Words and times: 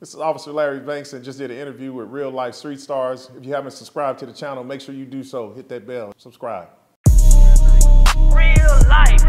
This 0.00 0.14
is 0.14 0.16
Officer 0.18 0.50
Larry 0.50 0.80
Banks 0.80 1.12
and 1.12 1.22
just 1.22 1.38
did 1.38 1.50
an 1.50 1.58
interview 1.58 1.92
with 1.92 2.08
real 2.08 2.30
life 2.30 2.54
street 2.54 2.80
stars. 2.80 3.30
If 3.36 3.44
you 3.44 3.52
haven't 3.52 3.72
subscribed 3.72 4.18
to 4.20 4.26
the 4.26 4.32
channel, 4.32 4.64
make 4.64 4.80
sure 4.80 4.94
you 4.94 5.04
do 5.04 5.22
so. 5.22 5.52
Hit 5.52 5.68
that 5.68 5.86
bell, 5.86 6.14
subscribe. 6.16 6.68
Real 7.06 8.64
life. 8.88 9.20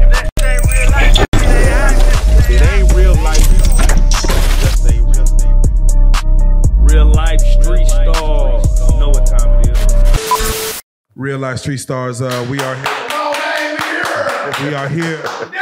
If 0.00 0.08
that 0.08 0.30
ain't 0.40 0.64
real 0.72 0.90
life, 0.90 1.18
then 1.18 1.60
I 1.60 1.76
just 1.84 2.48
say 2.48 2.54
It 2.54 2.62
ain't 2.72 2.90
real 2.94 3.14
life. 3.22 3.46
Real 6.80 7.04
Real 7.04 7.12
life 7.12 7.40
street 7.40 7.88
stars. 7.88 8.80
Know 8.98 9.10
what 9.10 9.26
time 9.26 9.60
it 9.60 9.68
is. 9.68 10.82
Real 11.14 11.38
life 11.38 11.58
street 11.58 11.76
stars. 11.76 12.22
Uh, 12.22 12.46
we 12.50 12.58
are 12.60 12.74
here. 12.74 12.84
We 14.66 14.74
are 14.74 14.88
here. 14.88 15.57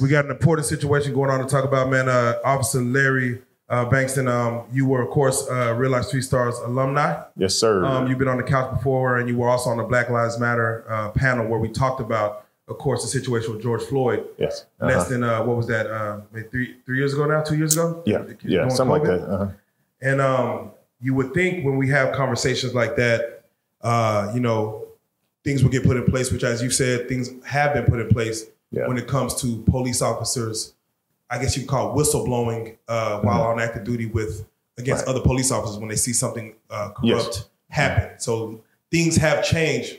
We 0.00 0.08
got 0.08 0.24
an 0.24 0.30
important 0.30 0.66
situation 0.66 1.12
going 1.14 1.30
on 1.30 1.40
to 1.40 1.46
talk 1.46 1.64
about, 1.64 1.88
man. 1.90 2.08
Uh, 2.08 2.38
Officer 2.44 2.80
Larry 2.80 3.40
uh, 3.68 3.84
Bankston, 3.88 4.28
um, 4.28 4.64
you 4.72 4.84
were, 4.86 5.00
of 5.02 5.10
course, 5.10 5.46
uh, 5.50 5.72
Real 5.74 5.92
Life 5.92 6.06
Street 6.06 6.22
Stars 6.22 6.58
alumni. 6.58 7.22
Yes, 7.36 7.54
sir. 7.54 7.84
Um, 7.84 8.08
you've 8.08 8.18
been 8.18 8.28
on 8.28 8.36
the 8.36 8.42
couch 8.42 8.72
before, 8.74 9.18
and 9.18 9.28
you 9.28 9.36
were 9.38 9.48
also 9.48 9.70
on 9.70 9.76
the 9.76 9.84
Black 9.84 10.10
Lives 10.10 10.38
Matter 10.40 10.84
uh, 10.88 11.10
panel 11.10 11.46
where 11.46 11.60
we 11.60 11.68
talked 11.68 12.00
about, 12.00 12.46
of 12.68 12.78
course, 12.78 13.02
the 13.02 13.08
situation 13.08 13.52
with 13.52 13.62
George 13.62 13.82
Floyd. 13.82 14.24
yes. 14.38 14.66
Less 14.80 15.02
Uh-huh. 15.02 15.08
than 15.10 15.22
uh, 15.24 15.44
what 15.44 15.56
was 15.56 15.66
that? 15.68 15.86
Uh, 15.88 16.20
maybe 16.32 16.48
three 16.48 16.76
three 16.84 16.98
years 16.98 17.14
ago 17.14 17.26
now, 17.26 17.42
two 17.42 17.56
years 17.56 17.74
ago. 17.76 18.02
Yeah, 18.06 18.24
yeah, 18.44 18.66
something 18.68 18.92
like 18.98 19.04
that. 19.04 19.22
Uh-huh. 19.22 19.48
And 20.02 20.20
um, 20.20 20.70
you 21.00 21.14
would 21.14 21.32
think 21.34 21.64
when 21.64 21.76
we 21.76 21.88
have 21.90 22.12
conversations 22.14 22.74
like 22.74 22.96
that, 22.96 23.44
uh, 23.82 24.32
you 24.34 24.40
know, 24.40 24.86
things 25.44 25.62
will 25.62 25.70
get 25.70 25.84
put 25.84 25.96
in 25.96 26.04
place, 26.06 26.32
which, 26.32 26.42
as 26.42 26.62
you 26.62 26.70
said, 26.70 27.08
things 27.08 27.30
have 27.44 27.72
been 27.74 27.84
put 27.84 28.00
in 28.00 28.08
place 28.08 28.46
Yeah. 28.72 28.86
when 28.86 28.98
it 28.98 29.06
comes 29.08 29.34
to 29.42 29.62
police 29.62 30.00
officers. 30.02 30.74
I 31.28 31.38
guess 31.40 31.56
you 31.56 31.64
call 31.66 31.92
it 31.92 31.96
whistleblowing 32.02 32.76
uh, 32.88 33.20
while 33.20 33.42
on 33.42 33.60
active 33.60 33.84
duty 33.84 34.06
with 34.06 34.46
against 34.78 35.02
Mm-hmm. 35.04 35.10
Right. 35.10 35.16
other 35.18 35.26
police 35.26 35.50
officers 35.52 35.78
when 35.78 35.88
they 35.88 35.96
see 35.96 36.12
something 36.12 36.54
uh, 36.70 36.90
corrupt 36.90 37.02
Yes. 37.04 37.48
happen. 37.68 38.18
So 38.18 38.60
things 38.90 39.16
have 39.16 39.44
changed 39.44 39.98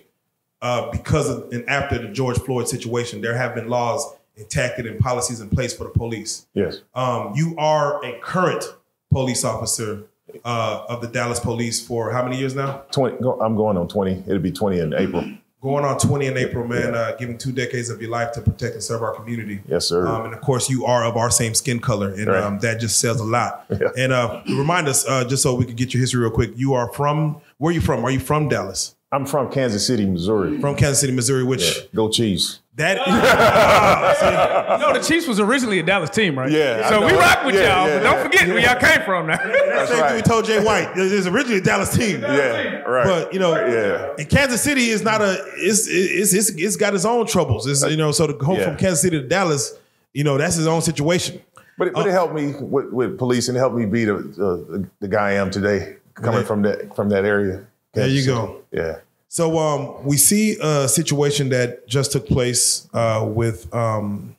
uh, 0.61 0.89
because 0.91 1.30
of 1.30 1.52
and 1.52 1.67
after 1.69 1.97
the 2.00 2.09
George 2.09 2.38
Floyd 2.39 2.67
situation. 2.67 3.22
There 3.22 3.36
have 3.36 3.55
been 3.55 3.67
laws 3.69 4.13
enacted 4.38 4.85
and 4.88 5.00
policies 5.00 5.39
in 5.41 5.50
place 5.50 5.73
for 5.75 5.83
the 5.85 5.89
police. 5.91 6.47
Yes. 6.53 6.81
Um, 6.95 7.33
you 7.35 7.56
are 7.58 8.03
a 8.06 8.19
current 8.19 8.63
police 9.11 9.44
officer 9.44 10.03
uh, 10.45 10.85
of 10.88 11.02
the 11.02 11.08
Dallas 11.08 11.39
Police 11.39 11.85
for 11.85 12.11
how 12.11 12.23
many 12.23 12.38
years 12.38 12.56
now? 12.56 12.83
20, 12.91 13.17
go, 13.22 13.39
I'm 13.41 13.56
going 13.56 13.75
on 13.78 13.88
20. 13.88 14.23
It'll 14.28 14.39
be 14.39 14.52
20 14.52 14.80
in 14.80 14.94
April. 14.94 15.30
Going 15.62 15.86
on 15.86 16.00
20 16.00 16.26
in 16.26 16.38
April, 16.38 16.67
man. 16.67 16.95
Uh, 16.95 17.16
giving 17.20 17.38
two 17.38 17.52
decades 17.52 17.90
of 17.92 18.02
your 18.02 18.09
life 18.09 18.31
to 18.31 18.42
protect 18.42 18.73
and 18.73 18.84
serve 18.84 19.04
our 19.04 19.14
community. 19.14 19.62
Yes, 19.68 19.86
sir. 19.88 20.08
Um, 20.08 20.26
and 20.26 20.34
of 20.34 20.42
course, 20.42 20.72
you 20.72 20.86
are 20.88 21.06
of 21.06 21.16
our 21.18 21.30
same 21.30 21.53
skin 21.53 21.80
color, 21.80 22.09
and 22.14 22.26
Right. 22.28 22.44
um, 22.44 22.58
that 22.59 22.80
just 22.80 23.00
says 23.00 23.20
a 23.20 23.23
lot. 23.23 23.66
Yeah. 23.80 23.88
And 23.98 24.12
uh, 24.12 24.42
remind 24.48 24.88
us, 24.88 25.08
uh, 25.08 25.23
just 25.23 25.44
so 25.44 25.53
we 25.56 25.66
can 25.66 25.76
get 25.76 25.94
your 25.94 26.02
history 26.02 26.20
real 26.22 26.31
quick. 26.31 26.52
You 26.56 26.73
are 26.73 26.92
from 26.94 27.42
where 27.58 27.70
are 27.72 27.73
you 27.73 27.81
from? 27.81 28.03
Are 28.03 28.12
you 28.12 28.20
from 28.20 28.50
Dallas? 28.50 28.95
I'm 29.14 29.26
from 29.26 29.52
Kansas 29.52 29.86
City, 29.86 30.06
Missouri. 30.06 30.58
From 30.62 30.76
Kansas 30.76 31.02
City, 31.02 31.12
Missouri, 31.12 31.44
which 31.44 31.92
Go 31.94 32.08
Chiefs. 32.09 32.62
that 32.78 32.95
No, 34.80 34.94
the 34.94 35.00
Chiefs 35.00 35.28
was 35.28 35.40
originally 35.40 35.80
a 35.80 35.84
Dallas 35.84 36.09
team, 36.09 36.38
right? 36.40 36.50
Yeah, 36.50 36.88
So 36.90 37.06
we 37.06 37.12
rock 37.12 37.44
with 37.45 37.56
Yeah, 37.56 37.62
y'all, 37.62 37.88
yeah, 37.90 37.98
but 37.98 38.03
don't 38.03 38.16
yeah. 38.18 38.23
forget 38.23 38.48
where 38.48 38.59
y'all 38.59 38.80
came 38.80 39.02
from 39.03 39.28
now. 39.28 39.38
same 39.38 39.52
thing 39.88 40.00
right. 40.00 40.16
we 40.16 40.22
told 40.22 40.45
Jay 40.45 40.64
White. 40.64 40.98
It 40.98 41.12
was 41.12 41.28
originally 41.28 41.58
a 41.59 41.62
Dallas 41.62 41.94
team. 41.95 42.22
Yeah, 42.22 42.78
right. 42.84 43.06
But 43.06 43.34
you 43.34 43.40
know, 43.40 43.53
Yeah. 43.56 44.14
and 44.18 44.30
Kansas 44.30 44.62
City 44.62 44.90
is 44.90 45.03
not 45.03 45.22
a 45.22 45.44
it's 45.58 45.88
it's 45.90 46.34
it's, 46.34 46.50
it's 46.52 46.75
got 46.78 46.96
its 46.96 47.03
own 47.03 47.25
troubles. 47.28 47.68
It's, 47.68 47.84
you 47.90 47.98
know, 47.98 48.14
so 48.14 48.28
to 48.28 48.34
go 48.34 48.56
Yeah. 48.56 48.64
from 48.70 48.78
Kansas 48.78 49.02
City 49.02 49.20
to 49.22 49.28
Dallas, 49.28 49.78
you 50.14 50.23
know, 50.23 50.38
that's 50.38 50.56
his 50.56 50.68
own 50.68 50.81
situation. 50.81 51.42
But 51.78 51.90
it, 51.90 51.94
but 51.96 52.06
it 52.08 52.12
uh, 52.12 52.14
helped 52.14 52.34
me 52.34 52.53
with, 52.59 52.92
with 52.94 53.18
police 53.18 53.50
and 53.50 53.58
it 53.58 53.59
helped 53.59 53.75
me 53.75 53.86
be 53.86 54.06
the, 54.06 54.14
the, 54.14 54.88
the 55.02 55.08
guy 55.09 55.30
I 55.30 55.34
am 55.34 55.50
today, 55.52 55.98
coming 56.14 56.46
from 56.46 56.62
that 56.62 56.96
from 56.96 57.09
that 57.09 57.25
area. 57.25 57.66
There 57.94 58.08
you 58.08 58.23
Kansas 58.23 58.28
go. 58.34 58.62
City. 58.72 58.84
Yeah. 58.88 58.97
So 59.34 59.58
um, 59.58 60.03
we 60.03 60.18
see 60.18 60.58
a 60.62 60.90
situation 60.90 61.47
that 61.50 61.88
just 61.88 62.12
took 62.12 62.28
place 62.28 62.90
uh, 62.94 63.25
with 63.34 63.74
um, 63.74 64.36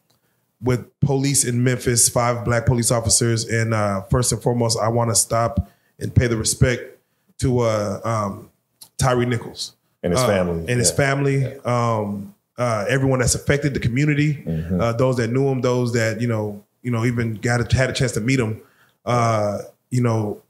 with 0.60 0.84
police 1.00 1.44
in 1.44 1.64
Memphis, 1.64 2.10
five 2.10 2.44
black 2.44 2.66
police 2.66 2.90
officers, 2.90 3.46
and 3.48 3.72
uh, 3.72 4.02
first 4.02 4.32
and 4.32 4.42
foremost, 4.42 4.78
I 4.78 4.88
want 4.88 5.08
to 5.10 5.14
stop 5.14 5.70
and 5.98 6.14
pay 6.14 6.26
the 6.26 6.36
respect 6.36 6.98
to 7.38 7.60
uh, 7.60 8.00
um, 8.04 8.50
Tyre 8.98 9.24
Nichols 9.24 9.76
And 10.02 10.12
his 10.12 10.20
uh, 10.20 10.26
family. 10.26 10.58
and 10.68 10.78
his 10.78 10.90
Yeah. 10.90 10.96
family, 10.96 11.56
um, 11.60 12.34
uh, 12.58 12.84
everyone 12.86 13.20
that's 13.20 13.34
affected, 13.34 13.72
the 13.72 13.80
community, 13.80 14.44
Mm-hmm. 14.46 14.78
uh, 14.78 14.92
those 14.92 15.16
that 15.16 15.28
knew 15.30 15.48
him, 15.48 15.62
those 15.62 15.94
that 15.94 16.20
you 16.20 16.28
know, 16.28 16.62
you 16.82 16.90
know, 16.90 17.06
even 17.06 17.36
got 17.36 17.62
a, 17.62 17.74
had 17.76 17.88
a 17.88 17.94
chance 17.94 18.12
to 18.12 18.20
meet 18.20 18.38
him. 18.38 18.60
Uh, 19.06 19.60
you 19.88 20.02
know, 20.02 20.41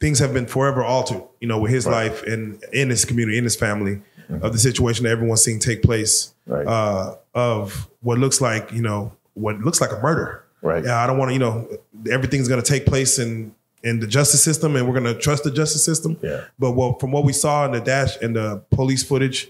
things 0.00 0.18
have 0.18 0.32
been 0.32 0.46
forever 0.46 0.82
altered. 0.82 1.22
You 1.40 1.48
know, 1.48 1.58
with 1.58 1.70
his 1.72 1.86
Right. 1.86 2.10
life 2.10 2.22
and 2.22 2.62
in 2.72 2.90
his 2.90 3.04
community, 3.04 3.38
in 3.38 3.44
his 3.44 3.56
family, 3.56 4.00
of 4.42 4.52
the 4.52 4.58
situation 4.58 5.04
that 5.04 5.10
everyone's 5.10 5.42
seeing 5.42 5.60
take 5.60 5.82
place. 5.82 6.32
Right. 6.46 6.66
Uh, 6.66 7.16
of 7.34 7.88
what 8.00 8.18
looks 8.18 8.40
like, 8.40 8.72
you 8.72 8.82
know, 8.82 9.12
what 9.34 9.60
looks 9.60 9.80
like 9.80 9.92
a 9.92 10.00
murder. 10.00 10.42
Right. 10.62 10.84
Yeah, 10.84 11.02
I 11.02 11.06
don't 11.06 11.18
want 11.18 11.28
to, 11.28 11.32
you 11.34 11.38
know, 11.38 11.68
everything's 12.10 12.48
going 12.48 12.62
to 12.62 12.66
take 12.68 12.86
place 12.86 13.18
in 13.18 13.54
in 13.84 14.00
the 14.00 14.06
justice 14.06 14.42
system, 14.42 14.74
and 14.74 14.88
we're 14.88 14.98
going 14.98 15.14
to 15.14 15.20
trust 15.20 15.44
the 15.44 15.50
justice 15.50 15.84
system. 15.84 16.16
Yeah. 16.20 16.40
But 16.58 16.72
well, 16.72 16.94
from 16.98 17.12
what 17.12 17.22
we 17.24 17.32
saw 17.32 17.66
in 17.66 17.72
the 17.72 17.80
dash 17.80 18.16
in 18.20 18.32
the 18.32 18.62
police 18.70 19.04
footage, 19.04 19.48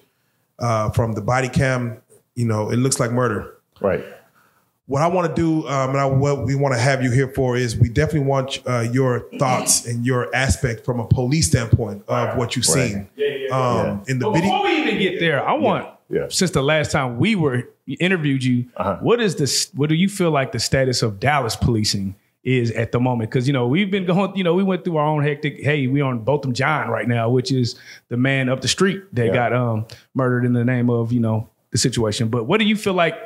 uh, 0.58 0.90
from 0.90 1.12
the 1.14 1.22
body 1.22 1.48
cam, 1.48 2.02
you 2.34 2.44
know, 2.44 2.68
it 2.70 2.76
looks 2.76 3.00
like 3.00 3.10
murder. 3.12 3.54
Right. 3.80 4.04
What 4.88 5.02
I 5.02 5.08
want 5.08 5.34
to 5.34 5.40
do, 5.40 5.66
um, 5.66 5.90
and 5.90 5.98
I, 5.98 6.04
what 6.06 6.44
we 6.46 6.54
want 6.54 6.72
to 6.74 6.78
have 6.80 7.02
you 7.02 7.10
here 7.10 7.26
for 7.26 7.56
is 7.56 7.76
we 7.76 7.88
definitely 7.88 8.28
want 8.28 8.60
uh, 8.66 8.86
your 8.92 9.28
thoughts 9.36 9.84
and 9.86 10.06
your 10.06 10.32
aspect 10.34 10.84
from 10.84 11.00
a 11.00 11.06
police 11.08 11.48
standpoint 11.48 12.04
of 12.06 12.38
what 12.38 12.54
you've 12.54 12.66
Right. 12.68 13.08
seen. 13.18 13.50
Um, 13.50 14.02
in 14.06 14.20
the 14.20 14.26
But 14.26 14.34
video, 14.34 14.50
before 14.50 14.64
we 14.64 14.82
even 14.82 14.98
get 14.98 15.18
there, 15.18 15.44
I 15.46 15.54
want 15.54 15.88
Yeah. 16.08 16.26
since 16.28 16.52
the 16.52 16.62
last 16.62 16.92
time 16.92 17.18
we 17.18 17.34
were 17.34 17.68
interviewed 17.88 18.44
you, 18.44 18.66
Uh-huh. 18.76 18.98
what 19.00 19.20
is 19.20 19.34
this? 19.36 19.70
What 19.74 19.88
do 19.88 19.96
you 19.96 20.08
feel 20.08 20.30
like 20.30 20.52
the 20.52 20.60
status 20.60 21.02
of 21.02 21.18
Dallas 21.18 21.56
policing 21.56 22.14
is 22.44 22.70
at 22.70 22.92
the 22.92 23.00
moment? 23.00 23.30
Because 23.30 23.48
you 23.48 23.52
know 23.52 23.66
we've 23.66 23.90
been 23.90 24.04
going, 24.06 24.36
you 24.36 24.44
know, 24.44 24.54
we 24.54 24.62
went 24.62 24.84
through 24.84 24.98
our 24.98 25.06
own 25.06 25.24
hectic. 25.24 25.60
Hey, 25.64 25.88
we 25.88 26.00
on 26.00 26.20
Botham 26.20 26.52
Jean 26.52 26.86
right 26.90 27.08
now, 27.08 27.28
which 27.28 27.50
is 27.50 27.74
the 28.08 28.16
man 28.16 28.48
up 28.48 28.60
the 28.60 28.68
street 28.68 29.02
that 29.14 29.26
Yeah. 29.26 29.32
got 29.34 29.52
um, 29.52 29.84
murdered 30.14 30.44
in 30.44 30.52
the 30.52 30.64
name 30.64 30.90
of 30.90 31.12
you 31.12 31.18
know 31.18 31.48
the 31.72 31.78
situation. 31.78 32.28
But 32.28 32.44
what 32.44 32.60
do 32.60 32.66
you 32.66 32.76
feel 32.76 32.94
like 32.94 33.16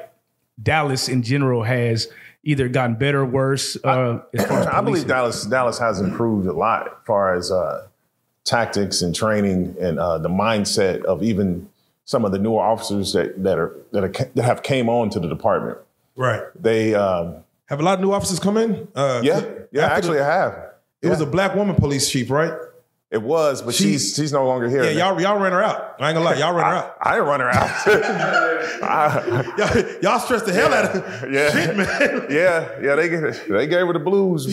Dallas 0.63 1.09
in 1.09 1.23
general 1.23 1.63
has 1.63 2.09
either 2.45 2.69
gotten 2.69 2.97
better 2.97 3.21
or 3.21 3.27
worse? 3.27 3.77
Uh, 3.85 4.21
as 4.35 4.47
far 4.47 4.61
as 4.61 4.67
I 4.73 4.81
believe? 4.81 5.07
Dallas 5.07 5.45
Dallas 5.45 5.79
has 5.79 6.01
improved 6.01 6.47
a 6.47 6.53
lot 6.53 6.87
as 6.87 6.93
far 7.07 7.35
as 7.35 7.51
uh, 7.51 7.87
tactics 8.45 9.03
and 9.03 9.15
training 9.15 9.77
and 9.81 9.99
uh, 9.99 10.19
the 10.19 10.29
mindset 10.29 11.05
of 11.05 11.23
even 11.23 11.69
some 12.05 12.25
of 12.25 12.33
the 12.33 12.39
newer 12.39 12.61
officers 12.61 13.13
that 13.13 13.43
that 13.43 13.59
are 13.59 13.77
that, 13.93 14.05
are, 14.05 14.09
that 14.35 14.43
have 14.45 14.63
came 14.63 14.89
on 14.89 15.11
to 15.11 15.21
the 15.21 15.29
department. 15.29 15.79
right? 16.17 16.43
They 16.61 16.95
um, 16.95 17.37
Have 17.67 17.81
a 17.81 17.83
lot 17.83 17.95
of 17.95 18.01
new 18.01 18.13
officers 18.13 18.39
come 18.41 18.57
in? 18.57 18.89
Uh, 18.95 19.21
yeah 19.25 19.43
yeah 19.71 19.87
actually 19.87 20.19
the- 20.19 20.25
I 20.25 20.33
have. 20.33 20.71
it 21.03 21.09
was 21.09 21.21
a 21.21 21.27
black 21.27 21.55
woman 21.55 21.77
police 21.77 22.11
chief, 22.11 22.31
right? 22.31 22.53
It 23.11 23.21
was, 23.21 23.61
but 23.63 23.75
She- 23.75 23.85
she's 23.93 24.15
she's 24.15 24.33
no 24.33 24.47
longer 24.47 24.69
here. 24.69 24.85
Yeah, 24.85 24.91
y'all 24.91 25.21
y'all 25.21 25.37
ran 25.41 25.51
her 25.51 25.63
out. 25.63 25.97
I 25.99 26.09
ain't 26.11 26.15
gonna 26.17 26.25
lie, 26.25 26.37
y'all 26.37 26.55
ran 26.55 26.65
her 26.67 26.73
out. 26.75 26.97
I 27.03 27.15
didn't 27.17 27.27
run 27.27 27.41
her 27.41 27.49
out. 27.51 27.71
I- 28.83 29.55
Y'all, 29.59 30.01
y'all 30.03 30.19
stressed 30.21 30.47
the 30.47 30.53
hell 30.53 30.73
out 30.73 30.85
of 30.97 31.05
her. 31.05 31.29
yeah, 31.31 31.51
Shit, 31.53 31.77
man. 31.77 32.27
yeah, 32.31 32.69
yeah. 32.81 32.95
They 32.95 33.09
they 33.09 33.67
gave 33.67 33.87
her 33.87 33.93
the 33.93 33.99
blues. 33.99 34.47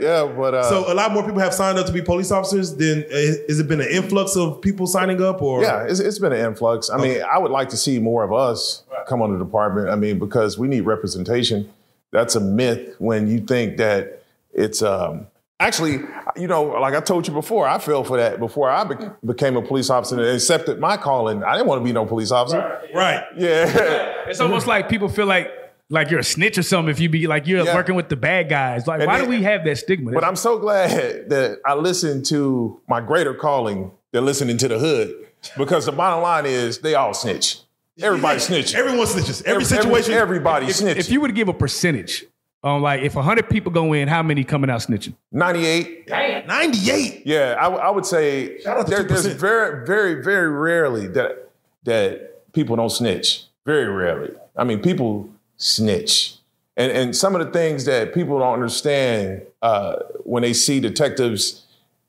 Yeah, 0.00 0.32
but 0.36 0.54
uh, 0.54 0.62
So 0.68 0.92
a 0.92 0.94
lot 0.94 1.12
more 1.12 1.24
people 1.24 1.40
have 1.40 1.52
signed 1.54 1.78
up 1.78 1.86
to 1.86 1.92
be 1.92 2.02
police 2.02 2.30
officers. 2.30 2.76
Then 2.76 3.04
uh, 3.10 3.16
has 3.48 3.58
it 3.58 3.66
been 3.68 3.80
an 3.80 3.88
influx 3.88 4.36
of 4.36 4.60
people 4.62 4.86
signing 4.86 5.20
up, 5.22 5.42
or 5.42 5.62
Yeah, 5.62 5.84
it's, 5.84 5.98
it's 6.00 6.18
been 6.18 6.32
an 6.32 6.44
influx. 6.46 6.90
I 6.90 6.96
mean, 6.98 7.20
I 7.22 7.38
would 7.38 7.50
like 7.50 7.68
to 7.70 7.76
see 7.76 7.98
more 7.98 8.22
of 8.24 8.32
us 8.32 8.84
come 9.08 9.22
on 9.22 9.36
the 9.36 9.44
department. 9.44 9.88
I 9.88 9.96
mean, 9.96 10.18
because 10.18 10.56
we 10.58 10.68
need 10.68 10.82
representation. 10.82 11.68
That's 12.12 12.36
a 12.36 12.40
myth 12.40 12.94
when 12.98 13.26
you 13.28 13.40
think 13.40 13.76
that 13.78 14.22
it's 14.52 14.82
um, 14.82 15.26
actually, 15.60 16.00
you 16.36 16.46
know, 16.46 16.64
like 16.64 16.94
I 16.94 17.00
told 17.00 17.26
you 17.26 17.34
before, 17.34 17.66
I 17.66 17.78
fell 17.78 18.04
for 18.04 18.16
that 18.16 18.38
before 18.38 18.70
I 18.70 18.84
be- 18.84 18.94
hmm. 18.96 19.26
became 19.26 19.56
a 19.56 19.62
police 19.62 19.90
officer 19.90 20.16
and 20.18 20.26
accepted 20.26 20.80
my 20.80 20.96
calling. 20.96 21.42
I 21.42 21.52
didn't 21.54 21.66
want 21.66 21.80
to 21.80 21.84
be 21.84 21.92
no 21.92 22.06
police 22.06 22.30
officer. 22.30 22.80
right? 22.94 23.24
Yeah, 23.36 24.24
It's 24.26 24.40
almost 24.40 24.66
like 24.66 24.88
people 24.88 25.08
feel 25.08 25.26
like 25.26 25.50
like 25.90 26.10
you're 26.10 26.20
a 26.20 26.24
snitch 26.24 26.56
or 26.56 26.62
something 26.62 26.90
if 26.90 26.98
you 26.98 27.08
be 27.10 27.26
like 27.26 27.46
you're 27.46 27.64
Yeah. 27.64 27.74
working 27.74 27.94
with 27.94 28.08
the 28.08 28.16
bad 28.16 28.48
guys. 28.48 28.86
Like, 28.86 29.00
And 29.00 29.06
why 29.06 29.18
then- 29.18 29.26
do 29.26 29.30
we 29.36 29.42
have 29.42 29.64
that 29.64 29.76
stigma? 29.76 30.12
but 30.12 30.24
I'm 30.24 30.36
so 30.36 30.58
glad 30.58 31.28
that 31.28 31.58
I 31.64 31.74
listened 31.74 32.24
to 32.26 32.80
my 32.88 33.00
greater 33.00 33.34
calling 33.34 33.92
than 34.12 34.24
listening 34.24 34.56
to 34.58 34.68
the 34.68 34.78
hood 34.78 35.14
because 35.58 35.84
the 35.86 35.92
bottom 35.92 36.22
line 36.22 36.46
is 36.46 36.78
they 36.78 36.94
all 36.94 37.12
snitch. 37.12 37.58
Everybody 38.02 38.40
snitch. 38.40 38.74
Everyone 38.74 39.06
snitches. 39.06 39.44
Every 39.44 39.64
situation. 39.64 40.14
everybody 40.14 40.66
if, 40.66 40.76
snitch. 40.76 40.96
if 40.98 41.10
you 41.10 41.20
were 41.20 41.28
to 41.28 41.34
give 41.34 41.48
a 41.48 41.52
percentage 41.54 42.24
on 42.64 42.80
like 42.80 43.02
if 43.02 43.12
hundred 43.12 43.48
people 43.50 43.70
go 43.70 43.92
in, 43.92 44.08
how 44.08 44.22
many 44.22 44.42
coming 44.42 44.70
out 44.70 44.80
snitching? 44.80 45.14
98. 45.30 46.08
98. 46.08 47.22
Yeah, 47.24 47.56
I, 47.60 47.68
I 47.68 47.90
would 47.90 48.06
say 48.06 48.58
Shout 48.60 48.78
out 48.78 48.86
there, 48.86 49.02
there's 49.02 49.26
very, 49.26 49.86
very, 49.86 50.24
very 50.24 50.48
rarely 50.48 51.06
that 51.08 51.50
that 51.84 52.52
people 52.52 52.74
don't 52.74 52.90
snitch. 52.90 53.44
Very 53.66 53.86
rarely. 53.86 54.34
I 54.56 54.64
mean, 54.64 54.80
people 54.80 55.28
snitch. 55.58 56.36
And 56.76 56.90
and 56.90 57.16
some 57.16 57.36
of 57.36 57.46
the 57.46 57.52
things 57.52 57.84
that 57.84 58.14
people 58.14 58.38
don't 58.38 58.54
understand 58.54 59.42
uh, 59.62 59.96
when 60.24 60.42
they 60.42 60.54
see 60.54 60.80
detectives 60.80 61.66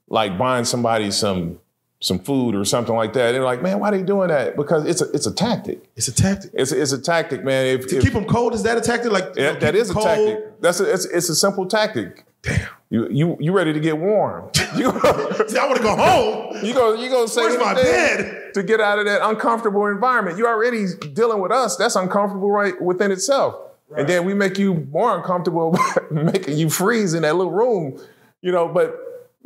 like 0.07 0.37
buying 0.37 0.65
somebody 0.65 1.11
some 1.11 1.59
some 2.05 2.19
food 2.19 2.53
or 2.53 2.63
something 2.65 2.95
like 2.95 3.13
that, 3.13 3.31
they're 3.31 3.43
like, 3.43 3.63
man, 3.63 3.79
why 3.79 3.89
are 3.89 3.97
they 3.97 4.03
doing 4.03 4.27
that? 4.27 4.55
Because 4.55 4.85
it's 4.85 5.01
a 5.01 5.09
it's 5.11 5.25
a 5.25 5.33
tactic. 5.33 5.83
It's 5.95 6.07
a 6.07 6.13
tactic. 6.13 6.51
It's 6.53 6.71
a, 6.71 6.79
it's 6.81 6.91
a 6.91 7.01
tactic, 7.01 7.43
man. 7.43 7.65
If, 7.65 7.87
To 7.87 7.97
if- 7.97 8.03
keep 8.03 8.13
them 8.13 8.25
cold, 8.25 8.53
is 8.53 8.61
that 8.63 8.77
a 8.77 8.81
tactic? 8.81 9.11
Like 9.11 9.35
you 9.35 9.43
yeah, 9.43 9.53
know, 9.53 9.59
that 9.59 9.75
is 9.75 9.91
cold? 9.91 10.05
tactic. 10.05 10.61
That's 10.61 10.79
a, 10.79 10.93
it's, 10.93 11.05
it's 11.05 11.29
a 11.29 11.35
simple 11.35 11.65
tactic. 11.65 12.23
Damn. 12.43 12.67
You 12.91 13.07
you 13.09 13.37
you 13.39 13.51
ready 13.51 13.73
to 13.73 13.79
get 13.79 13.97
warm? 13.97 14.49
You 14.75 14.91
See, 15.47 15.57
I 15.57 15.65
want 15.67 15.77
to 15.77 15.83
go 15.83 15.95
home. 15.95 16.63
you 16.65 16.73
go 16.73 16.93
you 16.93 17.09
gonna 17.09 17.27
say 17.29 17.41
Where's 17.43 17.57
my 17.57 17.73
bed? 17.73 18.53
to 18.53 18.61
get 18.61 18.79
out 18.81 18.99
of 18.99 19.05
that 19.05 19.21
uncomfortable 19.27 19.85
environment. 19.87 20.37
You 20.37 20.45
already 20.47 20.85
dealing 21.13 21.41
with 21.41 21.51
us. 21.51 21.75
That's 21.77 21.95
uncomfortable 21.95 22.51
right 22.51 22.79
within 22.81 23.11
itself. 23.11 23.55
And 23.97 24.07
then 24.07 24.25
we 24.25 24.33
make 24.33 24.57
you 24.59 24.73
more 24.91 25.15
uncomfortable, 25.17 25.77
making 26.11 26.57
you 26.57 26.69
freeze 26.69 27.13
in 27.13 27.21
that 27.23 27.35
little 27.35 27.53
room. 27.53 27.99
You 28.41 28.51
know, 28.51 28.67
but 28.67 28.95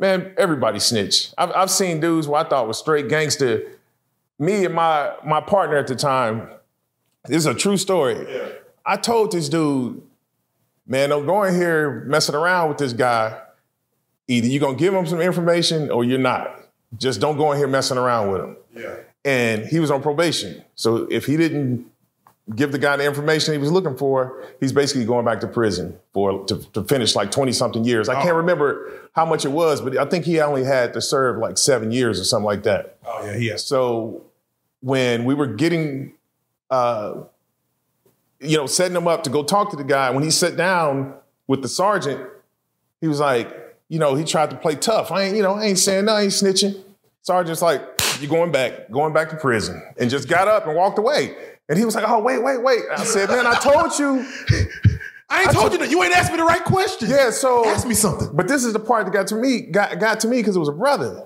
man, 0.00 0.32
everybody 0.36 0.80
snitch. 0.80 1.32
I've, 1.38 1.52
I've 1.52 1.70
seen 1.70 2.00
dudes 2.00 2.26
who 2.26 2.34
I 2.34 2.42
thought 2.42 2.66
was 2.66 2.78
straight 2.78 3.08
gangster. 3.08 3.62
Me 4.38 4.64
and 4.64 4.74
my 4.74 5.12
my 5.24 5.40
partner 5.40 5.76
at 5.76 5.86
the 5.86 5.94
time. 5.94 6.48
This 7.26 7.36
is 7.36 7.46
a 7.46 7.54
true 7.54 7.76
story. 7.76 8.26
I 8.84 8.96
told 8.96 9.32
this 9.32 9.50
dude, 9.50 10.02
man, 10.86 11.10
don't 11.10 11.26
go 11.26 11.42
in 11.42 11.54
here 11.54 12.02
messing 12.06 12.34
around 12.34 12.70
with 12.70 12.78
this 12.78 12.94
guy. 12.94 13.38
Either 14.26 14.46
you're 14.46 14.60
gonna 14.60 14.78
give 14.78 14.94
him 14.94 15.06
some 15.06 15.20
information 15.20 15.90
or 15.90 16.02
you're 16.02 16.18
not. 16.18 16.56
Just 16.96 17.20
don't 17.20 17.36
go 17.36 17.52
in 17.52 17.58
here 17.58 17.68
messing 17.68 17.98
around 17.98 18.32
with 18.32 18.40
him. 18.40 18.56
Yeah. 18.74 18.96
And 19.22 19.66
he 19.66 19.78
was 19.78 19.90
on 19.90 20.00
probation. 20.00 20.64
So 20.76 21.06
if 21.10 21.26
he 21.26 21.36
didn't 21.36 21.89
give 22.54 22.72
the 22.72 22.78
guy 22.78 22.96
the 22.96 23.04
information 23.04 23.52
he 23.52 23.58
was 23.58 23.70
looking 23.70 23.96
for, 23.96 24.42
he's 24.58 24.72
basically 24.72 25.04
going 25.04 25.24
back 25.24 25.40
to 25.40 25.46
prison 25.46 25.96
for 26.12 26.44
to, 26.46 26.58
to 26.72 26.82
finish 26.84 27.14
like 27.14 27.30
20 27.30 27.52
something 27.52 27.84
years. 27.84 28.08
I 28.08 28.20
can't 28.22 28.34
remember 28.34 28.90
how 29.14 29.24
much 29.24 29.44
it 29.44 29.50
was, 29.50 29.80
but 29.80 29.96
I 29.96 30.04
think 30.04 30.24
he 30.24 30.40
only 30.40 30.64
had 30.64 30.92
to 30.94 31.00
serve 31.00 31.38
like 31.38 31.58
seven 31.58 31.92
years 31.92 32.18
or 32.20 32.24
something 32.24 32.46
like 32.46 32.64
that. 32.64 32.98
Oh 33.04 33.24
yeah, 33.24 33.36
has. 33.38 33.56
So 33.56 34.24
when 34.80 35.24
we 35.24 35.34
were 35.34 35.46
getting, 35.46 36.14
uh, 36.70 37.22
you 38.40 38.56
know, 38.56 38.66
setting 38.66 38.96
him 38.96 39.06
up 39.06 39.24
to 39.24 39.30
go 39.30 39.42
talk 39.42 39.70
to 39.70 39.76
the 39.76 39.84
guy, 39.84 40.10
when 40.10 40.24
he 40.24 40.30
sat 40.30 40.56
down 40.56 41.14
with 41.46 41.62
the 41.62 41.68
sergeant, 41.68 42.26
he 43.00 43.08
was 43.08 43.20
like, 43.20 43.54
you 43.88 43.98
know, 43.98 44.14
he 44.14 44.24
tried 44.24 44.50
to 44.50 44.56
play 44.56 44.76
tough. 44.76 45.10
I 45.10 45.24
ain't, 45.24 45.36
you 45.36 45.42
know, 45.42 45.54
I 45.54 45.64
ain't 45.64 45.78
saying 45.78 46.06
no, 46.06 46.12
I 46.12 46.22
ain't 46.22 46.32
snitching. 46.32 46.80
Sergeant's 47.22 47.60
like, 47.60 47.82
you're 48.20 48.30
going 48.30 48.52
back, 48.52 48.90
going 48.90 49.12
back 49.12 49.30
to 49.30 49.36
prison, 49.36 49.82
and 49.98 50.10
just 50.10 50.28
got 50.28 50.48
up 50.48 50.66
and 50.66 50.76
walked 50.76 50.98
away. 50.98 51.34
And 51.70 51.78
he 51.78 51.84
was 51.84 51.94
like, 51.94 52.04
oh, 52.06 52.18
wait, 52.18 52.42
wait, 52.42 52.60
wait. 52.60 52.82
I 52.90 53.04
said, 53.04 53.28
man, 53.28 53.46
I 53.46 53.54
told 53.54 53.96
you. 53.96 54.26
I 55.30 55.42
ain't 55.42 55.52
told 55.52 55.70
you 55.70 55.78
that. 55.78 55.88
You 55.88 56.02
ain't 56.02 56.12
asked 56.12 56.32
me 56.32 56.36
the 56.36 56.44
right 56.44 56.64
question. 56.64 57.08
Yeah, 57.08 57.30
so 57.30 57.64
Ask 57.64 57.86
me 57.86 57.94
something. 57.94 58.28
But 58.34 58.48
this 58.48 58.64
is 58.64 58.72
the 58.72 58.80
part 58.80 59.06
that 59.06 59.12
got 59.12 59.28
to 59.28 59.36
me, 59.36 59.60
got, 59.60 60.00
got 60.00 60.18
to 60.20 60.28
me 60.28 60.38
because 60.38 60.56
it 60.56 60.58
was 60.58 60.68
a 60.68 60.72
brother. 60.72 61.24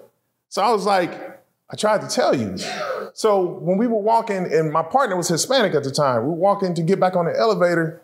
So 0.51 0.61
I 0.61 0.71
was 0.71 0.85
like, 0.85 1.11
I 1.71 1.77
tried 1.77 2.03
to 2.03 2.09
tell 2.09 2.37
you. 2.37 2.59
So 3.15 3.43
when 3.43 3.79
we 3.79 3.87
were 3.87 4.03
walking, 4.03 4.53
and 4.53 4.71
my 4.71 4.83
partner 4.83 5.17
was 5.17 5.29
Hispanic 5.29 5.75
at 5.75 5.83
the 5.83 5.91
time, 5.91 6.25
we 6.25 6.29
were 6.29 6.35
walking 6.35 6.75
to 6.75 6.83
get 6.83 7.01
back 7.01 7.17
on 7.17 7.25
the 7.25 7.35
elevator. 7.35 8.03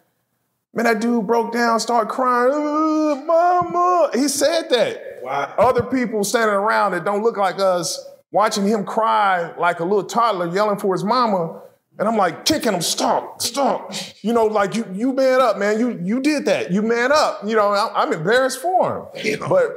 Man, 0.72 0.86
that 0.86 1.02
dude 1.02 1.26
broke 1.26 1.52
down, 1.52 1.78
started 1.78 2.08
crying. 2.08 3.26
Mama. 3.26 4.12
He 4.14 4.28
said 4.28 4.70
that. 4.70 5.18
Wow. 5.22 5.54
Other 5.58 5.82
people 5.82 6.24
standing 6.24 6.54
around 6.54 6.92
that 6.92 7.04
don't 7.04 7.22
look 7.22 7.36
like 7.36 7.60
us, 7.60 8.02
watching 8.30 8.66
him 8.66 8.86
cry 8.86 9.54
like 9.58 9.80
a 9.80 9.84
little 9.84 10.04
toddler 10.04 10.50
yelling 10.50 10.78
for 10.78 10.94
his 10.94 11.04
mama. 11.04 11.60
And 12.00 12.08
I'm 12.08 12.16
like, 12.16 12.46
kicking 12.46 12.72
him, 12.72 12.80
stop, 12.80 13.42
stop. 13.42 13.92
You 14.22 14.32
know, 14.32 14.46
like 14.46 14.74
you, 14.74 14.86
you 14.90 15.12
man 15.12 15.42
up, 15.42 15.58
man. 15.58 15.78
You, 15.78 16.00
you 16.02 16.20
did 16.20 16.46
that. 16.46 16.72
You 16.72 16.80
man 16.80 17.12
up. 17.12 17.42
You 17.44 17.54
know, 17.54 17.72
I'm, 17.72 17.90
I'm 17.94 18.12
embarrassed 18.14 18.62
for 18.62 19.10
him. 19.14 19.38
But 19.46 19.70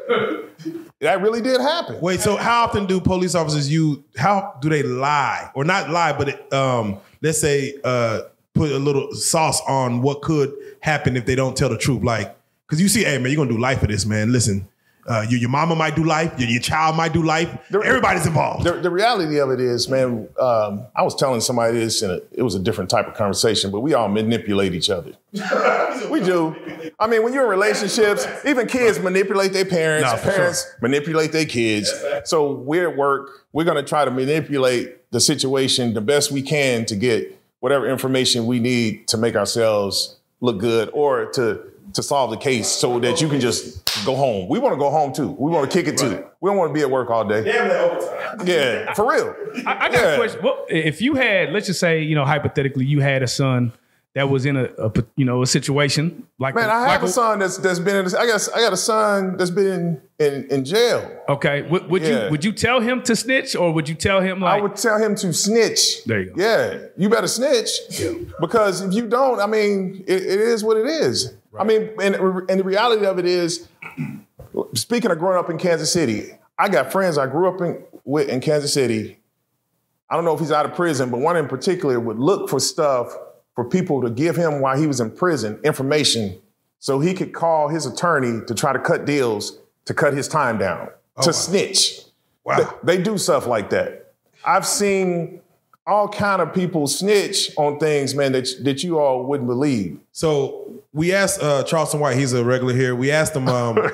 that 1.02 1.22
really 1.22 1.42
did 1.42 1.60
happen. 1.60 2.00
Wait, 2.00 2.22
so 2.22 2.38
how 2.38 2.64
often 2.64 2.86
do 2.86 3.02
police 3.02 3.36
officers 3.36 3.70
you 3.70 4.06
how 4.16 4.58
do 4.62 4.70
they 4.70 4.84
lie 4.84 5.52
or 5.54 5.66
not 5.66 5.90
lie, 5.90 6.14
but 6.14 6.52
um, 6.54 6.98
let's 7.22 7.42
say 7.42 7.76
uh, 7.84 8.22
put 8.54 8.72
a 8.72 8.80
little 8.80 9.14
sauce 9.14 9.62
on 9.68 10.02
what 10.02 10.22
could 10.22 10.54
happen 10.80 11.18
if 11.18 11.26
they 11.26 11.36
don't 11.36 11.58
tell 11.58 11.68
the 11.68 11.78
truth? 11.78 12.04
Like, 12.04 12.34
because 12.66 12.82
you 12.82 12.88
see, 12.88 13.04
hey 13.04 13.18
man, 13.18 13.34
you're 13.34 13.44
gonna 13.44 13.52
do 13.52 13.60
life 13.60 13.82
for 13.82 13.88
this, 13.88 14.06
man. 14.06 14.32
Listen, 14.32 14.66
uh, 15.06 15.26
your, 15.30 15.40
your 15.40 15.50
mama 15.50 15.76
might 15.76 15.96
do 15.96 16.04
life, 16.04 16.38
your, 16.40 16.50
your 16.50 16.62
child 16.62 16.96
might 16.96 17.14
do 17.14 17.24
life. 17.24 17.50
Everybody's 17.74 18.26
involved. 18.26 18.66
The, 18.66 18.74
the 18.74 18.90
reality 18.90 19.40
of 19.40 19.50
it 19.52 19.60
is, 19.60 19.90
man, 19.90 20.30
um, 20.40 20.86
I 20.96 21.04
was 21.04 21.16
telling 21.16 21.42
somebody 21.42 21.78
this, 21.78 22.02
and 22.02 22.12
it, 22.12 22.28
it 22.32 22.42
was 22.42 22.56
a 22.56 22.60
different 22.60 22.90
type 22.90 23.08
of 23.08 23.14
conversation, 23.14 23.72
but 23.72 23.82
we 23.82 23.94
all 23.94 24.08
manipulate 24.08 24.74
each 24.74 24.90
other. 24.90 25.14
we 26.10 26.20
do. 26.22 26.56
I 27.00 27.08
mean, 27.08 27.24
when 27.24 27.34
you're 27.34 27.44
in 27.44 27.50
relationships, 27.50 28.26
even 28.46 28.68
kids 28.68 29.00
manipulate 29.00 29.52
their 29.54 29.66
parents, 29.66 30.10
No, 30.10 30.32
parents 30.32 30.66
manipulate 30.82 31.32
their 31.32 31.46
kids. 31.46 31.94
So 32.26 32.52
we're 32.54 32.90
at 32.90 32.98
work, 32.98 33.30
we're 33.52 33.66
going 33.66 33.78
to 33.78 33.88
try 33.88 34.06
to 34.06 34.12
manipulate 34.12 35.12
the 35.12 35.20
situation 35.20 35.94
the 35.94 36.02
best 36.02 36.32
we 36.32 36.42
can 36.42 36.86
to 36.86 36.96
get 36.96 37.40
whatever 37.60 37.90
information 37.90 38.46
we 38.46 38.60
need 38.60 39.08
to 39.08 39.18
make 39.18 39.36
ourselves 39.36 40.18
look 40.42 40.60
good 40.60 40.90
or 40.94 41.28
to 41.28 41.62
to 41.94 42.04
solve 42.04 42.32
the 42.32 42.38
case 42.38 42.68
so 42.68 43.00
that 43.00 43.22
you 43.22 43.28
can 43.30 43.40
just 43.40 44.06
go 44.06 44.16
home. 44.16 44.48
We 44.50 44.60
want 44.60 44.74
to 44.74 44.78
go 44.80 44.90
home 44.90 45.14
too. 45.14 45.30
We 45.32 45.52
want 45.52 45.70
to 45.70 45.78
kick 45.78 45.88
it 45.88 45.98
too. 45.98 46.26
We 46.42 46.50
don't 46.50 46.58
want 46.58 46.70
to 46.70 46.74
be 46.74 46.82
at 46.82 46.90
work 46.90 47.10
all 47.10 47.26
day. 47.26 47.44
Yeah, 48.44 48.94
for 48.94 49.10
real. 49.12 49.36
I, 49.66 49.86
I 49.86 49.90
got 49.90 49.94
Yeah. 49.94 50.12
a 50.14 50.18
question. 50.18 50.42
Well, 50.44 50.66
if 50.70 51.02
you 51.02 51.16
had, 51.16 51.52
let's 51.52 51.68
just 51.68 51.80
say, 51.80 52.02
you 52.02 52.16
know, 52.16 52.26
hypothetically, 52.26 52.86
you 52.86 53.00
had 53.00 53.24
a 53.24 53.28
son 53.28 53.72
that 54.16 54.30
was 54.30 54.46
in 54.46 54.56
a, 54.56 54.66
a 54.78 54.92
you 55.16 55.26
know, 55.26 55.42
a 55.42 55.48
situation 55.48 56.28
like 56.38 56.54
Man, 56.54 56.70
I 56.70 56.82
have 56.82 57.02
like 57.02 57.10
a 57.10 57.12
son 57.12 57.40
that's 57.40 57.58
that's 57.58 57.80
been 57.80 57.96
in. 57.96 58.16
I 58.16 58.26
guess 58.28 58.48
I 58.50 58.60
got 58.60 58.72
a 58.74 58.78
son 58.78 59.38
that's 59.38 59.50
been 59.50 60.02
in 60.20 60.46
in 60.52 60.66
jail. 60.66 61.22
Okay, 61.30 61.64
would, 61.64 61.90
would 61.90 62.04
Yeah. 62.04 62.26
you 62.26 62.32
would 62.32 62.46
you 62.46 62.52
tell 62.52 62.80
him 62.80 63.02
to 63.04 63.16
snitch 63.16 63.56
or 63.56 63.72
would 63.74 63.90
you 63.90 63.96
tell 63.96 64.22
him 64.22 64.40
like? 64.40 64.60
I 64.60 64.62
would 64.62 64.76
tell 64.76 65.00
him 65.00 65.16
to 65.16 65.34
snitch. 65.34 66.04
There 66.06 66.22
you 66.22 66.32
go. 66.32 66.44
Yeah, 66.44 66.78
you 66.98 67.10
better 67.10 67.28
snitch 67.28 67.70
because 68.40 68.82
if 68.82 68.94
you 68.94 69.08
don't, 69.08 69.40
I 69.40 69.48
mean, 69.48 70.04
it, 70.08 70.22
it 70.22 70.40
is 70.40 70.64
what 70.64 70.78
it 70.78 70.86
is. 70.86 71.34
I 71.58 71.64
mean, 71.64 71.90
and, 72.02 72.16
and 72.16 72.60
the 72.60 72.64
reality 72.64 73.06
of 73.06 73.20
it 73.20 73.26
is, 73.26 73.68
speaking 74.74 75.12
of 75.12 75.20
growing 75.20 75.38
up 75.38 75.50
in 75.50 75.58
Kansas 75.58 75.92
City, 75.92 76.32
I 76.58 76.70
got 76.70 76.92
friends 76.92 77.18
I 77.18 77.28
grew 77.28 77.48
up 77.48 77.62
in, 77.62 77.84
with 78.06 78.30
in 78.30 78.42
Kansas 78.42 78.74
City. 78.74 79.20
I 80.10 80.16
don't 80.16 80.26
know 80.26 80.34
if 80.34 80.40
he's 80.40 80.52
out 80.52 80.66
of 80.66 80.76
prison, 80.76 81.10
but 81.10 81.20
one 81.20 81.38
in 81.38 81.48
particular 81.48 82.00
would 82.00 82.20
look 82.20 82.50
for 82.50 82.60
stuff 82.60 83.16
for 83.56 83.66
people 83.66 84.02
to 84.02 84.10
give 84.10 84.36
him 84.36 84.62
while 84.62 84.78
he 84.78 84.88
was 84.88 85.00
in 85.00 85.12
prison 85.12 85.60
information 85.64 86.40
so 86.80 87.00
he 87.00 87.14
could 87.14 87.34
call 87.34 87.70
his 87.70 87.86
attorney 87.86 88.46
to 88.46 88.54
try 88.54 88.74
to 88.74 88.80
cut 88.80 89.06
deals 89.06 89.60
to 89.86 89.94
cut 89.94 90.14
his 90.14 90.28
time 90.28 90.58
down, 90.58 90.90
oh, 91.18 91.24
to 91.24 91.34
snitch. 91.34 92.02
Wow. 92.44 92.78
They, 92.84 92.98
they 92.98 93.04
do 93.04 93.18
stuff 93.18 93.48
like 93.48 93.70
that. 93.72 94.14
I've 94.46 94.66
seen 94.66 95.42
all 95.86 96.08
kind 96.08 96.42
of 96.42 96.54
people 96.54 96.88
snitch 96.88 97.52
on 97.58 97.80
things, 97.80 98.16
man, 98.16 98.32
that, 98.34 98.50
that 98.62 98.84
you 98.84 99.00
all 99.00 99.26
wouldn't 99.26 99.48
believe. 99.48 100.00
So 100.12 100.63
we 100.94 101.12
asked 101.14 101.42
uh, 101.42 101.64
Charleston 101.64 102.00
White, 102.00 102.18
he's 102.18 102.34
a 102.34 102.44
regular 102.44 102.74
here. 102.74 102.96
We 102.96 103.12
asked 103.12 103.36
him. 103.36 103.48
Um, 103.48 103.76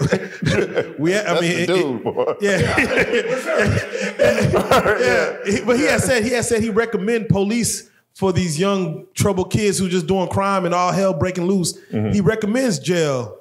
we, 0.99 1.15
I 1.15 1.23
That's 1.23 1.41
mean, 1.41 1.59
it- 1.59 1.67
dude, 1.67 2.03
boy. 2.03 2.35
Yeah. 2.41 2.59
yeah. 4.19 5.37
He- 5.45 5.61
But 5.65 5.77
he 5.77 5.83
has 5.85 6.03
said 6.03 6.23
he 6.23 6.31
has 6.31 6.47
said 6.47 6.61
he 6.61 6.69
recommend 6.69 7.29
police 7.29 7.89
for 8.13 8.33
these 8.33 8.59
young 8.59 9.05
trouble 9.13 9.45
kids 9.45 9.77
who 9.79 9.87
just 9.87 10.07
doing 10.07 10.27
crime 10.27 10.65
and 10.65 10.73
all 10.75 10.91
hell 10.91 11.13
breaking 11.13 11.45
loose. 11.45 11.77
Mm-hmm. 11.91 12.11
He 12.11 12.21
recommends 12.21 12.79
jail 12.79 13.37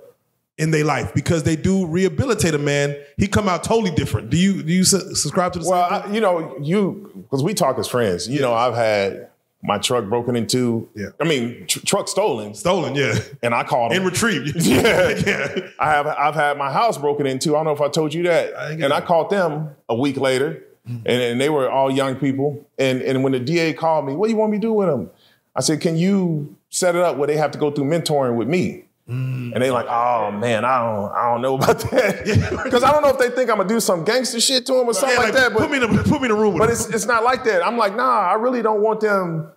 in 0.57 0.71
their 0.71 0.85
life 0.85 1.12
because 1.15 1.43
they 1.45 1.57
do 1.57 1.87
rehabilitate 1.87 2.55
a 2.55 2.59
man. 2.59 2.97
He 3.17 3.27
come 3.27 3.49
out 3.49 3.65
totally 3.65 3.91
different. 3.91 4.31
Do 4.31 4.37
you 4.37 4.62
do 4.62 4.73
you 4.73 4.85
su- 4.85 5.15
subscribe 5.15 5.53
to 5.55 5.59
the 5.61 5.69
Well? 5.69 5.83
I, 5.83 6.12
you 6.12 6.21
know, 6.21 6.57
you 6.61 7.11
because 7.29 7.43
we 7.43 7.55
talk 7.55 7.79
as 7.79 7.88
friends. 7.88 8.29
You 8.29 8.41
know, 8.41 8.53
I've 8.55 8.75
had 8.75 9.31
my 9.62 9.79
truck 9.79 10.05
broken 10.09 10.37
into. 10.37 10.88
Yeah. 10.95 11.09
I 11.21 11.25
mean, 11.25 11.67
tr- 11.67 11.81
truck 11.85 12.09
stolen, 12.09 12.55
Stolen, 12.55 12.95
yeah. 12.95 13.15
and 13.43 13.55
I 13.55 13.65
called 13.65 13.93
And 13.93 14.03
him. 14.03 14.09
retrieved. 14.09 14.57
Yeah. 14.67 15.09
yeah. 15.27 15.69
I 15.79 15.91
have 15.91 16.07
I've 16.07 16.35
had 16.35 16.57
my 16.59 16.73
house 16.73 16.97
broken 16.99 17.27
into. 17.27 17.55
I 17.57 17.59
don't 17.59 17.65
know 17.67 17.73
if 17.73 17.81
I 17.81 17.88
told 17.88 18.15
you 18.15 18.23
that. 18.25 18.57
I 18.57 18.71
and 18.73 18.85
I 18.85 19.00
that. 19.00 19.07
called 19.07 19.31
them 19.31 19.71
a 19.88 19.95
week 19.95 20.17
later, 20.17 20.62
mm-hmm. 20.88 20.99
and, 21.07 21.23
and 21.23 21.41
they 21.41 21.50
were 21.50 21.69
all 21.71 21.91
young 21.91 22.17
people. 22.17 22.65
And 22.79 23.03
and 23.03 23.23
when 23.25 23.33
the 23.33 23.41
DA 23.41 23.73
called 23.73 24.07
me, 24.07 24.15
what 24.15 24.27
do 24.29 24.33
you 24.33 24.38
want 24.38 24.53
me 24.53 24.59
to 24.59 24.62
do 24.62 24.73
with 24.73 24.88
them? 24.88 25.11
I 25.57 25.61
said, 25.61 25.81
can 25.81 25.97
you 25.97 26.55
set 26.71 26.95
it 26.95 27.03
up 27.03 27.17
where 27.17 27.27
they 27.27 27.37
have 27.37 27.50
to 27.50 27.59
go 27.59 27.71
through 27.73 27.87
mentoring 27.87 28.37
with 28.37 28.47
me? 28.47 28.85
Mm. 29.09 29.55
And 29.55 29.62
they 29.62 29.71
like, 29.71 29.87
oh 29.88 30.31
man, 30.31 30.65
I 30.67 30.79
don't, 30.85 31.12
I 31.12 31.33
don't 31.33 31.41
know 31.41 31.55
about 31.55 31.79
that 31.91 32.61
because 32.65 32.83
I 32.83 32.93
don't 32.93 33.03
know 33.03 33.09
if 33.09 33.19
they 33.19 33.31
think 33.31 33.50
I'm 33.50 33.57
gonna 33.57 33.69
do 33.69 33.81
some 33.81 34.05
gangster 34.05 34.38
shit 34.38 34.67
to 34.67 34.75
them 34.75 34.87
or 34.87 34.93
something 34.95 35.17
Yeah, 35.17 35.25
like, 35.25 35.35
that. 35.35 35.53
But 35.55 35.61
put 35.61 35.71
me 35.71 35.83
in 35.83 35.91
the 35.91 36.03
put 36.03 36.21
me 36.21 36.29
in 36.29 36.35
the 36.35 36.41
room 36.41 36.59
but 36.59 36.69
it's 36.69 36.88
it's 36.88 37.07
not 37.07 37.25
like 37.25 37.45
that. 37.45 37.67
I'm 37.67 37.79
like, 37.79 37.97
nah, 37.97 38.21
I 38.21 38.35
really 38.35 38.61
don't 38.61 38.83
want 38.83 39.00
them 39.00 39.50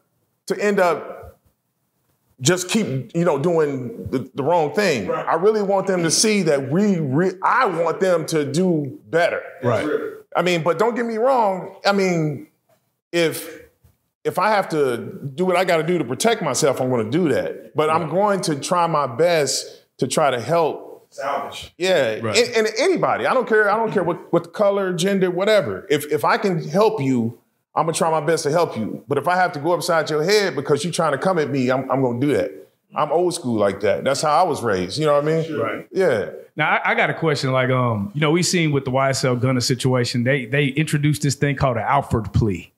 to 0.48 0.64
end 0.64 0.80
up 0.80 1.22
just 2.42 2.70
keep, 2.70 3.16
you 3.16 3.24
know, 3.24 3.38
doing 3.38 4.08
the, 4.10 4.30
the 4.34 4.44
wrong 4.44 4.74
thing. 4.74 5.12
I 5.12 5.36
really 5.36 5.62
want 5.62 5.86
them 5.86 6.02
to 6.04 6.10
see 6.10 6.42
that 6.44 6.72
we 6.72 7.00
re- 7.00 7.38
I 7.44 7.66
want 7.66 8.00
them 8.00 8.26
to 8.28 8.52
do 8.52 9.00
better. 9.10 9.44
right. 9.64 9.88
I 10.36 10.42
mean, 10.44 10.64
but 10.64 10.80
don't 10.80 10.96
get 10.96 11.06
me 11.06 11.18
wrong. 11.18 11.76
I 11.86 11.92
mean, 11.92 12.48
if 13.12 13.61
if 14.24 14.38
I 14.40 14.50
have 14.50 14.70
to 14.70 14.98
do 15.34 15.46
what 15.46 15.56
I 15.56 15.64
got 15.66 15.78
to 15.78 15.84
do 15.84 15.98
to 15.98 16.04
protect 16.04 16.42
myself, 16.42 16.80
I'm 16.82 16.90
going 16.90 17.10
to 17.10 17.18
do 17.18 17.30
that. 17.30 17.76
But 17.76 17.90
I'm 17.90 18.10
going 18.10 18.42
to 18.42 18.56
try 18.60 18.86
my 18.88 19.08
best 19.08 19.84
to 19.98 20.08
try 20.08 20.32
to 20.32 20.40
help. 20.40 20.90
Salvage. 21.14 21.74
Yeah, 21.78 22.20
Right. 22.22 22.38
and, 22.38 22.56
and 22.68 22.68
anybody. 22.80 23.26
I 23.28 23.34
don't 23.34 23.48
care. 23.48 23.70
I 23.70 23.76
don't 23.76 23.92
care 23.92 24.04
what 24.04 24.32
what 24.32 24.44
the 24.44 24.50
color, 24.50 24.94
gender, 24.94 25.30
whatever. 25.30 25.86
If 25.90 26.06
if 26.12 26.24
I 26.24 26.38
can 26.38 26.64
help 26.70 27.02
you, 27.02 27.38
I'm 27.76 27.86
gonna 27.86 27.98
try 27.98 28.10
my 28.10 28.22
best 28.26 28.44
to 28.44 28.52
help 28.52 28.78
you. 28.78 29.04
But 29.10 29.18
if 29.18 29.28
I 29.28 29.36
have 29.36 29.52
to 29.54 29.60
go 29.60 29.74
upside 29.74 30.10
your 30.10 30.24
head 30.24 30.56
because 30.56 30.84
you're 30.86 30.94
trying 30.94 31.12
to 31.12 31.18
come 31.18 31.38
at 31.38 31.50
me, 31.50 31.70
I'm, 31.70 31.90
I'm 31.92 32.02
gonna 32.02 32.20
do 32.22 32.34
that. 32.34 32.52
I'm 32.96 33.12
old 33.12 33.34
school 33.34 33.56
like 33.58 33.82
that. 33.82 34.04
That's 34.06 34.22
how 34.22 34.40
I 34.40 34.44
was 34.44 34.62
raised. 34.64 35.00
You 35.00 35.06
know 35.08 35.14
what 35.16 35.24
I 35.24 35.28
mean? 35.28 35.58
Right. 35.58 35.88
Yeah. 35.92 36.30
Now 36.56 36.70
I, 36.78 36.92
I 36.92 36.96
got 36.96 37.10
a 37.10 37.14
question. 37.14 37.52
Like, 37.52 37.70
um, 37.70 38.12
you 38.14 38.22
know, 38.22 38.32
we 38.32 38.42
seen 38.44 38.72
with 38.72 38.86
the 38.86 38.92
YSL 38.92 39.38
Gunna 39.40 39.60
situation, 39.62 40.24
they 40.24 40.46
they 40.46 40.68
introduced 40.68 41.24
this 41.24 41.36
thing 41.36 41.58
called 41.58 41.76
an 41.76 41.84
Alford 41.84 42.32
plea. 42.34 42.71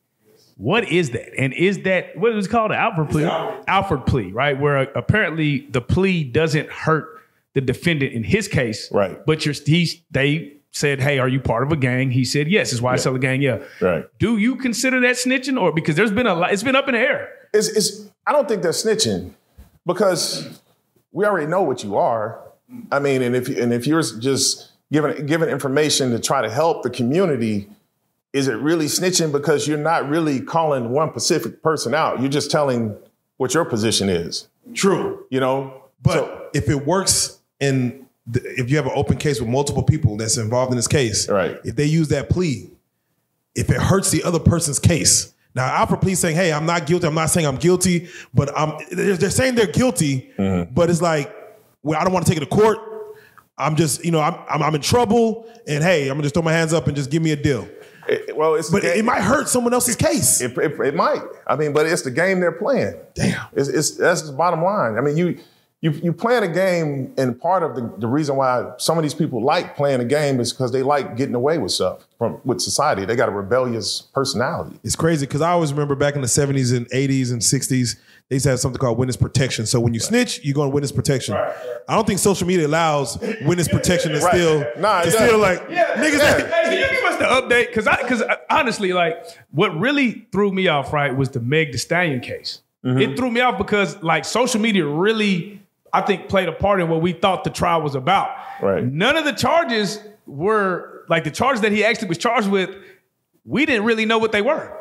What 0.56 0.90
is 0.90 1.12
that? 1.12 1.34
And 1.38 1.54
is 1.54 1.82
that 1.84 2.16
what 2.18 2.36
is 2.36 2.46
it 2.46 2.50
called? 2.50 2.72
An 2.72 2.78
Alford 2.78 3.10
plea? 3.10 3.26
Alford 3.68 4.06
plea, 4.06 4.32
right? 4.32 4.60
Where 4.60 4.78
uh, 4.78 4.86
apparently 4.96 5.68
the 5.72 5.82
plea 5.82 6.24
doesn't 6.24 6.70
hurt 6.70 7.08
the 7.54 7.62
defendant 7.62 8.14
in 8.14 8.24
his 8.24 8.48
case, 8.48 8.92
Right. 8.92 9.24
But 9.26 9.46
you're 9.46 9.56
he's 9.66 10.02
they 10.12 10.54
said, 10.72 11.00
"Hey, 11.00 11.20
are 11.20 11.28
you 11.28 11.40
part 11.40 11.64
of 11.64 11.72
a 11.72 11.76
gang?" 11.76 12.12
He 12.12 12.26
said, 12.26 12.50
"Yes." 12.50 12.74
Is 12.74 12.82
YSL 12.82 13.16
a 13.16 13.20
gang? 13.20 13.42
Yeah. 13.42 13.60
Right. 13.82 14.06
Do 14.20 14.38
you 14.38 14.56
consider 14.56 15.00
that 15.02 15.16
snitching, 15.16 15.60
or 15.60 15.72
because 15.72 15.96
there's 15.96 16.12
been 16.12 16.28
a 16.28 16.36
lot? 16.36 16.52
It's 16.52 16.64
been 16.64 16.76
up 16.76 16.88
in 16.88 16.96
the 16.96 17.00
air. 17.00 17.30
It's, 17.54 17.68
it's 17.70 18.10
I 18.26 18.32
don't 18.32 18.48
think 18.48 18.62
they're 18.64 18.72
snitching 18.72 19.34
because 19.86 20.60
we 21.12 21.26
already 21.26 21.48
know 21.48 21.62
what 21.62 21.84
you 21.84 21.98
are. 21.98 22.42
I 22.92 23.00
mean, 23.00 23.22
and 23.22 23.36
if 23.36 23.48
and 23.48 23.72
if 23.74 23.86
you're 23.86 24.02
just 24.02 24.72
giving 24.92 25.26
giving 25.26 25.50
information 25.50 26.12
to 26.12 26.20
try 26.20 26.42
to 26.42 26.50
help 26.50 26.84
the 26.84 26.90
community, 26.90 27.70
is 28.34 28.48
it 28.48 28.54
really 28.56 28.86
snitching 28.88 29.32
because 29.32 29.68
you're 29.68 29.78
not 29.78 30.10
really 30.10 30.42
calling 30.42 30.90
one 30.90 31.10
specific 31.12 31.62
person 31.62 31.94
out? 31.94 32.20
You're 32.20 32.30
just 32.32 32.50
telling 32.52 32.96
what 33.38 33.54
your 33.54 33.64
position 33.66 34.10
is. 34.10 34.48
True. 34.74 35.26
You 35.30 35.40
know, 35.40 35.82
But 36.02 36.14
So- 36.14 36.42
if 36.54 36.68
it 36.70 36.86
works 36.86 37.40
in, 37.60 38.06
the, 38.28 38.42
if 38.60 38.70
you 38.70 38.76
have 38.78 38.86
an 38.86 38.92
open 38.96 39.18
case 39.18 39.40
with 39.40 39.50
multiple 39.50 39.84
people 39.84 40.18
that's 40.18 40.38
involved 40.38 40.72
in 40.72 40.76
this 40.78 40.88
case, 40.88 41.30
Right. 41.30 41.58
If 41.64 41.76
they 41.76 41.86
use 41.86 42.10
that 42.10 42.30
plea, 42.30 42.70
if 43.56 43.70
it 43.70 43.78
hurts 43.78 44.12
the 44.12 44.24
other 44.24 44.40
person's 44.40 44.80
case, 44.80 45.34
now 45.56 45.66
Alford 45.68 46.02
plea 46.02 46.16
saying, 46.16 46.36
"Hey, 46.36 46.52
I'm 46.52 46.66
not 46.66 46.88
guilty. 46.88 47.06
I'm 47.06 47.14
not 47.14 47.30
saying 47.30 47.46
I'm 47.46 47.58
guilty, 47.58 48.08
but 48.34 48.50
I'm." 48.58 48.74
They're, 48.92 49.16
they're 49.16 49.30
saying 49.30 49.54
they're 49.56 49.68
guilty, 49.68 50.32
Mm-hmm. 50.38 50.74
but 50.74 50.90
it's 50.90 51.02
like, 51.02 51.32
well, 51.84 52.00
I 52.00 52.04
don't 52.04 52.12
want 52.14 52.26
to 52.26 52.32
take 52.32 52.42
it 52.42 52.46
to 52.50 52.54
court. 52.56 52.80
I'm 53.58 53.76
just, 53.76 54.04
you 54.04 54.10
know, 54.12 54.20
I'm, 54.20 54.34
I'm 54.50 54.64
I'm 54.64 54.74
in 54.76 54.82
trouble, 54.82 55.46
and 55.68 55.84
hey, 55.84 56.04
I'm 56.10 56.16
gonna 56.16 56.24
just 56.24 56.34
throw 56.34 56.42
my 56.42 56.52
hands 56.54 56.74
up 56.74 56.88
and 56.88 56.96
just 56.96 57.12
give 57.12 57.22
me 57.22 57.32
a 57.32 57.36
deal. 57.36 57.68
It- 58.30 58.38
well, 58.38 58.56
it's 58.56 58.70
But 58.70 58.84
it, 58.84 58.98
it 58.98 59.06
might 59.06 59.22
hurt 59.22 59.48
someone 59.50 59.74
else's 59.74 59.96
case. 59.96 60.42
It, 60.42 60.58
it, 60.58 60.80
it 60.80 60.96
might. 60.96 61.22
I 61.48 61.56
mean, 61.56 61.74
but 61.74 61.86
it's 61.86 62.02
the 62.04 62.12
game 62.12 62.40
they're 62.40 62.52
playing. 62.52 62.96
Damn. 63.14 63.46
It's, 63.54 63.70
it's 63.70 63.92
that's 63.98 64.24
the 64.24 64.34
bottom 64.34 64.64
line. 64.64 64.98
I 64.98 65.02
mean, 65.02 65.18
you 65.18 65.40
you 65.84 65.92
you 65.92 66.14
playing 66.14 66.44
a 66.44 66.48
game, 66.48 67.14
and 67.18 67.38
part 67.40 67.62
of 67.62 67.76
the, 67.76 67.94
the 67.98 68.08
reason 68.08 68.38
why 68.38 68.72
some 68.78 68.98
of 68.98 69.04
these 69.04 69.14
people 69.14 69.44
like 69.44 69.76
playing 69.76 70.00
a 70.00 70.06
game 70.06 70.40
is 70.40 70.54
because 70.54 70.72
they 70.72 70.82
like 70.82 71.18
getting 71.18 71.36
away 71.36 71.58
with 71.58 71.74
stuff 71.74 72.08
from 72.18 72.40
with 72.46 72.62
society. 72.62 73.04
They 73.04 73.18
got 73.18 73.28
a 73.28 73.34
rebellious 73.34 74.02
personality. 74.14 74.80
It's 74.84 74.96
crazy 74.96 75.26
because 75.26 75.42
I 75.42 75.52
always 75.52 75.74
remember 75.74 75.96
back 75.96 76.16
in 76.16 76.22
the 76.22 76.28
70s 76.28 76.76
and 76.76 76.90
80s 76.90 77.34
and 77.34 77.42
60s, 77.42 77.98
they 78.30 78.38
used 78.38 78.44
to 78.46 78.50
have 78.52 78.60
something 78.62 78.80
called 78.80 78.98
witness 78.98 79.18
protection. 79.18 79.66
So 79.66 79.82
when 79.82 79.94
you 79.94 80.00
snitch, 80.00 80.40
you 80.46 80.54
go 80.54 80.64
to 80.64 80.70
witness 80.70 80.94
protection. 80.94 81.36
I 81.36 81.94
don't 81.96 82.08
think 82.08 82.20
social 82.20 82.48
media 82.48 82.66
allows 82.66 83.20
witness 83.42 83.68
protection 83.68 84.14
to 84.14 84.20
Right. 84.24 84.34
still, 84.36 84.66
Nah, 84.78 85.02
it 85.02 85.06
to 85.06 85.12
still 85.12 85.42
doesn't. 85.42 85.42
like 85.42 85.68
niggas. 85.68 86.18
Yeah. 86.20 86.34
Like, 86.38 86.48
Hey, 86.50 86.64
can 86.64 86.72
you 86.78 86.90
give 87.02 87.04
us 87.12 87.18
the 87.20 87.26
update? 87.26 87.68
Because 87.68 87.88
I, 87.88 88.02
because 88.02 88.24
honestly, 88.50 88.94
like 88.94 89.26
what 89.52 89.78
really 89.78 90.28
threw 90.32 90.50
me 90.54 90.70
off, 90.70 90.94
right, 90.94 91.14
was 91.14 91.30
the 91.32 91.42
Meg 91.42 91.74
Thee 91.74 91.78
Stallion 91.78 92.22
case. 92.22 92.62
Mm-hmm. 92.86 93.00
It 93.00 93.18
threw 93.18 93.30
me 93.32 93.42
off 93.42 93.58
because 93.58 94.02
like 94.02 94.24
social 94.24 94.62
media 94.62 94.86
really, 94.86 95.62
I 95.94 96.02
think, 96.02 96.28
played 96.28 96.50
a 96.50 96.54
part 96.54 96.82
in 96.82 96.90
what 96.90 97.02
we 97.02 97.14
thought 97.14 97.44
the 97.44 97.50
trial 97.50 97.82
was 97.82 97.96
about. 97.96 98.36
Right. 98.62 98.84
None 98.84 99.16
of 99.16 99.26
the 99.26 99.34
charges 99.34 100.00
were 100.26 101.06
like 101.10 101.24
the 101.24 101.32
charges 101.32 101.62
that 101.62 101.72
he 101.72 101.86
actually 101.86 102.08
was 102.08 102.18
charged 102.18 102.50
with. 102.50 102.76
We 103.46 103.66
didn't 103.66 103.86
really 103.86 104.06
know 104.06 104.18
what 104.18 104.32
they 104.32 104.42
were. 104.42 104.76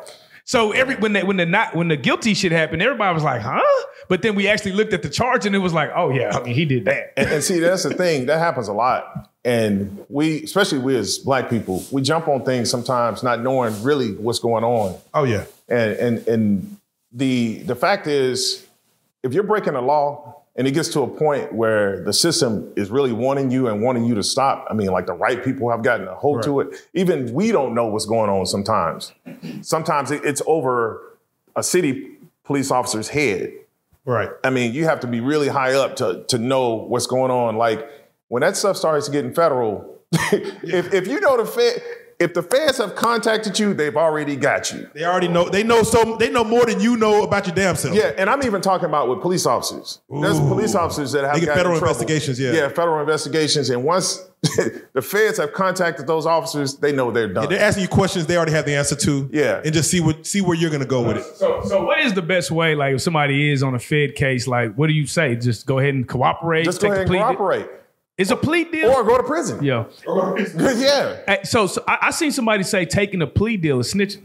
So 0.45 0.71
every 0.71 0.95
when 0.95 1.13
they 1.13 1.23
when 1.23 1.37
the 1.37 1.45
not 1.45 1.75
when 1.75 1.87
the 1.87 1.95
guilty 1.97 2.33
shit 2.33 2.51
happened, 2.51 2.81
everybody 2.81 3.13
was 3.13 3.23
like, 3.23 3.41
"Huh?" 3.41 3.61
But 4.09 4.21
then 4.21 4.35
we 4.35 4.47
actually 4.49 4.73
looked 4.73 4.91
at 4.91 5.01
the 5.01 5.09
charge 5.09 5.45
and 5.45 5.55
it 5.55 5.59
was 5.59 5.73
like, 5.73 5.89
"Oh 5.95 6.09
yeah, 6.09 6.31
I 6.37 6.43
mean 6.43 6.53
he 6.53 6.65
did 6.65 6.85
that." 6.85 7.13
And, 7.15 7.29
and 7.29 7.43
see, 7.43 7.59
that's 7.59 7.83
the 7.83 7.93
thing 7.93 8.25
that 8.25 8.39
happens 8.39 8.67
a 8.67 8.73
lot. 8.73 9.29
And 9.45 10.05
we, 10.09 10.43
especially 10.43 10.79
we 10.79 10.97
as 10.97 11.17
black 11.17 11.49
people, 11.49 11.83
we 11.91 12.01
jump 12.01 12.27
on 12.27 12.43
things 12.43 12.69
sometimes 12.69 13.23
not 13.23 13.41
knowing 13.41 13.81
really 13.83 14.13
what's 14.15 14.39
going 14.39 14.63
on. 14.65 14.99
oh 15.13 15.23
yeah, 15.23 15.45
And 15.69 15.91
and 15.93 16.27
and 16.27 16.77
the 17.13 17.59
the 17.63 17.75
fact 17.75 18.07
is, 18.07 18.65
if 19.21 19.33
you're 19.33 19.43
breaking 19.43 19.73
the 19.73 19.81
law 19.81 20.42
and 20.55 20.67
it 20.67 20.71
gets 20.71 20.89
to 20.89 21.01
a 21.01 21.07
point 21.07 21.51
where 21.51 22.03
the 22.03 22.13
system 22.13 22.71
is 22.75 22.91
really 22.91 23.11
wanting 23.11 23.49
you 23.49 23.67
and 23.67 23.81
wanting 23.81 24.05
you 24.05 24.13
to 24.15 24.23
stop, 24.23 24.67
I 24.69 24.73
mean, 24.73 24.87
like 24.87 25.07
the 25.07 25.13
right 25.13 25.43
people 25.43 25.71
have 25.71 25.81
gotten 25.81 26.07
a 26.07 26.13
hold 26.13 26.43
to 26.43 26.59
it. 26.59 26.75
Even 26.93 27.33
we 27.33 27.51
don't 27.51 27.73
know 27.73 27.87
what's 27.87 28.05
going 28.05 28.29
on 28.29 28.45
sometimes. 28.45 29.11
Sometimes 29.61 30.11
it's 30.11 30.41
over 30.45 31.17
a 31.55 31.63
city 31.63 32.17
police 32.43 32.69
officer's 32.69 33.09
head. 33.09 33.51
right. 34.05 34.29
I 34.43 34.51
mean, 34.51 34.73
you 34.73 34.85
have 34.85 34.99
to 34.99 35.07
be 35.07 35.21
really 35.21 35.47
high 35.47 35.73
up 35.73 35.95
to 35.97 36.23
to 36.27 36.37
know 36.37 36.75
what's 36.75 37.07
going 37.07 37.31
on. 37.31 37.57
Like 37.57 37.89
when 38.27 38.41
that 38.41 38.55
stuff 38.55 38.77
starts 38.77 39.09
getting 39.09 39.33
federal, 39.33 40.01
if 40.11 40.93
if 40.93 41.07
you 41.07 41.19
know 41.19 41.37
the 41.37 41.45
Fed, 41.45 41.81
if 42.23 42.33
the 42.33 42.41
feds 42.41 42.77
have 42.77 42.95
contacted 42.95 43.59
you, 43.59 43.73
they've 43.73 43.95
already 43.95 44.35
got 44.35 44.71
you. 44.71 44.89
They 44.93 45.03
already 45.03 45.27
know. 45.27 45.49
They 45.49 45.61
know 45.63 45.83
so. 45.83 46.15
They 46.17 46.29
know 46.29 46.43
more 46.43 46.65
than 46.65 46.79
you 46.79 46.95
know 46.97 47.23
about 47.23 47.45
your 47.45 47.55
damn 47.55 47.75
self. 47.75 47.93
Yeah, 47.95 48.13
and 48.17 48.29
I'm 48.29 48.41
even 48.43 48.61
talking 48.61 48.85
about 48.85 49.09
with 49.09 49.21
police 49.21 49.45
officers. 49.45 49.99
There's 50.09 50.39
police 50.39 50.73
officers 50.73 51.11
that 51.11 51.25
have 51.25 51.33
They 51.33 51.41
get 51.41 51.47
gotten 51.47 51.59
in 51.59 51.63
federal 51.65 51.79
trouble. 51.79 51.89
investigations, 52.01 52.39
yeah. 52.39 52.53
yeah, 52.53 52.67
federal 52.69 52.99
investigations. 53.01 53.69
And 53.69 53.83
once 53.83 54.25
the 54.93 55.01
feds 55.01 55.37
have 55.37 55.53
contacted 55.53 56.07
those 56.07 56.25
officers, 56.25 56.77
they 56.77 56.91
know 56.91 57.11
they're 57.11 57.31
done. 57.31 57.49
They're 57.49 57.59
asking 57.61 57.83
you 57.83 57.89
questions 57.89 58.25
they 58.25 58.37
already 58.37 58.53
have 58.53 58.65
the 58.65 58.75
answer 58.75 58.95
to. 58.95 59.29
Yeah. 59.31 59.61
and 59.63 59.73
just 59.73 59.91
see 59.91 59.99
what 59.99 60.25
see 60.25 60.41
where 60.41 60.55
you're 60.55 60.71
gonna 60.71 60.85
go 60.85 61.01
with 61.01 61.17
it. 61.17 61.23
So, 61.35 61.61
so 61.65 61.85
what 61.85 61.99
is 61.99 62.13
the 62.13 62.21
best 62.21 62.51
way? 62.51 62.75
Like, 62.75 62.95
if 62.95 63.01
somebody 63.01 63.51
is 63.51 63.63
on 63.63 63.75
a 63.75 63.79
Fed 63.79 64.15
case, 64.15 64.47
like, 64.47 64.75
what 64.75 64.87
do 64.87 64.93
you 64.93 65.07
say? 65.07 65.35
Just 65.35 65.65
go 65.65 65.79
ahead 65.79 65.93
and 65.93 66.07
cooperate. 66.07 66.63
Just 66.63 66.81
go 66.81 66.87
take 66.87 66.93
ahead 66.93 67.01
and 67.01 67.09
plea 67.09 67.19
cooperate, 67.19 67.67
It's 68.17 68.29
a 68.31 68.35
plea 68.35 68.65
deal. 68.65 68.91
or 68.91 69.03
go 69.03 69.17
to 69.17 69.23
prison. 69.23 69.63
yeah. 69.63 69.85
yeah. 70.07 71.17
Hey, 71.27 71.39
so, 71.43 71.65
so 71.67 71.83
I, 71.87 71.97
I 72.03 72.11
seen 72.11 72.31
somebody 72.31 72.63
say 72.63 72.85
taking 72.85 73.21
a 73.21 73.27
plea 73.27 73.57
deal 73.57 73.79
is 73.79 73.91
snitching. 73.93 74.23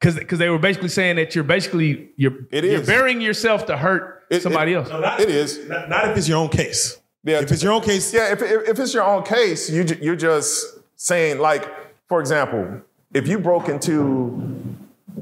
Cause, 0.00 0.18
Cause 0.26 0.38
they 0.38 0.48
were 0.48 0.58
basically 0.58 0.88
saying 0.88 1.16
that 1.16 1.34
you're 1.34 1.44
basically 1.44 2.10
you're 2.16 2.32
It 2.50 2.64
you're 2.64 2.80
is. 2.80 2.86
burying 2.86 3.20
yourself 3.20 3.66
to 3.66 3.76
hurt 3.76 4.24
It- 4.30 4.42
somebody 4.42 4.72
it- 4.72 4.76
else. 4.88 5.20
It 5.20 5.28
is. 5.30 5.68
Not, 5.68 5.88
not 5.88 6.08
if 6.10 6.16
it's 6.16 6.28
your 6.28 6.38
own 6.38 6.48
case. 6.48 6.98
Yeah, 7.24 7.40
if 7.40 7.52
it's 7.52 7.62
your 7.62 7.72
own 7.72 7.82
case, 7.82 8.12
Yeah, 8.12 8.32
if, 8.32 8.42
if, 8.42 8.68
if 8.70 8.78
it's 8.80 8.92
your 8.94 9.04
own 9.04 9.22
case, 9.22 9.70
you, 9.70 9.84
you're 10.00 10.16
just 10.16 10.64
saying, 10.96 11.38
like, 11.38 11.68
for 12.08 12.18
example, 12.18 12.80
if 13.14 13.28
you 13.28 13.38
broke 13.38 13.68
into 13.68 14.60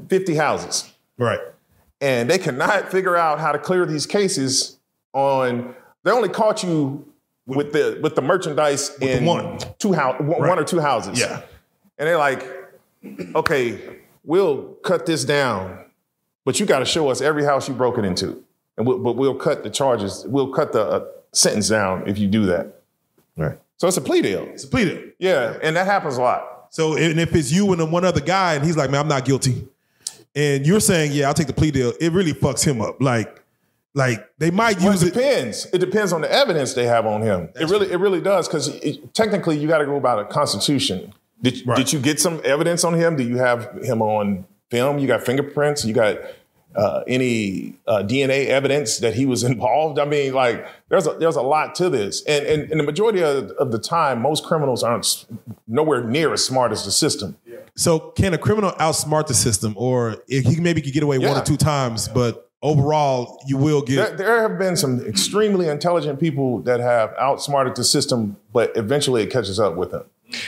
50 0.09 0.33
houses 0.35 0.91
right. 1.19 1.39
and 1.99 2.27
they 2.27 2.39
cannot 2.39 2.89
figure 2.89 3.15
out 3.15 3.39
how 3.39 3.51
to 3.51 3.59
clear 3.59 3.85
these 3.85 4.07
cases 4.07 4.79
on, 5.13 5.75
they 6.03 6.11
only 6.11 6.29
caught 6.29 6.63
you 6.63 7.05
with 7.45 7.73
the 7.73 7.99
with 8.01 8.15
the 8.15 8.21
merchandise 8.21 8.95
in 8.99 9.25
one. 9.25 9.59
two 9.79 9.93
house, 9.93 10.19
one, 10.19 10.47
one 10.47 10.59
or 10.59 10.63
two 10.63 10.79
houses. 10.79 11.19
Yeah. 11.19 11.41
and 11.97 12.07
they're 12.07 12.17
like, 12.17 12.47
okay, 13.35 13.99
we'll 14.23 14.63
cut 14.83 15.05
this 15.05 15.23
down, 15.25 15.85
but 16.45 16.59
you 16.59 16.65
got 16.65 16.79
to 16.79 16.85
show 16.85 17.09
us 17.09 17.21
every 17.21 17.43
house 17.43 17.67
you 17.67 17.73
broke 17.73 17.97
it 17.97 18.05
into, 18.05 18.43
and 18.77 18.87
we'll, 18.87 18.99
but 18.99 19.13
we'll 19.15 19.35
cut 19.35 19.63
the 19.63 19.69
charges, 19.69 20.25
we'll 20.27 20.51
cut 20.51 20.71
the 20.71 20.83
uh, 20.83 21.05
sentence 21.31 21.69
down 21.69 22.07
if 22.07 22.17
you 22.17 22.27
do 22.27 22.45
that. 22.47 22.81
Right. 23.37 23.57
So 23.77 23.87
it's 23.87 23.97
a 23.97 24.01
plea 24.01 24.21
deal. 24.21 24.43
It's 24.43 24.63
a 24.63 24.67
plea 24.67 24.85
deal. 24.85 25.03
Yeah, 25.17 25.57
and 25.63 25.75
that 25.75 25.87
happens 25.87 26.17
a 26.17 26.21
lot. 26.21 26.67
So 26.69 26.95
and 26.95 27.19
if 27.19 27.35
it's 27.35 27.51
you 27.51 27.73
and 27.73 27.91
one 27.91 28.05
other 28.05 28.21
guy, 28.21 28.53
and 28.53 28.63
he's 28.63 28.77
like, 28.77 28.89
"Man, 28.89 29.01
I'm 29.01 29.07
not 29.07 29.25
guilty," 29.25 29.67
and 30.35 30.65
you're 30.65 30.79
saying, 30.79 31.11
"Yeah, 31.13 31.27
I'll 31.27 31.33
take 31.33 31.47
the 31.47 31.53
plea 31.53 31.71
deal," 31.71 31.93
it 31.99 32.11
really 32.11 32.33
fucks 32.33 32.63
him 32.63 32.79
up. 32.81 33.01
Like, 33.01 33.40
like 33.93 34.25
they 34.37 34.51
might 34.51 34.79
Well, 34.79 34.91
use 34.93 35.03
it 35.03 35.07
it. 35.09 35.13
depends. 35.13 35.65
It 35.73 35.79
depends 35.79 36.13
on 36.13 36.21
the 36.21 36.31
evidence 36.31 36.73
they 36.73 36.85
have 36.85 37.05
on 37.05 37.21
him. 37.21 37.49
it 37.59 37.69
really, 37.69 37.91
it 37.91 37.97
really 37.99 38.21
does 38.21 38.47
because 38.47 38.69
technically 39.13 39.57
you 39.57 39.67
got 39.67 39.79
to 39.79 39.85
go 39.85 39.95
about 39.97 40.19
a 40.19 40.25
constitution. 40.25 41.13
Did, 41.41 41.65
Right. 41.65 41.75
did 41.77 41.91
you 41.91 41.99
get 41.99 42.19
some 42.19 42.39
evidence 42.45 42.83
on 42.83 42.93
him? 42.93 43.15
Do 43.15 43.23
you 43.23 43.37
have 43.37 43.69
him 43.83 44.01
on 44.01 44.45
film? 44.69 44.99
You 44.99 45.07
got 45.07 45.23
fingerprints? 45.23 45.83
You 45.83 45.93
got 45.93 46.17
uh, 46.75 47.01
any 47.07 47.77
uh, 47.87 48.03
DNA 48.03 48.45
evidence 48.47 48.99
that 48.99 49.15
he 49.15 49.25
was 49.25 49.43
involved? 49.51 49.99
I 49.99 50.05
mean, 50.05 50.33
like 50.33 50.65
there's 50.89 51.07
a, 51.07 51.13
there's 51.13 51.35
a 51.35 51.41
lot 51.41 51.75
to 51.75 51.89
this, 51.89 52.23
and 52.25 52.45
and, 52.45 52.71
and 52.71 52.79
the 52.79 52.83
majority 52.83 53.21
of, 53.23 53.49
of 53.59 53.71
the 53.71 53.79
time, 53.79 54.21
most 54.21 54.45
criminals 54.45 54.83
aren't 54.83 55.25
nowhere 55.67 56.03
near 56.03 56.31
as 56.31 56.45
smart 56.45 56.71
as 56.71 56.85
the 56.85 56.91
system. 56.91 57.35
Yeah. 57.45 57.57
So 57.75 57.99
can 57.99 58.33
a 58.33 58.37
criminal 58.37 58.71
outsmart 58.73 59.27
the 59.27 59.33
system, 59.33 59.73
or 59.77 60.17
if 60.27 60.45
he 60.45 60.61
maybe 60.61 60.81
could 60.81 60.93
get 60.93 61.03
away 61.03 61.17
one 61.17 61.35
or 61.37 61.43
two 61.43 61.57
times, 61.57 62.07
but 62.07 62.50
overall 62.61 63.41
you 63.47 63.57
will 63.57 63.81
get. 63.81 64.17
there 64.17 64.47
have 64.47 64.59
been 64.59 64.75
some 64.75 64.99
extremely 65.05 65.67
intelligent 65.67 66.19
people 66.19 66.59
that 66.61 66.79
have 66.79 67.13
outsmarted 67.19 67.75
the 67.75 67.83
system, 67.83 68.37
but 68.53 68.75
eventually 68.75 69.23
it 69.23 69.31
catches 69.31 69.59
up 69.59 69.75
with 69.75 69.91
them. 69.91 70.05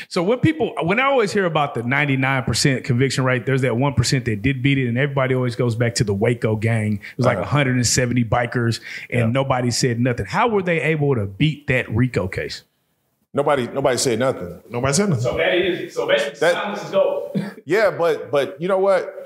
So 0.08 0.24
when 0.24 0.40
people, 0.40 0.74
when 0.84 1.00
I 1.00 1.04
always 1.04 1.34
hear 1.34 1.46
about 1.46 1.74
the 1.74 1.82
99% 1.82 2.84
conviction 2.84 3.24
rate, 3.24 3.46
there's 3.46 3.62
that 3.62 3.74
1% 3.74 4.26
that 4.26 4.42
did 4.42 4.64
beat 4.64 4.78
it, 4.78 4.88
and 4.88 4.98
everybody 4.98 5.36
always 5.36 5.56
goes 5.56 5.76
back 5.76 5.96
to 5.96 6.04
the 6.04 6.14
Waco 6.14 6.56
gang. 6.56 6.94
It 6.94 7.18
was 7.18 7.26
like 7.26 7.38
uh-huh. 7.38 7.58
170 7.58 8.24
bikers, 8.24 8.80
and 9.10 9.34
nobody 9.34 9.72
said 9.72 10.00
nothing. 10.00 10.26
How 10.26 10.48
were 10.48 10.64
they 10.64 10.82
able 10.82 11.16
to 11.16 11.26
beat 11.26 11.68
that 11.68 11.90
RICO 11.94 12.28
case? 12.28 12.64
Nobody, 13.34 13.68
nobody 13.68 13.98
said 13.98 14.20
nothing. 14.20 14.62
Nobody 14.70 14.94
said 14.94 15.10
nothing. 15.10 15.24
So 15.24 15.38
that 15.38 15.56
is, 15.56 15.94
so 15.94 16.08
basically 16.08 16.40
That- 16.40 16.54
silence 16.54 16.84
is 16.84 16.92
gold. 16.92 17.32
Yeah, 17.66 17.92
but 17.92 18.30
but 18.30 18.62
you 18.62 18.68
know 18.68 18.78
what? 18.78 19.23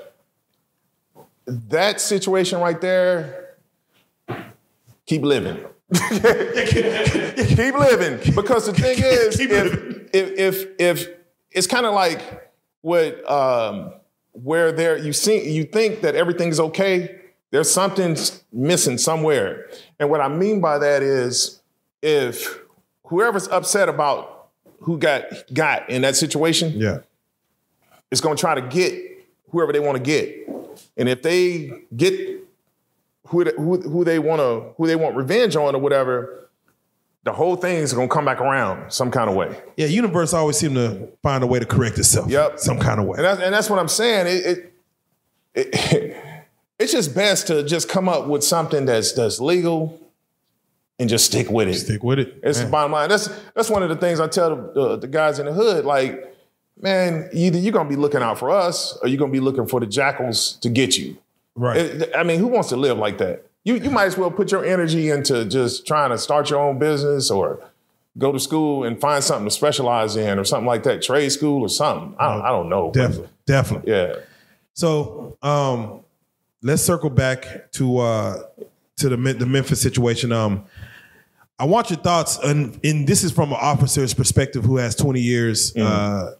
That 1.70 2.00
situation 2.00 2.60
right 2.60 2.80
there, 2.80 3.54
keep 5.06 5.22
living. 5.22 5.56
keep 5.94 7.74
living. 7.74 8.34
Because 8.34 8.66
the 8.66 8.74
thing 8.74 8.98
is, 8.98 9.40
if, 9.40 10.08
if 10.12 10.38
if 10.38 10.66
if 10.78 11.08
it's 11.50 11.66
kind 11.66 11.86
of 11.86 11.94
like 11.94 12.20
what 12.82 13.28
um 13.30 13.92
where 14.32 14.70
there 14.72 14.98
you 14.98 15.12
see 15.12 15.50
you 15.50 15.64
think 15.64 16.02
that 16.02 16.14
everything's 16.14 16.60
okay, 16.60 17.18
there's 17.50 17.70
something 17.70 18.16
missing 18.52 18.98
somewhere. 18.98 19.68
And 19.98 20.10
what 20.10 20.20
I 20.20 20.28
mean 20.28 20.60
by 20.60 20.78
that 20.78 21.02
is 21.02 21.60
if 22.02 22.60
whoever's 23.04 23.48
upset 23.48 23.88
about 23.88 24.48
who 24.80 24.98
got 24.98 25.24
got 25.54 25.88
in 25.88 26.02
that 26.02 26.14
situation, 26.16 26.72
Yeah. 26.76 26.98
is 28.10 28.20
going 28.20 28.36
to 28.36 28.40
try 28.40 28.54
to 28.54 28.62
get 28.62 28.94
whoever 29.50 29.72
they 29.72 29.80
want 29.80 29.96
to 29.96 30.02
get, 30.02 30.46
and 30.96 31.08
if 31.08 31.22
they 31.22 31.70
get 31.96 32.14
who 33.26 33.44
they, 33.44 33.52
who, 33.56 33.80
who 33.80 34.04
they 34.04 34.18
want 34.18 34.40
to 34.40 34.74
who 34.76 34.86
they 34.86 34.96
want 34.96 35.16
revenge 35.16 35.56
on 35.56 35.74
or 35.74 35.78
whatever, 35.80 36.50
the 37.24 37.32
whole 37.32 37.56
thing 37.56 37.76
is 37.76 37.92
going 37.92 38.08
to 38.08 38.14
come 38.14 38.24
back 38.24 38.40
around 38.40 38.90
some 38.90 39.10
kind 39.10 39.28
of 39.28 39.36
way. 39.36 39.60
Yeah, 39.76 39.86
universe 39.86 40.32
always 40.32 40.56
seem 40.56 40.74
to 40.74 41.08
find 41.22 41.44
a 41.44 41.46
way 41.46 41.58
to 41.58 41.66
correct 41.66 41.98
itself. 41.98 42.30
Yep. 42.30 42.58
Some 42.58 42.78
kind 42.78 43.00
of 43.00 43.06
way. 43.06 43.16
And 43.16 43.24
that's, 43.24 43.40
and 43.40 43.54
that's 43.54 43.68
what 43.68 43.78
I'm 43.78 43.88
saying. 43.88 44.26
It, 44.26 44.72
it, 45.54 45.74
it 45.74 46.24
it's 46.78 46.92
just 46.92 47.14
best 47.14 47.48
to 47.48 47.62
just 47.64 47.88
come 47.88 48.08
up 48.08 48.28
with 48.28 48.44
something 48.44 48.86
that's 48.86 49.12
that's 49.12 49.40
legal 49.40 50.00
and 50.98 51.08
just 51.08 51.26
stick 51.26 51.50
with 51.50 51.68
it. 51.68 51.74
Stick 51.74 52.02
with 52.02 52.18
it. 52.18 52.40
It's 52.42 52.60
the 52.60 52.66
bottom 52.66 52.92
line. 52.92 53.08
That's 53.08 53.28
that's 53.54 53.70
one 53.70 53.82
of 53.82 53.88
the 53.88 53.96
things 53.96 54.20
I 54.20 54.28
tell 54.28 54.56
the, 54.56 54.72
the, 54.72 54.96
the 54.98 55.06
guys 55.08 55.38
in 55.38 55.46
the 55.46 55.52
hood. 55.52 55.84
Like, 55.84 56.34
man, 56.80 57.28
either 57.32 57.58
you're 57.58 57.72
gonna 57.72 57.88
be 57.88 57.96
looking 57.96 58.22
out 58.22 58.38
for 58.38 58.50
us, 58.50 58.96
or 59.02 59.08
you're 59.08 59.18
gonna 59.18 59.32
be 59.32 59.40
looking 59.40 59.66
for 59.66 59.80
the 59.80 59.86
jackals 59.86 60.54
to 60.62 60.68
get 60.68 60.96
you. 60.96 61.16
Right. 61.54 62.08
I 62.14 62.22
mean, 62.22 62.38
who 62.38 62.46
wants 62.46 62.68
to 62.68 62.76
live 62.76 62.98
like 62.98 63.18
that? 63.18 63.44
You 63.64 63.74
you 63.74 63.90
might 63.90 64.06
as 64.06 64.16
well 64.16 64.30
put 64.30 64.52
your 64.52 64.64
energy 64.64 65.10
into 65.10 65.44
just 65.44 65.86
trying 65.86 66.10
to 66.10 66.18
start 66.18 66.50
your 66.50 66.60
own 66.60 66.78
business 66.78 67.30
or 67.30 67.60
go 68.16 68.32
to 68.32 68.40
school 68.40 68.84
and 68.84 69.00
find 69.00 69.22
something 69.22 69.46
to 69.46 69.50
specialize 69.50 70.16
in 70.16 70.38
or 70.38 70.44
something 70.44 70.66
like 70.66 70.82
that, 70.84 71.02
trade 71.02 71.30
school 71.30 71.62
or 71.62 71.68
something. 71.68 72.14
I 72.18 72.32
don't 72.32 72.42
I 72.42 72.48
don't 72.48 72.68
know. 72.68 72.90
definitely. 72.92 73.28
Definitely. 73.46 73.92
Yeah. 73.92 74.16
So 74.74 75.36
um, 75.42 76.00
let's 76.62 76.82
circle 76.82 77.10
back 77.10 77.72
to 77.72 77.98
uh, 77.98 78.42
to 78.96 79.08
the 79.08 79.16
the 79.16 79.46
Memphis 79.46 79.80
situation. 79.80 80.32
Um, 80.32 80.64
I 81.60 81.64
want 81.64 81.90
your 81.90 81.98
thoughts, 81.98 82.38
and, 82.38 82.78
this 82.82 83.24
is 83.24 83.32
from 83.32 83.50
an 83.50 83.58
officer's 83.60 84.14
perspective 84.14 84.64
who 84.64 84.76
has 84.76 84.94
20 84.94 85.20
years 85.20 85.76
uh, 85.76 86.34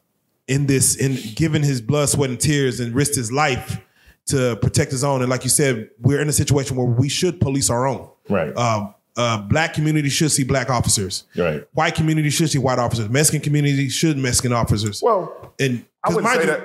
in 0.49 0.67
this, 0.67 0.97
in 0.97 1.17
giving 1.35 1.62
his 1.62 1.81
blood, 1.81 2.09
sweat, 2.09 2.31
and 2.31 2.40
tears, 2.40 2.81
and 2.81 2.95
risked 2.95 3.14
his 3.14 3.31
life 3.31 3.81
to 4.26 4.57
protect 4.57 4.90
his 4.90 5.05
own. 5.05 5.21
And 5.21 5.31
like 5.31 5.45
you 5.45 5.50
said, 5.50 5.90
we're 6.00 6.21
in 6.21 6.28
a 6.28 6.33
situation 6.33 6.76
where 6.76 6.87
we 6.87 7.09
should 7.09 7.40
police 7.40 7.71
our 7.71 7.87
own. 7.87 8.09
Right. 8.28 8.52
Uh, 8.55 8.93
uh, 9.17 9.38
black 9.43 9.75
community 9.75 10.09
should 10.09 10.31
see 10.31 10.45
black 10.45 10.71
officers. 10.71 11.25
Right. 11.37 11.64
White 11.73 11.97
community 11.97 12.31
should 12.31 12.50
see 12.50 12.59
white 12.59 12.78
officers. 12.78 13.09
Mexican 13.09 13.40
community 13.40 13.88
should 13.88 14.17
Mexican 14.17 14.52
officers. 14.52 15.02
Well, 15.02 15.55
And 15.59 15.85
I 16.05 16.12
mind 16.21 16.40
say 16.43 16.61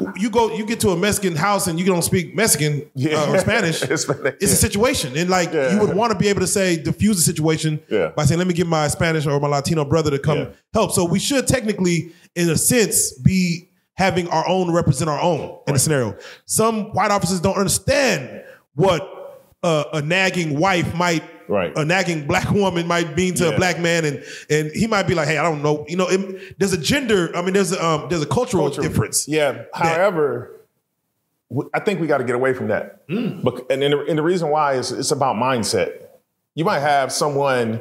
you, 0.00 0.12
you 0.16 0.30
go, 0.30 0.54
you 0.54 0.64
get 0.64 0.80
to 0.80 0.90
a 0.90 0.96
Mexican 0.96 1.34
house 1.34 1.66
and 1.66 1.78
you 1.78 1.84
don't 1.86 2.02
speak 2.02 2.34
Mexican 2.36 2.88
Yeah. 2.94 3.16
uh, 3.22 3.32
or 3.32 3.38
Spanish. 3.38 3.82
It's 3.90 4.08
a 4.52 4.56
situation, 4.56 5.16
and 5.16 5.28
like 5.28 5.52
Yeah. 5.52 5.72
you 5.74 5.80
would 5.80 5.94
want 5.96 6.12
to 6.12 6.18
be 6.18 6.28
able 6.28 6.40
to 6.40 6.46
say 6.46 6.76
diffuse 6.76 7.16
the 7.16 7.22
situation 7.22 7.80
by 8.16 8.24
saying, 8.24 8.38
"Let 8.38 8.46
me 8.46 8.54
get 8.54 8.66
my 8.66 8.88
Spanish 8.88 9.26
or 9.26 9.38
my 9.40 9.48
Latino 9.48 9.84
brother 9.84 10.10
to 10.12 10.18
come 10.18 10.48
help." 10.72 10.92
So 10.92 11.04
we 11.04 11.18
should 11.18 11.46
technically, 11.48 12.12
in 12.36 12.48
a 12.48 12.56
sense, 12.56 13.12
be 13.18 13.68
having 13.94 14.28
our 14.28 14.46
own 14.48 14.70
represent 14.70 15.10
our 15.10 15.20
own 15.20 15.58
in 15.66 15.74
a 15.74 15.78
scenario. 15.78 16.16
Some 16.44 16.92
white 16.92 17.10
officers 17.10 17.40
don't 17.40 17.56
understand 17.56 18.42
what 18.74 19.02
uh, 19.62 19.84
a 19.94 20.02
nagging 20.02 20.58
wife 20.60 20.94
might 20.94 21.24
Right. 21.48 21.72
a 21.76 21.84
nagging 21.84 22.26
black 22.26 22.50
woman 22.50 22.86
might 22.86 23.16
mean 23.16 23.34
to 23.34 23.44
Yeah. 23.44 23.50
a 23.50 23.56
black 23.56 23.78
man, 23.78 24.04
and 24.04 24.24
and 24.50 24.70
he 24.72 24.86
might 24.86 25.04
be 25.06 25.14
like, 25.14 25.28
"Hey, 25.28 25.38
I 25.38 25.42
don't 25.42 25.62
know." 25.62 25.84
You 25.88 25.96
know, 25.96 26.08
it, 26.08 26.58
there's 26.58 26.72
a 26.72 26.78
gender. 26.78 27.30
I 27.36 27.42
mean, 27.42 27.54
there's 27.54 27.72
a 27.72 27.84
um, 27.84 28.08
there's 28.08 28.22
a 28.22 28.26
cultural, 28.26 28.64
Cultural- 28.66 28.86
difference. 28.88 29.28
Yeah. 29.28 29.64
However, 29.74 30.52
I 31.72 31.80
think 31.80 32.00
we 32.00 32.06
got 32.08 32.18
to 32.18 32.24
get 32.24 32.34
away 32.34 32.52
from 32.54 32.68
that. 32.68 33.02
Hmm. 33.08 33.40
Bec- 33.42 33.64
and, 33.70 33.82
and, 33.82 33.92
the, 33.94 34.04
and 34.08 34.18
the 34.18 34.22
reason 34.22 34.48
why 34.50 34.74
is 34.74 34.90
it's 34.90 35.12
about 35.12 35.36
mindset. 35.36 36.02
You 36.54 36.64
might 36.64 36.80
have 36.80 37.12
someone 37.12 37.80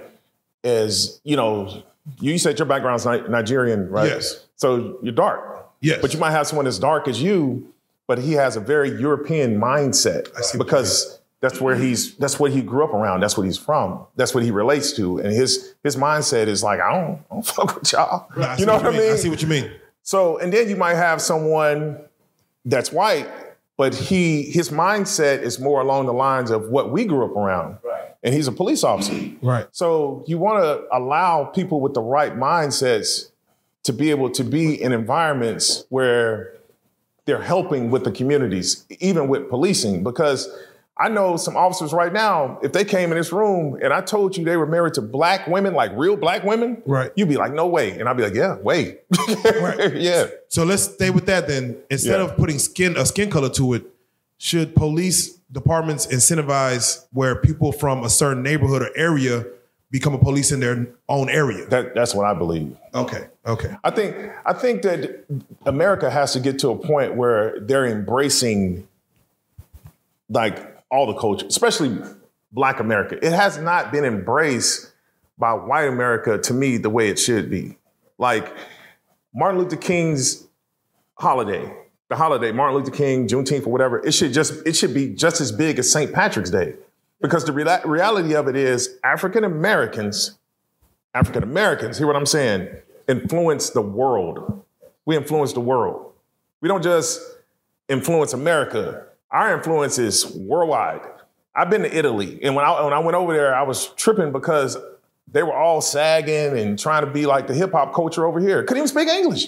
as, 0.63 1.19
you 1.23 1.35
know, 1.35 1.83
you 2.19 2.37
said 2.37 2.59
your 2.59 2.67
background's 2.67 3.05
Ni- 3.05 3.27
Nigerian, 3.27 3.89
right? 3.89 4.07
Yes. 4.09 4.45
So 4.57 4.99
you're 5.01 5.13
dark. 5.13 5.67
Yes. 5.81 5.99
But 6.01 6.13
you 6.13 6.19
might 6.19 6.31
have 6.31 6.45
someone 6.47 6.67
as 6.67 6.77
dark 6.77 7.07
as 7.07 7.21
you, 7.21 7.73
but 8.07 8.19
he 8.19 8.33
has 8.33 8.55
a 8.55 8.59
very 8.59 8.89
European 8.99 9.59
mindset 9.59 10.27
see 10.43 10.57
what 10.57 10.67
because 10.67 11.19
that's 11.41 11.61
where 11.61 11.75
he's 11.75 12.15
that's 12.15 12.39
what 12.39 12.51
he 12.51 12.61
grew 12.61 12.83
up 12.83 12.93
around. 12.93 13.19
That's 13.19 13.37
what 13.37 13.43
he's 13.43 13.57
from. 13.57 14.05
That's 14.15 14.33
what 14.33 14.43
he 14.43 14.51
relates 14.51 14.93
to. 14.93 15.19
And 15.19 15.31
his 15.31 15.75
his 15.83 15.95
mindset 15.95 16.47
is 16.47 16.63
like, 16.63 16.79
I 16.79 16.91
don't, 16.91 17.21
I 17.29 17.33
don't 17.33 17.45
fuck 17.45 17.75
with 17.75 17.91
y'all. 17.91 18.27
See 18.55 18.61
you 18.61 18.65
know 18.65 18.77
what 18.77 18.85
I 18.85 18.91
mean? 18.91 19.11
I 19.11 19.15
see 19.15 19.29
what 19.29 19.41
you 19.41 19.47
mean. 19.47 19.71
So, 20.01 20.37
and 20.37 20.53
then 20.53 20.69
you 20.69 20.75
might 20.75 20.95
have 20.95 21.21
someone 21.21 21.99
that's 22.63 22.91
white, 22.91 23.27
but 23.77 23.93
he 23.93 24.43
his 24.43 24.69
mindset 24.69 25.41
is 25.41 25.59
more 25.59 25.81
along 25.81 26.05
the 26.05 26.13
lines 26.13 26.51
of 26.51 26.69
what 26.69 26.91
we 26.91 27.05
grew 27.05 27.25
up 27.25 27.35
around. 27.35 27.77
Right. 27.83 28.15
And 28.23 28.33
he's 28.33 28.47
a 28.47 28.51
police 28.51 28.83
officer. 28.83 29.13
Right. 29.41 29.67
So 29.71 30.23
you 30.25 30.39
want 30.39 30.63
to 30.63 30.83
allow 30.91 31.45
people 31.45 31.79
with 31.79 31.93
the 31.93 32.01
right 32.01 32.35
mindsets 32.35 33.29
to 33.83 33.93
be 33.93 34.09
able 34.09 34.31
to 34.31 34.43
be 34.43 34.81
in 34.81 34.91
environments 34.91 35.85
where 35.89 36.55
they're 37.25 37.41
helping 37.41 37.91
with 37.91 38.03
the 38.03 38.11
communities, 38.11 38.85
even 38.99 39.27
with 39.27 39.49
policing, 39.49 40.03
because 40.03 40.49
I 40.97 41.09
know 41.09 41.35
some 41.35 41.57
officers 41.57 41.91
right 41.91 42.13
now, 42.13 42.57
if 42.63 42.71
they 42.71 42.85
came 42.85 43.11
in 43.11 43.17
this 43.17 43.33
room 43.33 43.77
and 43.83 43.91
I 43.91 43.99
told 43.99 44.37
you 44.37 44.45
they 44.45 44.55
were 44.55 44.65
married 44.65 44.93
to 44.93 45.01
black 45.01 45.45
women, 45.45 45.73
like 45.73 45.91
real 45.95 46.15
black 46.15 46.43
women, 46.45 46.81
Right. 46.85 47.11
you'd 47.15 47.27
be 47.27 47.35
like, 47.35 47.53
no 47.53 47.67
way. 47.67 47.99
And 47.99 48.07
I'd 48.07 48.15
be 48.15 48.23
like, 48.23 48.33
yeah, 48.33 48.55
wait. 48.55 49.01
yeah. 49.93 50.27
So 50.47 50.63
let's 50.63 50.83
stay 50.83 51.09
with 51.09 51.25
that 51.25 51.47
then. 51.49 51.77
Instead 51.89 52.19
Yeah. 52.21 52.25
of 52.27 52.37
putting 52.37 52.59
skin 52.59 52.95
a 52.95 53.05
skin 53.05 53.29
color 53.29 53.49
to 53.49 53.73
it, 53.73 53.83
should 54.37 54.73
police 54.75 55.33
departments 55.51 56.07
incentivize 56.07 57.05
where 57.11 57.35
people 57.35 57.71
from 57.73 58.03
a 58.05 58.09
certain 58.09 58.41
neighborhood 58.41 58.81
or 58.81 58.89
area 58.97 59.45
become 59.91 60.13
a 60.13 60.17
police 60.17 60.51
in 60.53 60.61
their 60.61 60.87
own 61.09 61.29
area? 61.29 61.65
That, 61.67 61.93
that's 61.93 62.15
what 62.15 62.25
I 62.25 62.33
believe. 62.33 62.75
Okay. 62.93 63.27
Okay. 63.45 63.75
I 63.83 63.91
think 63.91 64.15
I 64.45 64.53
think 64.53 64.81
that 64.83 65.25
America 65.65 66.09
has 66.09 66.31
to 66.33 66.39
get 66.39 66.57
to 66.59 66.69
a 66.69 66.75
point 66.77 67.15
where 67.15 67.59
they're 67.59 67.85
embracing 67.85 68.87
like 70.29 70.71
all 70.91 71.07
the 71.07 71.19
culture, 71.19 71.45
especially 71.47 71.97
Black 72.51 72.79
America. 72.79 73.17
It 73.23 73.33
has 73.33 73.57
not 73.57 73.91
been 73.91 74.05
embraced 74.05 74.91
by 75.37 75.53
white 75.53 75.87
America 75.87 76.37
to 76.37 76.53
me 76.53 76.77
the 76.77 76.89
way 76.89 77.09
it 77.09 77.19
should 77.19 77.49
be. 77.49 77.77
Like 78.17 78.55
Martin 79.33 79.59
Luther 79.59 79.75
King's 79.75 80.47
holiday, 81.15 81.73
the 82.09 82.15
holiday, 82.15 82.51
Martin 82.51 82.77
Luther 82.77 82.91
King, 82.91 83.27
Juneteenth, 83.27 83.67
or 83.67 83.71
whatever. 83.71 84.05
It 84.05 84.13
should 84.13 84.31
just 84.33 84.65
it 84.65 84.75
should 84.75 84.93
be 84.93 85.09
just 85.09 85.41
as 85.41 85.51
big 85.51 85.79
as 85.79 85.91
St. 85.91 86.13
Patrick's 86.13 86.51
Day, 86.51 86.75
because 87.21 87.45
the 87.45 87.51
rela- 87.51 87.83
reality 87.85 88.35
of 88.35 88.47
it 88.47 88.55
is 88.55 88.97
African 89.03 89.43
Americans 89.43 90.37
African 91.15 91.43
Americans, 91.43 91.97
hear 91.97 92.07
what 92.07 92.17
I'm 92.17 92.25
saying, 92.25 92.67
influence 93.07 93.69
the 93.69 93.81
world. 93.81 94.63
We 95.05 95.15
influence 95.15 95.53
the 95.53 95.61
world. 95.61 96.11
We 96.59 96.67
don't 96.67 96.83
just 96.83 97.21
influence 97.87 98.33
America. 98.33 99.05
Our 99.35 99.57
influence 99.57 99.99
is 99.99 100.33
worldwide. 100.33 101.01
I've 101.53 101.69
been 101.69 101.81
to 101.81 101.93
Italy, 101.93 102.39
and 102.41 102.55
when 102.55 102.63
I 102.63 102.81
when 102.81 102.93
I 102.93 102.99
went 102.99 103.15
over 103.15 103.33
there, 103.33 103.53
I 103.53 103.63
was 103.63 103.87
tripping 103.97 104.31
because 104.31 104.77
they 105.29 105.43
were 105.43 105.53
all 105.53 105.81
sagging 105.81 106.57
and 106.57 106.79
trying 106.79 107.03
to 107.03 107.11
be 107.11 107.25
like 107.25 107.47
the 107.47 107.53
hip 107.53 107.73
hop 107.73 107.93
culture 107.93 108.25
over 108.25 108.39
here. 108.39 108.63
Couldn't 108.63 108.77
even 108.77 108.87
speak 108.87 109.09
English. 109.09 109.47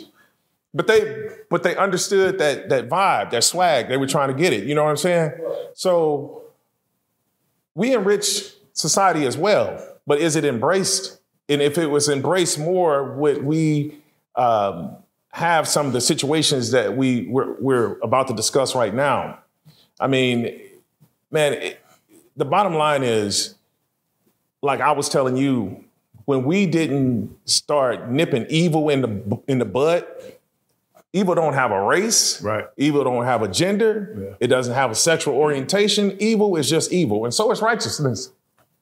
But 0.73 0.87
they 0.87 1.29
but 1.49 1.63
they 1.63 1.77
understood 1.77 2.37
that 2.39 2.67
that 2.67 2.89
vibe, 2.89 3.31
that 3.31 3.45
swag. 3.45 3.87
They 3.87 3.95
were 3.95 4.07
trying 4.07 4.27
to 4.27 4.33
get 4.33 4.51
it. 4.51 4.65
You 4.65 4.75
know 4.75 4.83
what 4.83 4.89
I'm 4.89 4.97
saying? 4.97 5.31
So 5.73 6.43
we 7.73 7.93
enrich 7.93 8.55
society 8.73 9.25
as 9.25 9.37
well, 9.37 9.81
but 10.05 10.19
is 10.19 10.35
it 10.35 10.43
embraced? 10.43 11.21
And 11.47 11.61
if 11.61 11.77
it 11.77 11.87
was 11.87 12.09
embraced 12.09 12.59
more, 12.59 13.13
would 13.13 13.41
we 13.41 13.99
um, 14.35 14.97
have 15.29 15.65
some 15.65 15.85
of 15.85 15.93
the 15.93 16.01
situations 16.01 16.71
that 16.71 16.97
we 16.97 17.27
we're, 17.29 17.53
we're 17.61 17.99
about 17.99 18.27
to 18.27 18.33
discuss 18.33 18.75
right 18.75 18.93
now? 18.93 19.39
I 19.99 20.07
mean, 20.07 20.59
man, 21.31 21.53
it, 21.53 21.85
the 22.35 22.45
bottom 22.45 22.75
line 22.75 23.03
is, 23.03 23.55
like 24.61 24.81
I 24.81 24.91
was 24.91 25.09
telling 25.09 25.37
you 25.37 25.83
when 26.25 26.43
we 26.43 26.65
didn't 26.65 27.35
start 27.45 28.09
nipping 28.09 28.45
evil 28.49 28.89
in 28.89 29.01
the 29.01 29.41
in 29.47 29.59
the 29.59 29.65
bud, 29.65 30.05
evil 31.13 31.35
don't 31.35 31.53
have 31.53 31.71
a 31.71 31.81
race. 31.81 32.41
Right. 32.41 32.65
Evil 32.77 33.03
don't 33.03 33.25
have 33.25 33.41
a 33.41 33.47
gender. 33.47 34.15
Yeah. 34.17 34.35
It 34.39 34.47
doesn't 34.47 34.73
have 34.73 34.91
a 34.91 34.95
sexual 34.95 35.35
orientation. 35.35 36.17
Evil 36.19 36.55
is 36.57 36.69
just 36.69 36.91
evil, 36.91 37.25
and 37.25 37.33
so 37.33 37.51
is 37.51 37.61
righteousness. 37.61 38.31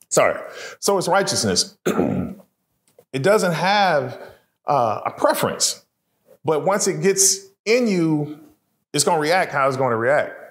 Sorry. 0.10 0.39
So 0.80 0.97
is 0.97 1.08
righteousness. 1.08 1.78
it 1.86 3.21
doesn't 3.21 3.54
have 3.54 4.19
uh, 4.65 5.01
a 5.06 5.12
preference, 5.12 5.86
but 6.43 6.65
once 6.65 6.88
it 6.88 7.01
gets 7.01 7.45
in 7.65 7.88
you, 7.88 8.39
it's 8.93 9.04
going 9.04 9.17
to 9.17 9.21
react 9.21 9.51
how 9.51 9.67
it's 9.67 9.78
going 9.78 9.91
to 9.91 9.97
react. 9.97 10.44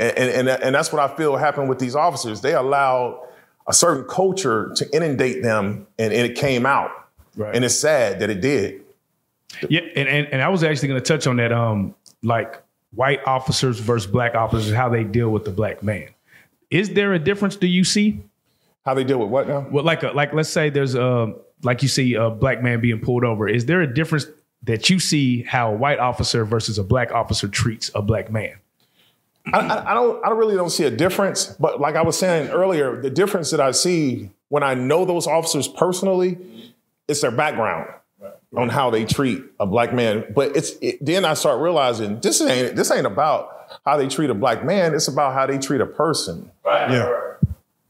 And, 0.00 0.48
and, 0.48 0.48
and, 0.48 0.74
that's 0.74 0.92
what 0.92 1.00
I 1.02 1.14
feel 1.14 1.36
happened 1.36 1.68
with 1.68 1.78
these 1.78 1.94
officers. 1.94 2.40
They 2.40 2.54
allowed 2.54 3.20
a 3.66 3.72
certain 3.72 4.04
culture 4.04 4.72
to 4.76 4.96
inundate 4.96 5.42
them, 5.42 5.86
and, 5.98 6.12
and 6.12 6.30
it 6.30 6.36
came 6.36 6.64
out. 6.64 6.90
Right. 7.36 7.54
And 7.54 7.64
it's 7.64 7.74
sad 7.74 8.20
that 8.20 8.30
it 8.30 8.40
did. 8.40 8.82
Yeah, 9.68 9.80
and, 9.96 10.08
and 10.08 10.26
and 10.28 10.42
I 10.42 10.48
was 10.48 10.64
actually 10.64 10.88
going 10.88 11.02
to 11.02 11.06
touch 11.06 11.26
on 11.26 11.36
that. 11.36 11.52
Um, 11.52 11.94
like 12.22 12.62
white 12.92 13.20
officers 13.26 13.78
versus 13.78 14.10
black 14.10 14.34
officers, 14.34 14.74
how 14.74 14.88
they 14.88 15.04
deal 15.04 15.30
with 15.30 15.44
the 15.44 15.50
black 15.50 15.82
man. 15.82 16.08
Is 16.70 16.90
there 16.90 17.12
a 17.12 17.18
difference? 17.18 17.56
Do 17.56 17.66
you 17.66 17.84
see? 17.84 18.20
How 18.84 18.94
they 18.94 19.04
deal 19.04 19.18
with 19.18 19.28
what 19.28 19.48
now? 19.48 19.66
Well, 19.70 19.84
like 19.84 20.02
a, 20.02 20.08
like 20.08 20.32
let's 20.32 20.48
say 20.48 20.70
there's 20.70 20.94
a 20.94 21.34
like 21.62 21.82
you 21.82 21.88
see 21.88 22.14
a 22.14 22.30
black 22.30 22.62
man 22.62 22.80
being 22.80 23.00
pulled 23.00 23.24
over. 23.24 23.48
Is 23.48 23.66
there 23.66 23.82
a 23.82 23.92
difference 23.92 24.26
that 24.62 24.88
you 24.88 24.98
see 24.98 25.42
how 25.42 25.72
a 25.72 25.76
white 25.76 25.98
officer 25.98 26.44
versus 26.44 26.78
a 26.78 26.84
black 26.84 27.12
officer 27.12 27.48
treats 27.48 27.90
a 27.94 28.02
black 28.02 28.30
man? 28.30 28.56
I, 29.52 29.58
I, 29.60 29.90
I 29.90 29.94
don't. 29.94 30.24
I 30.24 30.30
really 30.30 30.54
don't 30.54 30.70
see 30.70 30.84
a 30.84 30.90
difference. 30.90 31.46
But 31.58 31.80
like 31.80 31.96
I 31.96 32.02
was 32.02 32.18
saying 32.18 32.50
earlier, 32.50 33.00
the 33.00 33.10
difference 33.10 33.50
that 33.50 33.60
I 33.60 33.70
see 33.72 34.30
when 34.48 34.62
I 34.62 34.74
know 34.74 35.04
those 35.04 35.26
officers 35.26 35.66
personally, 35.68 36.38
it's 37.08 37.20
their 37.22 37.30
background 37.30 37.88
on 38.56 38.68
how 38.68 38.90
they 38.90 39.04
treat 39.04 39.42
a 39.58 39.66
black 39.66 39.92
man. 39.94 40.24
But 40.34 40.56
it's 40.56 40.72
it, 40.82 41.04
then 41.04 41.24
I 41.24 41.34
start 41.34 41.60
realizing 41.60 42.20
this 42.20 42.40
ain't 42.40 42.76
this 42.76 42.90
ain't 42.90 43.06
about 43.06 43.78
how 43.86 43.96
they 43.96 44.08
treat 44.08 44.30
a 44.30 44.34
black 44.34 44.64
man. 44.64 44.94
It's 44.94 45.08
about 45.08 45.32
how 45.34 45.46
they 45.46 45.58
treat 45.58 45.80
a 45.80 45.86
person, 45.86 46.50
Yeah. 46.66 47.34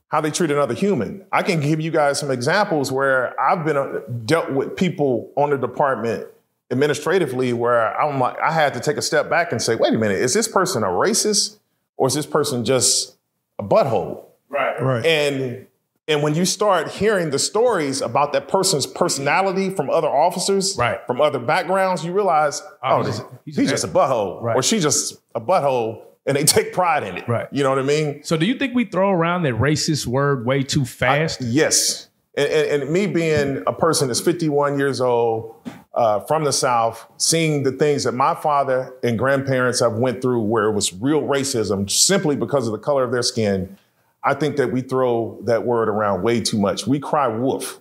how 0.09 0.21
they 0.21 0.31
treat 0.31 0.51
another 0.51 0.75
human. 0.75 1.25
I 1.33 1.43
can 1.43 1.61
give 1.61 1.81
you 1.81 1.91
guys 1.91 2.19
some 2.21 2.31
examples 2.31 2.93
where 2.93 3.39
I've 3.41 3.65
been 3.65 3.77
uh, 3.79 4.01
dealt 4.27 4.51
with 4.53 4.77
people 4.77 5.31
on 5.37 5.51
the 5.51 5.57
department 5.59 6.27
administratively 6.71 7.53
where 7.53 7.99
I'm 8.01 8.19
like 8.21 8.39
I 8.41 8.53
had 8.53 8.75
to 8.75 8.81
take 8.81 8.97
a 8.97 9.03
step 9.03 9.29
back 9.29 9.53
and 9.53 9.61
say, 9.61 9.75
wait 9.77 9.95
a 9.95 9.99
minute, 9.99 10.19
is 10.19 10.35
this 10.35 10.49
person 10.49 10.83
a 10.83 10.87
racist 10.89 11.59
or 11.97 12.07
is 12.09 12.15
this 12.15 12.27
person 12.27 12.65
just 12.65 13.17
a 13.59 13.63
butthole? 13.63 14.25
Right. 14.49 14.81
Right. 14.83 15.05
And 15.07 15.67
and 16.09 16.23
when 16.25 16.35
you 16.35 16.45
start 16.45 16.89
hearing 16.91 17.31
the 17.31 17.39
stories 17.39 18.01
about 18.01 18.33
that 18.33 18.49
person's 18.49 18.85
personality 18.85 19.71
from 19.71 19.89
other 19.91 20.09
officers, 20.09 20.77
Right. 20.77 20.99
from 21.07 21.21
other 21.21 21.39
backgrounds, 21.39 22.05
you 22.05 22.13
realize, 22.13 22.61
oh, 22.83 22.97
oh 22.99 23.03
he's 23.05 23.19
he's, 23.45 23.57
he's 23.57 23.69
a- 23.69 23.71
just 23.75 23.85
a 23.85 23.89
butthole, 23.89 24.43
Right. 24.43 24.57
or 24.57 24.63
she's 24.63 24.83
just 24.83 25.21
a 25.37 25.41
butthole, 25.41 26.03
and 26.27 26.37
they 26.37 26.43
take 26.57 26.73
pride 26.73 27.05
in 27.05 27.17
it. 27.17 27.29
Right. 27.29 27.47
You 27.53 27.63
know 27.63 27.71
what 27.71 27.79
I 27.79 27.83
mean? 27.83 28.25
So 28.25 28.37
do 28.37 28.45
you 28.45 28.55
think 28.59 28.75
we 28.75 28.87
throw 28.87 29.11
around 29.11 29.43
that 29.45 29.55
racist 29.55 30.07
word 30.07 30.45
way 30.47 30.65
too 30.65 30.85
fast? 30.85 31.43
Yes. 31.43 32.09
And, 32.37 32.49
and, 32.51 32.83
and 32.83 32.93
me 32.93 33.07
being 33.07 33.63
a 33.67 33.73
person 33.73 34.09
that's 34.09 34.21
51 34.21 34.79
years 34.79 35.01
old 35.01 35.57
uh, 35.95 36.21
from 36.21 36.45
the 36.45 36.53
South, 36.53 37.07
seeing 37.17 37.63
the 37.63 37.73
things 37.73 38.05
that 38.05 38.13
my 38.13 38.35
father 38.35 38.95
and 39.03 39.19
grandparents 39.19 39.81
have 39.81 39.95
went 39.95 40.23
through 40.23 40.41
where 40.43 40.65
it 40.65 40.73
was 40.73 40.93
real 40.93 41.23
racism 41.23 41.91
simply 41.91 42.37
because 42.37 42.67
of 42.67 42.73
the 42.73 42.79
color 42.79 43.03
of 43.03 43.13
their 43.13 43.23
skin, 43.23 43.77
I 44.23 44.35
think 44.35 44.57
that 44.57 44.71
we 44.71 44.83
throw 44.83 45.39
that 45.45 45.65
word 45.65 45.89
around 45.89 46.23
way 46.23 46.41
too 46.41 46.59
much. 46.59 46.87
We 46.87 47.01
cry 47.01 47.27
wolf. 47.27 47.81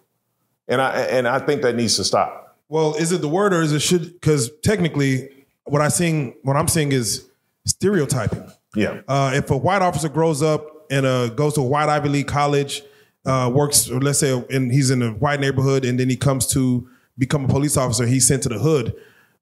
And 0.68 0.82
I, 0.82 1.02
and 1.02 1.28
I 1.28 1.40
think 1.40 1.62
that 1.64 1.76
needs 1.76 1.96
to 1.98 2.04
stop. 2.04 2.58
Well, 2.70 2.94
is 2.96 3.12
it 3.12 3.22
the 3.22 3.28
word 3.28 3.54
or 3.54 3.62
is 3.62 3.74
it 3.74 3.82
should? 3.82 4.14
Because 4.14 4.52
technically, 4.64 5.30
what 5.66 5.82
I 5.82 5.90
seeing, 5.90 6.36
what 6.44 6.56
I'm 6.56 6.68
seeing 6.68 6.92
is 6.92 7.28
stereotyping. 7.66 8.52
Yeah. 8.76 9.02
Uh, 9.08 9.32
if 9.34 9.50
a 9.50 9.58
white 9.58 9.82
officer 9.82 10.10
grows 10.10 10.44
up 10.44 10.86
and 10.92 11.06
uh, 11.06 11.30
goes 11.30 11.56
to 11.56 11.62
a 11.62 11.64
white 11.64 11.90
Ivy 11.90 12.10
League 12.10 12.28
college, 12.28 12.84
uh, 13.26 13.52
works, 13.54 13.90
let's 13.90 14.20
say, 14.20 14.32
and 14.50 14.72
he's 14.72 14.92
in 14.92 15.02
a 15.02 15.12
white 15.12 15.40
neighborhood, 15.40 15.86
and 15.86 16.00
then 16.00 16.10
he 16.10 16.16
comes 16.16 16.48
to 16.48 16.88
become 17.18 17.46
a 17.46 17.48
police 17.48 17.76
officer, 17.78 18.06
he's 18.06 18.26
sent 18.28 18.44
to 18.44 18.50
the 18.50 18.58
hood 18.60 18.96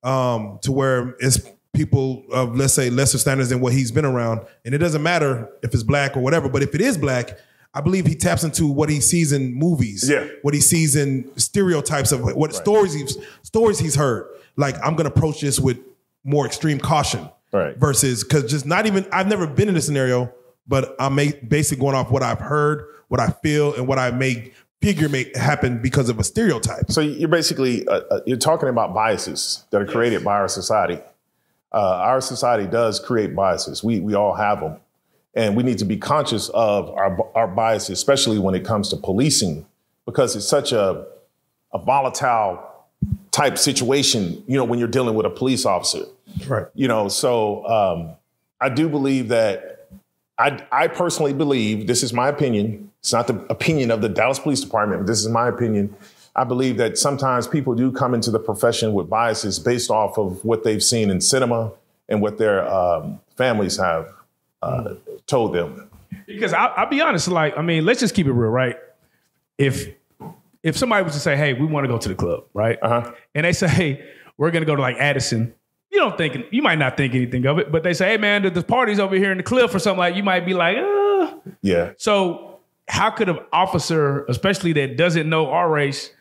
um, 0.03 0.59
to 0.63 0.71
where 0.71 1.15
it's 1.19 1.39
people 1.73 2.23
of, 2.31 2.55
let's 2.55 2.73
say, 2.73 2.89
lesser 2.89 3.17
standards 3.19 3.49
than 3.49 3.59
what 3.59 3.71
he's 3.73 3.91
been 3.91 4.05
around. 4.05 4.41
And 4.65 4.73
it 4.73 4.79
doesn't 4.79 5.03
matter 5.03 5.47
if 5.61 5.73
it's 5.73 5.83
black 5.83 6.17
or 6.17 6.21
whatever, 6.21 6.49
but 6.49 6.63
if 6.63 6.73
it 6.73 6.81
is 6.81 6.97
black, 6.97 7.37
I 7.75 7.81
believe 7.81 8.07
he 8.07 8.15
taps 8.15 8.43
into 8.43 8.65
what 8.67 8.89
he 8.89 8.99
sees 8.99 9.31
in 9.31 9.53
movies, 9.53 10.09
Yeah. 10.09 10.27
what 10.41 10.55
he 10.55 10.59
sees 10.61 10.95
in 10.95 11.29
stereotypes 11.37 12.11
of 12.11 12.21
what 12.35 12.55
stories 12.55 12.93
he's 12.93 13.15
stories 13.43 13.77
he's 13.77 13.93
heard. 13.93 14.27
Like 14.55 14.75
I'm 14.83 14.95
going 14.95 15.07
to 15.07 15.15
approach 15.15 15.41
this 15.41 15.59
with 15.59 15.77
more 16.23 16.47
extreme 16.47 16.79
caution, 16.79 17.29
Right. 17.53 17.77
Versus 17.77 18.23
because 18.23 18.49
just 18.49 18.65
not 18.65 18.87
even 18.87 19.05
I've 19.11 19.27
never 19.27 19.45
been 19.45 19.69
in 19.69 19.75
a 19.75 19.81
scenario, 19.81 20.33
but 20.67 20.95
I'm 20.99 21.15
basically 21.15 21.79
going 21.79 21.95
off 21.95 22.09
what 22.09 22.23
I've 22.23 22.39
heard, 22.39 22.85
what 23.07 23.19
I 23.19 23.29
feel, 23.43 23.73
and 23.73 23.87
what 23.87 23.99
I 23.99 24.11
may 24.11 24.51
figure 24.81 25.09
may 25.09 25.31
happen 25.35 25.81
because 25.81 26.07
of 26.09 26.19
a 26.19 26.23
stereotype. 26.23 26.91
So 26.91 27.01
you're 27.01 27.29
basically 27.29 27.87
uh, 27.87 28.01
uh, 28.11 28.19
you're 28.25 28.37
talking 28.37 28.69
about 28.69 28.93
biases 28.93 29.65
that 29.71 29.81
are 29.81 29.85
created 29.85 30.23
by 30.23 30.33
our 30.35 30.47
society. 30.47 30.99
Uh, 31.73 31.77
our 31.97 32.21
society 32.21 32.65
does 32.69 32.99
create 32.99 33.35
biases. 33.35 33.83
We 33.83 33.99
we 33.99 34.13
all 34.13 34.33
have 34.35 34.59
them, 34.61 34.77
and 35.33 35.55
we 35.55 35.63
need 35.63 35.77
to 35.79 35.85
be 35.85 35.97
conscious 35.97 36.49
of 36.49 36.89
our 36.91 37.17
our 37.35 37.47
biases, 37.47 37.89
especially 37.91 38.39
when 38.39 38.55
it 38.55 38.63
comes 38.65 38.89
to 38.89 38.97
policing, 38.97 39.65
because 40.05 40.35
it's 40.35 40.47
such 40.47 40.71
a 40.71 41.05
a 41.73 41.79
volatile 41.79 42.63
type 43.31 43.57
situation. 43.57 44.43
You 44.47 44.57
know, 44.57 44.63
when 44.63 44.79
you're 44.79 44.87
dealing 44.87 45.15
with 45.15 45.25
a 45.25 45.29
police 45.29 45.65
officer 45.65 46.05
Right. 46.47 46.65
you 46.75 46.87
know 46.87 47.07
so 47.07 47.65
um, 47.67 48.11
i 48.61 48.69
do 48.69 48.87
believe 48.89 49.29
that 49.29 49.87
I, 50.37 50.61
I 50.71 50.87
personally 50.87 51.33
believe 51.33 51.87
this 51.87 52.03
is 52.03 52.13
my 52.13 52.27
opinion 52.27 52.91
it's 52.99 53.13
not 53.13 53.27
the 53.27 53.35
opinion 53.49 53.91
of 53.91 54.01
the 54.01 54.09
dallas 54.09 54.39
police 54.39 54.61
department 54.61 55.07
this 55.07 55.19
is 55.19 55.27
my 55.29 55.47
opinion 55.47 55.93
i 56.35 56.43
believe 56.43 56.77
that 56.77 56.97
sometimes 56.97 57.47
people 57.47 57.75
do 57.75 57.91
come 57.91 58.13
into 58.13 58.31
the 58.31 58.39
profession 58.39 58.93
with 58.93 59.09
biases 59.09 59.59
based 59.59 59.89
off 59.89 60.17
of 60.17 60.43
what 60.43 60.63
they've 60.63 60.83
seen 60.83 61.09
in 61.09 61.21
cinema 61.21 61.71
and 62.09 62.21
what 62.21 62.37
their 62.37 62.67
um, 62.67 63.19
families 63.35 63.77
have 63.77 64.11
uh, 64.61 64.95
told 65.27 65.53
them 65.53 65.87
Because 66.25 66.53
I, 66.53 66.65
I'll 66.67 66.89
be 66.89 67.01
honest, 67.01 67.27
like 67.27 67.57
I 67.57 67.61
mean, 67.61 67.85
let's 67.85 67.99
just 67.99 68.13
keep 68.13 68.27
it 68.27 68.31
real, 68.31 68.49
right? 68.49 68.75
If 69.57 69.87
if 70.63 70.77
somebody 70.77 71.03
was 71.03 71.13
to 71.13 71.19
say, 71.19 71.35
"Hey, 71.37 71.53
we 71.53 71.65
want 71.65 71.85
to 71.85 71.87
go 71.87 71.97
to 71.97 72.09
the 72.09 72.15
club," 72.15 72.45
right? 72.53 72.77
Uh-huh. 72.81 73.11
And 73.33 73.45
they 73.45 73.53
say, 73.53 73.67
"Hey, 73.67 74.05
we're 74.37 74.51
gonna 74.51 74.65
go 74.65 74.75
to 74.75 74.81
like 74.81 74.97
Addison," 74.97 75.53
you 75.91 75.99
don't 75.99 76.17
think 76.17 76.45
you 76.51 76.61
might 76.61 76.77
not 76.79 76.97
think 76.97 77.15
anything 77.15 77.45
of 77.45 77.59
it, 77.59 77.71
but 77.71 77.83
they 77.83 77.93
say, 77.93 78.09
"Hey, 78.09 78.17
man, 78.17 78.43
the, 78.43 78.49
the 78.49 78.63
party's 78.63 78.99
over 78.99 79.15
here 79.15 79.31
in 79.31 79.37
the 79.37 79.43
cliff 79.43 79.73
or 79.73 79.79
something 79.79 79.99
like." 79.99 80.15
You 80.15 80.23
might 80.23 80.45
be 80.45 80.53
like, 80.53 80.77
"Uh." 80.77 81.33
yeah 81.61 81.93
So 81.97 82.56
how 82.87 83.09
could 83.09 83.29
an 83.29 83.39
officer, 83.51 84.25
especially 84.25 84.73
that 84.73 84.97
doesn't 84.97 85.29
know 85.29 85.49
our 85.49 85.69
race, 85.69 86.11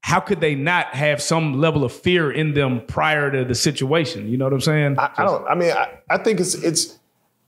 how 0.00 0.20
could 0.20 0.40
they 0.40 0.54
not 0.54 0.94
have 0.94 1.20
some 1.20 1.60
level 1.60 1.82
of 1.84 1.92
fear 1.92 2.30
in 2.30 2.54
them 2.54 2.80
prior 2.86 3.30
to 3.30 3.44
the 3.44 3.54
situation? 3.54 4.28
You 4.28 4.36
know 4.36 4.44
what 4.44 4.52
I'm 4.52 4.60
saying? 4.60 4.98
I, 4.98 5.10
I 5.16 5.24
don't. 5.24 5.48
I 5.48 5.54
mean, 5.54 5.72
I, 5.72 5.98
I 6.08 6.18
think 6.18 6.38
it's 6.40 6.54
it's. 6.54 6.98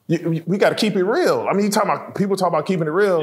You, 0.08 0.42
we 0.46 0.56
got 0.56 0.70
to 0.70 0.74
keep 0.74 0.96
it 0.96 1.04
real. 1.04 1.46
I 1.48 1.52
mean, 1.52 1.66
you 1.66 1.70
talk 1.70 1.84
about 1.84 2.14
people 2.14 2.36
talk 2.36 2.48
about 2.48 2.66
keeping 2.66 2.86
it 2.86 2.90
real. 2.90 3.22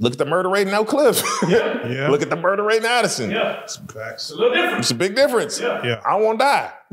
Look 0.00 0.12
at 0.12 0.18
the 0.18 0.26
murder 0.26 0.48
rate 0.48 0.68
in 0.68 0.74
Oak 0.74 0.88
Cliff. 0.88 1.22
Yeah. 1.48 2.08
Look 2.10 2.22
at 2.22 2.28
the 2.28 2.36
murder 2.36 2.62
rate 2.62 2.80
in 2.80 2.86
Addison. 2.86 3.30
Facts. 3.30 4.30
a 4.30 4.34
little 4.36 4.52
different. 4.52 4.80
It's 4.80 4.90
a 4.90 4.94
big 4.94 5.16
difference. 5.16 5.58
Yeah. 5.58 6.02
I 6.04 6.16
won't 6.16 6.38
die. 6.38 6.70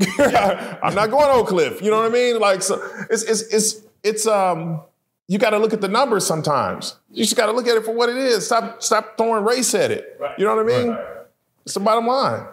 I'm 0.82 0.94
not 0.94 1.10
going 1.10 1.26
to 1.26 1.32
Oak 1.32 1.48
Cliff. 1.48 1.82
You 1.82 1.90
know 1.90 1.98
what 1.98 2.06
I 2.06 2.14
mean? 2.14 2.38
Like, 2.40 2.62
so 2.62 2.80
it's 3.10 3.22
it's 3.22 3.42
it's 3.52 3.82
it's 4.02 4.26
um. 4.26 4.80
You 5.28 5.38
got 5.38 5.50
to 5.50 5.58
look 5.58 5.72
at 5.72 5.80
the 5.80 5.88
numbers 5.88 6.24
sometimes. 6.26 6.96
You 7.10 7.24
just 7.24 7.36
got 7.36 7.46
to 7.46 7.52
look 7.52 7.66
at 7.66 7.76
it 7.76 7.84
for 7.84 7.92
what 7.92 8.08
it 8.08 8.16
is. 8.16 8.46
Stop 8.46 8.82
stop 8.82 9.16
throwing 9.16 9.44
race 9.44 9.74
at 9.74 9.90
it. 9.90 10.20
You 10.38 10.44
know 10.44 10.54
what 10.54 10.64
I 10.64 10.68
mean? 10.84 10.98
It's 11.64 11.74
the 11.74 11.80
bottom 11.80 12.06
line. 12.06 12.46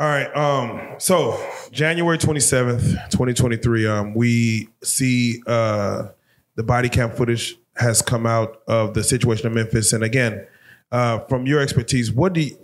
All 0.00 0.08
right. 0.08 0.36
Um, 0.36 0.96
so 0.98 1.40
January 1.70 2.18
27th, 2.18 3.10
2023, 3.10 3.86
um, 3.86 4.14
we 4.14 4.68
see 4.82 5.40
uh, 5.46 6.08
the 6.56 6.64
body 6.64 6.88
cam 6.88 7.12
footage 7.12 7.56
has 7.76 8.02
come 8.02 8.26
out 8.26 8.60
of 8.66 8.94
the 8.94 9.04
situation 9.04 9.46
in 9.46 9.54
Memphis. 9.54 9.92
And 9.92 10.02
again, 10.02 10.46
uh, 10.90 11.20
from 11.20 11.46
your 11.46 11.60
expertise, 11.60 12.10
what 12.10 12.32
do 12.32 12.40
you, 12.40 12.58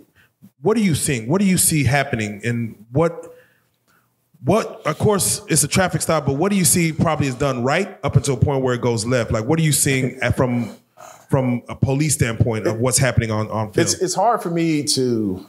what 0.61 0.75
are 0.75 0.81
you 0.81 0.93
seeing? 0.93 1.29
What 1.29 1.39
do 1.39 1.47
you 1.47 1.57
see 1.57 1.85
happening? 1.85 2.41
And 2.43 2.85
what 2.91 3.30
what 4.43 4.85
of 4.87 4.97
course 4.97 5.41
it's 5.47 5.63
a 5.63 5.67
traffic 5.67 6.01
stop, 6.01 6.25
but 6.25 6.33
what 6.33 6.51
do 6.51 6.57
you 6.57 6.65
see 6.65 6.91
probably 6.91 7.27
is 7.27 7.35
done 7.35 7.63
right 7.63 7.97
up 8.03 8.15
until 8.15 8.35
a 8.35 8.37
point 8.37 8.63
where 8.63 8.73
it 8.73 8.81
goes 8.81 9.05
left? 9.05 9.31
Like 9.31 9.45
what 9.45 9.59
are 9.59 9.63
you 9.63 9.71
seeing 9.71 10.17
at, 10.21 10.35
from 10.35 10.75
from 11.29 11.63
a 11.69 11.75
police 11.75 12.13
standpoint 12.15 12.67
of 12.67 12.79
what's 12.79 12.97
happening 12.97 13.31
on, 13.31 13.49
on 13.49 13.71
film? 13.71 13.83
It's 13.83 13.93
it's 13.95 14.13
hard 14.13 14.43
for 14.43 14.49
me 14.51 14.83
to, 14.83 15.45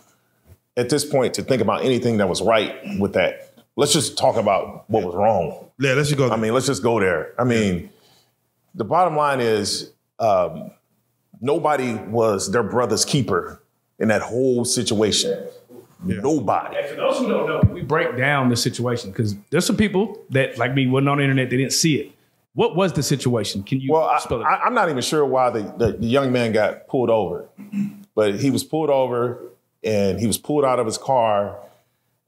at 0.76 0.88
this 0.88 1.04
point, 1.04 1.34
to 1.34 1.42
think 1.42 1.60
about 1.60 1.84
anything 1.84 2.18
that 2.18 2.28
was 2.28 2.40
right 2.40 2.74
with 2.98 3.14
that. 3.14 3.52
Let's 3.76 3.92
just 3.92 4.16
talk 4.16 4.36
about 4.36 4.88
what 4.88 5.02
was 5.02 5.14
wrong. 5.14 5.70
yeah, 5.78 5.94
let's 5.94 6.08
just 6.08 6.18
go. 6.18 6.30
I 6.30 6.36
mean, 6.36 6.54
let's 6.54 6.66
just 6.66 6.82
go 6.82 7.00
there. 7.00 7.34
I 7.38 7.44
mean, 7.44 7.90
the 8.74 8.84
bottom 8.84 9.16
line 9.16 9.40
is 9.40 9.90
um, 10.18 10.70
nobody 11.40 11.94
was 11.94 12.52
their 12.52 12.62
brother's 12.62 13.04
keeper 13.04 13.60
in 13.98 14.08
that 14.08 14.22
whole 14.22 14.64
situation. 14.64 15.46
Nobody. 16.04 16.76
And 16.76 16.88
for 16.88 16.96
those 16.96 17.18
who 17.18 17.28
don't 17.28 17.46
know, 17.46 17.72
we 17.72 17.82
break 17.82 18.16
down 18.16 18.48
the 18.48 18.56
situation 18.56 19.10
because 19.10 19.36
there's 19.50 19.66
some 19.66 19.76
people 19.76 20.20
that, 20.30 20.58
like 20.58 20.74
me, 20.74 20.86
wasn't 20.86 21.08
on 21.10 21.18
the 21.18 21.24
internet, 21.24 21.50
they 21.50 21.56
didn't 21.56 21.72
see 21.72 21.96
it. 21.96 22.12
What 22.54 22.76
was 22.76 22.92
the 22.92 23.02
situation? 23.02 23.62
Can 23.62 23.80
you 23.80 23.92
Well, 23.92 24.04
I, 24.04 24.18
it? 24.18 24.32
I, 24.32 24.60
I'm 24.64 24.74
not 24.74 24.90
even 24.90 25.02
sure 25.02 25.24
why 25.24 25.50
the, 25.50 25.62
the, 25.78 25.92
the 25.92 26.06
young 26.06 26.32
man 26.32 26.52
got 26.52 26.86
pulled 26.86 27.08
over, 27.08 27.48
but 28.14 28.40
he 28.40 28.50
was 28.50 28.62
pulled 28.62 28.90
over 28.90 29.42
and 29.82 30.20
he 30.20 30.26
was 30.26 30.38
pulled 30.38 30.64
out 30.64 30.78
of 30.78 30.86
his 30.86 30.98
car. 30.98 31.58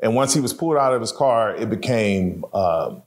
And 0.01 0.15
once 0.15 0.33
he 0.35 0.41
was 0.41 0.53
pulled 0.53 0.77
out 0.77 0.95
of 0.95 1.01
his 1.01 1.13
car, 1.13 1.55
it 1.55 1.69
became 1.69 2.45
um 2.55 3.03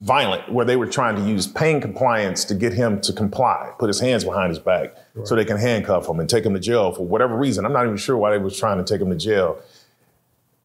violent, 0.00 0.50
where 0.52 0.64
they 0.64 0.76
were 0.76 0.86
trying 0.86 1.16
to 1.16 1.22
use 1.22 1.46
pain 1.46 1.80
compliance 1.80 2.44
to 2.44 2.54
get 2.54 2.72
him 2.72 3.00
to 3.00 3.12
comply, 3.12 3.72
put 3.78 3.88
his 3.88 3.98
hands 4.00 4.22
behind 4.24 4.50
his 4.50 4.58
back 4.58 4.94
so 5.24 5.34
they 5.34 5.44
can 5.44 5.56
handcuff 5.56 6.08
him 6.08 6.20
and 6.20 6.30
take 6.30 6.44
him 6.44 6.54
to 6.54 6.60
jail 6.60 6.92
for 6.92 7.04
whatever 7.04 7.36
reason. 7.36 7.64
I'm 7.66 7.72
not 7.72 7.84
even 7.84 7.96
sure 7.96 8.16
why 8.16 8.30
they 8.30 8.38
was 8.38 8.56
trying 8.56 8.78
to 8.78 8.84
take 8.84 9.00
him 9.00 9.10
to 9.10 9.16
jail. 9.16 9.60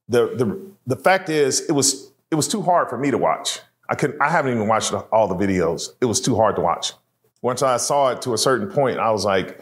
The, 0.09 0.27
the, 0.35 0.61
the 0.85 0.95
fact 0.95 1.29
is, 1.29 1.61
it 1.61 1.71
was, 1.71 2.11
it 2.29 2.35
was 2.35 2.47
too 2.47 2.61
hard 2.61 2.89
for 2.89 2.97
me 2.97 3.09
to 3.09 3.17
watch. 3.17 3.59
I 3.89 3.95
couldn't, 3.95 4.21
I 4.21 4.29
haven't 4.29 4.53
even 4.53 4.67
watched 4.67 4.93
all 4.93 5.27
the 5.27 5.35
videos. 5.35 5.89
It 5.99 6.05
was 6.05 6.21
too 6.21 6.35
hard 6.35 6.55
to 6.57 6.61
watch. 6.61 6.93
Once 7.41 7.61
I 7.63 7.77
saw 7.77 8.09
it 8.11 8.21
to 8.23 8.33
a 8.33 8.37
certain 8.37 8.69
point, 8.69 8.99
I 8.99 9.09
was 9.11 9.25
like, 9.25 9.59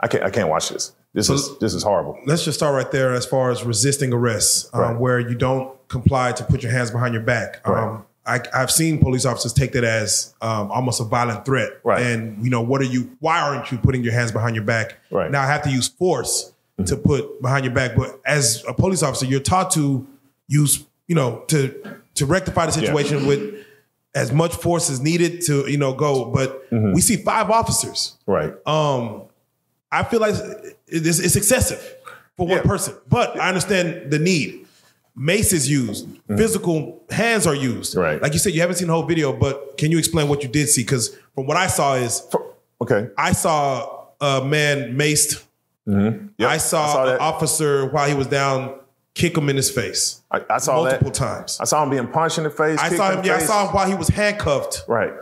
I 0.00 0.08
can't, 0.08 0.24
I 0.24 0.30
can't 0.30 0.48
watch 0.48 0.68
this. 0.68 0.92
This 1.14 1.28
is, 1.30 1.58
this 1.58 1.74
is 1.74 1.82
horrible. 1.82 2.18
Let's 2.26 2.44
just 2.44 2.58
start 2.58 2.74
right 2.74 2.90
there 2.90 3.12
as 3.14 3.26
far 3.26 3.50
as 3.50 3.62
resisting 3.64 4.12
arrest, 4.12 4.70
um, 4.74 4.80
Right. 4.80 4.98
where 4.98 5.20
you 5.20 5.34
don't 5.36 5.76
comply 5.88 6.32
to 6.32 6.42
put 6.44 6.62
your 6.62 6.72
hands 6.72 6.90
behind 6.90 7.12
your 7.14 7.22
back. 7.22 7.66
Right. 7.66 7.84
Um, 7.84 8.06
I, 8.24 8.40
I've 8.54 8.70
seen 8.70 8.98
police 8.98 9.24
officers 9.24 9.52
take 9.52 9.72
that 9.72 9.84
as 9.84 10.34
um, 10.40 10.70
almost 10.70 11.00
a 11.00 11.04
violent 11.04 11.44
threat. 11.44 11.70
Right. 11.82 12.02
And 12.02 12.42
you 12.44 12.50
know, 12.50 12.60
what 12.62 12.80
are 12.80 12.84
you? 12.84 13.16
Why 13.20 13.40
aren't 13.40 13.72
you 13.72 13.78
putting 13.78 14.04
your 14.04 14.12
hands 14.12 14.30
behind 14.32 14.54
your 14.54 14.64
back? 14.64 14.98
Right. 15.10 15.24
Mm-hmm. 15.24 15.32
Now 15.32 15.42
I 15.42 15.46
have 15.46 15.62
to 15.62 15.70
use 15.70 15.88
force 15.88 16.52
to 16.86 16.96
put 16.96 17.40
behind 17.42 17.64
your 17.64 17.74
back. 17.74 17.96
But 17.96 18.20
as 18.24 18.64
a 18.68 18.74
police 18.74 19.02
officer, 19.02 19.26
you're 19.26 19.40
taught 19.40 19.70
to 19.72 20.06
use, 20.48 20.84
you 21.08 21.14
know, 21.14 21.44
to 21.48 21.98
to 22.14 22.26
rectify 22.26 22.66
the 22.66 22.72
situation 22.72 23.26
with 23.26 23.56
as 24.14 24.30
much 24.32 24.54
force 24.54 24.90
as 24.90 25.00
needed 25.00 25.40
to, 25.42 25.68
you 25.70 25.78
know, 25.78 25.92
go. 25.94 26.26
But 26.26 26.70
Mm-hmm. 26.70 26.92
we 26.94 27.00
see 27.00 27.16
five 27.16 27.50
officers. 27.50 28.16
Right. 28.26 28.52
Um, 28.66 29.24
I 29.90 30.04
feel 30.04 30.20
like 30.20 30.34
it's, 30.86 31.18
it's 31.18 31.36
excessive 31.36 31.80
for 32.36 32.46
one 32.46 32.58
Yeah. 32.58 32.62
person, 32.62 32.94
but 33.08 33.38
I 33.38 33.48
understand 33.48 34.10
the 34.10 34.18
need. 34.18 34.61
Mace 35.14 35.52
is 35.52 35.70
used, 35.70 36.08
physical 36.26 37.02
hands 37.10 37.46
are 37.46 37.54
used. 37.54 37.92
Mm-hmm. 37.92 38.00
Right. 38.00 38.22
Like 38.22 38.32
you 38.32 38.38
said, 38.38 38.54
you 38.54 38.60
haven't 38.62 38.76
seen 38.76 38.86
the 38.88 38.94
whole 38.94 39.02
video, 39.04 39.32
but 39.32 39.76
can 39.76 39.90
you 39.90 39.98
explain 39.98 40.28
what 40.28 40.42
you 40.42 40.48
did 40.48 40.68
see? 40.68 40.82
Because 40.82 41.14
from 41.34 41.46
what 41.46 41.56
I 41.56 41.66
saw 41.66 41.94
is 41.94 42.26
Okay. 42.80 43.08
I 43.16 43.32
saw 43.32 44.06
a 44.20 44.44
man 44.44 44.96
maced. 44.96 45.44
Yep, 45.86 46.30
I 46.40 46.56
saw, 46.58 46.92
saw 46.92 47.12
an 47.14 47.18
officer 47.20 47.86
while 47.86 48.08
he 48.08 48.14
was 48.14 48.26
down 48.28 48.78
kick 49.14 49.36
him 49.36 49.48
in 49.50 49.56
his 49.56 49.70
face 49.70 50.22
I, 50.30 50.40
I 50.48 50.58
saw 50.58 50.76
multiple 50.76 51.10
that. 51.10 51.14
times. 51.14 51.58
I 51.60 51.64
saw 51.64 51.82
him 51.82 51.90
being 51.90 52.06
punched 52.08 52.38
in 52.38 52.44
the 52.44 52.50
face. 52.50 52.78
I 52.80 52.88
saw 52.88 53.10
him. 53.10 53.24
Yeah, 53.24 53.34
I 53.34 53.38
saw 53.40 53.66
him 53.66 53.74
while 53.74 53.86
he 53.86 53.94
was 53.94 54.08
handcuffed. 54.08 54.84
Right. 54.88 55.12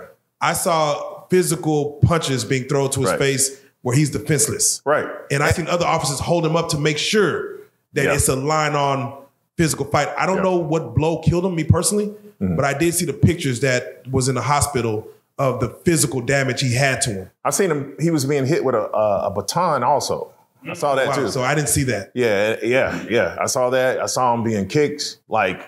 I 0.40 0.52
saw 0.52 1.24
physical 1.28 1.98
punches 2.04 2.44
being 2.44 2.64
thrown 2.68 2.90
to 2.90 3.00
his 3.00 3.10
Right. 3.10 3.18
face 3.18 3.60
where 3.82 3.96
he's 3.96 4.10
defenseless. 4.10 4.80
Right. 4.84 5.06
And 5.32 5.42
I 5.42 5.50
seen 5.50 5.66
other 5.66 5.86
officers 5.86 6.20
hold 6.20 6.46
him 6.46 6.54
up 6.54 6.68
to 6.70 6.78
make 6.78 6.98
sure 6.98 7.56
that 7.94 8.04
Yeah. 8.04 8.14
it's 8.14 8.28
a 8.28 8.36
line 8.36 8.74
on 8.76 9.19
physical 9.60 9.84
fight. 9.84 10.08
I 10.16 10.24
don't 10.26 10.36
Yeah. 10.38 10.42
know 10.44 10.56
what 10.56 10.94
blow 10.94 11.18
killed 11.18 11.44
him, 11.44 11.54
me 11.54 11.64
personally, 11.64 12.06
Mm-hmm. 12.40 12.56
but 12.56 12.64
I 12.64 12.72
did 12.72 12.94
see 12.94 13.04
the 13.04 13.12
pictures 13.12 13.60
that 13.60 14.02
was 14.10 14.28
in 14.30 14.34
the 14.34 14.40
hospital 14.40 15.06
of 15.38 15.60
the 15.60 15.68
physical 15.84 16.22
damage 16.22 16.60
he 16.62 16.72
had 16.74 17.02
to 17.02 17.10
him. 17.10 17.30
I 17.44 17.50
seen 17.50 17.70
him. 17.70 17.94
He 18.00 18.10
was 18.10 18.24
being 18.24 18.46
hit 18.46 18.64
with 18.64 18.74
a, 18.74 18.84
a, 18.96 19.26
a 19.26 19.30
baton. 19.30 19.82
Also, 19.82 20.32
I 20.66 20.72
saw 20.72 20.94
that 20.94 21.08
Wow, 21.08 21.14
too. 21.16 21.28
so 21.30 21.42
I 21.42 21.54
didn't 21.54 21.68
see 21.68 21.82
that. 21.84 22.10
yeah, 22.14 22.56
yeah, 22.62 23.04
yeah. 23.10 23.36
I 23.38 23.46
saw 23.46 23.68
that. 23.70 24.00
I 24.00 24.06
saw 24.06 24.32
him 24.34 24.42
being 24.42 24.66
kicked 24.68 25.18
like 25.28 25.60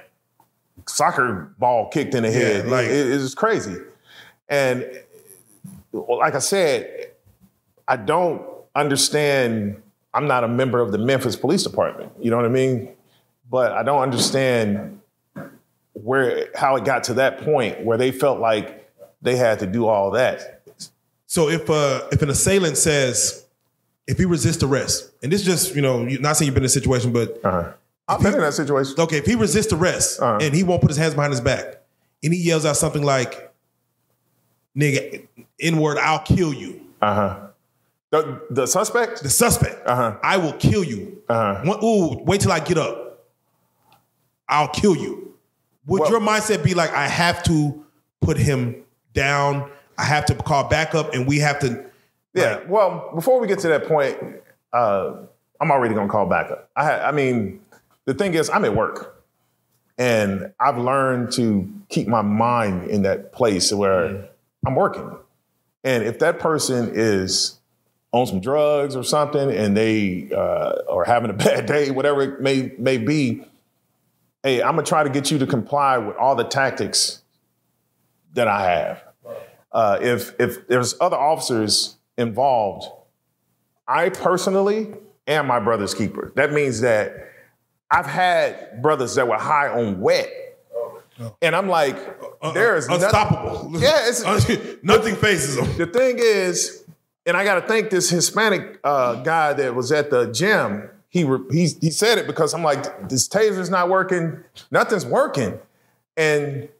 soccer 0.89 1.53
ball 1.59 1.89
kicked 1.91 2.15
in 2.15 2.23
the 2.23 2.31
head. 2.31 2.67
like- 2.69 2.87
it, 2.87 3.11
it 3.13 3.21
was 3.21 3.35
crazy. 3.35 3.77
And 4.49 4.87
like 5.93 6.35
I 6.35 6.39
said, 6.41 7.11
I 7.87 7.97
don't 7.97 8.43
understand. 8.75 9.81
I'm 10.15 10.27
not 10.27 10.45
a 10.45 10.49
member 10.49 10.81
of 10.81 10.93
the 10.93 10.99
Memphis 10.99 11.37
Police 11.37 11.63
Department. 11.65 12.13
You 12.21 12.31
know 12.31 12.37
what 12.37 12.47
I 12.47 12.51
mean? 12.51 12.89
But 13.53 13.73
I 13.73 13.83
don't 13.83 14.01
understand 14.01 14.99
where 15.93 16.49
how 16.55 16.77
it 16.77 16.85
got 16.87 17.05
to 17.05 17.15
that 17.15 17.43
point 17.43 17.85
where 17.85 17.99
they 17.99 18.11
felt 18.11 18.41
like 18.41 18.91
they 19.21 19.37
had 19.37 19.59
to 19.59 19.67
do 19.67 19.87
all 19.87 20.11
that. 20.13 20.63
So 21.27 21.51
if 21.51 21.69
uh, 21.69 22.09
if 22.11 22.23
an 22.23 22.31
assailant 22.31 22.79
says 22.79 23.45
if 24.07 24.17
he 24.17 24.25
resists 24.25 24.63
arrest, 24.63 25.11
and 25.23 25.31
this 25.31 25.43
is 25.43 25.47
just 25.47 25.77
you 25.77 25.83
know, 25.83 26.03
not 26.03 26.37
saying 26.39 26.47
you've 26.47 26.55
been 26.55 26.63
in 26.65 26.67
a 26.67 26.71
situation, 26.71 27.13
but 27.13 27.39
Uh-huh. 27.45 27.73
I've 28.09 28.21
been 28.23 28.35
in 28.35 28.41
that 28.41 28.55
situation. 28.55 28.95
okay, 28.99 29.19
if 29.19 29.27
he 29.27 29.35
resists 29.35 29.73
arrest 29.73 30.21
Uh-huh. 30.21 30.39
and 30.41 30.55
he 30.55 30.63
won't 30.63 30.81
put 30.81 30.91
his 30.91 30.97
hands 30.97 31.15
behind 31.15 31.33
his 31.33 31.41
back, 31.43 31.77
and 32.25 32.33
he 32.33 32.41
yells 32.43 32.65
out 32.65 32.77
something 32.79 33.03
like, 33.03 33.53
"Nigga, 34.77 35.27
N 35.61 35.77
word, 35.79 35.99
I'll 35.99 36.21
kill 36.25 36.55
you." 36.55 36.81
Uh 37.03 37.15
huh. 37.15 37.37
The, 38.11 38.41
the 38.51 38.67
suspect? 38.67 39.23
The 39.23 39.31
suspect, 39.31 39.87
Uh-huh. 39.87 40.17
I 40.23 40.37
will 40.39 40.55
kill 40.55 40.85
you. 40.85 41.23
Uh-huh. 41.29 41.79
Ooh, 41.85 42.23
wait 42.25 42.41
till 42.41 42.53
I 42.53 42.61
get 42.61 42.79
up. 42.79 43.02
I'll 44.53 44.69
kill 44.69 44.95
you. 44.97 45.35
Would 45.87 46.03
Well- 46.03 46.11
your 46.11 46.21
mindset 46.21 46.63
be 46.63 46.75
like, 46.75 46.93
I 46.93 47.09
have 47.09 47.43
to 47.45 47.85
put 48.21 48.37
him 48.37 48.77
down? 49.15 49.71
I 49.99 50.05
have 50.05 50.25
to 50.27 50.35
call 50.35 50.69
backup, 50.69 51.13
and 51.15 51.27
we 51.27 51.39
have 51.41 51.59
to. 51.61 51.85
Yeah. 52.35 52.61
Well, 52.69 53.11
before 53.15 53.41
we 53.41 53.47
get 53.47 53.59
to 53.61 53.69
that 53.69 53.87
point, 53.87 54.17
uh, 54.73 55.13
I'm 55.61 55.71
already 55.71 55.95
gonna 55.95 56.09
call 56.09 56.27
backup. 56.27 56.71
I, 56.77 56.85
ha- 56.85 57.03
I 57.07 57.13
mean, 57.13 57.61
the 58.05 58.15
thing 58.15 58.35
is, 58.35 58.49
I'm 58.51 58.65
at 58.65 58.75
work, 58.75 59.23
and 59.99 60.53
I've 60.59 60.79
learned 60.79 61.33
to 61.33 61.69
keep 61.89 62.09
my 62.09 62.23
mind 62.23 62.89
in 62.91 63.03
that 63.03 63.33
place 63.33 63.73
where 63.73 64.29
I'm 64.67 64.75
working. 64.75 65.17
And 65.85 66.05
if 66.05 66.19
that 66.21 66.39
person 66.39 66.91
is 66.95 67.59
on 68.13 68.27
some 68.27 68.41
drugs 68.41 68.97
or 68.97 69.05
something, 69.05 69.51
and 69.51 69.77
they 69.77 70.29
uh, 70.35 70.83
are 70.89 71.05
having 71.05 71.31
a 71.31 71.35
bad 71.49 71.67
day, 71.67 71.91
whatever 71.91 72.23
it 72.23 72.41
may 72.41 72.73
may 72.79 72.99
be, 72.99 73.45
hey, 74.43 74.63
I'm 74.63 74.75
gonna 74.75 74.83
try 74.87 75.03
to 75.03 75.11
get 75.11 75.31
you 75.31 75.39
to 75.39 75.47
comply 75.47 75.99
with 75.99 76.17
all 76.17 76.35
the 76.35 76.45
tactics 76.45 77.23
that 78.35 78.49
I 78.49 78.63
have. 78.71 79.03
Uh, 79.71 79.99
if 80.01 80.39
if 80.41 80.67
there's 80.69 80.95
other 81.01 81.17
officers 81.17 81.97
involved, 82.19 82.87
I 83.89 84.09
personally 84.11 84.95
am 85.27 85.47
my 85.47 85.61
brother's 85.61 85.95
keeper. 85.95 86.33
That 86.37 86.53
means 86.53 86.81
that 86.83 87.31
I've 87.91 88.07
had 88.07 88.83
brothers 88.83 89.15
that 89.15 89.27
were 89.29 89.39
high 89.39 89.69
on 89.69 90.01
wet, 90.01 90.31
and 91.41 91.55
I'm 91.55 91.69
like, 91.69 91.97
there 92.55 92.77
is 92.77 92.89
nothing- 92.89 93.05
unstoppable. 93.05 93.71
Yeah, 93.81 94.09
it's, 94.09 94.25
nothing 94.83 95.15
faces 95.17 95.57
them. 95.57 95.77
the 95.77 95.87
thing 95.87 96.17
is, 96.19 96.85
and 97.27 97.37
I 97.37 97.45
got 97.45 97.57
to 97.57 97.63
thank 97.69 97.91
this 97.91 98.11
Hispanic 98.11 98.79
uh, 98.85 99.23
guy 99.23 99.53
that 99.55 99.75
was 99.75 99.93
at 99.93 100.11
the 100.11 100.27
gym. 100.33 100.89
He, 101.13 101.25
re- 101.25 101.45
he 101.51 101.67
he 101.81 101.91
said 101.91 102.17
it 102.17 102.27
because 102.27 102.55
I'm 102.55 102.63
like, 102.65 103.09
this 103.11 103.29
taser's 103.29 103.69
not 103.69 103.91
working. 103.91 104.43
Nothing's 104.71 105.05
working, 105.05 105.59
and 106.17 106.71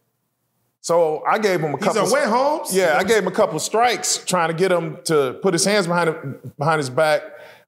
so 0.81 1.23
I 1.29 1.39
gave 1.39 1.61
him 1.61 1.75
a 1.75 1.79
couple. 1.79 2.01
He's 2.03 2.13
on 2.13 2.19
wet 2.19 2.29
homes. 2.29 2.75
Yeah, 2.75 2.97
I 2.99 3.05
gave 3.05 3.19
him 3.19 3.29
a 3.29 3.31
couple 3.31 3.57
of 3.57 3.63
strikes 3.63 4.25
trying 4.25 4.49
to 4.49 4.55
get 4.55 4.73
him 4.73 4.97
to 5.05 5.39
put 5.43 5.53
his 5.53 5.67
hands 5.67 5.87
behind 5.87 6.15
behind 6.57 6.79
his 6.79 6.89
back, 6.89 7.23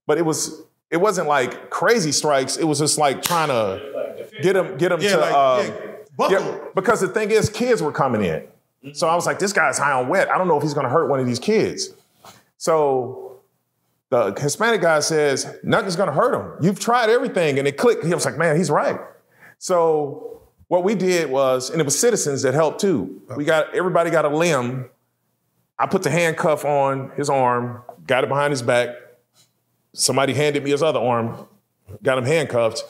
but 0.06 0.16
it 0.16 0.22
was 0.24 0.62
it 0.90 0.96
wasn't 0.96 1.28
like 1.28 1.68
crazy 1.68 2.12
strikes. 2.12 2.56
It 2.56 2.64
was 2.64 2.78
just 2.78 2.96
like 2.96 3.20
trying 3.22 3.48
to 3.48 4.26
get 4.42 4.56
him 4.56 4.78
get 4.78 4.90
him 4.90 5.02
Yeah, 5.02 5.10
to 5.10 5.18
like, 5.18 5.34
um, 5.34 5.66
yeah, 5.66 5.96
buckle. 6.16 6.38
yeah, 6.40 6.58
because 6.74 7.02
the 7.02 7.08
thing 7.08 7.30
is, 7.30 7.50
kids 7.50 7.82
were 7.82 7.92
coming 7.92 8.24
in, 8.24 8.94
so 8.94 9.06
I 9.06 9.14
was 9.14 9.26
like, 9.26 9.38
this 9.38 9.52
guy's 9.52 9.76
high 9.76 9.92
on 9.92 10.08
wet. 10.08 10.30
I 10.30 10.38
don't 10.38 10.48
know 10.48 10.56
if 10.56 10.62
he's 10.62 10.72
going 10.72 10.84
to 10.86 10.90
hurt 10.90 11.10
one 11.10 11.20
of 11.20 11.26
these 11.26 11.38
kids. 11.38 11.90
So 12.56 13.23
the 14.14 14.40
Hispanic 14.40 14.80
guy 14.80 15.00
says 15.00 15.58
nothing's 15.64 15.96
to 15.96 16.12
hurt 16.12 16.34
him. 16.34 16.52
You've 16.60 16.78
tried 16.78 17.10
everything, 17.10 17.58
and 17.58 17.66
it 17.66 17.76
clicked. 17.76 18.04
He 18.04 18.14
was 18.14 18.24
like, 18.24 18.38
man, 18.38 18.56
he's 18.56 18.70
right. 18.70 19.00
So 19.58 20.42
what 20.68 20.84
we 20.84 20.94
did 20.94 21.30
was, 21.30 21.70
and 21.70 21.80
it 21.80 21.84
was 21.84 21.98
citizens 21.98 22.42
that 22.42 22.54
helped 22.54 22.80
too. 22.80 23.22
We 23.36 23.44
got 23.44 23.74
everybody 23.74 24.10
got 24.10 24.24
a 24.24 24.28
limb. 24.28 24.88
I 25.78 25.86
put 25.86 26.04
the 26.04 26.10
handcuff 26.10 26.64
on 26.64 27.10
his 27.16 27.28
arm, 27.28 27.82
got 28.06 28.22
it 28.22 28.28
behind 28.28 28.52
his 28.52 28.62
back. 28.62 28.90
Somebody 29.94 30.32
handed 30.32 30.62
me 30.62 30.70
his 30.70 30.82
other 30.82 31.00
arm, 31.00 31.48
got 32.02 32.16
him 32.16 32.24
handcuffed, 32.24 32.84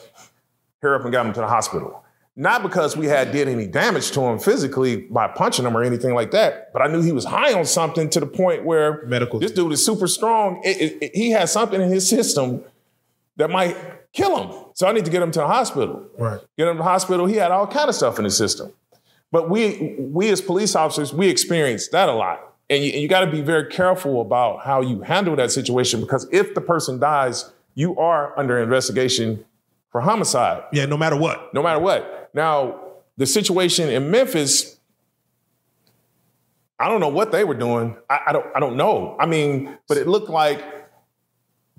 hurry 0.83 0.99
up 0.99 1.03
and 1.05 1.11
got 1.11 1.25
him 1.25 1.33
to 1.33 1.39
the 1.39 1.47
hospital. 1.47 2.04
Not 2.37 2.63
because 2.63 2.97
we 2.97 3.05
had 3.07 3.31
did 3.31 3.47
any 3.47 3.65
damage 3.65 4.11
to 4.11 4.21
him 4.21 4.39
physically 4.39 4.97
by 5.09 5.27
punching 5.29 5.65
him 5.65 5.75
or 5.75 5.83
anything 5.83 6.13
like 6.13 6.31
that, 6.31 6.73
but 6.73 6.81
I 6.81 6.87
knew 6.87 7.01
he 7.01 7.13
was 7.13 7.23
high 7.23 7.53
on 7.53 7.63
something 7.65 8.09
to 8.09 8.19
the 8.19 8.25
point 8.25 8.65
where 8.65 9.03
Medical- 9.05 9.39
This 9.39 9.51
dude 9.51 9.71
is 9.71 9.85
super 9.85 10.05
strong. 10.07 10.61
It- 10.65 10.81
it- 10.81 10.97
it- 11.01 11.15
he 11.15 11.31
has 11.31 11.51
something 11.51 11.79
in 11.81 11.87
his 11.89 12.07
system 12.09 12.63
that 13.37 13.49
might 13.49 13.77
kill 14.11 14.35
him. 14.37 14.51
So 14.73 14.85
I 14.85 14.91
need 14.91 15.05
to 15.05 15.11
get 15.11 15.21
him 15.21 15.31
to 15.31 15.39
the 15.39 15.47
hospital. 15.47 16.03
Right. 16.17 16.39
Get 16.57 16.67
him 16.67 16.75
to 16.75 16.77
the 16.79 16.83
hospital. 16.83 17.25
He 17.25 17.35
had 17.37 17.51
all 17.51 17.67
kind 17.67 17.87
of 17.87 17.95
stuff 17.95 18.19
in 18.19 18.25
his 18.25 18.35
system. 18.37 18.71
But 19.31 19.49
we 19.49 19.95
we 19.99 20.29
as 20.29 20.41
police 20.41 20.75
officers, 20.75 21.13
we 21.13 21.29
experienced 21.29 21.91
that 21.93 22.09
a 22.09 22.13
lot. 22.13 22.41
and 22.67 22.83
you, 22.83 22.91
and 22.93 23.01
you 23.01 23.07
got 23.07 23.19
to 23.19 23.27
be 23.29 23.41
very 23.41 23.65
careful 23.69 24.19
about 24.21 24.61
how 24.65 24.81
you 24.81 25.01
handle 25.01 25.35
that 25.35 25.51
situation 25.51 26.01
because 26.01 26.27
if 26.31 26.55
the 26.55 26.61
person 26.61 26.97
dies, 26.99 27.51
you 27.75 27.95
are 27.99 28.33
under 28.39 28.57
investigation 28.57 29.45
for 29.91 30.01
homicide 30.01 30.63
Yeah, 30.73 30.85
no 30.87 30.97
matter 30.97 31.15
what. 31.15 31.53
no 31.53 31.61
matter 31.61 31.79
what. 31.79 32.24
Now, 32.35 32.81
the 33.17 33.25
situation 33.25 33.89
in 33.89 34.11
Memphis, 34.11 34.77
I 36.77 36.89
don't 36.89 36.99
know 36.99 37.07
what 37.07 37.31
they 37.31 37.45
were 37.45 37.53
doing. 37.55 37.95
I, 38.09 38.19
I 38.27 38.33
don't 38.33 38.45
I 38.55 38.59
don't 38.59 38.75
know. 38.75 39.15
I 39.17 39.25
mean, 39.25 39.77
but 39.87 39.97
it 39.97 40.07
looked 40.07 40.29
like 40.29 40.61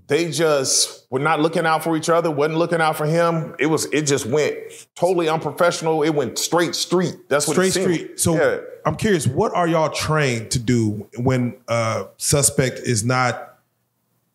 they 0.07 0.31
just 0.31 1.05
were 1.11 1.19
not 1.19 1.41
looking 1.41 1.67
out 1.67 1.85
for 1.85 1.95
each 1.97 2.09
other, 2.09 2.31
wasn't 2.31 2.59
looking 2.59 2.81
out 2.81 2.97
for 2.97 3.05
him. 3.05 3.55
It 3.59 3.67
was 3.67 3.85
it 3.93 4.03
just 4.03 4.25
went 4.25 4.57
totally 4.95 5.29
unprofessional. 5.29 6.03
It 6.03 6.11
went 6.15 6.39
straight 6.39 6.75
street. 6.75 7.29
That's 7.29 7.47
what 7.47 7.55
Straight 7.55 7.69
it 7.69 7.73
seemed. 7.73 7.95
street. 7.95 8.21
So 8.21 8.37
yeah. 8.37 8.61
I'm 8.87 8.97
curious, 8.97 9.27
what 9.27 9.53
are 9.55 9.69
y'all 9.69 9.91
trained 9.91 10.53
to 10.53 10.59
do 10.59 11.07
when 11.19 11.55
uh 11.69 12.05
suspect 12.17 12.79
is 12.79 13.05
not 13.05 13.59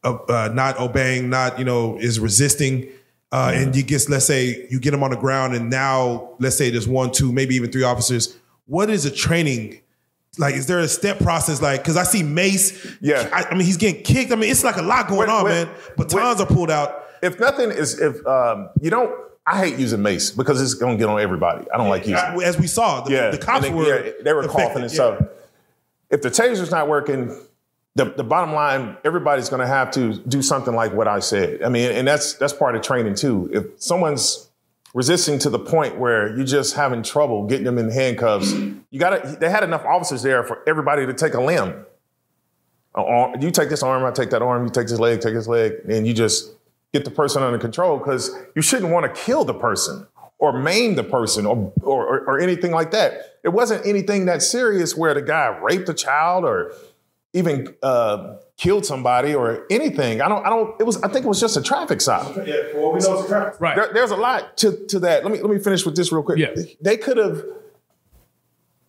uh, 0.03 0.15
uh, 0.29 0.49
not 0.53 0.79
obeying, 0.79 1.29
not 1.31 1.57
you 1.57 1.65
know 1.65 1.97
is 1.97 2.19
resisting, 2.19 2.87
uh, 3.31 3.51
and 3.53 3.75
you 3.75 3.83
get 3.83 4.09
let's 4.09 4.25
say 4.25 4.67
you 4.69 4.79
get 4.79 4.93
him 4.93 5.03
on 5.03 5.11
the 5.11 5.17
ground, 5.17 5.55
and 5.55 5.69
now 5.69 6.35
let's 6.39 6.57
say 6.57 6.69
there's 6.69 6.87
one, 6.87 7.11
two, 7.11 7.31
maybe 7.31 7.55
even 7.55 7.71
three 7.71 7.83
officers. 7.83 8.37
What 8.65 8.89
is 8.89 9.05
a 9.05 9.11
training? 9.11 9.81
Like, 10.37 10.55
is 10.55 10.65
there 10.65 10.79
a 10.79 10.87
step 10.87 11.19
process? 11.19 11.61
Like, 11.61 11.81
because 11.81 11.97
I 11.97 12.03
see 12.03 12.23
Mace. 12.23 12.87
Yeah. 13.01 13.29
I, 13.33 13.43
I 13.49 13.53
mean, 13.53 13.65
he's 13.65 13.75
getting 13.77 14.01
kicked. 14.01 14.31
I 14.31 14.35
mean, 14.35 14.49
it's 14.49 14.63
like 14.63 14.77
a 14.77 14.81
lot 14.81 15.07
going 15.07 15.19
When- 15.19 15.29
on, 15.29 15.43
when- 15.43 15.67
man. 15.67 15.75
Batons 15.97 16.39
are 16.39 16.47
pulled 16.47 16.71
out. 16.71 17.03
If 17.21 17.39
nothing 17.39 17.69
is 17.69 17.99
if 17.99 18.25
um, 18.25 18.69
you 18.81 18.89
don't 18.89 19.13
I 19.45 19.57
hate 19.57 19.79
using 19.79 20.01
mace 20.01 20.31
because 20.31 20.61
it's 20.61 20.73
gonna 20.75 20.97
get 20.97 21.07
on 21.09 21.19
everybody. 21.19 21.65
I 21.73 21.77
don't 21.77 21.89
like 21.89 22.07
using 22.07 22.23
it. 22.39 22.43
As 22.43 22.57
we 22.57 22.67
saw, 22.67 23.01
the, 23.01 23.29
the 23.31 23.37
cops 23.37 23.63
they, 23.65 23.71
were 23.71 24.05
yeah, 24.05 24.11
they 24.23 24.33
were 24.33 24.41
affected, 24.41 24.63
coughing 24.63 24.83
and 24.83 24.91
yeah. 24.91 24.95
stuff. 24.95 25.23
If 26.09 26.21
the 26.21 26.29
taser's 26.29 26.71
not 26.71 26.87
working, 26.87 27.35
the, 27.95 28.05
the 28.05 28.23
bottom 28.23 28.53
line, 28.53 28.97
everybody's 29.03 29.49
going 29.49 29.59
to 29.59 29.67
have 29.67 29.91
to 29.91 30.13
do 30.13 30.41
something 30.41 30.73
like 30.73 30.93
what 30.93 31.07
I 31.07 31.19
said. 31.19 31.61
I 31.61 31.69
mean, 31.69 31.91
and 31.91 32.07
that's 32.07 32.33
that's 32.33 32.53
part 32.53 32.75
of 32.75 32.81
training 32.81 33.15
too. 33.15 33.49
If 33.51 33.81
someone's 33.81 34.49
resisting 34.93 35.39
to 35.39 35.49
the 35.49 35.59
point 35.59 35.97
where 35.97 36.35
you're 36.35 36.45
just 36.45 36.75
having 36.75 37.03
trouble 37.03 37.47
getting 37.47 37.65
them 37.65 37.77
in 37.77 37.91
handcuffs, 37.91 38.53
you 38.53 38.99
got 38.99 39.21
to. 39.21 39.37
They 39.39 39.49
had 39.49 39.63
enough 39.63 39.85
officers 39.85 40.23
there 40.23 40.43
for 40.43 40.63
everybody 40.67 41.05
to 41.05 41.13
take 41.13 41.33
a 41.33 41.41
limb. 41.41 41.85
You 42.95 43.51
take 43.51 43.69
this 43.69 43.83
arm, 43.83 44.03
I 44.03 44.11
take 44.11 44.29
that 44.31 44.41
arm. 44.41 44.65
You 44.65 44.69
take 44.69 44.87
this 44.87 44.99
leg, 44.99 45.21
take 45.21 45.33
this 45.33 45.47
leg, 45.47 45.73
and 45.89 46.05
you 46.05 46.13
just 46.13 46.51
get 46.93 47.05
the 47.05 47.11
person 47.11 47.41
under 47.41 47.57
control 47.57 47.97
because 47.97 48.35
you 48.55 48.61
shouldn't 48.61 48.91
want 48.91 49.05
to 49.05 49.21
kill 49.21 49.45
the 49.45 49.53
person 49.53 50.07
or 50.39 50.51
maim 50.51 50.95
the 50.95 51.03
person 51.03 51.45
or, 51.45 51.71
or, 51.83 52.21
or 52.21 52.39
anything 52.39 52.71
like 52.71 52.91
that. 52.91 53.37
It 53.43 53.49
wasn't 53.49 53.85
anything 53.85 54.25
that 54.25 54.41
serious 54.41 54.97
where 54.97 55.13
the 55.13 55.21
guy 55.21 55.57
raped 55.61 55.87
a 55.87 55.93
child 55.93 56.43
or 56.43 56.73
even 57.33 57.73
uh, 57.81 58.35
killed 58.57 58.85
somebody 58.85 59.33
or 59.33 59.65
anything. 59.69 60.21
I 60.21 60.27
don't. 60.27 60.45
I 60.45 60.49
don't. 60.49 60.79
It 60.79 60.83
was. 60.83 61.01
I 61.01 61.07
think 61.07 61.25
it 61.25 61.27
was 61.29 61.39
just 61.39 61.55
a 61.57 61.61
traffic 61.61 62.01
stop. 62.01 62.35
Yeah, 62.45 62.55
well, 62.75 62.91
we 62.93 62.99
know 62.99 63.13
it's 63.19 63.25
a 63.25 63.27
traffic. 63.27 63.61
Right. 63.61 63.75
There- 63.75 63.91
there's 63.93 64.11
a 64.11 64.15
lot 64.17 64.57
to, 64.57 64.85
to 64.87 64.99
that. 64.99 65.23
Let 65.23 65.31
me 65.31 65.39
let 65.41 65.49
me 65.49 65.59
finish 65.59 65.85
with 65.85 65.95
this 65.95 66.11
real 66.11 66.23
quick. 66.23 66.37
Yeah. 66.39 66.53
They 66.81 66.97
could 66.97 67.17
have. 67.17 67.43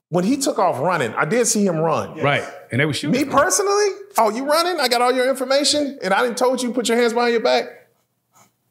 When 0.09 0.25
he 0.25 0.37
took 0.37 0.59
off 0.59 0.79
running, 0.79 1.15
I 1.15 1.25
did 1.25 1.47
see 1.47 1.65
him 1.65 1.77
run. 1.79 2.21
Right. 2.21 2.45
And 2.71 2.81
they 2.81 2.85
were 2.85 2.93
shooting. 2.93 3.19
Me 3.19 3.25
personally, 3.27 3.87
oh, 4.19 4.31
you 4.35 4.45
running? 4.45 4.79
I 4.79 4.89
got 4.89 5.01
all 5.01 5.11
your 5.13 5.27
information, 5.31 5.99
and 6.03 6.13
I 6.13 6.21
didn't 6.23 6.37
told 6.37 6.63
you 6.63 6.71
put 6.73 6.87
your 6.89 6.99
hands 6.99 7.15
behind 7.15 7.33
your 7.33 7.41
back. 7.43 7.65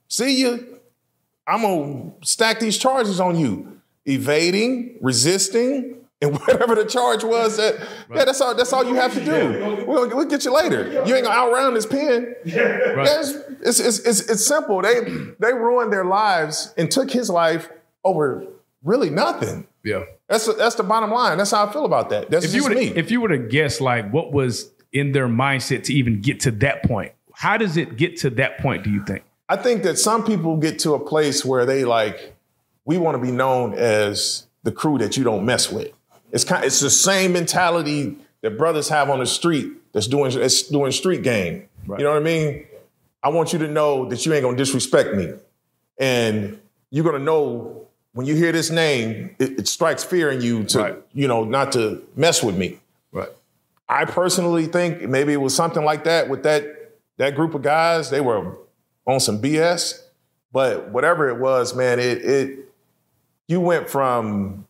See 0.08 0.40
you. 0.40 0.80
I'm 1.48 1.64
gonna 1.64 2.12
stack 2.24 2.60
these 2.60 2.78
charges 2.78 3.20
on 3.20 3.40
you: 3.40 3.80
evading, 4.06 5.00
resisting, 5.02 6.01
and 6.24 6.38
whatever 6.40 6.76
the 6.76 6.86
charge 6.86 7.24
was. 7.24 7.58
That 7.58 7.76
yeah, 8.14 8.26
that's 8.26 8.40
all. 8.42 8.54
That's 8.56 8.72
all 8.72 8.86
you 8.86 8.96
have 8.96 9.14
to 9.14 9.24
do. 9.26 9.86
We'll, 9.88 10.08
we'll 10.10 10.26
get 10.26 10.46
you 10.46 10.54
later. 10.54 11.04
You 11.06 11.16
ain't 11.16 11.26
gonna 11.26 11.30
outrun 11.30 11.74
this 11.74 11.86
pen. 11.86 12.36
Right. 12.46 12.46
Yeah, 12.46 13.20
it's, 13.20 13.32
it's, 13.62 13.80
it's, 13.80 14.00
it's, 14.00 14.20
it's 14.30 14.46
simple. 14.46 14.82
They 14.82 15.02
they 15.40 15.54
ruined 15.54 15.92
their 15.92 16.06
lives 16.06 16.74
and 16.78 16.92
took 16.92 17.10
his 17.10 17.30
life 17.30 17.70
over 18.04 18.46
really 18.84 19.10
nothing. 19.10 19.68
Yeah. 19.84 20.04
That's 20.28 20.46
the, 20.46 20.54
that's 20.54 20.76
the 20.76 20.84
bottom 20.84 21.12
line. 21.12 21.38
That's 21.38 21.52
how 21.52 21.66
I 21.66 21.74
feel 21.74 21.86
about 21.86 22.10
that. 22.10 22.30
That's 22.30 22.46
If 22.46 22.54
you 22.54 22.62
just 22.62 22.70
were 22.70 22.76
me. 22.76 22.88
if 22.88 23.12
you 23.12 23.22
were 23.22 23.30
to 23.30 23.38
guess 23.38 23.82
like 23.82 24.12
what 24.12 24.32
was 24.32 24.72
in 24.94 25.12
their 25.12 25.28
mindset 25.28 25.84
to 25.86 25.94
even 25.94 26.22
get 26.22 26.40
to 26.42 26.52
that 26.52 26.84
point, 26.84 27.12
how 27.34 27.58
does 27.58 27.78
it 27.78 27.98
get 27.98 28.18
to 28.18 28.30
that 28.32 28.60
point, 28.60 28.84
do 28.84 28.90
you 28.90 29.04
think? 29.06 29.24
I 29.50 29.58
think 29.58 29.84
that 29.84 29.98
some 29.98 30.24
people 30.24 30.58
get 30.58 30.80
to 30.80 30.94
a 30.94 31.00
place 31.00 31.44
where 31.44 31.66
they 31.66 31.84
like, 31.84 32.36
we 32.86 32.98
want 32.98 33.16
to 33.16 33.22
be 33.22 33.32
known 33.32 33.74
as 33.74 34.48
the 34.64 34.72
crew 34.72 34.98
that 35.00 35.18
you 35.18 35.24
don't 35.24 35.46
mess 35.46 35.72
with. 35.72 35.92
It's 36.32 36.44
kind, 36.44 36.64
it's 36.66 36.80
the 36.80 36.90
same 36.90 37.34
mentality 37.34 38.18
that 38.42 38.58
brothers 38.58 38.90
have 38.90 39.10
on 39.10 39.20
the 39.20 39.26
street 39.26 39.72
that's 39.94 40.08
doing 40.08 40.32
that's 40.34 40.64
doing 40.64 40.92
street 40.92 41.24
game. 41.24 41.68
You 41.88 41.98
know 42.04 42.12
what 42.12 42.18
I 42.22 42.24
mean? 42.24 42.66
I 43.24 43.30
want 43.30 43.54
you 43.54 43.60
to 43.60 43.68
know 43.68 44.06
that 44.10 44.26
you 44.26 44.34
ain't 44.34 44.44
gonna 44.44 44.58
disrespect 44.58 45.14
me, 45.16 45.34
and 45.98 46.60
you're 46.90 47.04
gonna 47.06 47.20
know 47.20 47.88
when 48.14 48.26
you 48.28 48.36
hear 48.36 48.52
this 48.52 48.70
name, 48.70 49.36
it, 49.40 49.60
it 49.60 49.68
strikes 49.68 50.04
fear 50.04 50.30
in 50.32 50.42
you 50.42 50.64
to 50.66 50.80
Right. 50.80 50.96
you 51.14 51.28
know 51.28 51.44
not 51.44 51.72
to 51.74 52.02
mess 52.16 52.42
with 52.44 52.56
me. 52.58 52.80
Right. 53.12 53.30
I 53.90 54.06
personally 54.06 54.68
think 54.68 55.02
maybe 55.10 55.34
it 55.34 55.38
was 55.42 55.56
something 55.56 55.84
like 55.84 56.06
that 56.06 56.30
with 56.30 56.44
that 56.44 56.94
that 57.18 57.36
group 57.36 57.54
of 57.54 57.62
guys. 57.62 58.10
They 58.10 58.22
were 58.22 58.56
on 59.06 59.20
some 59.20 59.42
BS, 59.42 60.02
but 60.52 60.90
whatever 60.90 61.30
it 61.30 61.40
was, 61.40 61.76
man, 61.76 62.00
it 62.00 62.20
it 62.24 62.60
you 63.48 63.60
went 63.60 63.90
from 63.90 64.66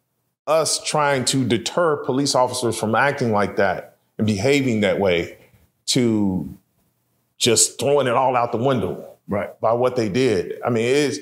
us 0.52 0.84
trying 0.84 1.26
to 1.26 1.46
deter 1.48 1.98
police 2.06 2.36
officers 2.36 2.78
from 2.78 2.94
acting 2.94 3.32
like 3.32 3.56
that 3.56 3.98
and 4.18 4.28
behaving 4.28 4.82
that 4.82 5.00
way 5.00 5.38
to 5.88 6.56
just 7.38 7.80
throwing 7.80 8.08
it 8.08 8.14
all 8.14 8.36
out 8.36 8.52
the 8.52 8.58
window 8.58 9.08
Right. 9.28 9.60
by 9.62 9.74
what 9.74 9.96
they 9.96 10.10
did. 10.10 10.62
I 10.66 10.70
mean, 10.70 10.84
it's 10.86 11.18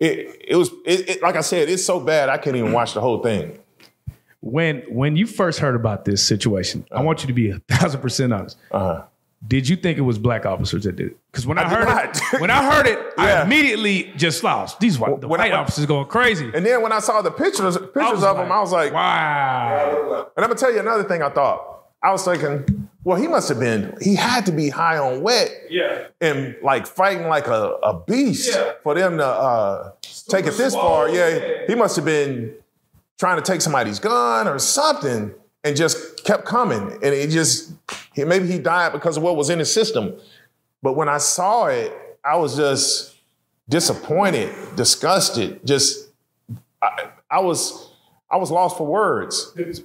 it 0.00 0.44
it 0.48 0.56
was 0.56 0.70
it, 0.86 1.08
it, 1.08 1.22
like 1.22 1.36
I 1.36 1.42
said, 1.42 1.68
it's 1.68 1.84
so 1.84 2.00
bad 2.00 2.28
I 2.30 2.38
can't 2.38 2.56
even 2.56 2.72
watch 2.72 2.94
the 2.94 3.00
whole 3.00 3.22
thing. 3.22 3.58
When 4.40 4.80
when 4.88 5.16
you 5.16 5.26
first 5.26 5.58
heard 5.60 5.76
about 5.76 6.04
this 6.04 6.22
situation, 6.26 6.86
I 6.90 7.02
want 7.02 7.22
you 7.22 7.26
to 7.28 7.32
be 7.34 7.50
a 7.50 7.58
thousand 7.68 8.00
percent 8.00 8.32
honest. 8.32 8.56
Uh-huh. 8.70 9.04
Did 9.46 9.68
you 9.68 9.74
think 9.76 9.98
it 9.98 10.02
was 10.02 10.18
black 10.18 10.46
officers 10.46 10.84
that 10.84 10.96
did 10.96 11.08
it? 11.08 11.16
Because 11.30 11.46
when 11.46 11.58
I, 11.58 11.62
I 11.64 11.68
heard 11.68 12.10
it, 12.34 12.40
when 12.40 12.50
I 12.50 12.62
heard 12.72 12.86
it, 12.86 12.98
I 13.18 13.42
immediately 13.42 14.12
just 14.16 14.44
lost. 14.44 14.78
These 14.78 14.98
white, 14.98 15.20
the 15.20 15.26
When 15.28 15.40
I- 15.40 15.44
white 15.44 15.52
officers 15.54 15.84
going 15.86 16.06
crazy. 16.06 16.50
And 16.54 16.64
then 16.64 16.80
when 16.82 16.92
I 16.92 17.00
saw 17.00 17.22
the 17.22 17.30
pictures 17.32 17.76
pictures 17.76 18.22
of 18.22 18.36
them, 18.36 18.52
I 18.52 18.60
was 18.60 18.70
like, 18.72 18.92
wow. 18.92 20.28
And 20.36 20.44
I'm 20.44 20.48
gonna 20.50 20.54
tell 20.60 20.72
you 20.72 20.80
another 20.80 21.04
thing 21.04 21.22
I 21.22 21.28
thought. 21.28 21.68
I 22.04 22.10
was 22.12 22.24
thinking, 22.24 22.88
well, 23.04 23.16
he 23.20 23.28
must 23.28 23.48
have 23.48 23.60
been, 23.60 23.96
he 24.00 24.14
had 24.16 24.46
to 24.46 24.52
be 24.52 24.68
high 24.70 24.98
on 24.98 25.22
wet 25.22 25.50
Yeah. 25.70 26.06
and 26.20 26.56
like 26.62 26.86
fighting 26.86 27.28
like 27.28 27.46
a, 27.46 27.76
a 27.82 28.00
beast 28.06 28.52
Yeah. 28.54 28.72
for 28.82 28.94
them 28.94 29.18
to 29.18 29.26
uh, 29.26 29.92
take 30.28 30.46
it 30.46 30.56
this 30.56 30.74
far. 30.74 31.08
Yeah, 31.08 31.66
he 31.66 31.74
must 31.76 31.94
have 31.96 32.04
been 32.04 32.54
trying 33.18 33.36
to 33.36 33.42
take 33.42 33.60
somebody's 33.60 33.98
gun 34.00 34.48
or 34.48 34.58
something 34.58 35.32
and 35.64 35.76
just 35.76 36.24
kept 36.24 36.44
coming. 36.44 36.80
And 36.92 37.02
it 37.14 37.30
just, 37.30 37.72
he, 38.14 38.24
maybe 38.24 38.46
he 38.46 38.58
died 38.58 38.92
because 38.92 39.16
of 39.16 39.22
what 39.22 39.36
was 39.36 39.50
in 39.50 39.58
his 39.58 39.72
system. 39.72 40.14
But 40.82 40.94
when 40.94 41.08
I 41.08 41.18
saw 41.18 41.66
it, 41.66 41.92
I 42.24 42.36
was 42.36 42.56
just 42.56 43.16
disappointed, 43.68 44.52
disgusted, 44.76 45.64
just, 45.64 46.08
I, 46.80 47.08
I 47.30 47.40
was, 47.40 47.90
I 48.30 48.36
was 48.36 48.50
lost 48.50 48.76
for 48.78 48.86
words 48.86 49.52
The, 49.54 49.82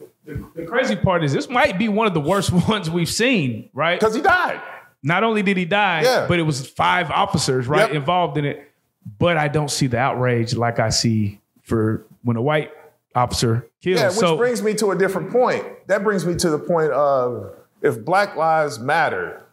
the 0.55 0.65
crazy 0.65 0.95
part 0.95 1.23
is 1.23 1.31
this 1.33 1.49
might 1.49 1.77
be 1.77 1.87
one 1.89 2.07
of 2.07 2.13
the 2.13 2.19
worst 2.21 2.51
ones 2.69 2.89
we've 2.89 3.09
seen, 3.09 3.69
right? 3.73 3.99
because 3.99 4.15
he 4.15 4.21
died. 4.21 4.61
Not 5.03 5.23
only 5.23 5.43
did 5.43 5.57
he 5.57 5.65
die, 5.65 6.01
Yeah. 6.03 6.25
but 6.27 6.39
it 6.39 6.43
was 6.43 6.67
five 6.67 7.11
officers, 7.11 7.67
right, 7.67 7.87
Yep. 7.87 7.91
involved 7.95 8.37
in 8.37 8.45
it. 8.45 8.71
But 9.19 9.37
I 9.37 9.47
don't 9.47 9.71
see 9.71 9.87
the 9.87 9.97
outrage 9.99 10.53
like 10.55 10.79
I 10.79 10.89
see 10.89 11.39
for 11.61 12.05
when 12.23 12.35
a 12.35 12.41
white 12.41 12.71
officer 13.17 13.69
kills. 13.81 13.99
Yeah, 13.99 14.07
which 14.07 14.17
so 14.17 14.37
brings 14.37 14.61
me 14.61 14.73
to 14.75 14.91
a 14.91 14.97
different 14.97 15.31
point. 15.31 15.65
That 15.87 16.03
brings 16.03 16.25
me 16.25 16.35
to 16.35 16.49
the 16.49 16.59
point 16.59 16.91
of 16.91 17.53
if 17.81 18.03
Black 18.03 18.35
Lives 18.35 18.79
matter, 18.79 19.43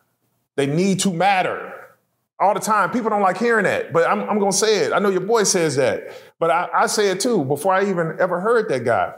they 0.56 0.66
need 0.66 1.00
to 1.00 1.12
matter 1.12 1.72
all 2.38 2.54
the 2.54 2.60
time. 2.60 2.90
People 2.90 3.10
don't 3.10 3.22
like 3.22 3.38
hearing 3.38 3.64
that, 3.64 3.92
but 3.92 4.08
I'm, 4.08 4.20
I'm 4.28 4.38
going 4.38 4.52
to 4.52 4.56
say 4.56 4.84
it. 4.84 4.92
I 4.92 4.98
know 4.98 5.08
your 5.08 5.20
boy 5.20 5.44
says 5.44 5.76
that, 5.76 6.12
but 6.38 6.50
I, 6.50 6.68
I 6.74 6.86
say 6.86 7.10
it 7.10 7.20
too 7.20 7.44
before 7.44 7.74
I 7.74 7.88
even 7.88 8.16
ever 8.20 8.40
heard 8.40 8.68
that 8.68 8.84
guy. 8.84 9.14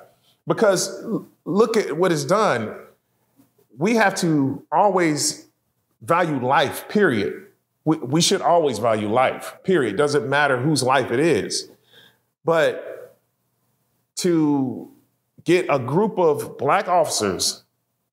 Because 0.47 1.05
look 1.45 1.77
at 1.77 1.97
what 1.97 2.13
it's 2.13 2.25
done. 2.25 2.75
We 3.77 3.97
have 3.97 4.15
to 4.17 4.65
always 4.71 5.49
value 6.01 6.45
life, 6.45 6.89
period. 6.89 7.47
We, 7.85 7.97
we 7.99 8.21
should 8.21 8.43
always 8.43 8.79
value 8.79 9.11
life, 9.11 9.57
period. 9.65 9.97
Doesn't 9.97 10.29
matter 10.29 10.61
whose 10.61 10.83
life 10.83 11.11
it 11.11 11.21
is. 11.21 11.69
But 12.45 12.96
to 14.17 14.91
get 15.45 15.67
a 15.71 15.79
group 15.79 16.19
of 16.19 16.59
black 16.59 16.89
officers 16.89 17.63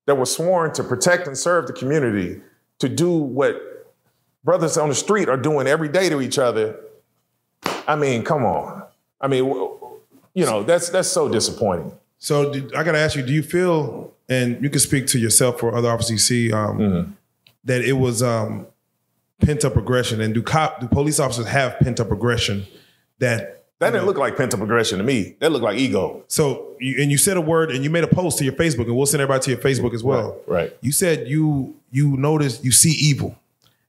that 0.06 0.16
were 0.16 0.26
sworn 0.26 0.72
to 0.74 0.84
protect 0.84 1.26
and 1.26 1.36
serve 1.36 1.66
the 1.66 1.72
community 1.72 2.40
to 2.78 2.88
do 2.88 3.10
what 3.10 3.60
brothers 4.44 4.76
on 4.76 4.88
the 4.88 4.94
street 4.94 5.28
are 5.28 5.36
doing 5.36 5.66
every 5.66 5.88
day 5.88 6.08
to 6.08 6.20
each 6.20 6.38
other. 6.38 6.78
I 7.88 7.96
mean, 7.96 8.22
come 8.24 8.44
on. 8.44 8.84
I 9.20 9.28
mean, 9.28 9.44
you 10.34 10.44
know, 10.44 10.62
that's 10.62 10.90
that's 10.90 11.08
so 11.08 11.28
disappointing. 11.28 11.92
So 12.18 12.52
I 12.76 12.84
got 12.84 12.92
to 12.92 12.98
ask 12.98 13.16
you: 13.16 13.22
Do 13.22 13.32
you 13.32 13.42
feel, 13.42 14.12
and 14.28 14.62
you 14.62 14.68
can 14.70 14.80
speak 14.80 15.06
to 15.08 15.18
yourself 15.18 15.62
or 15.62 15.74
other 15.74 15.88
officers 15.90 16.10
you 16.10 16.18
see, 16.18 16.52
um, 16.52 16.78
Mm-hmm. 16.78 17.10
that 17.64 17.82
it 17.82 17.94
was 17.94 18.22
um, 18.22 18.66
pent 19.40 19.64
up 19.64 19.76
aggression, 19.76 20.20
and 20.20 20.34
do 20.34 20.42
cop, 20.42 20.80
do 20.80 20.88
police 20.88 21.18
officers 21.18 21.46
have 21.46 21.78
pent 21.78 22.00
up 22.00 22.10
aggression 22.10 22.66
that 23.18 23.63
That 23.80 23.90
didn't 23.90 24.06
look 24.06 24.16
like 24.18 24.36
pent 24.36 24.54
up 24.54 24.60
aggression 24.60 24.98
to 24.98 25.04
me. 25.04 25.36
That 25.40 25.52
looked 25.52 25.64
like 25.64 25.76
ego. 25.78 26.24
So, 26.28 26.74
you, 26.80 27.02
and 27.02 27.10
you 27.10 27.18
said 27.18 27.36
a 27.36 27.40
word, 27.40 27.70
and 27.70 27.82
you 27.84 27.90
made 27.90 28.04
a 28.04 28.08
post 28.08 28.38
to 28.38 28.44
your 28.44 28.54
Facebook, 28.54 28.84
and 28.86 28.96
we'll 28.96 29.04
send 29.06 29.20
everybody 29.20 29.42
to 29.44 29.50
your 29.50 29.60
Facebook 29.60 29.92
as 29.94 30.02
well. 30.04 30.38
Right, 30.46 30.62
right. 30.62 30.76
You 30.80 30.92
said 30.92 31.28
you 31.28 31.74
you 31.90 32.16
noticed 32.16 32.64
you 32.64 32.70
see 32.72 32.92
evil. 32.92 33.36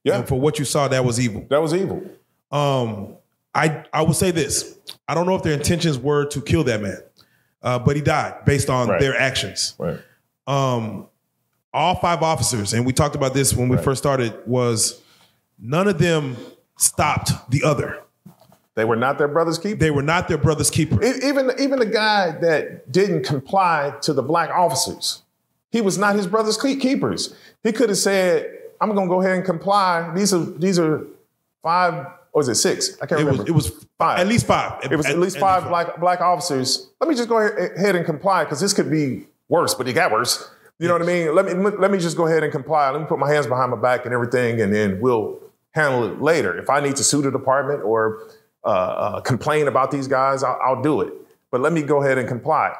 Yeah. 0.03 0.17
And 0.19 0.27
for 0.27 0.39
what 0.39 0.59
you 0.59 0.65
saw, 0.65 0.87
that 0.87 1.03
was 1.05 1.19
evil. 1.19 1.45
That 1.49 1.61
was 1.61 1.73
evil. 1.73 2.03
Um, 2.51 3.15
I 3.53 3.85
I 3.93 4.01
will 4.01 4.13
say 4.13 4.31
this: 4.31 4.77
I 5.07 5.13
don't 5.13 5.25
know 5.27 5.35
if 5.35 5.43
their 5.43 5.53
intentions 5.53 5.97
were 5.97 6.25
to 6.25 6.41
kill 6.41 6.63
that 6.65 6.81
man, 6.81 6.99
uh, 7.63 7.79
but 7.79 7.95
he 7.95 8.01
died 8.01 8.43
based 8.45 8.69
on 8.69 8.87
Right. 8.89 8.99
their 8.99 9.15
actions. 9.17 9.75
Right. 9.77 9.99
Um, 10.47 11.07
all 11.73 11.95
five 11.95 12.21
officers, 12.23 12.73
and 12.73 12.85
we 12.85 12.91
talked 12.93 13.15
about 13.15 13.33
this 13.33 13.53
when 13.53 13.69
we 13.69 13.77
first 13.77 14.01
started, 14.01 14.33
was 14.47 15.01
none 15.59 15.87
of 15.87 15.99
them 15.99 16.37
stopped 16.77 17.31
the 17.51 17.63
other. 17.63 18.01
They 18.75 18.85
were 18.85 18.95
not 18.97 19.17
their 19.17 19.27
brother's 19.29 19.57
keeper. 19.57 19.79
They 19.79 19.91
were 19.91 20.01
not 20.03 20.27
their 20.27 20.37
brother's 20.37 20.69
keeper. 20.69 21.01
Even 21.03 21.51
even 21.59 21.79
the 21.79 21.85
guy 21.85 22.31
that 22.41 22.91
didn't 22.91 23.23
comply 23.23 23.93
to 24.01 24.13
the 24.13 24.21
black 24.21 24.49
officers, 24.49 25.21
he 25.71 25.81
was 25.81 25.97
not 25.97 26.15
his 26.15 26.27
brother's 26.27 26.57
keepers. 26.57 27.33
He 27.63 27.71
could 27.71 27.89
have 27.89 27.97
said, 27.97 28.49
"I'm 28.81 28.93
going 28.93 29.07
to 29.07 29.13
go 29.13 29.21
ahead 29.21 29.35
and 29.37 29.45
comply. 29.45 30.11
These 30.13 30.33
are 30.33 30.39
these 30.43 30.77
are 30.77 31.05
five 31.63 32.05
or 32.33 32.41
is 32.41 32.49
it 32.49 32.55
six? 32.55 32.97
I 33.01 33.05
can't 33.05 33.21
It 33.21 33.23
was 33.23 33.31
remember. 33.33 33.49
it 33.49 33.55
was 33.55 33.85
Five. 33.97 34.19
at 34.19 34.27
least 34.27 34.45
five. 34.45 34.83
It 34.83 34.93
was 34.97 35.05
at, 35.05 35.17
least 35.19 35.37
five 35.39 35.69
black 35.69 35.97
black 36.01 36.19
officers. 36.19 36.89
Let 36.99 37.09
me 37.09 37.15
just 37.15 37.29
go 37.29 37.37
ahead 37.39 37.71
ahead 37.77 37.95
and 37.95 38.05
comply 38.05 38.43
because 38.43 38.59
this 38.59 38.73
could 38.73 38.91
be 38.91 39.25
worse, 39.47 39.73
but 39.73 39.87
it 39.87 39.93
got 39.93 40.11
worse. 40.11 40.51
You 40.79 40.89
know 40.89 40.95
what 40.95 41.01
I 41.01 41.05
mean? 41.05 41.33
Let 41.33 41.45
me 41.45 41.53
let 41.53 41.91
me 41.91 41.97
just 41.97 42.17
go 42.17 42.27
ahead 42.27 42.43
and 42.43 42.51
comply. 42.51 42.89
Let 42.89 42.99
me 42.99 43.07
put 43.07 43.19
my 43.19 43.31
hands 43.31 43.47
behind 43.47 43.71
my 43.71 43.77
back 43.77 44.03
and 44.03 44.13
everything, 44.13 44.59
and 44.59 44.75
then 44.75 44.99
we'll 44.99 45.39
handle 45.71 46.03
it 46.11 46.21
later. 46.21 46.57
If 46.57 46.69
I 46.69 46.81
need 46.81 46.97
to 46.97 47.05
sue 47.05 47.21
the 47.21 47.31
department 47.31 47.83
or 47.83 48.19
uh, 48.65 48.67
uh, 48.67 49.21
complain 49.21 49.67
about 49.67 49.91
these 49.91 50.07
guys, 50.07 50.43
I'll, 50.43 50.59
I'll 50.63 50.81
do 50.81 51.01
it. 51.01 51.13
But 51.51 51.61
let 51.61 51.71
me 51.71 51.83
go 51.83 52.01
ahead 52.01 52.17
and 52.17 52.27
comply. 52.27 52.73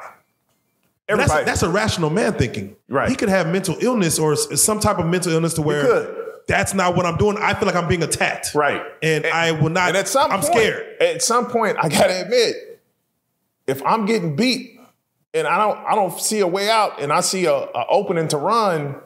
That's, 1.08 1.20
Everybody, 1.20 1.44
that's 1.44 1.62
a 1.62 1.68
rational 1.70 2.10
man 2.10 2.34
thinking. 2.34 2.76
Right. 2.88 3.08
He 3.08 3.14
could 3.14 3.28
have 3.28 3.46
mental 3.46 3.76
illness 3.80 4.18
or 4.18 4.34
some 4.34 4.80
type 4.80 4.98
of 4.98 5.06
mental 5.06 5.32
illness 5.32 5.54
to 5.54 5.62
where 5.62 6.14
that's 6.48 6.74
not 6.74 6.96
what 6.96 7.06
I'm 7.06 7.16
doing. 7.16 7.38
I 7.38 7.54
feel 7.54 7.66
like 7.66 7.76
I'm 7.76 7.88
being 7.88 8.02
attacked. 8.02 8.54
right. 8.54 8.82
And, 9.02 9.24
I 9.26 9.52
will 9.52 9.70
not. 9.70 9.88
And 9.88 9.96
at 9.96 10.08
some 10.08 10.30
I'm 10.32 10.40
point, 10.40 10.52
scared. 10.52 11.00
At 11.00 11.22
some 11.22 11.46
point, 11.46 11.76
I 11.80 11.88
gotta 11.88 12.22
admit, 12.22 12.80
if 13.66 13.84
I'm 13.84 14.04
getting 14.04 14.36
beat 14.36 14.80
and 15.32 15.46
I 15.46 15.58
don't 15.58 15.78
I 15.86 15.94
don't 15.94 16.18
see 16.20 16.40
a 16.40 16.46
way 16.46 16.68
out 16.68 17.00
and 17.00 17.12
I 17.12 17.20
see 17.20 17.46
a, 17.46 17.54
a 17.54 17.86
opening 17.88 18.28
to 18.28 18.36
run, 18.38 18.96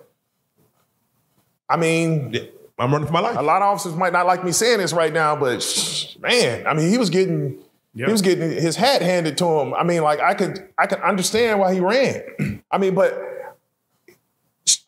I 1.68 1.76
mean, 1.76 2.34
I'm 2.80 2.92
running 2.92 3.06
for 3.06 3.12
my 3.12 3.20
life. 3.20 3.36
a 3.36 3.42
lot 3.42 3.62
of 3.62 3.68
officers 3.68 3.94
might 3.94 4.12
not 4.12 4.26
like 4.26 4.42
me 4.42 4.52
saying 4.52 4.78
this 4.78 4.92
right 4.92 5.12
now, 5.12 5.36
but 5.36 6.16
man, 6.20 6.66
I 6.66 6.74
mean, 6.74 6.88
he 6.88 6.98
was 6.98 7.10
getting 7.10 7.58
he 7.94 8.04
was 8.04 8.22
getting 8.22 8.50
his 8.50 8.76
hat 8.76 9.02
handed 9.02 9.36
to 9.38 9.46
him. 9.46 9.74
I 9.74 9.82
mean, 9.82 10.02
like 10.02 10.20
I 10.20 10.34
could 10.34 10.68
I 10.78 10.86
could 10.86 11.00
understand 11.00 11.60
why 11.60 11.74
he 11.74 11.80
ran. 11.80 12.62
I 12.70 12.78
mean, 12.78 12.94
but 12.94 13.20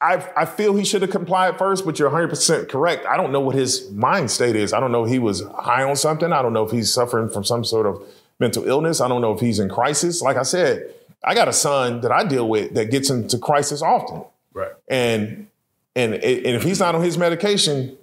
I 0.00 0.26
I 0.36 0.44
feel 0.46 0.74
he 0.74 0.84
should 0.84 1.02
have 1.02 1.10
complied 1.10 1.58
first, 1.58 1.84
but 1.84 1.98
you're 1.98 2.10
100% 2.10 2.68
correct. 2.68 3.04
I 3.06 3.16
don't 3.16 3.32
know 3.32 3.40
what 3.40 3.54
his 3.54 3.90
mind 3.90 4.30
state 4.30 4.56
is. 4.56 4.72
I 4.72 4.80
don't 4.80 4.92
know 4.92 5.04
if 5.04 5.10
he 5.10 5.18
was 5.18 5.42
high 5.58 5.82
on 5.82 5.96
something. 5.96 6.32
I 6.32 6.42
don't 6.42 6.52
know 6.52 6.64
if 6.64 6.70
he's 6.70 6.92
suffering 6.92 7.28
from 7.28 7.44
some 7.44 7.64
sort 7.64 7.86
of 7.86 8.02
mental 8.38 8.66
illness. 8.66 9.00
I 9.00 9.08
don't 9.08 9.20
know 9.20 9.32
if 9.32 9.40
he's 9.40 9.58
in 9.58 9.68
crisis. 9.68 10.22
Like 10.22 10.36
I 10.36 10.44
said, 10.44 10.94
I 11.24 11.34
got 11.34 11.48
a 11.48 11.52
son 11.52 12.00
that 12.00 12.12
I 12.12 12.24
deal 12.24 12.48
with 12.48 12.74
that 12.74 12.90
gets 12.90 13.10
into 13.10 13.38
crisis 13.38 13.82
often. 13.82 14.24
Right. 14.54 14.72
And 14.88 15.48
and 15.94 16.14
and 16.14 16.46
if 16.56 16.62
he's 16.62 16.80
not 16.80 16.94
on 16.94 17.02
his 17.02 17.18
medication, 17.18 17.96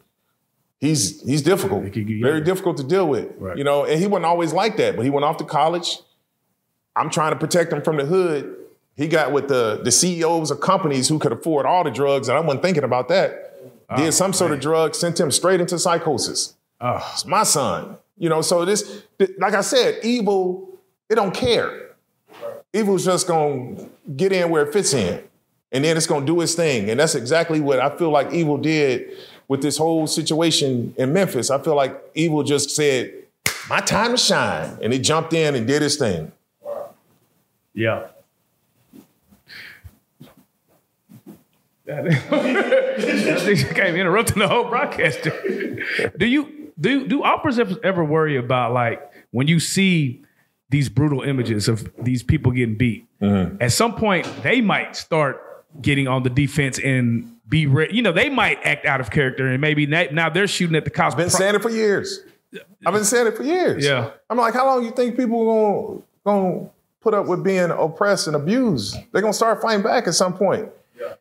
he's 0.80 1.22
he's 1.28 1.42
difficult, 1.42 1.84
very 1.84 2.42
difficult 2.42 2.78
to 2.78 2.84
deal 2.84 3.08
with. 3.08 3.32
Right. 3.38 3.58
You 3.58 3.64
know, 3.64 3.86
and 3.86 4.00
he 4.00 4.08
wasn't 4.08 4.26
always 4.26 4.54
like 4.54 4.78
that, 4.78 4.96
but 4.96 5.04
he 5.04 5.10
went 5.10 5.26
off 5.26 5.38
to 5.38 5.44
college. 5.46 6.00
I'm 6.96 7.10
trying 7.10 7.32
to 7.32 7.40
protect 7.40 7.72
him 7.72 7.82
from 7.82 7.98
the 7.98 8.06
hood. 8.06 8.56
He 8.96 9.08
got 9.08 9.32
with 9.32 9.48
the 9.48 9.80
the 9.84 9.92
CEOs 9.92 10.52
of 10.52 10.60
companies 10.60 11.08
who 11.08 11.20
could 11.20 11.32
afford 11.32 11.66
all 11.66 11.84
the 11.84 11.92
drugs, 11.92 12.28
and 12.28 12.38
I 12.38 12.42
wasn't 12.42 12.64
thinking 12.64 12.84
about 12.84 13.08
that. 13.10 13.46
Did 13.98 14.14
some 14.14 14.34
sort 14.34 14.52
of 14.52 14.60
drug, 14.60 14.94
sent 14.94 15.20
him 15.20 15.32
straight 15.32 15.60
into 15.60 15.80
psychosis. 15.80 16.54
Oh, 16.80 17.10
It's 17.14 17.26
my 17.26 17.42
son. 17.42 17.98
You 18.20 18.30
know, 18.30 18.42
so 18.42 18.64
this, 18.64 19.02
like 19.40 19.54
I 19.56 19.62
said, 19.62 20.00
evil, 20.04 20.78
it 21.10 21.16
don't 21.16 21.34
care. 21.34 21.90
Evil's 22.72 23.04
just 23.04 23.28
gonna 23.28 23.88
get 24.16 24.32
in 24.32 24.52
where 24.52 24.68
it 24.68 24.74
fits 24.74 24.94
in. 24.94 25.24
And 25.72 25.84
then 25.84 25.98
it's 25.98 26.08
gonna 26.08 26.26
do 26.26 26.42
its 26.42 26.56
thing. 26.56 26.90
And 26.90 27.00
that's 27.00 27.16
exactly 27.16 27.60
what 27.60 27.80
I 27.80 27.96
feel 27.96 28.10
like 28.10 28.32
evil 28.32 28.58
did 28.58 29.12
with 29.48 29.62
this 29.62 29.78
whole 29.78 30.08
situation 30.08 30.94
in 30.98 31.14
Memphis. 31.14 31.50
I 31.50 31.60
feel 31.60 31.76
like 31.76 32.00
evil 32.16 32.44
just 32.44 32.72
said, 32.72 33.14
my 33.70 33.80
time 33.80 34.12
to 34.12 34.18
shine. 34.18 34.78
And 34.82 34.92
he 34.94 35.00
jumped 35.00 35.34
in 35.34 35.56
and 35.56 35.68
did 35.68 35.82
his 35.82 35.98
thing. 35.98 36.32
yeah. 37.74 38.08
That 41.86 42.06
came 43.76 43.96
interrupting 43.96 44.38
the 44.38 44.48
whole 44.48 44.66
broadcast. 44.66 45.24
do 46.18 46.26
you 46.28 46.72
do 46.80 47.08
do 47.08 47.24
operas 47.24 47.58
ever, 47.58 47.78
ever 47.84 48.04
worry 48.06 48.38
about 48.38 48.74
like 48.74 49.02
when 49.32 49.48
you 49.48 49.60
see 49.60 50.22
these 50.70 50.88
brutal 50.88 51.24
images 51.24 51.68
of 51.68 51.92
these 51.98 52.22
people 52.22 52.52
getting 52.52 52.76
beat? 52.76 53.08
Mm-hmm. 53.20 53.58
At 53.60 53.72
some 53.72 53.96
point, 53.96 54.28
they 54.44 54.62
might 54.62 54.96
start 54.96 55.49
getting 55.82 56.08
on 56.08 56.24
the 56.24 56.30
defense 56.30 56.80
and 56.80 57.36
be 57.48 57.66
ready. 57.68 57.96
You 57.96 58.02
know, 58.02 58.12
they 58.12 58.30
might 58.30 58.60
act 58.64 58.86
out 58.86 59.02
of 59.02 59.12
character 59.12 59.48
and 59.48 59.60
maybe 59.62 59.86
now 59.86 60.30
they're 60.30 60.48
shooting 60.48 60.76
at 60.76 60.86
the 60.86 60.92
cops. 60.92 61.14
I've 61.14 61.18
been 61.18 61.30
saying 61.30 61.56
it 61.56 61.62
for 61.62 61.70
years. 61.70 62.22
I've 62.86 62.94
been 62.94 63.04
saying 63.04 63.28
it 63.28 63.38
for 63.38 63.44
years. 63.44 63.86
Yeah. 63.86 64.12
I'm 64.30 64.38
like, 64.38 64.54
how 64.54 64.66
long 64.66 64.84
you 64.84 64.92
think 64.92 65.16
people 65.16 66.04
gonna 66.26 66.42
gonna 66.42 66.70
put 67.02 67.14
up 67.14 67.28
with 67.28 67.44
being 67.44 67.72
oppressed 67.72 68.28
and 68.28 68.36
abused? 68.36 68.96
They're 69.12 69.22
gonna 69.22 69.34
start 69.34 69.62
fighting 69.62 69.84
back 69.84 70.08
at 70.08 70.14
some 70.14 70.34
point. 70.34 70.70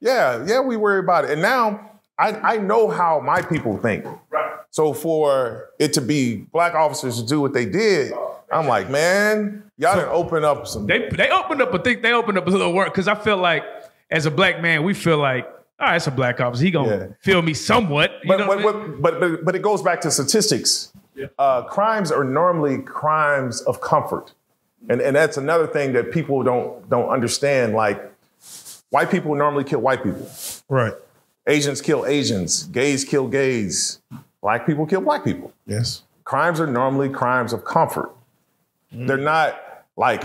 Yeah, 0.00 0.44
yeah, 0.46 0.60
we 0.60 0.76
worry 0.76 1.00
about 1.00 1.24
it. 1.24 1.30
And 1.30 1.42
now 1.42 1.92
I, 2.18 2.32
I 2.32 2.56
know 2.58 2.88
how 2.88 3.20
my 3.20 3.42
people 3.42 3.78
think. 3.78 4.04
Right. 4.30 4.58
So 4.70 4.92
for 4.92 5.70
it 5.78 5.92
to 5.94 6.00
be 6.00 6.36
black 6.36 6.74
officers 6.74 7.20
to 7.20 7.26
do 7.26 7.40
what 7.40 7.52
they 7.52 7.64
did, 7.64 8.12
I'm 8.52 8.66
like, 8.66 8.90
man, 8.90 9.70
y'all 9.76 9.96
didn't 9.96 10.10
open 10.10 10.44
up 10.44 10.66
some. 10.66 10.86
They 10.86 11.08
they 11.10 11.30
opened 11.30 11.62
up 11.62 11.72
a 11.74 11.78
think 11.78 12.02
they 12.02 12.12
opened 12.12 12.38
up 12.38 12.46
a 12.46 12.50
little 12.50 12.72
work 12.72 12.92
because 12.92 13.08
I 13.08 13.14
feel 13.14 13.36
like 13.36 13.62
as 14.10 14.26
a 14.26 14.30
black 14.30 14.60
man 14.60 14.82
we 14.84 14.94
feel 14.94 15.18
like 15.18 15.46
all 15.80 15.86
right, 15.86 15.96
it's 15.96 16.08
a 16.08 16.10
black 16.10 16.40
officer. 16.40 16.64
He 16.64 16.72
gonna 16.72 16.96
Yeah. 16.96 17.06
feel 17.20 17.40
me 17.40 17.54
somewhat. 17.54 18.10
You 18.24 18.28
but, 18.28 18.38
know 18.40 18.46
but, 18.48 18.64
what 18.64 18.74
I 18.76 18.78
mean? 18.86 19.00
but, 19.00 19.20
but, 19.20 19.44
but 19.44 19.54
it 19.54 19.62
goes 19.62 19.80
back 19.80 20.00
to 20.00 20.10
statistics. 20.10 20.92
Uh, 21.38 21.62
crimes 21.62 22.10
are 22.10 22.24
normally 22.24 22.78
crimes 22.82 23.60
of 23.62 23.80
comfort. 23.80 24.32
And, 24.88 25.00
and 25.00 25.14
that's 25.14 25.36
another 25.36 25.66
thing 25.66 25.92
that 25.92 26.10
people 26.12 26.42
don't, 26.42 26.88
don't 26.88 27.08
understand. 27.08 27.74
Like, 27.74 28.00
white 28.90 29.10
people 29.10 29.34
normally 29.36 29.64
kill 29.64 29.80
white 29.80 30.02
people. 30.02 30.28
Right. 30.68 30.94
Asians 31.46 31.80
kill 31.80 32.06
Asians. 32.06 32.64
Gays 32.64 33.04
kill 33.04 33.28
gays. 33.28 34.00
Black 34.40 34.66
people 34.66 34.86
kill 34.86 35.00
black 35.00 35.24
people. 35.24 35.52
Yes. 35.66 36.02
Crimes 36.24 36.60
are 36.60 36.66
normally 36.66 37.08
crimes 37.08 37.52
of 37.52 37.64
comfort. 37.64 38.10
They're 38.92 39.16
not 39.16 39.60
like, 39.96 40.22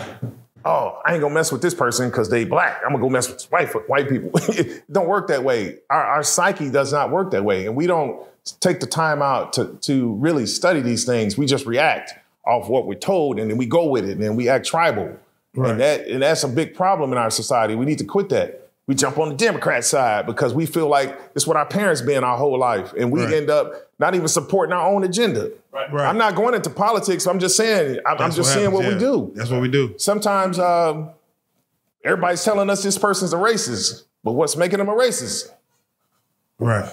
oh, 0.65 1.01
I 1.05 1.13
ain't 1.13 1.21
gonna 1.21 1.33
mess 1.33 1.51
with 1.51 1.61
this 1.61 1.73
person 1.73 2.09
because 2.09 2.29
they 2.29 2.45
black. 2.45 2.81
I'm 2.83 2.91
gonna 2.91 3.01
go 3.01 3.09
mess 3.09 3.29
with 3.29 3.43
white 3.45 3.69
white 3.89 4.09
people. 4.09 4.31
it 4.49 4.83
don't 4.91 5.07
work 5.07 5.27
that 5.27 5.43
way. 5.43 5.79
Our, 5.89 6.03
our 6.03 6.23
psyche 6.23 6.69
does 6.69 6.91
not 6.91 7.11
work 7.11 7.31
that 7.31 7.43
way, 7.43 7.65
and 7.65 7.75
we 7.75 7.87
don't 7.87 8.21
take 8.59 8.79
the 8.79 8.87
time 8.87 9.21
out 9.21 9.53
to 9.53 9.77
to 9.81 10.13
really 10.15 10.45
study 10.45 10.81
these 10.81 11.05
things. 11.05 11.37
We 11.37 11.45
just 11.45 11.65
react 11.65 12.13
off 12.45 12.69
what 12.69 12.87
we're 12.87 12.95
told, 12.95 13.39
and 13.39 13.49
then 13.49 13.57
we 13.57 13.65
go 13.65 13.87
with 13.87 14.05
it, 14.05 14.13
and 14.13 14.23
then 14.23 14.35
we 14.35 14.49
act 14.49 14.65
tribal. 14.65 15.17
Right. 15.55 15.71
And 15.71 15.79
that 15.79 16.07
and 16.07 16.21
that's 16.21 16.43
a 16.43 16.47
big 16.47 16.75
problem 16.75 17.11
in 17.11 17.17
our 17.17 17.29
society. 17.29 17.75
We 17.75 17.85
need 17.85 17.99
to 17.99 18.05
quit 18.05 18.29
that. 18.29 18.62
We 18.85 18.95
jump 18.95 19.17
on 19.17 19.29
the 19.29 19.35
Democrat 19.35 19.85
side 19.85 20.25
because 20.25 20.53
we 20.53 20.65
feel 20.65 20.87
like 20.89 21.17
it's 21.35 21.47
what 21.47 21.55
our 21.55 21.65
parents 21.65 22.01
been 22.01 22.23
our 22.23 22.37
whole 22.37 22.57
life, 22.59 22.93
and 22.97 23.11
we 23.11 23.23
Right. 23.23 23.33
end 23.35 23.49
up 23.49 23.71
not 23.97 24.13
even 24.13 24.27
supporting 24.27 24.73
our 24.73 24.89
own 24.89 25.05
agenda. 25.05 25.51
Right. 25.71 25.91
right. 25.93 26.05
I'm 26.09 26.17
not 26.17 26.35
going 26.35 26.53
into 26.53 26.69
politics. 26.69 27.25
I'm 27.25 27.39
just 27.39 27.55
saying. 27.55 27.99
I'm, 28.05 28.11
I'm 28.13 28.17
That's 28.17 28.35
just 28.35 28.53
saying 28.53 28.71
what 28.71 28.83
happens, 28.83 29.01
we 29.01 29.07
do. 29.09 29.31
That's 29.35 29.49
what 29.49 29.61
we 29.61 29.69
do. 29.69 29.93
Sometimes 29.97 30.59
um, 30.59 31.11
everybody's 32.03 32.43
telling 32.43 32.69
us 32.69 32.83
this 32.83 32.97
person's 32.97 33.31
a 33.33 33.37
racist, 33.37 34.03
but 34.23 34.33
what's 34.33 34.57
making 34.57 34.79
them 34.79 34.89
a 34.89 34.93
racist? 34.93 35.49
Right. 36.59 36.89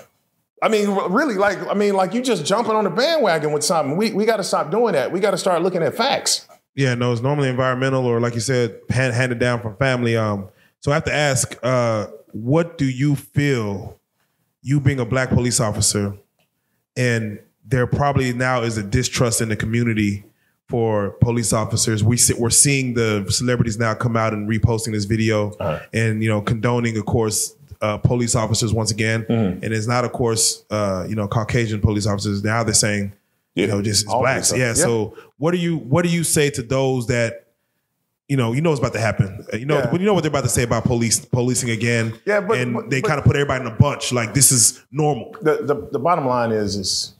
I 0.62 0.68
mean, 0.68 0.90
really, 0.90 1.34
like, 1.34 1.58
I 1.68 1.74
mean, 1.74 1.94
like 1.94 2.14
you 2.14 2.22
just 2.22 2.44
jumping 2.44 2.74
on 2.74 2.84
the 2.84 2.90
bandwagon 2.90 3.50
with 3.52 3.64
something. 3.64 3.96
We 3.96 4.12
we 4.12 4.26
got 4.26 4.36
to 4.36 4.44
stop 4.44 4.70
doing 4.70 4.92
that. 4.92 5.10
We 5.10 5.18
got 5.18 5.30
to 5.32 5.38
start 5.38 5.62
looking 5.62 5.82
at 5.82 5.96
facts. 5.96 6.46
Yeah, 6.74 6.94
no, 6.94 7.12
it's 7.12 7.20
normally 7.22 7.48
environmental 7.48 8.06
or 8.06 8.20
like 8.20 8.34
you 8.34 8.40
said, 8.40 8.78
hand, 8.90 9.12
handed 9.14 9.38
down 9.38 9.60
from 9.60 9.76
family. 9.76 10.16
Um, 10.16 10.48
so 10.80 10.90
I 10.90 10.94
have 10.94 11.04
to 11.04 11.14
ask, 11.14 11.56
uh, 11.62 12.06
what 12.32 12.78
do 12.78 12.84
you 12.86 13.16
feel, 13.16 13.98
you 14.62 14.80
being 14.80 15.00
a 15.00 15.04
black 15.04 15.28
police 15.30 15.60
officer, 15.60 16.16
and 16.96 17.38
there 17.64 17.86
probably 17.86 18.32
now 18.32 18.62
is 18.62 18.76
a 18.78 18.82
distrust 18.82 19.40
in 19.40 19.48
the 19.48 19.56
community 19.56 20.24
for 20.68 21.10
police 21.20 21.52
officers. 21.52 22.02
We 22.04 22.16
see, 22.16 22.34
we're 22.34 22.50
seeing 22.50 22.94
the 22.94 23.26
celebrities 23.28 23.78
now 23.78 23.94
come 23.94 24.16
out 24.16 24.32
and 24.32 24.48
reposting 24.48 24.92
this 24.92 25.04
video 25.04 25.50
Uh-huh. 25.58 25.80
and 25.92 26.22
you 26.22 26.28
know 26.28 26.40
condoning, 26.40 26.96
of 26.96 27.06
course, 27.06 27.56
uh, 27.80 27.98
police 27.98 28.34
officers 28.34 28.72
once 28.72 28.90
again. 28.90 29.24
Mm-hmm. 29.24 29.64
And 29.64 29.74
it's 29.74 29.86
not, 29.86 30.04
of 30.04 30.12
course, 30.12 30.64
uh, 30.70 31.06
you 31.08 31.14
know, 31.16 31.26
Caucasian 31.26 31.80
police 31.80 32.06
officers. 32.06 32.44
Now 32.44 32.62
they're 32.62 32.74
saying, 32.74 33.12
you 33.54 33.66
know, 33.66 33.82
just 33.82 34.04
it's 34.04 34.12
blacks. 34.14 34.50
this 34.50 34.58
Yeah. 34.58 34.74
So 34.74 35.16
what 35.38 35.50
do 35.52 35.58
you 35.58 35.76
what 35.78 36.04
do 36.04 36.10
you 36.10 36.24
say 36.24 36.50
to 36.50 36.62
those 36.62 37.06
that? 37.08 37.46
You 38.30 38.36
know, 38.36 38.52
you 38.52 38.60
know 38.60 38.70
what's 38.70 38.78
about 38.78 38.92
to 38.92 39.00
happen. 39.00 39.44
Uh, 39.52 39.56
You 39.56 39.66
know, 39.66 39.78
Yeah. 39.78 39.92
you 39.92 40.06
know 40.06 40.14
what 40.14 40.22
they're 40.22 40.28
about 40.30 40.44
to 40.44 40.48
say 40.48 40.62
about 40.62 40.84
police 40.84 41.18
policing 41.18 41.68
again. 41.68 42.14
Yeah, 42.24 42.40
but- 42.40 42.58
and 42.58 42.74
but- 42.74 42.88
they 42.88 43.02
kind 43.02 43.18
of 43.18 43.24
put 43.24 43.34
everybody 43.34 43.62
in 43.62 43.66
a 43.66 43.74
bunch. 43.74 44.12
Like 44.12 44.34
this 44.34 44.52
is 44.52 44.80
normal. 44.92 45.34
the, 45.42 45.56
the 45.62 45.74
the 45.90 45.98
bottom 45.98 46.26
line 46.26 46.52
is 46.52 46.76
is 46.76 47.14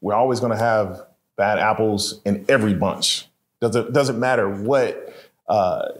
we're 0.00 0.14
always 0.14 0.40
going 0.40 0.50
to 0.50 0.58
have 0.58 1.00
bad 1.36 1.60
apples 1.60 2.20
in 2.24 2.44
every 2.48 2.74
bunch. 2.74 3.28
Doesn't 3.60 3.92
doesn't 3.92 4.18
matter 4.18 4.48
what 4.48 5.14
uh, 5.48 5.90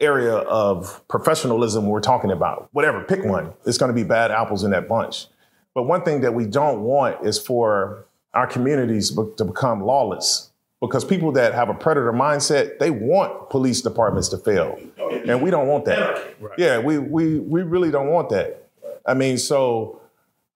area 0.00 0.34
of 0.34 1.06
professionalism 1.08 1.86
we're 1.86 2.00
talking 2.00 2.30
about. 2.30 2.70
Whatever, 2.72 3.02
pick 3.04 3.22
one. 3.22 3.52
It's 3.66 3.76
going 3.76 3.90
to 3.90 3.94
be 3.94 4.04
bad 4.04 4.30
apples 4.30 4.64
in 4.64 4.70
that 4.70 4.88
bunch. 4.88 5.26
But 5.74 5.82
one 5.82 6.02
thing 6.04 6.22
that 6.22 6.32
we 6.32 6.46
don't 6.46 6.80
want 6.80 7.22
is 7.26 7.38
for 7.38 8.06
our 8.32 8.46
communities 8.46 9.10
to 9.36 9.44
become 9.44 9.82
lawless. 9.82 10.49
Because 10.80 11.04
people 11.04 11.32
that 11.32 11.52
have 11.52 11.68
a 11.68 11.74
predator 11.74 12.10
mindset, 12.12 12.78
they 12.78 12.90
want 12.90 13.50
police 13.50 13.82
departments 13.82 14.28
to 14.30 14.38
fail, 14.38 14.78
and 15.26 15.42
we 15.42 15.50
don't 15.50 15.66
want 15.68 15.84
that. 15.84 16.34
Yeah, 16.56 16.78
we 16.78 16.96
we 16.98 17.38
we 17.38 17.62
really 17.62 17.90
don't 17.90 18.08
want 18.08 18.30
that. 18.30 18.66
I 19.04 19.12
mean, 19.12 19.36
so 19.36 20.00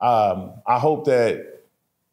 um, 0.01 0.53
I 0.67 0.79
hope 0.79 1.05
that 1.07 1.61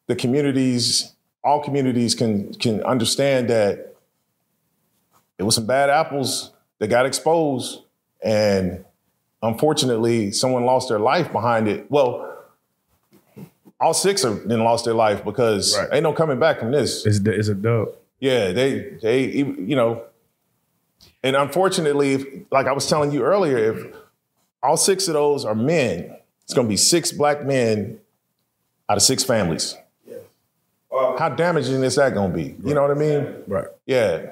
the 0.08 0.14
communities, 0.14 1.14
all 1.42 1.60
communities, 1.64 2.14
can 2.14 2.52
can 2.54 2.82
understand 2.82 3.48
that 3.48 3.94
it 5.38 5.44
was 5.44 5.54
some 5.54 5.66
bad 5.66 5.88
apples 5.88 6.52
that 6.80 6.88
got 6.88 7.06
exposed, 7.06 7.80
and 8.22 8.84
unfortunately, 9.42 10.32
someone 10.32 10.66
lost 10.66 10.90
their 10.90 10.98
life 10.98 11.32
behind 11.32 11.66
it. 11.66 11.90
Well, 11.90 12.28
all 13.80 13.94
six 13.94 14.22
of 14.22 14.46
them 14.48 14.60
lost 14.62 14.84
their 14.84 14.94
life 14.94 15.24
because 15.24 15.76
Right. 15.78 15.88
ain't 15.94 16.02
no 16.02 16.12
coming 16.12 16.38
back 16.38 16.60
from 16.60 16.70
this. 16.72 17.06
It's, 17.06 17.18
it's 17.26 17.48
a 17.48 17.54
dub. 17.54 17.88
Yeah, 18.22 18.52
they 18.52 18.78
they 19.02 19.26
you 19.26 19.74
know, 19.74 20.04
and 21.24 21.34
unfortunately, 21.34 22.12
if, 22.14 22.24
like 22.52 22.68
I 22.68 22.72
was 22.72 22.86
telling 22.88 23.10
you 23.10 23.24
earlier, 23.24 23.58
if 23.58 23.96
all 24.62 24.76
six 24.76 25.08
of 25.08 25.14
those 25.14 25.44
are 25.44 25.56
men, 25.56 26.16
it's 26.44 26.54
going 26.54 26.68
to 26.68 26.68
be 26.68 26.76
six 26.76 27.10
black 27.10 27.44
men 27.44 27.98
out 28.88 28.96
of 28.96 29.02
six 29.02 29.24
families. 29.24 29.76
Um, 30.96 31.18
how 31.18 31.30
damaging 31.30 31.82
is 31.82 31.96
that 31.96 32.14
going 32.14 32.30
to 32.30 32.36
be? 32.36 32.54
You 32.64 32.74
know 32.74 32.82
what 32.82 32.92
I 32.92 32.94
mean? 32.94 33.26
Right. 33.48 33.66
Yeah. 33.86 34.26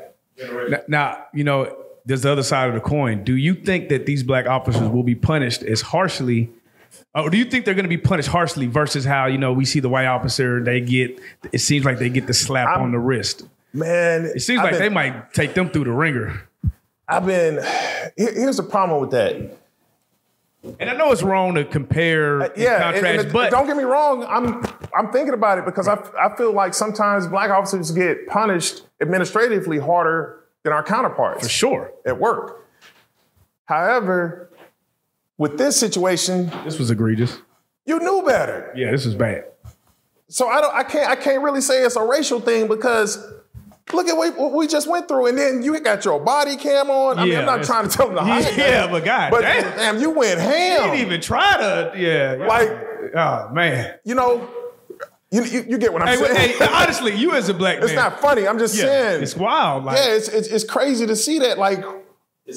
Now, 0.68 0.78
now, 0.86 1.24
you 1.34 1.42
know, 1.42 1.74
there's 2.06 2.22
the 2.22 2.30
other 2.30 2.44
side 2.44 2.68
of 2.68 2.74
the 2.74 2.80
coin. 2.80 3.24
Do 3.24 3.34
you 3.34 3.54
think 3.54 3.88
that 3.88 4.06
these 4.06 4.22
black 4.22 4.46
officers 4.46 4.88
will 4.88 5.02
be 5.02 5.16
punished 5.16 5.64
as 5.64 5.80
harshly? 5.80 6.48
Or 7.12 7.28
do 7.28 7.38
you 7.38 7.44
think 7.44 7.64
they're 7.64 7.74
going 7.74 7.86
to 7.86 7.88
be 7.88 7.96
punished 7.98 8.28
harshly 8.28 8.66
versus 8.66 9.04
how, 9.04 9.26
you 9.26 9.38
know, 9.38 9.52
we 9.52 9.64
see 9.64 9.80
the 9.80 9.88
white 9.88 10.06
officer, 10.06 10.62
they 10.62 10.80
get, 10.80 11.18
it 11.50 11.58
seems 11.58 11.84
like 11.84 11.98
they 11.98 12.08
get 12.08 12.28
the 12.28 12.34
slap 12.34 12.68
I'm- 12.68 12.82
on 12.82 12.92
the 12.92 12.98
wrist. 13.00 13.46
Man, 13.72 14.24
It 14.34 14.40
seems 14.40 14.58
I've 14.60 14.64
like 14.64 14.72
been, 14.72 14.80
they 14.80 14.88
might 14.88 15.32
take 15.32 15.54
them 15.54 15.68
through 15.70 15.84
the 15.84 15.92
ringer. 15.92 16.42
I've 17.08 17.26
been. 17.26 17.54
here- 18.16 18.32
Here's 18.32 18.56
the 18.56 18.62
problem 18.62 19.00
with 19.00 19.10
that. 19.12 19.34
And 20.78 20.90
I 20.90 20.94
know 20.94 21.10
it's 21.10 21.22
wrong 21.22 21.54
to 21.54 21.64
compare 21.64 22.42
Uh, 22.42 22.48
Yeah, 22.56 22.74
and- 22.88 22.94
contrast, 22.94 23.24
and 23.24 23.32
but 23.32 23.50
don't 23.50 23.66
get 23.66 23.76
me 23.76 23.84
wrong. 23.84 24.24
I'm 24.28 24.62
I'm 24.94 25.10
thinking 25.10 25.32
about 25.34 25.58
it 25.58 25.64
because 25.64 25.88
I, 25.88 25.94
I 26.20 26.36
feel 26.36 26.52
like 26.52 26.74
sometimes 26.74 27.26
black 27.26 27.50
officers 27.50 27.90
get 27.92 28.26
punished 28.26 28.82
administratively 29.00 29.78
harder 29.78 30.40
than 30.62 30.72
our 30.74 30.82
counterparts. 30.82 31.42
for 31.44 31.48
sure, 31.48 31.92
at 32.04 32.18
work. 32.20 32.66
However, 33.64 34.50
with 35.38 35.56
this 35.56 35.76
situation, 35.78 36.50
this 36.64 36.78
was 36.78 36.90
egregious. 36.90 37.38
you 37.86 37.98
knew 37.98 38.22
better. 38.26 38.70
Yeah, 38.76 38.90
this 38.90 39.06
is 39.06 39.14
bad. 39.14 39.44
So 40.28 40.48
I 40.48 40.60
don't 40.60 40.74
I 40.74 40.82
can't 40.84 41.08
I 41.10 41.16
can't 41.16 41.42
really 41.42 41.60
say 41.62 41.82
it's 41.82 41.96
a 41.96 42.04
racial 42.04 42.38
thing 42.40 42.68
because 42.68 43.18
look 43.92 44.08
at 44.08 44.16
what, 44.16 44.52
we 44.52 44.66
just 44.66 44.88
went 44.88 45.08
through. 45.08 45.26
And 45.26 45.38
then 45.38 45.62
you 45.62 45.78
got 45.80 46.04
your 46.04 46.20
body 46.20 46.56
cam 46.56 46.90
on. 46.90 47.18
i 47.18 47.24
mean 47.24 47.36
i'm 47.38 47.46
not 47.46 47.64
trying 47.64 47.88
to 47.88 47.96
tell 47.96 48.06
them 48.06 48.16
to 48.16 48.22
hide. 48.24 48.44
Yeah, 48.56 48.86
that, 48.86 48.90
but 48.90 49.04
God 49.04 49.30
but 49.30 49.40
damn. 49.42 49.76
damn, 49.76 50.00
you 50.00 50.10
went 50.10 50.40
ham. 50.40 50.90
didn't 50.90 51.06
even 51.06 51.20
try 51.20 51.56
to, 51.56 51.92
yeah. 51.96 52.36
yeah. 52.36 52.46
Like- 52.46 52.70
oh, 53.14 53.48
man. 53.52 53.94
you 54.04 54.14
know, 54.14 54.48
you, 55.30 55.44
you, 55.44 55.64
you 55.68 55.78
get 55.78 55.92
what 55.92 56.02
I'm 56.02 56.08
Hey, 56.08 56.16
saying. 56.16 56.58
hey, 56.58 56.68
honestly, 56.72 57.14
you 57.14 57.32
as 57.32 57.48
a 57.48 57.54
black 57.54 57.76
man, 57.80 57.84
it's 57.84 57.94
not 57.94 58.20
funny. 58.20 58.48
I'm 58.48 58.58
just 58.58 58.74
yeah, 58.76 58.82
saying. 58.84 59.22
It's 59.22 59.36
wild. 59.36 59.84
Like, 59.84 59.96
yeah, 59.96 60.14
it's, 60.14 60.28
it's 60.28 60.48
it's 60.48 60.64
crazy 60.64 61.06
to 61.06 61.14
see 61.14 61.38
that. 61.40 61.56
Like, 61.56 61.84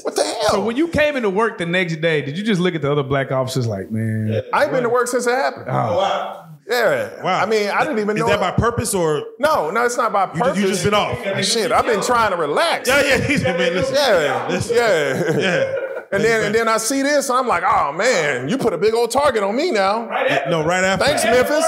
what 0.01 0.15
the 0.15 0.23
hell? 0.23 0.49
So 0.51 0.63
when 0.63 0.75
you 0.77 0.87
came 0.87 1.15
into 1.15 1.29
work 1.29 1.57
the 1.57 1.65
next 1.65 1.97
day, 1.97 2.21
did 2.21 2.37
you 2.37 2.43
just 2.43 2.59
look 2.59 2.75
at 2.75 2.81
the 2.81 2.91
other 2.91 3.03
black 3.03 3.31
officers 3.31 3.67
like, 3.67 3.91
man? 3.91 4.41
I 4.53 4.63
ain't 4.63 4.71
been 4.71 4.83
to 4.83 4.89
work 4.89 5.07
since 5.07 5.27
it 5.27 5.31
happened. 5.35 5.65
Oh, 5.67 5.97
wow! 5.97 6.49
Yeah. 6.69 7.21
Wow. 7.23 7.41
I 7.41 7.45
mean, 7.45 7.69
I 7.69 7.83
didn't 7.83 7.99
even 7.99 8.15
Is 8.17 8.21
know. 8.21 8.27
that 8.29 8.39
by 8.39 8.51
purpose 8.51 8.93
or 8.93 9.23
no, 9.39 9.69
no, 9.69 9.83
it's 9.85 9.97
not 9.97 10.13
by 10.13 10.23
you, 10.33 10.41
purpose. 10.41 10.47
just, 10.47 10.59
you 10.61 10.67
just 10.67 10.83
been 10.85 10.93
off? 10.93 11.43
Shit, 11.45 11.71
I've 11.73 11.85
been 11.85 12.01
trying 12.01 12.31
to 12.31 12.37
relax. 12.37 12.87
Yeah, 12.87 13.01
yeah. 13.03 13.17
He's 13.19 13.43
been 13.43 13.57
listen. 13.57 13.95
Yeah, 13.95 14.49
yeah. 14.49 15.37
Yeah. 15.37 15.79
And 16.13 16.23
then 16.23 16.45
and 16.45 16.53
then 16.55 16.67
I 16.67 16.77
see 16.77 17.01
this, 17.01 17.27
and 17.29 17.39
I'm 17.39 17.47
like, 17.47 17.63
oh 17.65 17.91
man, 17.91 18.47
you 18.47 18.57
put 18.59 18.71
a 18.71 18.77
big 18.77 18.93
old 18.93 19.09
target 19.11 19.41
on 19.41 19.55
me 19.55 19.71
now. 19.71 20.07
Right 20.07 20.47
No, 20.47 20.63
right 20.63 20.83
after. 20.83 21.03
Thanks, 21.05 21.23
Memphis. 21.25 21.65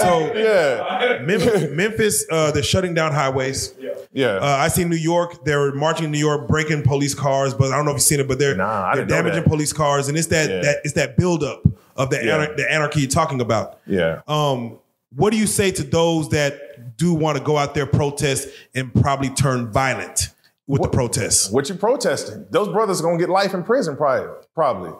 So 0.00 0.34
Yeah, 0.36 1.18
Memphis, 1.22 1.70
Memphis 1.70 2.26
uh, 2.30 2.50
they're 2.52 2.62
shutting 2.62 2.92
down 2.94 3.12
highways. 3.12 3.72
yeah. 3.80 3.93
Uh, 4.16 4.38
I 4.42 4.68
see 4.68 4.84
New 4.84 4.96
York. 4.96 5.44
They're 5.44 5.72
marching 5.72 6.04
in 6.06 6.10
New 6.12 6.18
York, 6.18 6.46
breaking 6.48 6.82
police 6.82 7.14
cars. 7.14 7.52
But 7.54 7.72
I 7.72 7.76
don't 7.76 7.84
know 7.84 7.90
if 7.90 7.96
you've 7.96 8.02
seen 8.02 8.20
it. 8.20 8.28
But 8.28 8.38
they're 8.38 8.54
Nah, 8.56 8.94
they're 8.94 9.04
damaging 9.04 9.42
police 9.44 9.72
cars, 9.72 10.08
and 10.08 10.16
it's 10.16 10.28
that 10.28 10.48
Yeah. 10.50 10.60
that 10.62 10.76
it's 10.84 10.94
that 10.94 11.16
buildup 11.16 11.62
of 11.96 12.10
the 12.10 12.24
Yeah. 12.24 12.38
anar- 12.46 12.56
the 12.56 12.70
anarchy 12.72 13.00
you're 13.00 13.10
talking 13.10 13.40
about. 13.40 13.78
yeah. 13.86 14.20
Um, 14.28 14.78
what 15.16 15.30
do 15.30 15.36
you 15.38 15.46
say 15.46 15.70
to 15.72 15.82
those 15.82 16.28
that 16.30 16.96
do 16.96 17.14
want 17.14 17.38
to 17.38 17.42
go 17.44 17.56
out 17.56 17.74
there 17.74 17.86
protest 17.86 18.48
and 18.74 18.92
probably 18.94 19.30
turn 19.30 19.70
violent 19.72 20.28
with 20.66 20.82
the 20.82 20.88
protests? 20.88 21.50
What 21.50 21.68
you 21.68 21.74
protesting? 21.76 22.46
Those 22.50 22.68
brothers 22.68 23.00
are 23.00 23.04
gonna 23.04 23.18
get 23.18 23.28
life 23.28 23.52
in 23.54 23.62
prison, 23.64 23.96
probably. 23.96 24.28
Probably. 24.54 24.90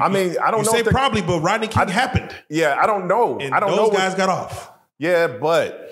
I 0.00 0.08
mean, 0.08 0.36
I 0.42 0.50
don't 0.50 0.64
You 0.64 0.72
know. 0.72 0.78
say 0.78 0.82
probably, 0.84 1.22
but 1.22 1.40
Rodney 1.40 1.66
King 1.66 1.88
happened, 1.88 2.30
Yeah, 2.48 2.76
I 2.80 2.86
don't 2.86 3.08
know. 3.08 3.38
and 3.40 3.52
I 3.54 3.58
don't 3.60 3.70
those 3.70 3.76
know. 3.78 3.84
what- 3.88 3.96
guys 3.96 4.14
got 4.14 4.28
off. 4.28 4.70
Yeah, 4.98 5.26
but 5.26 5.90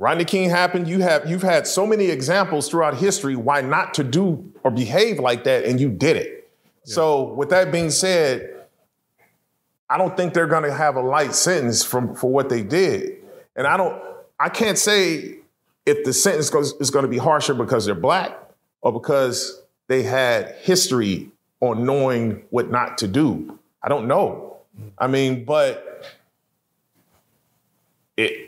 Rodney 0.00 0.24
King 0.24 0.48
happened. 0.48 0.88
You 0.88 1.00
have 1.00 1.28
you've 1.28 1.42
had 1.42 1.66
so 1.66 1.86
many 1.86 2.06
examples 2.06 2.70
throughout 2.70 2.96
history 2.96 3.36
why 3.36 3.60
not 3.60 3.92
to 3.94 4.02
do 4.02 4.50
or 4.64 4.70
behave 4.70 5.20
like 5.20 5.44
that, 5.44 5.66
and 5.66 5.78
you 5.78 5.90
did 5.90 6.16
it. 6.16 6.50
So, 6.84 7.34
with 7.34 7.50
that 7.50 7.70
being 7.70 7.90
said, 7.90 8.64
I 9.90 9.98
don't 9.98 10.16
think 10.16 10.32
they're 10.32 10.46
going 10.46 10.62
to 10.62 10.72
have 10.72 10.96
a 10.96 11.02
light 11.02 11.34
sentence 11.34 11.84
from 11.84 12.14
for 12.14 12.30
what 12.30 12.48
they 12.48 12.62
did, 12.62 13.18
and 13.54 13.66
I 13.66 13.76
don't. 13.76 14.02
I 14.40 14.48
can't 14.48 14.78
say 14.78 15.36
if 15.84 16.02
the 16.04 16.14
sentence 16.14 16.48
goes, 16.48 16.72
is 16.80 16.90
going 16.90 17.04
to 17.04 17.10
be 17.10 17.18
harsher 17.18 17.52
because 17.52 17.84
they're 17.84 17.94
black 17.94 18.38
or 18.80 18.94
because 18.94 19.60
they 19.88 20.02
had 20.02 20.56
history 20.62 21.30
on 21.60 21.84
knowing 21.84 22.42
what 22.48 22.70
not 22.70 22.96
to 22.98 23.06
do. 23.06 23.58
I 23.82 23.90
don't 23.90 24.08
know. 24.08 24.56
I 24.98 25.08
mean, 25.08 25.44
but 25.44 25.89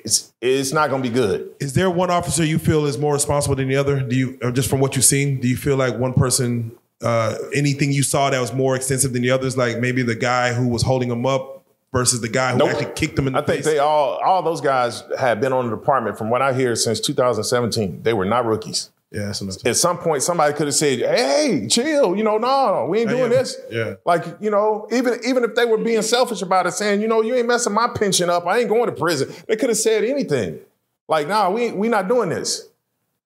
it's 0.04 0.32
it's 0.40 0.72
not 0.72 0.90
going 0.90 1.02
to 1.02 1.08
be 1.08 1.14
good. 1.14 1.50
Is 1.60 1.72
there 1.74 1.90
one 1.90 2.10
officer 2.10 2.44
you 2.44 2.58
feel 2.58 2.84
is 2.86 2.98
more 2.98 3.14
responsible 3.14 3.56
than 3.56 3.68
the 3.68 3.76
other? 3.76 4.00
Do 4.00 4.16
you 4.16 4.38
or 4.42 4.50
just 4.50 4.68
from 4.68 4.80
what 4.80 4.96
you've 4.96 5.04
seen? 5.04 5.40
Do 5.40 5.48
you 5.48 5.56
feel 5.56 5.76
like 5.76 5.96
one 5.98 6.12
person, 6.14 6.72
uh, 7.02 7.34
anything 7.54 7.92
you 7.92 8.02
saw 8.02 8.30
that 8.30 8.40
was 8.40 8.52
more 8.52 8.76
extensive 8.76 9.12
than 9.12 9.22
the 9.22 9.30
others? 9.30 9.56
Like 9.56 9.78
maybe 9.78 10.02
the 10.02 10.14
guy 10.16 10.52
who 10.52 10.68
was 10.68 10.82
holding 10.82 11.10
him 11.10 11.26
up 11.26 11.62
versus 11.92 12.20
the 12.22 12.28
guy 12.28 12.52
who 12.52 12.58
Nope. 12.58 12.70
actually 12.70 12.92
kicked 12.94 13.18
him 13.18 13.26
in 13.26 13.34
the 13.34 13.38
I 13.40 13.42
think 13.42 13.58
face. 13.58 13.66
they 13.66 13.78
all 13.78 14.18
all 14.24 14.42
those 14.42 14.60
guys 14.60 15.02
have 15.18 15.40
been 15.40 15.52
on 15.52 15.68
the 15.70 15.76
department 15.76 16.16
from 16.18 16.30
what 16.30 16.40
I 16.42 16.52
hear 16.52 16.74
since 16.76 17.00
2017. 17.00 18.02
They 18.02 18.12
were 18.14 18.24
not 18.24 18.44
rookies. 18.46 18.90
Yeah, 19.12 19.26
that's. 19.26 19.64
At 19.66 19.76
some 19.76 19.98
point, 19.98 20.22
somebody 20.22 20.54
could 20.54 20.66
have 20.66 20.74
said, 20.74 21.00
"Hey, 21.00 21.66
chill. 21.68 22.16
You 22.16 22.24
know, 22.24 22.38
no, 22.38 22.86
we 22.88 23.00
ain't 23.00 23.10
doing 23.10 23.30
yeah. 23.30 23.38
this." 23.38 23.56
Yeah. 23.70 23.94
Like 24.06 24.24
you 24.40 24.50
know, 24.50 24.88
even 24.90 25.18
even 25.24 25.44
if 25.44 25.54
they 25.54 25.66
were 25.66 25.76
being 25.76 26.00
selfish 26.00 26.40
about 26.40 26.66
it, 26.66 26.72
saying, 26.72 27.02
"You 27.02 27.08
know, 27.08 27.20
you 27.20 27.34
ain't 27.34 27.46
messing 27.46 27.74
my 27.74 27.88
pension 27.88 28.30
up. 28.30 28.46
I 28.46 28.60
ain't 28.60 28.70
going 28.70 28.86
to 28.86 28.92
prison." 28.92 29.30
They 29.46 29.56
could 29.56 29.68
have 29.68 29.76
said 29.76 30.04
anything. 30.04 30.60
Like, 31.08 31.28
"Nah, 31.28 31.50
we 31.50 31.72
we 31.72 31.88
not 31.88 32.08
doing 32.08 32.30
this." 32.30 32.68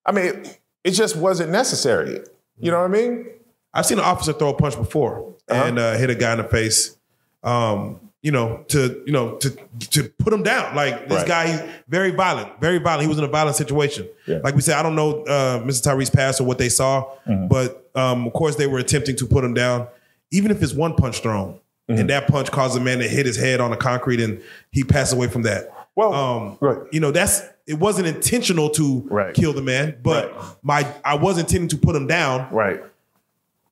I 0.05 0.11
mean, 0.11 0.43
it, 0.83 0.91
just 0.91 1.15
wasn't 1.15 1.51
necessary. 1.51 2.21
You 2.57 2.71
know 2.71 2.79
what 2.79 2.85
I 2.85 2.93
mean? 2.93 3.29
I've 3.73 3.85
seen 3.85 3.99
an 3.99 4.05
officer 4.05 4.33
throw 4.33 4.49
a 4.49 4.53
punch 4.53 4.75
before 4.75 5.35
and 5.47 5.77
uh, 5.77 5.97
hit 5.97 6.09
a 6.09 6.15
guy 6.15 6.31
in 6.33 6.37
the 6.39 6.43
face. 6.45 6.97
Um, 7.43 7.99
you 8.23 8.31
know, 8.31 8.63
to 8.69 9.01
you 9.05 9.11
know, 9.13 9.35
to 9.37 9.49
to 9.91 10.03
put 10.19 10.33
him 10.33 10.43
down. 10.43 10.75
Like 10.75 11.07
this 11.07 11.19
Right. 11.19 11.27
guy, 11.27 11.47
he's 11.51 11.61
very 11.87 12.11
violent, 12.11 12.59
very 12.59 12.79
violent. 12.79 13.03
He 13.03 13.07
was 13.07 13.17
in 13.17 13.23
a 13.23 13.27
violent 13.27 13.55
situation. 13.55 14.07
Yeah. 14.25 14.39
Like 14.43 14.55
we 14.55 14.61
said, 14.61 14.75
I 14.75 14.83
don't 14.83 14.95
know 14.95 15.23
uh, 15.23 15.59
Mr. 15.63 15.83
Tyre's 15.83 16.09
past 16.09 16.41
or 16.41 16.45
what 16.45 16.57
they 16.57 16.69
saw, 16.69 17.05
Mm-hmm. 17.27 17.47
but 17.47 17.89
um, 17.95 18.25
of 18.27 18.33
course 18.33 18.55
they 18.55 18.67
were 18.67 18.79
attempting 18.79 19.15
to 19.17 19.25
put 19.27 19.43
him 19.43 19.53
down. 19.53 19.87
Even 20.31 20.51
if 20.51 20.61
it's 20.61 20.73
one 20.73 20.95
punch 20.95 21.19
thrown, 21.21 21.59
Mm-hmm. 21.89 22.01
and 22.01 22.09
that 22.09 22.27
punch 22.27 22.51
caused 22.51 22.75
a 22.75 22.81
man 22.81 22.99
to 22.99 23.07
hit 23.07 23.25
his 23.25 23.37
head 23.37 23.61
on 23.61 23.71
the 23.71 23.77
concrete, 23.77 24.19
and 24.19 24.41
he 24.71 24.83
passed 24.83 25.13
away 25.13 25.27
from 25.27 25.43
that. 25.43 25.71
Well, 25.95 26.13
Um, 26.13 26.57
right. 26.59 26.77
you 26.91 26.99
know, 26.99 27.11
that's 27.11 27.41
it 27.65 27.75
wasn't 27.79 28.07
intentional 28.07 28.69
to 28.71 29.05
Right. 29.09 29.33
kill 29.33 29.53
the 29.53 29.61
man, 29.61 29.95
but 30.03 30.33
my 30.63 30.85
I 31.05 31.15
was 31.15 31.37
intending 31.37 31.69
to 31.69 31.77
put 31.77 31.95
him 31.95 32.05
down. 32.07 32.47
Right. 32.51 32.81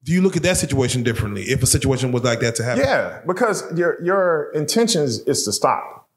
Do 0.06 0.12
you 0.12 0.22
look 0.22 0.38
at 0.38 0.44
that 0.44 0.58
situation 0.58 1.02
differently 1.02 1.42
if 1.46 1.64
a 1.64 1.66
situation 1.66 2.12
was 2.12 2.24
like 2.24 2.40
that 2.42 2.54
to 2.58 2.64
happen? 2.64 2.84
Yeah, 2.84 3.22
because 3.26 3.64
your 3.76 4.02
your 4.04 4.52
intentions 4.52 5.20
is 5.22 5.44
to 5.46 5.52
stop. 5.52 6.08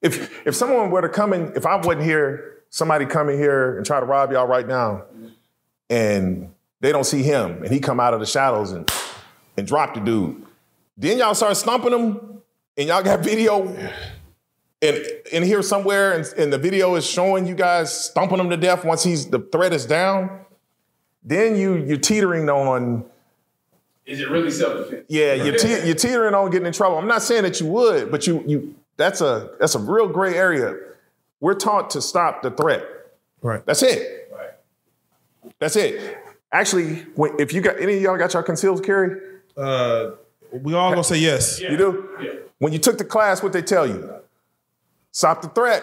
If 0.00 0.46
if 0.46 0.56
someone 0.56 0.90
were 0.90 1.02
to 1.02 1.10
come 1.10 1.34
in, 1.34 1.52
if 1.54 1.66
I 1.66 1.76
wasn't 1.76 2.04
here, 2.04 2.62
somebody 2.70 3.04
come 3.04 3.28
in 3.28 3.36
here 3.36 3.76
and 3.76 3.84
try 3.84 4.00
to 4.00 4.06
rob 4.06 4.32
y'all 4.32 4.46
right 4.46 4.66
now, 4.66 5.04
and 5.90 6.54
they 6.80 6.90
don't 6.90 7.04
see 7.04 7.22
him, 7.22 7.62
and 7.62 7.70
he 7.70 7.80
come 7.80 8.00
out 8.00 8.14
of 8.14 8.20
the 8.20 8.26
shadows 8.26 8.72
and 8.72 8.90
and 9.58 9.66
drop 9.66 9.92
the 9.92 10.00
dude, 10.00 10.42
then 10.96 11.18
y'all 11.18 11.34
start 11.34 11.58
stomping 11.58 11.92
him, 11.92 12.40
and 12.78 12.88
y'all 12.88 13.02
got 13.02 13.20
video, 13.24 13.66
and 14.80 15.06
in 15.32 15.42
here 15.42 15.60
somewhere, 15.60 16.12
and, 16.12 16.24
and 16.38 16.50
the 16.50 16.58
video 16.58 16.94
is 16.94 17.04
showing 17.06 17.46
you 17.46 17.54
guys 17.54 18.06
stomping 18.06 18.40
him 18.40 18.48
to 18.48 18.56
death 18.56 18.86
once 18.86 19.02
he's 19.02 19.26
the 19.26 19.40
threat 19.40 19.74
is 19.74 19.84
down. 19.84 20.40
Then 21.22 21.56
you 21.56 21.74
you're 21.74 21.98
teetering 21.98 22.48
on 22.48 23.04
Is 24.06 24.20
it 24.20 24.28
really 24.30 24.50
self 24.50 24.84
defense? 24.86 25.06
yeah, 25.08 25.32
you're, 25.34 25.56
te- 25.56 25.86
you're 25.86 25.94
teetering 25.94 26.34
on 26.34 26.50
getting 26.50 26.66
in 26.66 26.72
trouble. 26.72 26.98
I'm 26.98 27.06
not 27.08 27.22
saying 27.22 27.42
that 27.44 27.58
you 27.60 27.66
would, 27.68 28.10
but 28.10 28.26
you 28.26 28.42
you 28.46 28.74
that's 28.96 29.20
a 29.20 29.50
that's 29.58 29.74
a 29.74 29.78
real 29.78 30.08
gray 30.08 30.34
area. 30.34 30.76
We're 31.40 31.54
taught 31.54 31.90
to 31.90 32.02
stop 32.02 32.42
the 32.42 32.50
threat. 32.50 32.84
Right. 33.42 33.64
That's 33.66 33.82
it. 33.82 34.30
Right. 34.32 34.50
That's 35.58 35.76
it. 35.76 36.18
Actually, 36.52 36.96
when, 37.16 37.38
if 37.40 37.52
you 37.52 37.60
got 37.60 37.80
any 37.80 37.96
of 37.96 38.02
y'all 38.02 38.16
got 38.16 38.32
your 38.34 38.42
concealed 38.42 38.84
carry, 38.84 39.20
Uh, 39.56 40.10
we 40.52 40.72
all 40.74 40.90
gonna 40.90 41.02
say 41.04 41.18
yes. 41.18 41.60
you 41.60 41.76
do. 41.76 42.08
Yeah. 42.20 42.30
When 42.58 42.72
you 42.72 42.78
took 42.78 42.96
the 42.98 43.04
class, 43.04 43.42
what 43.42 43.52
they 43.52 43.62
tell 43.62 43.86
you? 43.86 44.10
Stop 45.10 45.42
the 45.42 45.48
threat, 45.48 45.82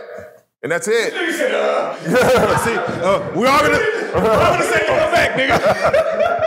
and 0.63 0.72
that's 0.72 0.88
it. 0.88 1.11
See, 1.13 2.76
uh, 2.76 3.32
we 3.36 3.45
all 3.47 3.59
gonna. 3.59 3.78
I'm 4.15 4.24
gonna 4.24 4.63
say 4.63 4.86
come 4.88 5.11
back, 5.11 5.32
nigga. 5.38 6.38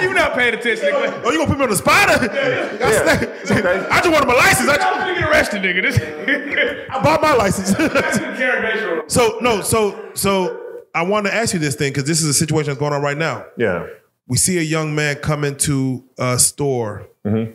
How 0.00 0.08
you 0.08 0.14
not 0.14 0.34
paying 0.34 0.54
attention, 0.54 0.86
nigga? 0.86 1.22
Oh, 1.24 1.30
you 1.30 1.38
gonna 1.38 1.48
put 1.50 1.58
me 1.58 1.64
on 1.64 1.70
the 1.70 1.76
spot? 1.76 2.08
Yeah. 2.08 3.26
Okay. 3.50 3.86
I 3.90 3.98
just 3.98 4.10
wanted 4.10 4.26
my 4.28 4.34
license. 4.34 4.68
I, 4.68 4.76
I'm 4.76 4.98
gonna 5.00 5.14
get 5.20 5.28
arrested, 5.28 5.62
nigga. 5.62 5.82
This 5.82 6.88
I 6.90 7.02
bought 7.02 7.20
my 7.20 7.34
license. 7.34 7.70
so 9.12 9.38
no, 9.40 9.60
so 9.60 10.10
so 10.14 10.60
I 10.94 11.02
want 11.02 11.26
to 11.26 11.34
ask 11.34 11.52
you 11.52 11.58
this 11.58 11.74
thing 11.74 11.90
because 11.92 12.04
this 12.04 12.20
is 12.22 12.28
a 12.28 12.34
situation 12.34 12.68
that's 12.68 12.78
going 12.78 12.92
on 12.92 13.02
right 13.02 13.16
now. 13.18 13.44
Yeah. 13.56 13.86
We 14.28 14.36
see 14.36 14.58
a 14.58 14.62
young 14.62 14.94
man 14.94 15.16
come 15.16 15.44
into 15.44 16.04
a 16.18 16.38
store 16.38 17.06
Mm-hmm. 17.26 17.52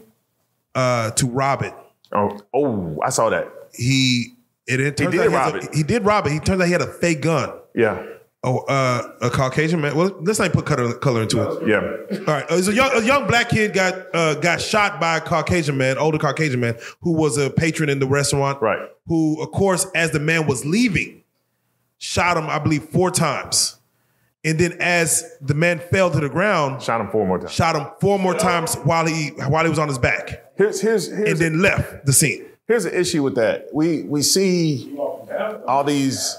uh, 0.75 1.09
to 1.11 1.25
rob 1.27 1.63
it. 1.63 1.73
Oh, 2.13 2.39
oh, 2.53 2.99
I 3.03 3.09
saw 3.09 3.29
that. 3.31 3.47
He 3.73 4.33
it, 4.67 4.79
it 4.79 4.95
turns 4.97 5.11
did 5.11 5.21
out 5.21 5.29
he, 5.29 5.35
rob 5.35 5.55
a- 5.55 5.57
it. 5.57 5.73
he 5.75 5.83
did 5.83 6.03
rob 6.05 6.27
it. 6.27 6.33
He 6.33 6.39
turns 6.39 6.61
out 6.61 6.65
he 6.65 6.71
had 6.73 6.81
a 6.81 6.93
fake 6.93 7.21
gun. 7.21 7.51
Yeah. 7.73 8.05
Oh, 8.47 8.59
uh, 8.67 9.11
a 9.21 9.29
Caucasian 9.31 9.81
man. 9.81 9.95
Well, 9.95 10.15
let's 10.21 10.37
not 10.37 10.53
put 10.53 10.67
color, 10.67 10.93
color 10.93 11.23
into 11.23 11.41
it. 11.41 11.67
Yeah. 11.67 12.17
All 12.19 12.25
right, 12.25 12.45
uh, 12.47 12.61
so 12.61 12.69
a 12.71 12.75
young, 12.75 12.91
a 12.93 13.01
young 13.03 13.25
black 13.25 13.49
kid 13.49 13.73
got 13.73 14.05
uh, 14.13 14.35
got 14.35 14.61
shot 14.61 14.99
by 14.99 15.17
a 15.17 15.21
Caucasian 15.21 15.77
man, 15.77 15.97
older 15.97 16.19
Caucasian 16.19 16.59
man, 16.59 16.77
who 17.01 17.13
was 17.13 17.37
a 17.39 17.49
patron 17.49 17.89
in 17.89 17.97
the 17.97 18.05
restaurant. 18.05 18.61
Right. 18.61 18.87
Who, 19.07 19.41
of 19.41 19.51
course, 19.51 19.87
as 19.95 20.11
the 20.11 20.19
man 20.19 20.45
was 20.45 20.63
leaving, 20.63 21.23
shot 21.97 22.37
him, 22.37 22.45
I 22.47 22.59
believe, 22.59 22.83
four 22.83 23.09
times, 23.09 23.77
and 24.43 24.59
then 24.59 24.77
as 24.79 25.23
the 25.41 25.55
man 25.55 25.79
fell 25.79 26.11
to 26.11 26.19
the 26.19 26.29
ground, 26.29 26.83
Shot 26.83 27.01
him 27.01 27.09
four 27.09 27.25
more 27.25 27.39
times. 27.39 27.51
shot 27.51 27.75
him 27.75 27.87
four 27.99 28.19
more 28.19 28.35
times 28.35 28.75
while 28.83 29.07
he 29.07 29.29
while 29.29 29.63
he 29.63 29.71
was 29.71 29.79
on 29.79 29.87
his 29.87 29.97
back, 29.97 30.53
Here's 30.55 30.79
here's 30.81 31.07
and 31.07 31.25
here's 31.25 31.39
then 31.39 31.63
left 31.63 32.05
the 32.05 32.13
scene. 32.13 32.45
here's 32.67 32.83
the 32.83 32.95
issue 32.99 33.23
with 33.23 33.33
that. 33.35 33.69
We 33.73 34.03
we 34.03 34.21
see 34.21 34.95
all 35.67 35.83
these 35.83 36.37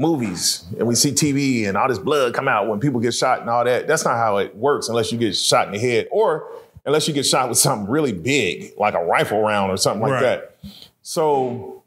movies 0.00 0.64
and 0.78 0.88
we 0.88 0.94
see 0.94 1.12
TV 1.12 1.68
and 1.68 1.76
all 1.76 1.86
this 1.86 1.98
blood 1.98 2.32
come 2.34 2.48
out 2.48 2.66
when 2.68 2.80
people 2.80 2.98
get 3.00 3.12
shot 3.12 3.40
and 3.40 3.50
all 3.50 3.62
that. 3.64 3.86
That's 3.86 4.04
not 4.04 4.16
how 4.16 4.38
it 4.38 4.56
works 4.56 4.88
unless 4.88 5.12
you 5.12 5.18
get 5.18 5.36
shot 5.36 5.66
in 5.66 5.72
the 5.74 5.78
head 5.78 6.08
or 6.10 6.50
unless 6.86 7.06
you 7.06 7.12
get 7.12 7.26
shot 7.26 7.48
with 7.50 7.58
something 7.58 7.88
really 7.88 8.12
big, 8.12 8.72
like 8.78 8.94
a 8.94 9.04
rifle 9.04 9.40
round 9.42 9.70
or 9.70 9.76
something 9.76 10.00
like 10.00 10.12
Right. 10.12 10.22
that. 10.22 10.56
So 11.02 11.82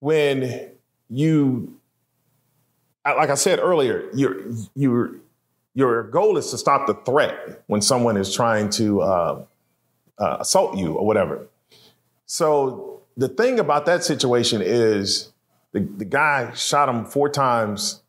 when 0.00 0.70
you 1.08 1.76
like 3.04 3.30
I 3.30 3.34
said 3.34 3.60
earlier, 3.60 4.08
your 4.12 4.36
your 4.74 5.12
your 5.74 6.02
goal 6.04 6.36
is 6.36 6.50
to 6.50 6.58
stop 6.58 6.86
the 6.86 6.94
threat 6.94 7.62
when 7.68 7.80
someone 7.80 8.16
is 8.16 8.34
trying 8.34 8.68
to 8.70 9.00
uh, 9.02 9.42
uh, 10.18 10.36
assault 10.40 10.76
you 10.76 10.94
or 10.94 11.06
whatever. 11.06 11.46
So 12.26 13.00
the 13.16 13.28
thing 13.28 13.58
about 13.60 13.86
that 13.86 14.04
situation 14.04 14.62
is 14.62 15.30
the, 15.72 15.80
the 15.80 16.04
guy 16.04 16.52
shot 16.52 16.88
him 16.88 17.04
four 17.04 17.28
times 17.28 18.02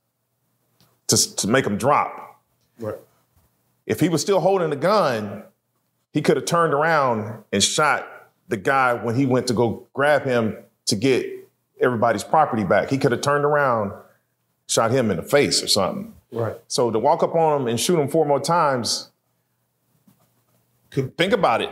to, 1.07 1.36
to 1.36 1.47
make 1.47 1.66
him 1.66 1.78
drop. 1.78 2.41
Right. 2.80 2.95
If 3.86 3.99
he 3.99 4.09
was 4.09 4.22
still 4.22 4.39
holding 4.39 4.70
the 4.70 4.76
gun, 4.76 5.43
he 6.14 6.22
could 6.22 6.38
have 6.38 6.45
turned 6.45 6.74
around 6.74 7.43
and 7.51 7.64
shot 7.64 8.07
the 8.47 8.57
guy 8.57 8.93
when 8.93 9.16
he 9.16 9.26
went 9.26 9.47
to 9.47 9.53
go 9.53 9.88
grab 9.93 10.24
him 10.24 10.57
to 10.86 10.95
get 10.95 11.26
everybody's 11.80 12.24
property 12.24 12.64
back. 12.64 12.89
He 12.89 12.97
could 12.97 13.12
have 13.12 13.22
turned 13.22 13.45
around, 13.45 13.93
shot 14.68 14.91
him 14.91 15.12
in 15.12 15.18
the 15.18 15.24
face 15.24 15.64
or 15.64 15.68
something. 15.68 16.14
Right. 16.32 16.55
So 16.68 16.91
to 16.91 16.99
walk 16.99 17.24
up 17.24 17.36
on 17.36 17.62
him 17.62 17.68
and 17.68 17.80
shoot 17.80 17.99
him 17.99 18.07
four 18.07 18.26
more 18.26 18.39
times, 18.39 19.09
think 20.91 21.34
about 21.34 21.62
it. 21.62 21.70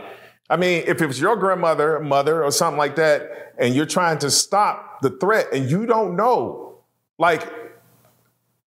I 0.48 0.56
mean, 0.56 0.84
if 0.86 1.00
it 1.00 1.06
was 1.06 1.20
your 1.20 1.36
grandmother, 1.36 2.00
mother, 2.00 2.42
or 2.42 2.50
something 2.50 2.78
like 2.78 2.96
that, 2.96 3.54
and 3.58 3.74
you're 3.74 3.86
trying 3.86 4.18
to 4.18 4.30
stop 4.30 4.89
the 5.02 5.10
threat 5.10 5.46
and 5.52 5.70
you 5.70 5.86
don't 5.86 6.16
know, 6.16 6.76
like, 7.18 7.42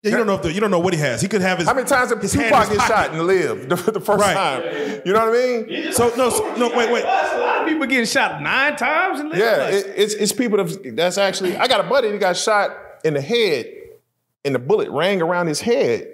Yeah, 0.03 0.11
you 0.11 0.17
don't 0.17 0.27
know 0.27 0.35
if 0.35 0.43
the, 0.43 0.53
you 0.53 0.61
don't 0.61 0.71
know 0.71 0.79
what 0.81 0.93
he 0.95 1.01
has. 1.01 1.21
He 1.21 1.29
could 1.29 1.41
have 1.43 1.59
his. 1.59 1.67
how 1.69 1.75
many 1.75 1.87
times 1.87 2.09
did 2.11 2.21
his 2.21 2.33
Tupac 2.33 2.69
his 2.69 2.79
get 2.79 2.79
pocket. 2.79 2.93
shot 2.95 3.11
and 3.13 3.23
live 3.27 3.69
the, 3.69 3.77
the 3.93 4.01
first 4.01 4.21
Right. 4.21 4.35
time? 4.35 5.03
You 5.05 5.13
know 5.13 5.27
what 5.31 5.39
I 5.39 5.67
mean? 5.67 5.93
So 5.93 6.13
no, 6.17 6.31
so, 6.31 6.55
no, 6.57 6.69
wait, 6.77 6.91
wait. 6.93 7.05
A 7.05 7.39
lot 7.39 7.63
of 7.63 7.69
people 7.69 7.87
getting 7.87 8.07
shot 8.07 8.41
nine 8.43 8.77
times 8.77 9.21
and 9.21 9.29
live. 9.31 9.39
Yeah, 9.39 9.69
it, 9.69 9.87
it's 9.97 10.15
it's 10.15 10.33
people 10.33 10.65
that, 10.65 10.97
that's 10.97 11.19
actually. 11.19 11.57
I 11.57 11.67
got 11.69 11.85
a 11.85 11.89
buddy 11.89 12.11
that 12.11 12.19
got 12.21 12.37
shot 12.37 12.71
in 13.05 13.15
the 13.15 13.21
head, 13.21 13.67
and 14.45 14.55
the 14.55 14.59
bullet 14.59 14.91
rang 14.91 15.21
around 15.23 15.47
his 15.49 15.61
head. 15.61 16.09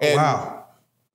Oh, 0.00 0.06
and 0.06 0.16
Wow. 0.16 0.64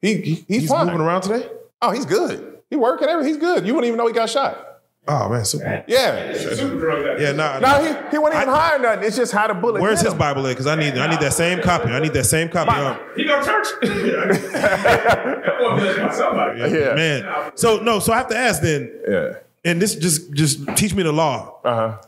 he, 0.02 0.16
he 0.16 0.22
he's, 0.22 0.46
He's 0.48 0.70
fine. 0.70 0.86
moving 0.88 1.02
around 1.02 1.22
today. 1.22 1.48
Oh, 1.82 1.92
he's 1.92 2.06
good. 2.06 2.58
He 2.70 2.76
working. 2.76 3.08
He's 3.26 3.38
good. 3.38 3.66
You 3.66 3.74
wouldn't 3.76 3.88
even 3.88 3.98
know 3.98 4.08
he 4.08 4.14
got 4.14 4.30
shot. 4.30 4.66
Oh 5.12 5.28
man, 5.28 5.44
super. 5.44 5.84
Yeah. 5.88 7.18
Yeah, 7.20 7.32
nah. 7.32 7.58
No, 7.58 7.82
he, 7.84 8.12
he 8.12 8.18
wasn't 8.20 8.44
even 8.44 8.54
high 8.54 8.76
or 8.76 8.80
nothing. 8.80 9.04
It's 9.06 9.16
just 9.16 9.32
how 9.32 9.48
the 9.48 9.56
bullet. 9.56 9.82
Where's 9.82 10.02
his 10.02 10.12
him. 10.12 10.20
Bible 10.20 10.46
at? 10.46 10.52
Because 10.52 10.68
I 10.68 10.76
need 10.76 10.96
I 11.00 11.08
need 11.10 11.20
that 11.20 11.34
same 11.34 11.62
copy. 11.64 11.90
I 11.90 12.00
need 12.00 12.14
that 12.14 12.26
same 12.26 12.48
copy. 12.50 12.70
Um, 12.72 12.96
He 13.16 13.26
go 13.26 13.40
to 13.40 13.46
church? 13.46 13.68
that 13.82 15.56
boy 15.60 15.76
be 15.78 16.02
like 16.02 16.14
somebody. 16.14 16.60
Yeah. 16.60 16.94
man. 16.94 17.52
So 17.56 17.78
no, 17.80 17.98
so 18.00 18.14
I 18.14 18.18
have 18.18 18.28
to 18.30 18.38
ask 18.38 18.62
then, 18.62 18.92
Yeah. 19.08 19.34
and 19.66 19.82
this 19.82 19.96
just 19.96 20.32
just 20.34 20.68
teach 20.78 20.94
me 20.94 21.02
the 21.02 21.12
law. 21.12 21.60
Uh 21.64 21.76
huh. 21.76 22.02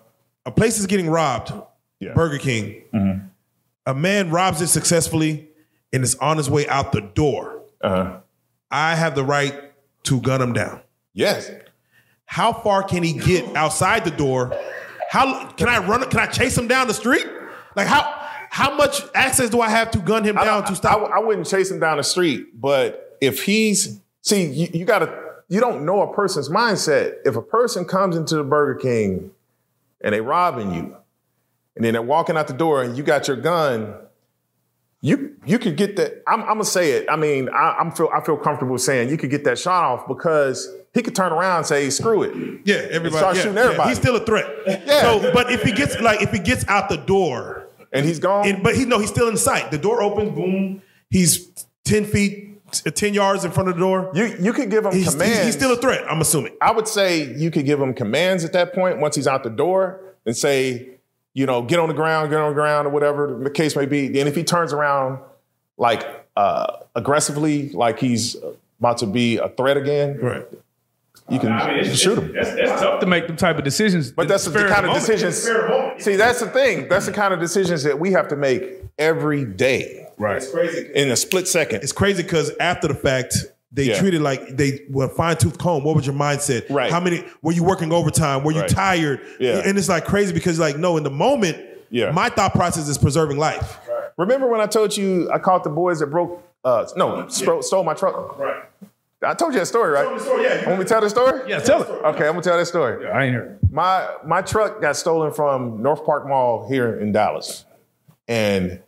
A 0.46 0.52
place 0.52 0.78
is 0.80 0.86
getting 0.86 1.10
robbed. 1.10 1.52
Yeah. 2.00 2.14
Burger 2.14 2.38
King. 2.38 3.30
A 3.88 3.96
man 3.96 4.30
robs 4.30 4.62
it 4.62 4.68
successfully 4.68 5.50
and 5.92 6.04
is 6.04 6.14
on 6.16 6.38
his 6.38 6.52
way 6.52 6.68
out 6.68 6.92
the 6.92 7.02
door. 7.02 7.64
Uh 7.82 7.90
huh. 7.90 8.18
I 8.70 8.94
have 8.96 9.16
the 9.16 9.24
right 9.24 9.56
to 10.04 10.22
gun 10.22 10.40
him 10.42 10.54
down. 10.54 10.82
Yes. 11.14 11.50
How 12.32 12.54
far 12.54 12.82
can 12.82 13.04
he 13.04 13.12
get 13.12 13.58
outside 13.58 14.06
the 14.06 14.12
door? 14.12 14.58
How 15.10 15.48
can 15.48 15.68
I 15.68 15.86
run? 15.86 16.10
Can 16.10 16.22
I 16.22 16.28
chase 16.28 16.58
him 16.58 16.66
down 16.66 16.88
the 16.88 16.94
street? 16.94 17.28
Like 17.76 17.88
how 17.88 18.04
how 18.50 18.74
much 18.74 19.02
access 19.14 19.50
do 19.50 19.60
I 19.60 19.68
have 19.68 19.92
to 19.92 20.00
gun 20.00 20.24
him 20.24 20.36
down 20.36 20.46
don't- 20.46 20.68
to 20.68 20.76
stop? 20.78 21.12
I, 21.12 21.18
I 21.18 21.20
wouldn't 21.20 21.46
chase 21.46 21.70
him 21.70 21.82
down 21.82 21.98
the 21.98 22.04
street, 22.04 22.62
but 22.62 23.18
if 23.20 23.44
he's 23.44 24.00
see, 24.22 24.46
you, 24.46 24.70
you 24.74 24.86
gotta 24.86 25.14
you 25.50 25.60
don't 25.60 25.84
know 25.86 26.04
a 26.04 26.14
person's 26.14 26.48
mindset. 26.48 27.16
If 27.26 27.36
a 27.36 27.42
person 27.42 27.84
comes 27.84 28.16
into 28.16 28.38
the 28.38 28.46
Burger 28.46 28.80
King 28.80 29.32
and 30.00 30.16
they 30.16 30.22
robbing 30.22 30.74
you, 30.74 30.96
and 31.76 31.84
then 31.84 31.92
they're 31.92 32.02
walking 32.02 32.38
out 32.38 32.48
the 32.48 32.54
door 32.54 32.82
and 32.82 32.96
you 32.96 33.04
got 33.04 33.28
your 33.28 33.36
gun, 33.36 33.94
you 35.02 35.36
you 35.46 35.60
could 35.60 35.76
get 35.76 35.98
that. 35.98 36.24
I'm, 36.28 36.40
I'm 36.44 36.48
gonna 36.48 36.64
say 36.64 36.92
it. 36.92 37.08
I 37.10 37.18
mean, 37.18 37.50
I, 37.50 37.76
I'm 37.78 37.92
feel 37.92 38.10
I 38.16 38.22
feel 38.22 38.38
comfortable 38.38 38.78
saying 38.78 39.10
you 39.10 39.18
could 39.18 39.32
get 39.32 39.44
that 39.44 39.60
shot 39.60 39.84
off 39.84 40.08
because 40.08 40.74
he 40.94 41.02
could 41.02 41.16
turn 41.16 41.32
around 41.32 41.58
and 41.60 41.66
say, 41.66 41.90
"Screw 41.90 42.24
it." 42.24 42.62
yeah, 42.66 42.76
everybody. 42.92 43.18
start 43.18 43.36
yeah, 43.36 43.42
shooting 43.42 43.58
yeah, 43.58 43.64
everybody. 43.64 43.90
he's 43.90 43.98
still 43.98 44.16
a 44.16 44.26
threat. 44.26 44.48
Yeah. 44.68 45.02
So, 45.02 45.32
but 45.34 45.52
if 45.52 45.64
he 45.64 45.72
gets 45.72 46.00
like 46.02 46.22
if 46.22 46.32
he 46.32 46.40
gets 46.40 46.68
out 46.68 46.90
the 46.90 46.98
door, 46.98 47.68
And 47.94 48.06
he's 48.06 48.20
gone. 48.20 48.48
and, 48.48 48.62
but 48.64 48.76
he 48.76 48.86
no, 48.86 49.00
he's 49.00 49.10
still 49.10 49.28
in 49.30 49.38
sight. 49.38 49.72
The 49.72 49.78
door 49.78 50.02
opens, 50.02 50.32
boom. 50.36 50.82
He's 51.10 51.48
ten 51.86 52.06
feet, 52.06 52.60
ten 52.96 53.14
yards 53.14 53.44
in 53.46 53.52
front 53.52 53.70
of 53.70 53.76
the 53.76 53.80
door. 53.82 54.12
you 54.14 54.36
you 54.40 54.54
could 54.54 54.70
give 54.70 54.86
him 54.86 54.94
He's, 54.94 55.10
commands. 55.12 55.36
he's, 55.38 55.46
he's 55.48 55.56
still 55.56 55.74
a 55.74 55.78
threat. 55.78 56.04
I'm 56.10 56.22
assuming. 56.22 56.54
I 56.62 56.72
would 56.72 56.88
say 56.88 57.34
you 57.36 57.52
could 57.52 57.66
give 57.66 57.80
him 57.82 57.94
commands 57.94 58.44
at 58.46 58.54
that 58.54 58.74
point 58.74 59.00
once 59.00 59.16
he's 59.16 59.28
out 59.28 59.44
the 59.44 59.50
door 59.50 60.00
and 60.26 60.36
say, 60.36 60.90
you 61.34 61.46
know, 61.46 61.62
get 61.62 61.80
on 61.80 61.88
the 61.88 61.94
ground, 61.96 62.30
get 62.30 62.40
on 62.40 62.50
the 62.50 62.54
ground, 62.54 62.86
or 62.88 62.92
whatever 62.92 63.40
the 63.42 63.50
case 63.50 63.76
may 63.76 63.86
be. 63.86 64.08
And 64.20 64.28
if 64.28 64.36
he 64.36 64.44
turns 64.44 64.72
around 64.74 65.20
like 65.78 66.06
uh, 66.36 66.78
aggressively, 66.96 67.70
like 67.70 68.00
he's 68.00 68.36
about 68.80 68.98
to 69.00 69.06
be 69.06 69.38
a 69.38 69.48
threat 69.50 69.78
again, 69.78 70.18
Right. 70.22 70.46
You 71.30 71.40
can 71.40 71.52
I 71.52 71.68
mean, 71.68 71.78
it's, 71.86 72.00
shoot 72.00 72.16
them. 72.16 72.34
That's, 72.34 72.54
that's 72.56 72.82
tough 72.82 73.00
to 73.00 73.06
make 73.06 73.28
them 73.28 73.38
type 73.38 73.58
of 73.58 73.64
decisions. 73.64 74.12
But 74.12 74.28
that's 74.28 74.46
the 74.46 74.52
Fair 74.52 74.68
kind 74.68 74.86
of 74.86 74.92
moment. 74.94 75.06
decisions. 75.06 75.38
See, 76.04 76.16
that's 76.16 76.40
the 76.42 76.48
thing. 76.48 76.88
That's 76.90 77.06
the 77.06 77.14
kind 77.14 77.34
of 77.34 77.40
decisions 77.40 77.84
that 77.84 78.00
we 78.00 78.12
have 78.12 78.28
to 78.30 78.36
make 78.36 78.64
every 79.00 79.46
day 79.46 80.08
Right. 80.18 80.38
It's 80.38 80.52
crazy. 80.52 80.90
in 80.94 81.10
a 81.10 81.16
split 81.16 81.48
second. 81.48 81.82
It's 81.84 81.92
crazy 81.94 82.22
because 82.24 82.52
after 82.60 82.88
the 82.88 82.94
fact, 82.94 83.36
they 83.72 83.84
Yeah. 83.86 84.00
treated 84.00 84.22
like 84.22 84.58
they 84.58 84.82
were 84.90 85.08
fine 85.08 85.38
tooth 85.38 85.58
comb. 85.58 85.84
What 85.84 85.96
was 85.96 86.06
your 86.06 86.16
mindset? 86.16 86.66
Right. 86.70 86.92
How 86.92 87.00
many 87.00 87.24
were 87.42 87.54
you 87.54 87.64
working 87.64 87.92
overtime? 87.94 88.44
Were 88.44 88.52
you 88.52 88.62
Right. 88.62 88.70
tired? 88.70 89.22
Yeah. 89.40 89.62
And 89.66 89.78
it's 89.78 89.88
like 89.90 90.06
crazy 90.06 90.34
because 90.34 90.60
like 90.60 90.78
no, 90.78 90.98
in 90.98 91.04
the 91.04 91.10
moment, 91.10 91.58
Yeah. 91.90 92.12
my 92.12 92.30
thought 92.30 92.54
process 92.54 92.88
is 92.90 92.98
preserving 92.98 93.38
life. 93.38 93.80
Right. 93.90 94.10
Remember 94.18 94.48
when 94.48 94.60
I 94.62 94.66
told 94.68 94.96
you 94.98 95.32
I 95.32 95.40
caught 95.40 95.64
the 95.64 95.70
boys 95.70 96.00
that 96.00 96.08
broke, 96.08 96.44
uh, 96.66 96.86
no, 96.98 97.28
stole, 97.30 97.62
stole 97.62 97.84
my 97.86 97.94
truck? 97.94 98.38
Right. 98.38 98.64
I 99.24 99.34
told 99.36 99.54
you 99.54 99.60
that 99.60 99.68
story, 99.68 99.92
right? 99.92 100.06
yeah. 100.42 100.66
Want 100.68 100.80
me 100.80 100.86
to 100.86 100.90
tell 100.90 101.02
the 101.02 101.10
story? 101.10 101.42
Yeah, 101.50 101.60
tell 101.60 101.84
it. 101.84 101.90
Okay, 101.90 102.26
I'm 102.28 102.32
gonna 102.34 102.42
tell 102.42 102.58
that 102.58 102.66
story. 102.66 103.04
Yeah, 103.04 103.12
I 103.12 103.26
ain't 103.26 103.36
heard. 103.36 103.60
My 103.72 104.08
my 104.26 104.42
truck 104.42 104.82
got 104.82 104.96
stolen 104.96 105.32
from 105.34 105.82
North 105.84 106.04
Park 106.06 106.28
Mall 106.28 106.68
here 106.68 107.00
in 107.00 107.12
Dallas, 107.12 107.66
and 108.28 108.82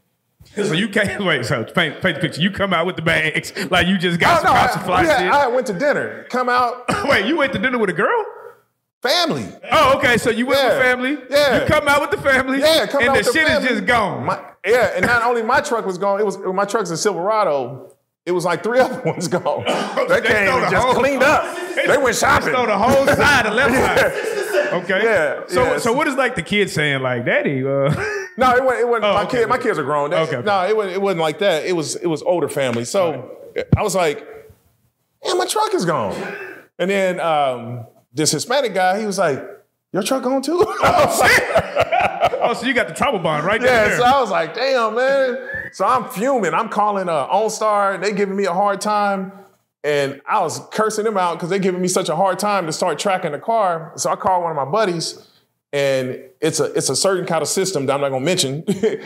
So 0.55 0.73
you 0.73 0.89
can't 0.89 1.23
wait. 1.25 1.45
So 1.45 1.63
paint, 1.63 2.01
paint 2.01 2.15
the 2.15 2.21
picture. 2.21 2.41
You 2.41 2.49
come 2.51 2.73
out 2.73 2.85
with 2.87 2.95
the 2.95 3.01
bags 3.03 3.53
like 3.69 3.85
you 3.87 3.97
just 3.97 4.17
oh 4.17 4.19
got 4.21 4.43
no, 4.43 4.47
some 4.49 4.55
I, 4.55 4.59
house 4.59 4.73
supply 4.73 5.01
we 5.01 5.07
had- 5.07 5.19
shit. 5.19 5.31
I 5.31 5.47
went 5.47 5.67
to 5.67 5.73
dinner. 5.73 6.25
Come 6.29 6.49
out, 6.49 6.83
wait, 7.05 7.25
you 7.27 7.37
went 7.37 7.53
to 7.53 7.59
dinner 7.59 7.77
with 7.77 7.89
a 7.89 7.93
girl? 7.93 8.25
family. 9.03 9.45
Oh, 9.69 9.97
okay. 9.97 10.17
So 10.17 10.29
you 10.29 10.45
went 10.45 10.61
Yeah. 10.61 10.69
with 10.69 10.81
family. 10.81 11.17
Yeah. 11.29 11.61
You 11.61 11.67
come 11.67 11.89
out 11.89 11.99
with 11.99 12.11
the 12.11 12.17
family. 12.21 12.59
Yeah, 12.59 12.85
come 12.87 13.01
and 13.01 13.09
out 13.09 13.13
the 13.15 13.19
with 13.19 13.25
the 13.27 13.33
shit 13.33 13.47
family. 13.49 13.67
is 13.67 13.73
just 13.79 13.85
gone. 13.85 14.25
My, 14.25 14.39
yeah, 14.65 14.93
and 14.95 15.05
not 15.05 15.23
only 15.23 15.43
my 15.43 15.59
truck 15.59 15.85
was 15.85 15.97
gone, 15.97 16.21
it 16.21 16.25
was 16.25 16.37
my 16.39 16.63
truck's 16.63 16.89
a 16.89 16.95
Silverado. 16.95 17.92
It 18.25 18.31
was 18.31 18.45
like 18.45 18.63
three 18.63 18.79
other 18.79 19.01
ones 19.05 19.27
gone. 19.27 19.63
They, 19.65 20.21
They 20.21 20.21
came 20.27 20.47
and 20.53 20.63
the 20.63 20.69
just 20.69 20.85
whole- 20.85 20.95
cleaned 20.95 21.23
up. 21.23 21.57
They 21.75 21.97
went 21.97 22.15
shopping. 22.15 22.45
They 22.47 22.53
Stole 22.53 22.67
the 22.67 22.77
whole 22.77 23.05
side, 23.07 23.45
the 23.45 23.51
left 23.51 23.73
side. 24.61 24.73
Okay. 24.83 25.03
Yeah, 25.03 25.43
So 25.47 25.63
yeah. 25.63 25.77
so 25.79 25.91
what 25.91 26.07
is 26.07 26.15
like 26.15 26.35
the 26.35 26.41
kids 26.41 26.71
saying 26.71 27.01
like, 27.01 27.25
Daddy? 27.25 27.61
Uh, 27.65 27.93
No, 28.37 28.51
it 28.55 28.63
wasn't. 28.63 28.79
It 28.81 28.87
wasn't 28.87 29.05
Oh, 29.05 29.13
my 29.13 29.23
okay, 29.23 29.39
kid. 29.39 29.49
My 29.49 29.57
kids 29.57 29.77
are 29.77 29.83
grown. 29.83 30.11
They- 30.11 30.17
Okay. 30.17 30.41
No, 30.41 30.65
it 30.65 30.75
wasn't. 30.77 30.95
It 30.95 31.01
wasn't 31.01 31.21
like 31.21 31.39
that. 31.39 31.65
It 31.65 31.73
was. 31.75 31.95
It 31.95 32.07
was 32.07 32.21
older 32.23 32.47
family. 32.47 32.85
So 32.85 33.29
I 33.77 33.83
was 33.83 33.93
like, 33.95 34.19
"Man, 35.25 35.37
my 35.37 35.45
truck 35.45 35.73
is 35.73 35.83
gone." 35.85 36.15
And 36.79 36.89
then 36.89 37.19
um, 37.19 37.85
this 38.13 38.31
Hispanic 38.31 38.73
guy, 38.73 38.99
he 38.99 39.05
was 39.05 39.17
like, 39.19 39.43
"Your 39.91 40.01
truck 40.03 40.23
gone 40.23 40.41
too?" 40.41 40.57
Like, 40.81 41.82
oh, 42.43 42.53
so 42.53 42.65
you 42.65 42.73
got 42.73 42.87
the 42.87 42.93
trouble 42.93 43.19
bond 43.19 43.45
right 43.45 43.61
yeah. 43.61 43.87
there. 43.87 43.97
So 43.97 44.03
I 44.03 44.19
was 44.21 44.29
like, 44.31 44.53
"Damn, 44.53 44.95
man." 44.95 45.37
So 45.71 45.85
I'm 45.85 46.09
fuming. 46.09 46.53
I'm 46.53 46.69
calling 46.69 47.09
uh, 47.09 47.27
OnStar. 47.27 48.01
They 48.01 48.11
giving 48.13 48.35
me 48.35 48.45
a 48.45 48.53
hard 48.53 48.79
time. 48.81 49.31
And 49.85 50.21
I 50.25 50.39
was 50.39 50.61
cursing 50.71 51.03
them 51.03 51.17
out 51.17 51.33
because 51.33 51.49
they 51.49 51.59
giving 51.59 51.81
me 51.81 51.89
such 51.89 52.07
a 52.07 52.15
hard 52.15 52.39
time 52.39 52.67
to 52.67 52.71
start 52.71 52.97
tracking 52.99 53.33
the 53.33 53.39
car. 53.39 53.91
So 53.97 54.09
I 54.09 54.15
called 54.15 54.41
one 54.43 54.51
of 54.51 54.55
my 54.55 54.71
buddies, 54.71 55.27
and 55.73 56.21
it's 56.39 56.61
a 56.61 56.65
it's 56.73 56.89
a 56.89 56.95
certain 56.95 57.25
kind 57.25 57.41
of 57.41 57.49
system 57.49 57.85
that 57.87 57.93
I'm 57.95 57.99
not 58.01 58.09
gonna 58.09 58.23
mention. 58.23 58.63
Wait, 58.67 58.81
wait. 58.81 59.01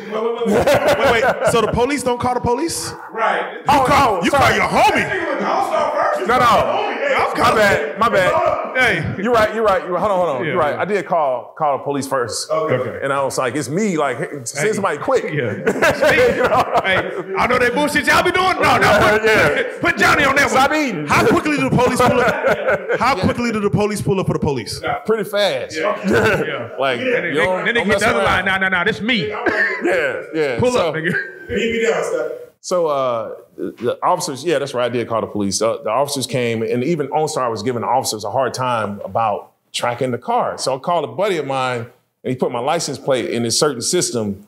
wait. 1.11 1.23
So 1.51 1.61
the 1.61 1.71
police 1.73 2.03
don't 2.03 2.19
call 2.19 2.35
the 2.35 2.41
police? 2.41 2.91
right. 3.11 3.63
Oh, 3.67 3.85
no, 3.89 4.23
You 4.23 4.29
sorry. 4.29 4.43
call 4.43 4.55
your 4.55 4.67
homie. 4.67 6.27
No, 6.27 6.37
no. 6.37 6.96
My 7.17 7.51
bad. 7.53 7.99
My 7.99 8.09
bad. 8.09 8.77
Hey. 8.77 9.23
You're 9.23 9.33
right. 9.33 9.53
You're 9.53 9.63
right. 9.63 9.81
You're 9.83 9.91
right. 9.93 9.99
Hold 9.99 10.11
on. 10.11 10.17
Hold 10.17 10.29
on. 10.29 10.41
Yeah, 10.45 10.51
you're 10.51 10.59
right. 10.59 10.75
yeah. 10.75 10.81
I 10.81 10.85
did 10.85 11.05
call 11.05 11.53
call 11.57 11.77
the 11.79 11.83
police 11.83 12.07
first. 12.07 12.49
Okay. 12.49 12.99
And 13.03 13.11
I 13.11 13.23
was 13.23 13.37
like, 13.37 13.55
it's 13.55 13.69
me. 13.69 13.97
Like, 13.97 14.17
hey, 14.17 14.27
send 14.43 14.75
somebody 14.75 14.97
quick. 14.97 15.23
Yeah. 15.33 15.53
You 16.37 16.43
know? 16.43 16.81
Hey, 16.83 16.97
I 17.37 17.47
know 17.47 17.57
that 17.59 17.71
bullshit 17.73 18.05
y'all 18.07 18.23
be 18.23 18.31
doing. 18.31 18.45
No, 18.61 18.77
no. 18.77 18.99
Put, 19.17 19.23
Yeah. 19.25 19.49
put, 19.63 19.81
put 19.81 19.97
Johnny 19.97 20.23
on 20.25 20.35
that 20.35 20.49
Stop 20.49 20.69
one. 20.71 20.79
eating. 20.79 21.07
How 21.07 21.25
quickly 21.27 21.57
do 21.57 21.69
the 21.69 21.75
police 21.75 21.99
pull 21.99 22.19
up? 22.19 22.99
How 22.99 23.15
quickly 23.19 23.51
do 23.51 23.59
the 23.59 23.69
police 23.69 24.01
pull 24.01 24.19
up 24.19 24.27
for 24.27 24.33
the 24.33 24.39
police? 24.39 24.81
Pretty 25.05 25.23
fast. 25.29 25.75
Yeah. 25.77 26.69
Like, 26.79 26.99
Then 26.99 27.21
they, 27.23 27.33
don't- 27.33 27.65
then 27.65 27.73
they 27.75 27.83
get 27.85 27.99
the 27.99 28.07
other 28.07 28.19
around. 28.19 28.25
line. 28.25 28.45
Nah, 28.45 28.57
nah, 28.57 28.69
nah. 28.69 28.83
This 28.83 29.01
me. 29.01 29.27
Yeah, 29.27 30.23
yeah. 30.33 30.59
Pull 30.59 30.71
so, 30.71 30.89
up, 30.89 30.95
nigga. 30.95 32.46
So 32.67 32.87
uh, 32.87 33.35
the 33.55 33.97
officers, 34.03 34.43
yeah, 34.43 34.59
that's 34.59 34.73
right. 34.73 34.87
I 34.87 34.89
did 34.89 35.07
call 35.07 35.21
the 35.21 35.27
police. 35.27 35.59
The, 35.59 35.81
the 35.83 35.89
officers 35.89 36.27
came, 36.27 36.61
and 36.61 36.83
even 36.83 37.07
OnStar 37.07 37.49
was 37.49 37.63
giving 37.63 37.81
the 37.81 37.87
officers 37.87 38.25
a 38.25 38.29
hard 38.29 38.53
time 38.53 38.99
about 39.05 39.53
tracking 39.71 40.11
the 40.11 40.17
car. 40.17 40.57
So 40.57 40.75
I 40.75 40.79
called 40.79 41.05
a 41.05 41.07
buddy 41.07 41.37
of 41.37 41.47
mine, 41.47 41.79
and 42.25 42.29
he 42.29 42.35
put 42.35 42.51
my 42.51 42.59
license 42.59 42.97
plate 42.99 43.29
in 43.29 43.45
a 43.45 43.51
certain 43.51 43.81
system 43.81 44.45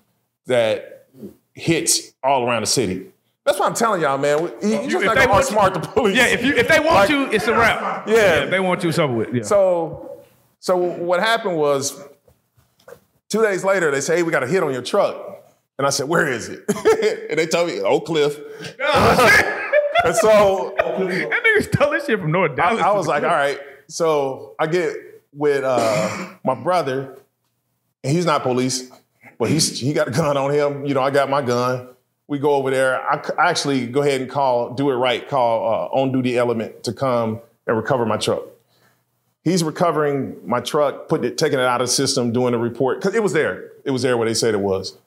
that 0.48 1.08
hits 1.54 2.12
all 2.22 2.46
around 2.46 2.64
the 2.64 2.68
city. 2.68 3.08
That's 3.46 3.58
what 3.58 3.70
I'm 3.70 3.74
telling 3.74 4.02
y'all, 4.02 4.18
man. 4.18 4.52
You, 4.62 4.68
you 4.82 4.90
just 4.90 4.96
if 4.96 5.04
not 5.06 5.16
they 5.16 5.26
want 5.26 5.46
outsmart 5.46 5.74
the 5.76 5.80
police. 5.80 6.18
Yeah, 6.18 6.26
if 6.26 6.44
you 6.44 6.54
if 6.58 6.68
they 6.68 6.82
want 6.82 6.96
Like- 6.96 7.10
you, 7.12 7.32
it's 7.32 7.48
a 7.48 7.54
wrap. 7.54 8.06
Yeah. 8.10 8.44
if 8.44 8.50
they 8.50 8.60
want 8.60 8.84
you, 8.84 8.90
it's 8.90 9.00
over 9.00 9.14
with. 9.14 9.34
Yeah. 9.34 9.44
So, 9.44 10.20
so 10.60 10.76
what 10.76 11.22
happened 11.22 11.56
was, 11.56 12.04
two 13.30 13.42
days 13.44 13.64
later, 13.64 13.92
they 13.92 14.02
say, 14.02 14.18
"Hey, 14.18 14.24
we 14.24 14.32
got 14.34 14.44
a 14.44 14.48
hit 14.48 14.62
on 14.62 14.74
your 14.74 14.82
truck," 14.82 15.29
and 15.80 15.88
I 15.88 15.90
said, 15.90 16.08
"Where 16.08 16.28
is 16.28 16.50
it?" 16.50 16.66
and 17.30 17.40
they 17.40 17.48
told 17.48 17.70
me 17.70 17.80
Oak 17.80 18.06
Cliff. 18.06 18.38
and 18.60 20.16
so 20.16 20.76
that 20.78 21.00
nigga 21.00 21.74
stole 21.74 21.92
this 21.92 22.06
shit 22.06 22.20
from 22.20 22.32
North 22.32 22.52
I, 22.52 22.56
Dallas. 22.56 22.84
I 22.84 22.92
was 22.92 23.08
like, 23.08 23.24
"All 23.24 23.30
right." 23.30 23.60
So 23.88 24.56
I 24.60 24.68
get 24.68 24.96
with 25.34 25.64
uh, 25.64 26.34
my 26.44 26.54
brother, 26.54 27.18
and 28.04 28.16
he's 28.16 28.26
not 28.26 28.44
police, 28.44 28.92
but 29.40 29.50
he's 29.50 29.80
he 29.80 29.94
got 29.94 30.10
a 30.10 30.12
gun 30.12 30.36
on 30.36 30.52
him. 30.52 30.86
You 30.86 30.94
know, 30.94 31.02
I 31.02 31.12
got 31.12 31.30
my 31.30 31.42
gun. 31.42 31.88
We 32.28 32.40
go 32.40 32.52
over 32.52 32.70
there. 32.70 33.02
I 33.02 33.22
actually 33.40 33.88
go 33.88 34.04
ahead 34.04 34.22
and 34.22 34.30
call, 34.30 34.76
do 34.76 34.92
it 34.92 34.96
right, 34.96 35.28
call 35.28 35.74
uh, 35.74 36.00
on 36.00 36.12
duty 36.12 36.38
element 36.38 36.84
to 36.84 36.94
come 36.94 37.40
and 37.66 37.76
recover 37.76 38.06
my 38.06 38.18
truck. 38.18 38.44
He's 39.44 39.64
recovering 39.64 40.36
my 40.46 40.60
truck, 40.60 41.08
putting 41.08 41.32
it, 41.32 41.38
taking 41.38 41.58
it 41.58 41.66
out 41.66 41.82
of 41.82 41.88
the 41.88 41.94
system, 41.94 42.34
doing 42.34 42.54
a 42.54 42.58
report 42.60 43.00
because 43.00 43.16
it 43.16 43.24
was 43.24 43.34
there. 43.34 43.72
It 43.86 43.92
was 43.92 44.02
there 44.02 44.18
where 44.18 44.28
they 44.28 44.36
said 44.36 44.54
it 44.54 44.60
was. 44.60 44.98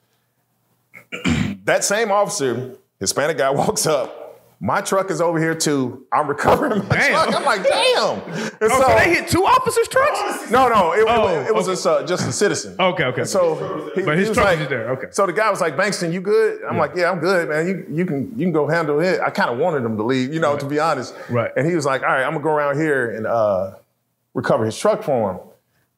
that 1.65 1.83
same 1.83 2.11
officer, 2.11 2.75
Hispanic 2.99 3.37
guy, 3.37 3.49
walks 3.51 3.85
up. 3.85 4.19
My 4.59 4.79
truck 4.79 5.11
is 5.11 5.19
over 5.19 5.37
here 5.39 5.55
too. 5.55 6.05
I'm 6.13 6.25
recovering 6.25 6.87
my 6.87 6.95
Damn. 6.95 7.11
truck. 7.11 7.35
I'm 7.35 7.43
like, 7.43 7.63
damn. 7.63 8.19
And 8.21 8.71
oh, 8.71 8.81
so, 8.81 8.95
they 8.97 9.13
hit 9.13 9.27
two 9.27 9.45
officers' 9.45 9.89
trucks. 9.89 10.49
no, 10.51 10.69
no, 10.69 10.93
it, 10.93 11.03
Oh, 11.05 11.27
it, 11.27 11.47
it 11.47 11.53
was 11.55 11.65
just, 11.65 11.85
uh, 11.85 12.05
just 12.05 12.25
a 12.29 12.31
citizen. 12.31 12.77
Okay, 12.79 13.03
okay. 13.03 13.25
So, 13.25 13.91
he, 13.93 14.03
But 14.03 14.17
his 14.17 14.31
truck 14.31 14.45
like, 14.45 14.59
is 14.59 14.69
there, 14.69 14.91
okay. 14.91 15.07
So 15.11 15.25
the 15.25 15.33
guy 15.33 15.49
was 15.51 15.59
like, 15.59 15.75
"Bankston, 15.75 16.13
you 16.13 16.21
good?" 16.21 16.63
I'm 16.63 16.77
like, 16.77 16.95
"Yeah, 16.95 17.11
I'm 17.11 17.19
good, 17.19 17.49
man. 17.49 17.67
You 17.67 17.85
you 17.89 18.05
can 18.05 18.31
you 18.39 18.45
can 18.45 18.53
go 18.53 18.65
handle 18.69 19.01
it." 19.01 19.19
I 19.19 19.31
kind 19.31 19.49
of 19.49 19.57
wanted 19.57 19.83
him 19.83 19.97
to 19.97 20.03
leave, 20.03 20.33
you 20.33 20.39
know, 20.39 20.55
to 20.57 20.65
be 20.65 20.79
honest. 20.79 21.13
Right. 21.29 21.51
And 21.57 21.67
he 21.67 21.75
was 21.75 21.85
like, 21.85 22.01
"All 22.01 22.07
right, 22.07 22.23
I'm 22.23 22.31
gonna 22.31 22.43
go 22.45 22.51
around 22.51 22.77
here 22.77 23.11
and 23.11 23.27
uh, 23.27 23.71
recover 24.33 24.63
his 24.65 24.77
truck 24.79 25.03
for 25.03 25.33
him." 25.33 25.39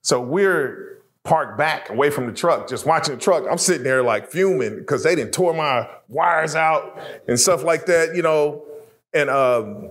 So 0.01 0.19
we're 0.21 0.94
parked 1.25 1.57
back 1.57 1.89
away 1.89 2.09
from 2.09 2.27
the 2.27 2.31
truck, 2.31 2.69
just 2.69 2.85
watching 2.85 3.15
the 3.15 3.19
truck. 3.19 3.43
I'm 3.49 3.57
sitting 3.57 3.83
there 3.83 4.03
like 4.03 4.31
fuming 4.31 4.77
because 4.77 5.03
they 5.03 5.15
didn't 5.15 5.33
tore 5.33 5.53
my 5.53 5.89
wires 6.07 6.55
out 6.55 6.97
and 7.27 7.37
stuff 7.37 7.63
like 7.63 7.87
that, 7.87 8.15
you 8.15 8.21
know. 8.21 8.63
And 9.13 9.29
um, 9.29 9.89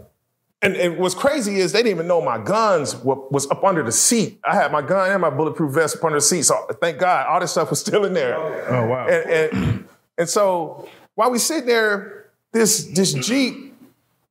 and, 0.63 0.77
and 0.77 0.97
what's 0.97 1.15
crazy 1.15 1.57
is 1.57 1.73
they 1.73 1.81
didn't 1.81 1.97
even 1.97 2.07
know 2.07 2.23
my 2.23 2.39
guns 2.39 2.97
wa- 2.97 3.27
was 3.31 3.51
up 3.51 3.63
under 3.65 3.83
the 3.83 3.93
seat. 3.93 4.41
I 4.45 4.55
had 4.55 4.73
my 4.73 4.81
gun 4.81 5.11
and 5.11 5.21
my 5.21 5.29
bulletproof 5.29 5.75
vest 5.75 5.97
up 5.97 6.05
under 6.05 6.17
the 6.17 6.23
seat. 6.23 6.43
So 6.43 6.67
thank 6.81 6.99
God, 6.99 7.27
all 7.27 7.41
this 7.41 7.51
stuff 7.51 7.69
was 7.69 7.81
still 7.81 8.05
in 8.05 8.15
there. 8.15 8.37
Oh 8.37 8.87
wow. 8.87 9.07
And, 9.07 9.31
and, 9.31 9.89
and 10.17 10.29
so 10.29 10.89
while 11.17 11.31
we 11.31 11.39
sit 11.39 11.67
there, 11.67 12.31
this 12.53 12.85
this 12.87 13.13
Jeep, 13.13 13.75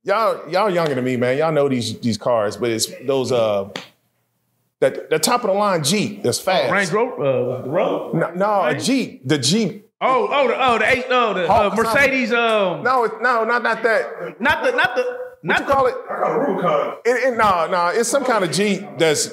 y'all 0.02 0.48
y'all 0.48 0.70
younger 0.70 0.94
than 0.94 1.04
me, 1.04 1.16
man. 1.16 1.36
Y'all 1.36 1.52
know 1.52 1.68
these 1.68 1.98
these 2.00 2.16
cars, 2.16 2.56
but 2.56 2.70
it's 2.70 2.90
those 3.04 3.30
uh 3.30 3.68
that 4.92 5.10
the 5.10 5.18
top 5.18 5.42
of 5.42 5.48
the 5.48 5.54
line 5.54 5.82
Jeep 5.82 6.22
that's 6.22 6.38
fast. 6.38 6.72
Range 6.72 6.90
Rover, 6.90 7.14
uh, 7.24 7.62
the 7.62 7.68
road. 7.70 8.14
No, 8.14 8.30
no, 8.32 8.64
a 8.64 8.78
Jeep, 8.78 9.26
the 9.26 9.38
Jeep. 9.38 9.90
Oh, 10.00 10.28
oh, 10.30 10.48
the, 10.48 10.54
oh, 10.58 10.78
the 10.78 10.88
eight, 10.90 11.06
oh, 11.08 11.32
the 11.34 11.44
uh, 11.44 11.70
Hawk- 11.70 11.76
Mercedes. 11.76 12.30
Um, 12.32 12.82
No, 12.82 13.04
it, 13.04 13.12
no, 13.22 13.44
not 13.44 13.62
not 13.62 13.82
that. 13.82 14.40
not 14.40 14.62
the, 14.64 14.72
not 14.72 14.94
the, 14.96 15.02
What 15.02 15.42
not 15.42 15.60
you 15.60 15.66
the. 15.66 15.72
call 15.72 15.86
it? 15.86 15.94
It, 17.06 17.32
it, 17.32 17.36
no, 17.36 17.66
no, 17.70 17.86
it's 17.88 18.08
some 18.08 18.24
kind 18.24 18.44
of 18.44 18.50
Jeep 18.52 18.82
that's. 18.98 19.32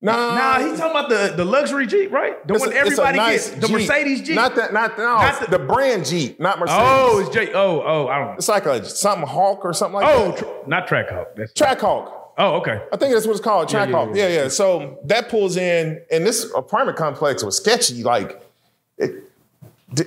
Nah, 0.00 0.34
Nah, 0.34 0.58
he's 0.68 0.78
talking 0.78 0.90
about 0.90 1.08
the, 1.08 1.32
the 1.34 1.46
luxury 1.46 1.86
Jeep, 1.86 2.12
right? 2.12 2.46
The 2.46 2.54
it's 2.54 2.60
one 2.66 2.72
a- 2.74 2.76
everybody 2.76 3.16
nice 3.16 3.48
gets. 3.48 3.60
The 3.62 3.66
Jeep. 3.68 3.88
Mercedes 3.88 4.20
Jeep. 4.20 4.34
Not 4.36 4.54
that, 4.56 4.72
not, 4.74 4.98
no, 4.98 5.04
Not 5.04 5.40
the- 5.40 5.46
the, 5.56 5.58
brand 5.58 6.04
Jeep, 6.04 6.38
not 6.38 6.58
Mercedes. 6.58 6.78
oh, 6.82 7.20
it's 7.20 7.30
J. 7.34 7.52
Oh, 7.54 7.80
oh, 7.82 8.08
I 8.08 8.18
don't. 8.18 8.26
Know. 8.28 8.34
It's 8.34 8.48
like 8.48 8.66
a 8.66 8.84
something 8.84 9.26
Hawk 9.26 9.64
or 9.64 9.72
something 9.72 9.94
like 10.00 10.06
Oh, 10.06 10.32
that. 10.32 10.36
tr- 10.38 10.68
not 10.68 10.86
Trackhawk. 10.88 11.36
That's 11.36 11.52
Trackhawk. 11.54 12.23
Oh, 12.36 12.56
okay. 12.56 12.82
I 12.92 12.96
think 12.96 13.12
that's 13.14 13.26
what 13.26 13.32
it's 13.36 13.40
called, 13.44 13.72
Yeah, 13.72 13.86
Trackhawk. 13.86 14.16
yeah, 14.16 14.28
Yeah, 14.28 14.42
yeah, 14.42 14.48
So 14.48 14.98
that 15.04 15.28
pulls 15.28 15.56
in, 15.56 16.00
and 16.10 16.26
this 16.26 16.50
apartment 16.54 16.98
complex 16.98 17.44
was 17.44 17.56
sketchy. 17.56 18.02
Like, 18.02 18.42
it, 18.98 19.22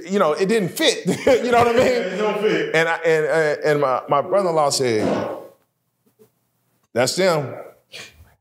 you 0.09 0.19
know, 0.19 0.33
it 0.33 0.47
didn't 0.47 0.69
fit. 0.69 1.05
you 1.45 1.51
know 1.51 1.59
what 1.59 1.67
I 1.69 1.73
mean? 1.73 1.81
it 1.87 2.17
don't 2.17 2.39
fit. 2.41 2.75
And 2.75 2.89
I, 2.89 2.95
and 2.97 3.25
uh, 3.25 3.61
and 3.69 3.81
my 3.81 4.01
my 4.09 4.21
brother-in-law 4.21 4.69
said, 4.71 5.37
"That's 6.93 7.15
them." 7.15 7.55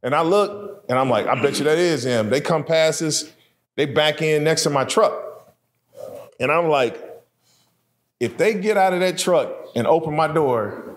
And 0.02 0.14
I 0.14 0.22
look, 0.22 0.84
and 0.88 0.98
I'm 0.98 1.08
like, 1.10 1.26
"I 1.26 1.40
bet 1.40 1.58
you 1.58 1.64
that 1.64 1.78
is 1.78 2.02
them." 2.04 2.30
They 2.30 2.40
come 2.40 2.64
past 2.64 3.02
us, 3.02 3.30
they 3.76 3.86
back 3.86 4.22
in 4.22 4.42
next 4.44 4.64
to 4.64 4.70
my 4.70 4.84
truck, 4.84 5.14
and 6.40 6.50
I'm 6.50 6.68
like, 6.68 7.00
if 8.18 8.36
they 8.36 8.54
get 8.54 8.76
out 8.76 8.92
of 8.94 9.00
that 9.00 9.16
truck 9.18 9.52
and 9.76 9.86
open 9.86 10.16
my 10.16 10.26
door, 10.28 10.95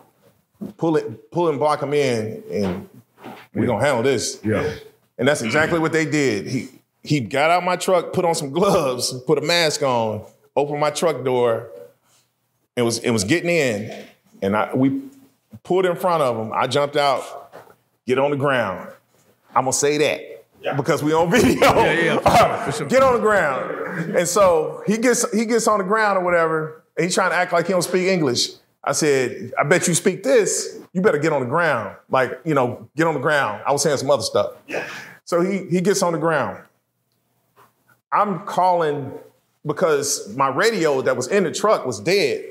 pull 0.78 0.98
it, 0.98 1.32
pull 1.32 1.50
and 1.50 1.60
block 1.60 1.82
him 1.82 1.94
in, 1.94 2.44
and 2.52 2.90
we're 3.54 3.66
gonna 3.66 3.84
handle 3.84 4.04
this. 4.04 4.40
Yeah. 4.44 4.76
And 5.18 5.28
that's 5.28 5.42
exactly 5.42 5.80
what 5.80 5.92
they 5.92 6.06
did. 6.06 6.48
He 6.48 6.70
he 7.04 7.20
got 7.20 7.50
out 7.50 7.64
my 7.64 7.76
truck, 7.76 8.14
put 8.14 8.26
on 8.26 8.36
some 8.36 8.52
gloves, 8.52 9.14
put 9.26 9.38
a 9.38 9.42
mask 9.42 9.82
on, 9.84 10.26
opened 10.56 10.80
my 10.80 10.92
truck 10.92 11.24
door, 11.24 11.70
and 12.76 12.86
was 12.86 13.00
it 13.00 13.12
was 13.12 13.24
getting 13.24 13.50
in, 13.50 14.06
and 14.42 14.56
I 14.56 14.74
we 14.74 15.02
pulled 15.64 15.86
in 15.86 15.96
front 15.96 16.24
of 16.24 16.38
him. 16.38 16.52
I 16.54 16.68
jumped 16.68 16.96
out, 16.96 17.54
get 18.06 18.18
on 18.20 18.32
the 18.32 18.38
ground. 18.38 18.92
I'm 19.56 19.64
gonna 19.64 19.74
say 19.74 19.98
that 19.98 20.76
because 20.78 21.04
we 21.04 21.14
on 21.14 21.32
video. 21.32 21.60
Yeah, 21.60 21.92
yeah, 21.92 22.64
sure, 22.66 22.74
sure. 22.74 22.88
Get 22.88 23.04
on 23.04 23.14
the 23.14 23.20
ground. 23.20 24.16
And 24.16 24.28
so 24.28 24.84
he 24.86 24.98
gets 24.98 25.30
he 25.32 25.46
gets 25.46 25.68
on 25.68 25.80
the 25.80 25.84
ground 25.84 26.18
or 26.18 26.24
whatever, 26.24 26.84
and 26.96 27.06
he's 27.06 27.16
trying 27.16 27.32
to 27.32 27.36
act 27.36 27.52
like 27.52 27.66
he 27.68 27.74
don't 27.74 27.82
speak 27.82 28.08
English. 28.08 28.50
I 28.84 28.94
said, 28.94 29.52
I 29.60 29.64
bet 29.64 29.88
you 29.88 29.94
speak 29.94 30.24
this. 30.24 30.80
You 30.94 31.02
better 31.02 31.18
get 31.18 31.34
on 31.34 31.42
the 31.42 31.48
ground. 31.48 31.96
Like, 32.10 32.40
you 32.46 32.54
know, 32.54 32.90
get 32.96 33.08
on 33.08 33.14
the 33.14 33.20
ground. 33.20 33.62
I 33.66 33.72
was 33.72 33.84
saying 33.84 33.98
some 33.98 34.10
other 34.10 34.24
stuff. 34.24 34.54
So 35.26 35.42
he 35.42 35.66
he 35.66 35.82
gets 35.82 36.02
on 36.02 36.14
the 36.14 36.20
ground. 36.20 36.64
I'm 38.12 38.46
calling 38.46 39.12
because 39.66 40.36
my 40.36 40.48
radio 40.48 41.02
that 41.02 41.16
was 41.16 41.28
in 41.28 41.44
the 41.44 41.52
truck 41.52 41.86
was 41.86 42.00
dead. 42.00 42.46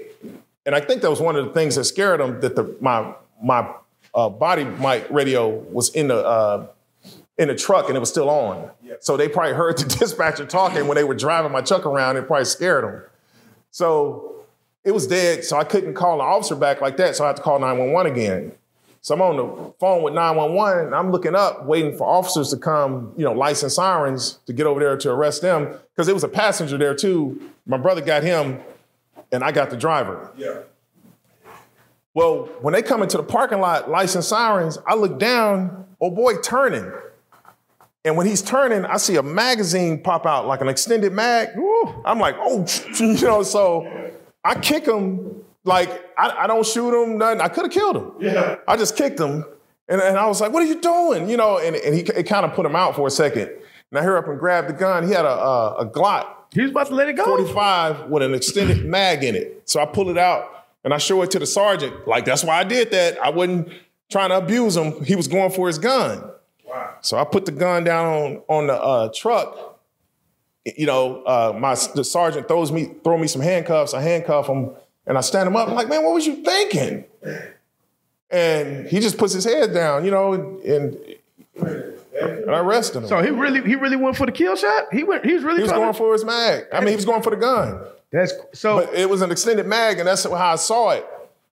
And 0.66 0.74
I 0.74 0.80
think 0.80 1.02
that 1.02 1.10
was 1.10 1.20
one 1.20 1.34
of 1.34 1.46
the 1.46 1.52
things 1.52 1.74
that 1.76 1.84
scared 1.84 2.20
him 2.20 2.40
that 2.40 2.54
the 2.54 2.76
my 2.80 3.14
my 3.42 3.74
uh, 4.14 4.28
body 4.28 4.64
mic 4.64 5.06
radio 5.10 5.48
was 5.48 5.88
in 5.90 6.08
the 6.08 6.24
uh, 6.24 6.66
in 7.38 7.48
the 7.48 7.54
truck 7.54 7.88
and 7.88 7.96
it 7.96 8.00
was 8.00 8.10
still 8.10 8.28
on. 8.28 8.70
So 9.00 9.16
they 9.16 9.28
probably 9.28 9.54
heard 9.54 9.78
the 9.78 9.84
dispatcher 9.98 10.44
talking 10.44 10.86
when 10.86 10.96
they 10.96 11.04
were 11.04 11.14
driving 11.14 11.52
my 11.52 11.62
truck 11.62 11.86
around. 11.86 12.16
It 12.16 12.26
probably 12.26 12.44
scared 12.44 12.84
them. 12.84 13.02
So 13.70 14.37
it 14.88 14.94
was 14.94 15.06
dead. 15.06 15.44
So 15.44 15.58
I 15.58 15.64
couldn't 15.64 15.92
call 15.92 16.14
an 16.14 16.26
officer 16.26 16.56
back 16.56 16.80
like 16.80 16.96
that. 16.96 17.14
So 17.14 17.24
I 17.24 17.26
had 17.26 17.36
to 17.36 17.42
call 17.42 17.58
911 17.58 18.10
again. 18.10 18.52
So 19.02 19.14
I'm 19.14 19.20
on 19.20 19.36
the 19.36 19.74
phone 19.78 20.02
with 20.02 20.14
911 20.14 20.86
and 20.86 20.94
I'm 20.94 21.12
looking 21.12 21.34
up, 21.34 21.66
waiting 21.66 21.94
for 21.94 22.08
officers 22.08 22.48
to 22.50 22.56
come, 22.56 23.12
you 23.14 23.24
know, 23.24 23.32
license 23.32 23.74
sirens 23.74 24.38
to 24.46 24.54
get 24.54 24.66
over 24.66 24.80
there 24.80 24.96
to 24.96 25.10
arrest 25.10 25.42
them. 25.42 25.66
Because 25.92 26.06
there 26.06 26.14
was 26.14 26.24
a 26.24 26.28
passenger 26.28 26.78
there 26.78 26.94
too. 26.94 27.38
My 27.66 27.76
brother 27.76 28.00
got 28.00 28.22
him 28.22 28.60
and 29.30 29.44
I 29.44 29.52
got 29.52 29.68
the 29.68 29.76
driver. 29.76 30.32
Yeah. 30.38 30.60
Well, 32.14 32.46
when 32.62 32.72
they 32.72 32.80
come 32.80 33.02
into 33.02 33.18
the 33.18 33.22
parking 33.22 33.60
lot, 33.60 33.90
license 33.90 34.26
sirens, 34.26 34.78
I 34.86 34.94
look 34.94 35.18
down, 35.18 35.84
oh 36.00 36.10
boy, 36.10 36.38
turning. 36.38 36.90
And 38.06 38.16
when 38.16 38.26
he's 38.26 38.40
turning, 38.40 38.86
I 38.86 38.96
see 38.96 39.16
a 39.16 39.22
magazine 39.22 40.02
pop 40.02 40.24
out, 40.24 40.46
like 40.46 40.62
an 40.62 40.68
extended 40.68 41.12
mag. 41.12 41.50
Woo. 41.56 42.02
I'm 42.06 42.18
like, 42.18 42.36
oh, 42.38 42.66
you 42.98 43.20
know, 43.20 43.42
so 43.42 44.07
I 44.48 44.54
kick 44.58 44.86
him, 44.86 45.44
like, 45.64 45.90
I, 46.16 46.30
I 46.30 46.46
don't 46.46 46.64
shoot 46.64 46.90
him, 46.90 47.18
nothing. 47.18 47.42
I 47.42 47.48
could 47.48 47.66
have 47.66 47.72
killed 47.72 47.96
him. 47.96 48.12
Yeah. 48.18 48.56
I 48.66 48.78
just 48.78 48.96
kicked 48.96 49.20
him. 49.20 49.44
And, 49.90 50.00
and 50.00 50.16
I 50.16 50.26
was 50.26 50.40
like, 50.40 50.52
what 50.52 50.62
are 50.62 50.66
you 50.66 50.80
doing? 50.80 51.28
You 51.28 51.36
know, 51.36 51.58
and, 51.58 51.76
and 51.76 51.94
he 51.94 52.00
it 52.00 52.22
kind 52.24 52.46
of 52.46 52.54
put 52.54 52.64
him 52.64 52.74
out 52.74 52.96
for 52.96 53.06
a 53.06 53.10
second. 53.10 53.50
And 53.90 53.98
I 53.98 54.02
hurried 54.02 54.24
up 54.24 54.28
and 54.28 54.38
grabbed 54.38 54.70
the 54.70 54.72
gun. 54.72 55.06
He 55.06 55.12
had 55.12 55.26
a, 55.26 55.28
a, 55.28 55.74
a 55.80 55.86
Glock 55.86 56.26
He 56.54 56.62
was 56.62 56.70
about 56.70 56.86
to 56.86 56.94
let 56.94 57.10
it 57.10 57.16
go. 57.16 57.24
45 57.24 58.08
with 58.08 58.22
an 58.22 58.32
extended 58.34 58.86
mag 58.86 59.22
in 59.22 59.34
it. 59.34 59.62
So 59.66 59.80
I 59.80 59.84
pull 59.84 60.08
it 60.08 60.16
out 60.16 60.66
and 60.82 60.94
I 60.94 60.98
show 60.98 61.20
it 61.20 61.30
to 61.32 61.38
the 61.38 61.46
sergeant. 61.46 62.08
Like, 62.08 62.24
that's 62.24 62.42
why 62.42 62.58
I 62.58 62.64
did 62.64 62.90
that. 62.92 63.18
I 63.18 63.28
wasn't 63.28 63.68
trying 64.10 64.30
to 64.30 64.38
abuse 64.38 64.76
him. 64.76 65.04
He 65.04 65.14
was 65.14 65.28
going 65.28 65.50
for 65.52 65.66
his 65.66 65.78
gun. 65.78 66.24
Wow. 66.66 66.94
So 67.02 67.18
I 67.18 67.24
put 67.24 67.44
the 67.44 67.52
gun 67.52 67.84
down 67.84 68.06
on, 68.06 68.42
on 68.48 68.66
the 68.68 68.80
uh, 68.80 69.10
truck. 69.14 69.77
You 70.76 70.86
know, 70.86 71.22
uh, 71.24 71.56
my 71.58 71.74
the 71.94 72.04
sergeant 72.04 72.48
throws 72.48 72.70
me 72.72 72.90
throw 73.04 73.16
me 73.18 73.26
some 73.26 73.42
handcuffs. 73.42 73.94
I 73.94 74.00
handcuff 74.00 74.46
him 74.48 74.70
and 75.06 75.16
I 75.16 75.20
stand 75.20 75.46
him 75.46 75.56
up. 75.56 75.68
I'm 75.68 75.74
like, 75.74 75.88
man, 75.88 76.04
what 76.04 76.14
was 76.14 76.26
you 76.26 76.42
thinking? 76.44 77.04
And 78.30 78.86
he 78.86 79.00
just 79.00 79.16
puts 79.16 79.32
his 79.32 79.44
head 79.44 79.72
down, 79.72 80.04
you 80.04 80.10
know, 80.10 80.34
and, 80.34 80.60
and 80.64 81.16
I 82.50 82.58
arrested 82.60 82.98
him. 82.98 83.08
So 83.08 83.22
he 83.22 83.30
really 83.30 83.62
he 83.62 83.74
really 83.74 83.96
went 83.96 84.16
for 84.16 84.26
the 84.26 84.32
kill 84.32 84.54
shot. 84.56 84.86
He 84.92 85.02
went. 85.04 85.24
He 85.24 85.32
was 85.34 85.44
really 85.44 85.58
he 85.58 85.62
was 85.62 85.72
going 85.72 85.92
to- 85.92 85.96
for 85.98 86.12
his 86.12 86.24
mag. 86.24 86.64
I 86.72 86.80
mean, 86.80 86.88
he 86.90 86.96
was 86.96 87.04
going 87.06 87.22
for 87.22 87.30
the 87.30 87.36
gun. 87.36 87.80
That's 88.12 88.32
so. 88.54 88.84
But 88.84 88.94
it 88.94 89.08
was 89.08 89.22
an 89.22 89.30
extended 89.30 89.66
mag, 89.66 89.98
and 89.98 90.06
that's 90.08 90.24
how 90.24 90.32
I 90.34 90.56
saw 90.56 90.90
it. 90.90 91.06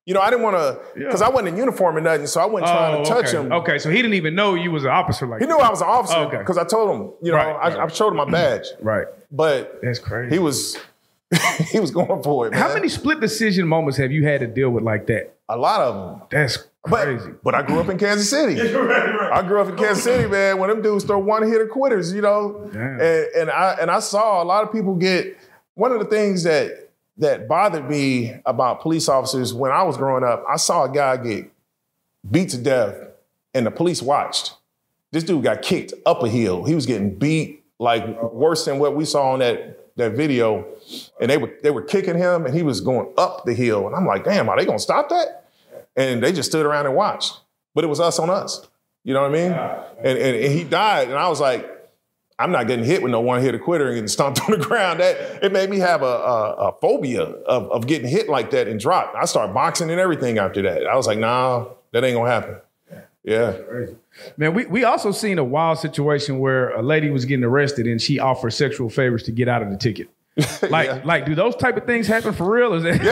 You 0.06 0.14
know, 0.14 0.20
I 0.20 0.30
didn't 0.30 0.44
want 0.44 0.56
to, 0.56 0.80
because 0.94 1.20
I 1.20 1.28
wasn't 1.28 1.48
in 1.48 1.56
uniform 1.56 1.96
or 1.96 2.00
nothing, 2.00 2.26
so 2.28 2.40
I 2.40 2.46
wasn't 2.46 2.70
trying 2.70 2.92
to 3.04 3.10
oh, 3.10 3.14
touch 3.14 3.34
Oh, 3.34 3.38
okay. 3.38 3.46
him. 3.46 3.52
Okay, 3.52 3.78
so 3.78 3.90
he 3.90 3.96
didn't 3.96 4.14
even 4.14 4.36
know 4.36 4.54
you 4.54 4.70
was 4.70 4.84
an 4.84 4.90
officer 4.90 5.26
like 5.26 5.40
He 5.40 5.46
knew 5.46 5.58
I 5.58 5.68
was 5.68 5.80
an 5.80 5.88
officer 5.88 6.16
Okay. 6.18 6.38
because 6.38 6.56
I 6.56 6.64
told 6.64 6.94
him, 6.94 7.10
you 7.22 7.32
know, 7.32 7.38
Right, 7.38 7.48
I, 7.48 7.68
right. 7.76 7.78
I 7.78 7.88
showed 7.88 8.10
him 8.10 8.16
my 8.16 8.24
badge. 8.30 8.66
Right. 8.80 9.06
But 9.32 9.80
That's 9.82 9.98
crazy. 9.98 10.32
he 10.34 10.38
was 10.38 10.78
he 11.72 11.80
was 11.80 11.90
going 11.90 12.22
for 12.22 12.46
it. 12.46 12.54
How 12.54 12.72
many 12.72 12.88
split 12.88 13.18
decision 13.20 13.66
moments 13.66 13.98
have 13.98 14.12
you 14.12 14.24
had 14.24 14.40
to 14.40 14.46
deal 14.46 14.70
with 14.70 14.84
like 14.84 15.06
that? 15.08 15.34
A 15.48 15.56
lot 15.56 15.80
of 15.80 15.94
them. 16.20 16.22
That's 16.30 16.58
crazy. 16.84 17.30
but 17.42 17.56
I 17.56 17.62
grew 17.62 17.80
up 17.80 17.88
in 17.88 17.98
Kansas 17.98 18.30
City. 18.30 18.60
I 18.76 19.42
grew 19.42 19.60
up 19.60 19.68
in 19.68 19.76
Kansas 19.76 20.04
City, 20.04 20.28
man. 20.28 20.58
When 20.58 20.70
them 20.70 20.82
dudes 20.82 21.02
throw 21.04 21.18
one 21.18 21.42
hitter 21.42 21.66
quitters, 21.66 22.12
you 22.14 22.20
know, 22.22 22.70
Damn. 22.72 23.00
and, 23.00 23.26
and 23.36 23.50
I 23.50 23.76
and 23.80 23.90
I 23.90 23.98
saw 23.98 24.40
a 24.40 24.44
lot 24.44 24.62
of 24.62 24.72
people 24.72 24.94
get. 24.94 25.36
One 25.74 25.90
of 25.92 25.98
the 25.98 26.06
things 26.06 26.44
that 26.44 26.85
that 27.18 27.48
bothered 27.48 27.88
me 27.88 28.34
about 28.44 28.80
police 28.80 29.08
officers 29.08 29.54
when 29.54 29.72
I 29.72 29.82
was 29.82 29.96
growing 29.96 30.24
up, 30.24 30.44
I 30.48 30.56
saw 30.56 30.84
a 30.84 30.88
guy 30.88 31.16
get 31.16 31.50
beat 32.30 32.50
to 32.50 32.58
death, 32.58 32.96
and 33.54 33.66
the 33.66 33.70
police 33.70 34.02
watched. 34.02 34.54
This 35.12 35.24
dude 35.24 35.44
got 35.44 35.62
kicked 35.62 35.94
up 36.04 36.22
a 36.22 36.28
hill. 36.28 36.64
He 36.64 36.74
was 36.74 36.84
getting 36.86 37.14
beat 37.14 37.64
like 37.78 38.22
worse 38.22 38.64
than 38.64 38.78
what 38.78 38.96
we 38.96 39.04
saw 39.04 39.32
on 39.32 39.38
that 39.38 39.94
that 39.96 40.12
video, 40.12 40.66
and 41.20 41.30
they 41.30 41.38
were 41.38 41.52
they 41.62 41.70
were 41.70 41.82
kicking 41.82 42.18
him, 42.18 42.44
and 42.44 42.54
he 42.54 42.62
was 42.62 42.80
going 42.80 43.12
up 43.16 43.44
the 43.46 43.54
hill, 43.54 43.86
and 43.86 43.96
I'm 43.96 44.06
like, 44.06 44.24
damn, 44.24 44.48
are 44.48 44.58
they 44.58 44.66
gonna 44.66 44.78
stop 44.78 45.08
that? 45.08 45.46
and 45.96 46.22
they 46.22 46.32
just 46.32 46.50
stood 46.50 46.66
around 46.66 46.86
and 46.86 46.94
watched. 46.94 47.40
But 47.74 47.84
it 47.84 47.88
was 47.88 48.00
us 48.00 48.18
on 48.18 48.30
us. 48.30 48.66
You 49.02 49.14
know 49.14 49.22
what 49.22 49.30
I 49.30 49.32
mean? 49.32 49.52
And, 49.52 50.18
and, 50.18 50.36
and 50.36 50.52
he 50.52 50.64
died, 50.64 51.08
and 51.08 51.16
I 51.16 51.28
was 51.28 51.40
like, 51.40 51.68
I'm 52.38 52.52
not 52.52 52.66
getting 52.66 52.84
hit 52.84 53.02
with 53.02 53.12
no 53.12 53.20
one 53.20 53.40
hitter 53.40 53.58
quitter 53.58 53.86
and 53.86 53.94
getting 53.94 54.08
stomped 54.08 54.40
on 54.44 54.50
the 54.58 54.64
ground. 54.64 55.00
That 55.00 55.42
it 55.42 55.52
made 55.52 55.70
me 55.70 55.78
have 55.78 56.02
a, 56.02 56.04
a, 56.06 56.52
a 56.68 56.72
phobia 56.80 57.22
of, 57.22 57.70
of 57.70 57.86
getting 57.86 58.08
hit 58.08 58.28
like 58.28 58.50
that 58.50 58.68
and 58.68 58.78
dropped. 58.78 59.16
I 59.16 59.24
started 59.24 59.54
boxing 59.54 59.90
and 59.90 59.98
everything 60.00 60.38
after 60.38 60.60
that. 60.62 60.86
I 60.86 60.96
was 60.96 61.06
like, 61.06 61.18
nah, 61.18 61.66
that 61.92 62.04
ain't 62.04 62.14
gonna 62.16 62.30
happen. 62.30 62.56
Yeah. 63.24 63.56
Man, 64.36 64.54
we, 64.54 64.66
we 64.66 64.84
also 64.84 65.10
seen 65.10 65.38
a 65.38 65.44
wild 65.44 65.78
situation 65.78 66.38
where 66.38 66.70
a 66.70 66.82
lady 66.82 67.10
was 67.10 67.24
getting 67.24 67.44
arrested 67.44 67.86
and 67.88 68.00
she 68.00 68.20
offered 68.20 68.52
sexual 68.52 68.88
favors 68.88 69.24
to 69.24 69.32
get 69.32 69.48
out 69.48 69.62
of 69.62 69.70
the 69.70 69.76
ticket. 69.76 70.08
Like, 70.70 70.86
Yeah. 70.88 71.00
like, 71.04 71.24
do 71.26 71.34
those 71.34 71.56
type 71.56 71.76
of 71.76 71.86
things 71.86 72.06
happen 72.06 72.32
for 72.34 72.48
real? 72.48 72.74
Is 72.74 72.82
that 72.84 73.02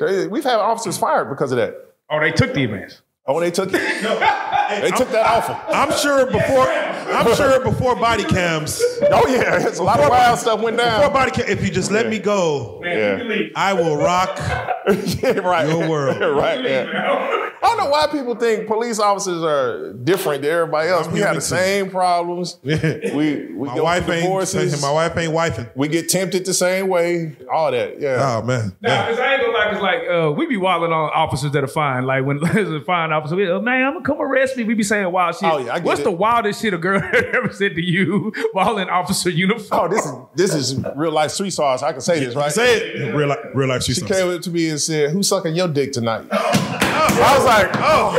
Yeah. 0.00 0.26
We've 0.28 0.42
had 0.42 0.56
officers 0.56 0.96
fired 0.98 1.28
because 1.28 1.52
of 1.52 1.58
that. 1.58 1.76
oh, 2.10 2.18
they 2.18 2.32
took 2.32 2.54
the 2.54 2.64
advance. 2.64 3.02
Oh, 3.24 3.38
they 3.38 3.52
took 3.52 3.68
it. 3.72 3.72
they 3.74 4.90
took 4.90 5.10
that 5.12 5.26
offer. 5.26 5.52
I'm 5.68 5.92
sure 5.98 6.26
before 6.26 6.66
I'm 7.12 7.34
sure 7.34 7.60
before 7.62 7.94
body 7.96 8.24
cams, 8.24 8.82
Oh 9.10 9.26
yeah, 9.28 9.66
it's 9.66 9.78
a 9.78 9.82
lot 9.82 10.00
of 10.00 10.08
wild 10.08 10.38
stuff 10.38 10.60
went 10.60 10.76
down. 10.78 11.00
before 11.00 11.12
body 11.14 11.30
cam, 11.30 11.46
if 11.48 11.64
you 11.64 11.70
just 11.70 11.90
let 11.90 12.08
me 12.08 12.18
go, 12.18 12.80
Yeah. 12.84 13.48
I 13.56 13.72
will 13.74 13.96
rock. 13.96 14.36
yeah, 15.22 15.38
right. 15.38 15.68
Your 15.68 15.88
world. 15.88 16.20
right. 16.36 16.62
Yeah. 16.62 17.48
I 17.62 17.66
don't 17.68 17.76
know 17.78 17.90
why 17.90 18.08
people 18.08 18.34
think 18.34 18.66
police 18.66 18.98
officers 18.98 19.40
are 19.44 19.92
different 19.92 20.42
than 20.42 20.50
everybody 20.50 20.88
else. 20.88 21.06
I'm 21.06 21.12
we 21.12 21.20
have 21.20 21.28
human 21.28 21.34
the 21.36 21.40
too. 21.42 21.46
same 21.56 21.90
problems. 21.90 22.58
We 22.64 22.74
we 22.74 23.68
My 23.68 23.76
go 23.76 23.84
wife 23.84 24.04
through 24.04 24.14
ain't 24.14 24.82
my 24.82 24.90
wife 24.90 25.16
ain't 25.16 25.32
wifing. 25.32 25.70
We 25.76 25.86
get 25.86 26.08
tempted 26.08 26.44
the 26.44 26.54
same 26.54 26.88
way. 26.88 27.36
All 27.52 27.70
that. 27.70 28.00
Yeah. 28.00 28.38
Oh 28.40 28.42
man. 28.44 28.74
Nah, 28.80 29.06
cause 29.06 29.18
I 29.20 29.34
ain't 29.34 29.42
gonna 29.42 29.52
lie, 29.56 29.70
cause 29.72 29.80
like 29.82 30.00
uh, 30.10 30.32
we 30.32 30.46
be 30.46 30.56
wilding 30.56 30.92
on 30.92 31.10
officers 31.14 31.52
that 31.52 31.62
are 31.62 31.68
fine. 31.68 32.04
Like 32.04 32.24
when 32.24 32.40
there's 32.40 32.68
a 32.68 32.80
fine 32.80 33.12
officer, 33.12 33.36
we, 33.36 33.48
oh, 33.48 33.60
man, 33.60 33.84
I'm 33.84 33.92
gonna 33.94 34.04
come 34.04 34.20
arrest 34.20 34.56
me. 34.56 34.64
We 34.64 34.74
be 34.74 34.82
saying 34.82 35.10
wild 35.12 35.36
shit. 35.36 35.48
Oh, 35.48 35.58
yeah, 35.58 35.74
I 35.74 35.78
get 35.78 35.84
What's 35.86 36.00
it. 36.00 36.04
the 36.04 36.10
wildest 36.10 36.60
shit 36.62 36.74
a 36.74 36.78
girl 36.78 37.00
ever 37.34 37.52
said 37.52 37.74
to 37.74 37.82
you 37.82 38.32
while 38.52 38.78
in 38.78 38.88
officer 38.88 39.30
uniform? 39.30 39.80
Oh, 39.80 39.88
this 39.88 40.04
is 40.06 40.12
this 40.34 40.54
is 40.54 40.84
real 40.96 41.12
life 41.12 41.30
street 41.32 41.50
sauce. 41.50 41.82
I 41.82 41.92
can 41.92 42.00
say 42.00 42.20
this, 42.24 42.34
right? 42.34 42.52
Say 42.52 42.78
it. 42.78 43.14
Real 43.14 43.28
life, 43.28 43.38
real 43.54 43.68
life 43.68 43.82
street 43.82 43.94
She 43.94 44.00
sauce. 44.02 44.10
came 44.10 44.30
up 44.34 44.40
to 44.42 44.50
me 44.50 44.68
and 44.70 44.80
said, 44.80 45.10
"Who's 45.10 45.28
sucking 45.28 45.54
your 45.54 45.68
dick 45.68 45.92
tonight?" 45.92 46.26
I 46.30 47.34
was 47.36 47.44
like, 47.44 47.70
"Oh, 47.76 48.16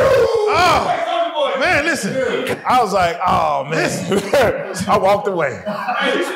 Oh 0.56 1.60
man, 1.60 1.86
listen. 1.86 2.14
I 2.68 2.82
was 2.82 2.94
like, 2.94 3.18
oh 3.26 3.66
man." 3.66 3.90
I 4.88 4.98
walked 4.98 5.28
away, 5.28 5.50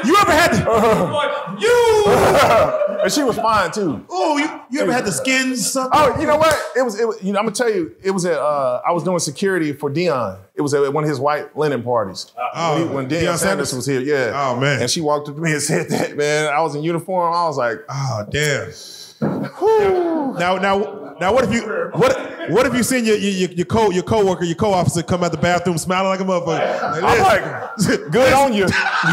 You 0.06 0.16
ever 0.22 0.32
had 0.32 0.54
the, 0.54 0.70
uh-huh. 0.70 1.58
you? 1.60 2.87
And 3.08 3.14
she 3.14 3.24
was 3.24 3.38
fine 3.38 3.72
too. 3.72 4.06
Oh, 4.10 4.38
you, 4.38 4.62
you 4.70 4.82
ever 4.82 4.92
had 4.92 5.06
the 5.06 5.14
skin 5.14 5.56
suck? 5.56 5.90
Oh, 5.94 6.20
you 6.20 6.28
know 6.28 6.36
what? 6.36 6.54
It 6.76 6.82
was. 6.82 7.00
It 7.00 7.08
was. 7.08 7.24
You 7.24 7.32
know, 7.32 7.40
I'm 7.40 7.46
gonna 7.46 7.56
tell 7.56 7.74
you. 7.74 7.96
It 8.04 8.12
was 8.12 8.26
at. 8.26 8.38
Uh, 8.38 8.82
I 8.86 8.92
was 8.92 9.04
doing 9.04 9.18
security 9.20 9.72
for 9.72 9.90
Deion. 9.90 10.40
It 10.56 10.62
was 10.62 10.74
at 10.74 10.92
one 10.92 11.06
of 11.06 11.10
his 11.10 11.18
white 11.18 11.56
linen 11.56 11.84
parties 11.84 12.34
when, 12.54 12.78
he, 12.82 12.84
when 12.94 13.08
Deion, 13.08 13.22
Deion 13.22 13.38
Sanders 13.38 13.40
Sanders? 13.70 13.74
was 13.74 13.86
here. 13.86 14.02
Yeah. 14.02 14.34
Oh, 14.36 14.60
man. 14.60 14.82
And 14.82 14.92
she 14.92 15.00
walked 15.00 15.30
up 15.30 15.36
to 15.36 15.42
me 15.42 15.54
and 15.54 15.62
said 15.62 15.88
that. 15.90 16.18
Man, 16.18 16.52
I 16.52 16.60
was 16.60 16.76
in 16.76 16.84
uniform. 16.84 17.34
I 17.34 17.46
was 17.46 17.56
like, 17.58 17.80
Oh 17.88 18.26
damn. 18.30 18.72
Now, 19.22 20.58
now, 20.58 21.16
now, 21.20 21.34
what 21.34 21.44
if 21.46 21.52
you 21.54 21.62
what 21.94 22.16
what 22.52 22.66
if 22.68 22.74
you 22.76 22.84
seen 22.84 23.06
your 23.06 23.18
your 23.18 23.50
your 23.52 23.66
co 23.66 23.90
your 23.90 24.04
coworker 24.04 24.44
your 24.46 24.56
co-officer 24.56 25.02
come 25.02 25.24
out 25.24 25.32
the 25.32 25.38
bathroom 25.38 25.78
smiling 25.80 26.10
like 26.10 26.20
a 26.20 26.24
motherfucker? 26.24 27.04
I'm 27.04 27.20
like, 27.24 28.12
good 28.12 28.34
on 28.34 28.54
you. 28.54 28.68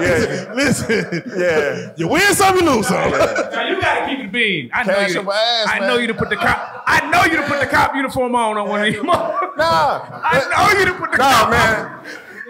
yeah. 0.00 0.52
listen, 0.54 1.22
Yeah. 1.36 1.92
you 1.96 2.08
win 2.08 2.34
some, 2.34 2.56
you 2.56 2.62
lose 2.64 2.86
some. 2.88 3.10
Now 3.10 3.68
you 3.68 3.80
gotta 3.80 4.06
keep 4.06 4.20
it 4.24 4.32
being. 4.32 4.70
I 4.72 4.82
know 4.84 4.94
Cash 4.94 5.12
you. 5.14 5.20
up 5.20 5.26
my 5.26 5.34
ass, 5.34 5.68
I 5.70 5.80
man. 5.80 5.88
know 5.88 5.96
you 5.98 6.06
to 6.08 6.14
put 6.14 6.30
the 6.30 6.36
cop. 6.36 6.82
I 6.86 7.10
know 7.10 7.24
you 7.24 7.36
to 7.36 7.42
put 7.46 7.60
the 7.60 7.66
cop 7.66 7.94
uniform 7.94 8.34
on 8.34 8.56
on 8.56 8.68
one 8.68 8.86
of 8.86 8.92
these. 8.92 9.02
Nah. 9.02 9.38
I 9.56 10.72
know 10.72 10.78
you 10.78 10.86
to 10.86 10.94
put 10.94 11.12
the 11.12 11.18
Nah, 11.18 11.30
cop 11.32 11.50
man. 11.50 12.00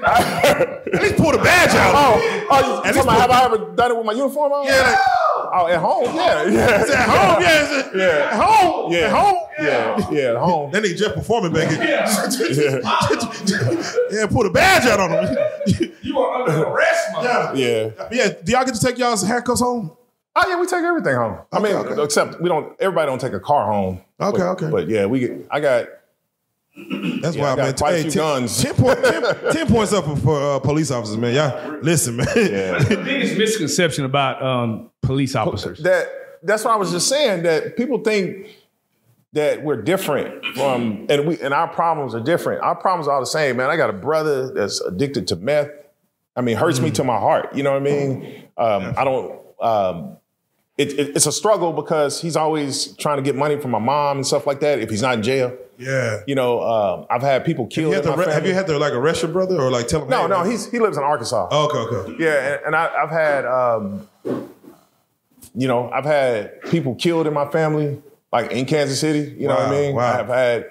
At 0.03 1.03
least 1.03 1.17
pull 1.17 1.33
the 1.33 1.39
badge 1.39 1.71
out. 1.75 1.95
Oh, 1.95 2.47
oh, 2.51 2.59
you 2.59 2.65
At 2.91 2.95
talking 2.95 2.95
least 2.95 3.05
about, 3.05 3.21
have 3.21 3.31
I 3.31 3.45
ever 3.45 3.59
done 3.75 3.91
it 3.93 3.97
with 3.97 4.07
my 4.07 4.13
uniform 4.13 4.53
on? 4.53 4.65
Yeah, 4.67 4.81
like- 4.91 4.99
Oh, 5.57 5.67
at 5.69 5.79
home? 5.79 6.17
Yeah, 6.17 6.43
yeah. 6.49 6.81
It's 6.81 6.91
at 6.91 7.09
home, 7.09 7.43
yeah. 7.43 7.85
At, 7.85 7.95
Yeah. 7.97 8.29
at 8.33 8.43
home, 8.43 8.93
Yeah. 8.93 8.99
at 8.99 9.11
home. 9.13 9.37
Yeah, 9.61 10.11
yeah, 10.11 10.31
at 10.31 10.37
home. 10.37 10.71
That 10.73 10.83
nigga 10.83 10.97
just 10.97 11.15
performing 11.15 11.53
back 11.53 11.71
here. 11.71 11.85
Yeah. 11.85 12.07
yeah, 14.11 14.27
pull 14.27 14.43
the 14.45 14.51
badge 14.53 14.85
out 14.87 14.99
on 15.01 15.11
him. 15.11 15.37
You 16.03 16.19
are 16.19 16.41
under 16.43 16.65
arrest, 16.65 17.09
man. 17.15 17.25
Yeah. 17.25 17.53
yeah, 17.55 17.91
Yeah, 18.11 18.29
do 18.43 18.53
y'all 18.53 18.65
get 18.65 18.75
to 18.75 18.81
take 18.81 18.99
y'all's 18.99 19.23
handcuffs 19.23 19.61
home? 19.61 19.93
Oh 20.37 20.45
yeah, 20.49 20.59
we 20.59 20.67
take 20.67 20.83
everything 20.83 21.15
home. 21.15 21.39
I 21.53 21.61
mean, 21.61 21.77
okay. 21.77 22.03
except 22.03 22.41
we 22.41 22.49
don't. 22.49 22.75
Everybody 22.81 23.07
don't 23.07 23.21
take 23.21 23.35
a 23.35 23.41
car 23.41 23.71
home. 23.71 24.01
Okay, 24.21 24.39
but, 24.39 24.47
okay. 24.49 24.69
But 24.71 24.89
yeah, 24.89 25.07
we 25.07 25.21
get. 25.21 25.47
I 25.51 25.61
got. 25.61 25.87
That's 26.77 27.37
Yeah, 27.37 27.43
why, 27.43 27.53
I 27.53 27.57
got 27.57 27.59
man. 27.59 27.75
quite 27.75 27.93
a 27.93 27.97
Hey, 27.97 28.03
few 28.03 28.11
10, 28.11 28.21
guns. 28.23 28.63
10, 28.63 28.75
point, 28.75 29.05
10, 29.05 29.23
10 29.53 29.67
points 29.69 29.93
up 29.93 30.05
for, 30.05 30.17
for 30.17 30.43
uh, 30.57 30.59
police 30.59 30.91
officers, 30.91 31.17
man. 31.17 31.35
Y'all, 31.35 31.79
listen, 31.83 32.17
man. 32.17 32.27
Yeah. 32.37 32.79
The 32.85 32.97
biggest 33.05 33.37
misconception 33.39 34.05
about 34.05 34.43
um, 34.43 34.91
police 35.03 35.35
officers. 35.37 35.79
that 35.81 36.09
that's 36.43 36.65
what 36.65 36.75
I 36.75 36.77
was 36.77 36.91
just 36.91 37.09
saying. 37.09 37.45
That 37.45 37.77
people 37.77 37.99
think 38.01 38.49
that 39.33 39.63
we're 39.63 39.81
different 39.83 40.45
from, 40.55 41.07
and 41.09 41.27
we 41.27 41.41
and 41.41 41.55
our 41.55 41.69
problems 41.69 42.15
are 42.15 42.21
different. 42.21 42.63
Our 42.63 42.75
problems 42.77 43.09
are 43.09 43.15
all 43.15 43.21
the 43.21 43.27
same, 43.27 43.57
man. 43.57 43.71
I 43.71 43.77
got 43.77 43.89
a 43.91 43.95
brother 43.95 44.53
that's 44.53 44.81
addicted 44.81 45.29
to 45.29 45.37
meth. 45.37 45.71
I 46.37 46.41
mean, 46.41 46.57
hurts 46.57 46.81
me 46.81 46.91
to 46.93 47.05
my 47.05 47.19
heart. 47.19 47.55
You 47.55 47.63
know 47.63 47.71
what 47.73 47.81
I 47.83 47.85
mean? 47.85 48.45
Um, 48.59 48.95
I 48.99 49.05
don't. 49.05 49.41
Um, 49.61 50.17
it, 50.77 50.93
it, 50.99 51.17
it's 51.17 51.27
a 51.27 51.33
struggle 51.33 51.73
because 51.73 52.21
he's 52.21 52.35
always 52.37 52.89
trying 52.97 53.17
to 53.19 53.23
get 53.23 53.37
money 53.37 53.59
from 53.61 53.71
my 53.71 53.79
mom 53.79 54.17
and 54.19 54.27
stuff 54.27 54.45
like 54.47 54.59
that. 54.61 54.81
If 54.81 54.91
he's 54.91 55.03
not 55.03 55.15
in 55.15 55.23
jail, 55.23 55.57
yeah. 55.79 56.21
you 56.27 56.35
know, 56.35 56.61
um, 56.63 57.07
I've 57.11 57.23
had 57.23 57.45
people 57.45 57.65
Have 57.65 57.71
killed. 57.71 57.91
you, 57.93 57.97
had 57.97 58.05
in 58.05 58.11
to, 58.13 58.17
my 58.17 58.25
re- 58.27 58.33
have 58.33 58.47
you 58.47 58.55
had 58.55 58.67
to 58.69 58.79
like 58.79 58.93
arrest 58.93 59.23
your 59.23 59.31
brother 59.33 59.61
or 59.61 59.71
like 59.71 59.89
tell 59.89 60.03
him? 60.03 60.09
No, 60.09 60.23
hey, 60.23 60.29
no, 60.29 60.43
man- 60.43 60.51
he's 60.51 60.71
he 60.71 60.79
lives 60.79 60.97
in 60.97 61.03
Arkansas. 61.03 61.49
Oh, 61.51 61.69
okay, 61.69 61.99
okay. 62.01 62.17
Yeah, 62.23 62.55
and, 62.55 62.67
and 62.67 62.77
I, 62.77 62.95
I've 63.03 63.11
had, 63.11 63.45
um, 63.47 64.09
you 65.55 65.69
know, 65.69 65.91
I've 65.91 66.05
had 66.05 66.61
people 66.71 66.95
killed 66.95 67.27
in 67.27 67.35
my 67.35 67.47
family, 67.51 68.03
like 68.33 68.51
in 68.51 68.67
Kansas 68.67 68.99
City. 69.01 69.35
You 69.41 69.49
know 69.49 69.55
what 69.55 69.69
I 69.69 69.71
mean? 69.71 69.95
wow. 69.95 70.19
I've 70.19 70.29
had, 70.29 70.71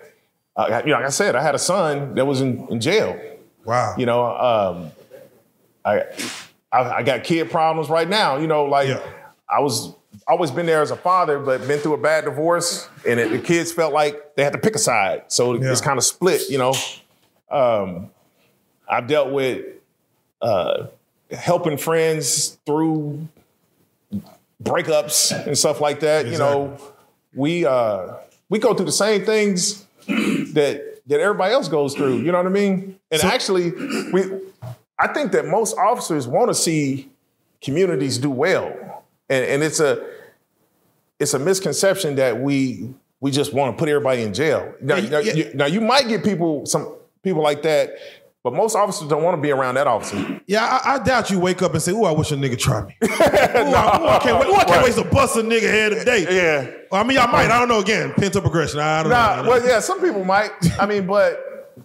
uh, 0.55 0.81
you 0.85 0.91
know, 0.91 0.97
like 0.97 1.05
I 1.05 1.09
said, 1.09 1.35
I 1.35 1.41
had 1.41 1.55
a 1.55 1.59
son 1.59 2.15
that 2.15 2.25
was 2.25 2.41
in, 2.41 2.67
in 2.69 2.79
jail. 2.81 3.19
Wow. 3.65 3.95
You 3.97 4.05
know, 4.05 4.25
um, 4.25 4.91
I, 5.85 6.01
I 6.71 6.79
I 6.97 7.03
got 7.03 7.23
kid 7.23 7.49
problems 7.49 7.89
right 7.89 8.07
now. 8.07 8.37
You 8.37 8.47
know, 8.47 8.65
like 8.65 8.89
Yeah. 8.89 9.01
I 9.49 9.59
was 9.61 9.93
always 10.27 10.51
been 10.51 10.65
there 10.65 10.81
as 10.81 10.91
a 10.91 10.95
father, 10.95 11.39
but 11.39 11.67
been 11.67 11.79
through 11.79 11.93
a 11.93 11.97
bad 11.97 12.25
divorce, 12.25 12.87
and 13.07 13.19
it, 13.19 13.31
the 13.31 13.39
kids 13.39 13.71
felt 13.71 13.93
like 13.93 14.35
they 14.35 14.43
had 14.43 14.53
to 14.53 14.59
pick 14.59 14.75
a 14.75 14.79
side, 14.79 15.23
so 15.27 15.53
Yeah. 15.55 15.71
it's 15.71 15.81
kind 15.81 15.97
of 15.97 16.03
split. 16.03 16.49
You 16.49 16.57
know, 16.59 16.73
um, 17.51 18.09
I've 18.89 19.07
dealt 19.07 19.31
with 19.31 19.65
uh, 20.41 20.87
helping 21.31 21.77
friends 21.77 22.57
through 22.65 23.27
breakups 24.61 25.45
and 25.45 25.57
stuff 25.57 25.81
like 25.81 25.99
that. 26.01 26.25
You 26.27 26.37
know, 26.37 26.77
we 27.33 27.65
uh, 27.65 28.13
we 28.49 28.59
go 28.59 28.73
through 28.73 28.85
the 28.85 28.91
same 28.91 29.25
things 29.25 29.85
that 30.07 30.99
that 31.07 31.19
everybody 31.19 31.53
else 31.53 31.67
goes 31.67 31.95
through. 31.95 32.17
You 32.19 32.31
know 32.31 32.37
what 32.37 32.47
I 32.47 32.49
mean? 32.49 32.99
And 33.11 33.21
actually, 33.23 33.71
we 34.11 34.23
I 34.99 35.07
think 35.13 35.31
that 35.33 35.45
most 35.47 35.77
officers 35.77 36.27
want 36.27 36.49
to 36.49 36.55
see 36.55 37.09
communities 37.61 38.17
do 38.17 38.29
well, 38.29 38.73
and 39.33 39.45
and 39.45 39.63
it's 39.63 39.79
a 39.79 40.05
it's 41.19 41.33
a 41.33 41.39
misconception 41.39 42.15
that 42.15 42.39
we 42.39 42.93
we 43.19 43.31
just 43.31 43.53
want 43.53 43.75
to 43.75 43.79
put 43.79 43.87
everybody 43.89 44.21
in 44.23 44.33
jail. 44.33 44.73
Now, 44.81 44.95
Yeah, 44.97 45.09
now, 45.09 45.19
yeah. 45.19 45.33
you, 45.33 45.51
now 45.53 45.65
you 45.65 45.81
might 45.81 46.07
get 46.07 46.23
people 46.23 46.65
some 46.65 46.93
people 47.23 47.41
like 47.41 47.61
that. 47.63 47.91
But 48.43 48.53
most 48.53 48.75
officers 48.75 49.07
don't 49.07 49.23
want 49.23 49.37
to 49.37 49.41
be 49.41 49.51
around 49.51 49.75
that 49.75 49.87
officer. 49.87 50.41
Yeah, 50.47 50.65
I, 50.65 50.95
I 50.95 50.99
doubt 50.99 51.29
you 51.31 51.39
wake 51.39 51.61
up 51.61 51.71
and 51.71 51.81
say, 51.81 51.93
"Ooh, 51.93 52.03
I 52.03 52.11
wish 52.11 52.29
a 52.33 52.35
nigga 52.35 52.59
tried 52.59 52.87
me." 52.87 52.95
ooh, 53.03 53.07
I, 53.09 54.01
ooh, 54.01 54.07
I 54.07 54.19
can't 54.21 54.37
wait. 54.37 54.49
Ooh, 54.49 54.55
I 54.55 54.65
can't 54.65 54.69
Right. 54.69 54.83
wait 54.83 54.95
to 54.95 55.05
bust 55.09 55.37
a 55.37 55.39
nigga 55.39 55.61
head 55.61 55.89
today. 55.93 56.25
Yeah. 56.29 56.69
I 56.91 57.03
mean, 57.05 57.17
I 57.19 57.25
might. 57.27 57.49
I 57.49 57.57
don't 57.59 57.69
know. 57.69 57.79
Again, 57.79 58.11
pent 58.17 58.35
up 58.35 58.45
aggression. 58.45 58.81
I 58.81 59.01
don't 59.01 59.11
know. 59.11 59.15
I 59.15 59.35
Nah, 59.37 59.41
know. 59.43 59.49
well, 59.49 59.65
yeah, 59.65 59.79
some 59.79 60.01
people 60.01 60.25
might. 60.25 60.51
I 60.77 60.85
mean, 60.85 61.07
but 61.07 61.79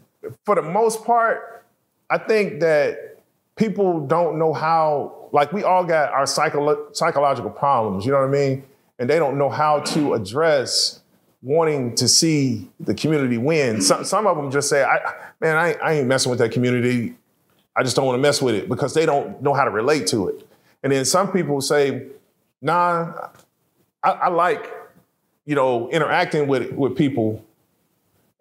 for 0.45 0.57
the 0.57 0.63
most 0.63 1.05
part, 1.05 1.65
I 2.11 2.19
think 2.19 2.59
that 2.59 3.21
people 3.55 4.05
don't 4.09 4.37
know 4.37 4.53
how. 4.53 5.18
Like, 5.33 5.53
we 5.53 5.63
all 5.63 5.85
got 5.85 6.11
our 6.13 6.25
psycholo- 6.25 6.95
psychological 6.97 7.51
problems. 7.51 8.05
You 8.05 8.13
know 8.13 8.19
what 8.19 8.29
I 8.29 8.33
mean? 8.33 8.65
And 8.99 9.09
they 9.09 9.19
don't 9.19 9.39
know 9.39 9.51
how 9.51 9.81
to 9.81 10.15
address 10.15 11.01
wanting 11.43 11.95
to 11.95 12.09
see 12.09 12.69
the 12.81 12.95
community 12.95 13.39
win. 13.39 13.81
Some, 13.81 14.05
some 14.05 14.27
of 14.27 14.37
them 14.37 14.51
just 14.51 14.69
say, 14.69 14.83
"I, 14.83 14.99
man, 15.41 15.57
I, 15.57 15.75
I 15.75 15.93
ain't 15.95 16.09
messing 16.09 16.31
with 16.31 16.41
that 16.41 16.51
community. 16.51 17.15
I 17.77 17.85
just 17.85 17.95
don't 17.95 18.07
want 18.07 18.17
to 18.19 18.23
mess 18.23 18.43
with 18.43 18.57
it 18.57 18.69
because 18.69 18.95
they 18.95 19.07
don't 19.07 19.41
know 19.41 19.55
how 19.55 19.65
to 19.65 19.71
relate 19.71 20.09
to 20.09 20.29
it." 20.29 20.49
And 20.83 20.93
then 20.93 21.05
some 21.05 21.31
people 21.31 21.61
say, 21.61 22.09
"Nah, 22.61 23.29
I, 24.03 24.11
I 24.11 24.29
like." 24.29 24.75
you 25.49 25.55
know, 25.55 25.89
interacting 25.89 26.47
with 26.47 26.73
with 26.73 26.95
people, 26.95 27.43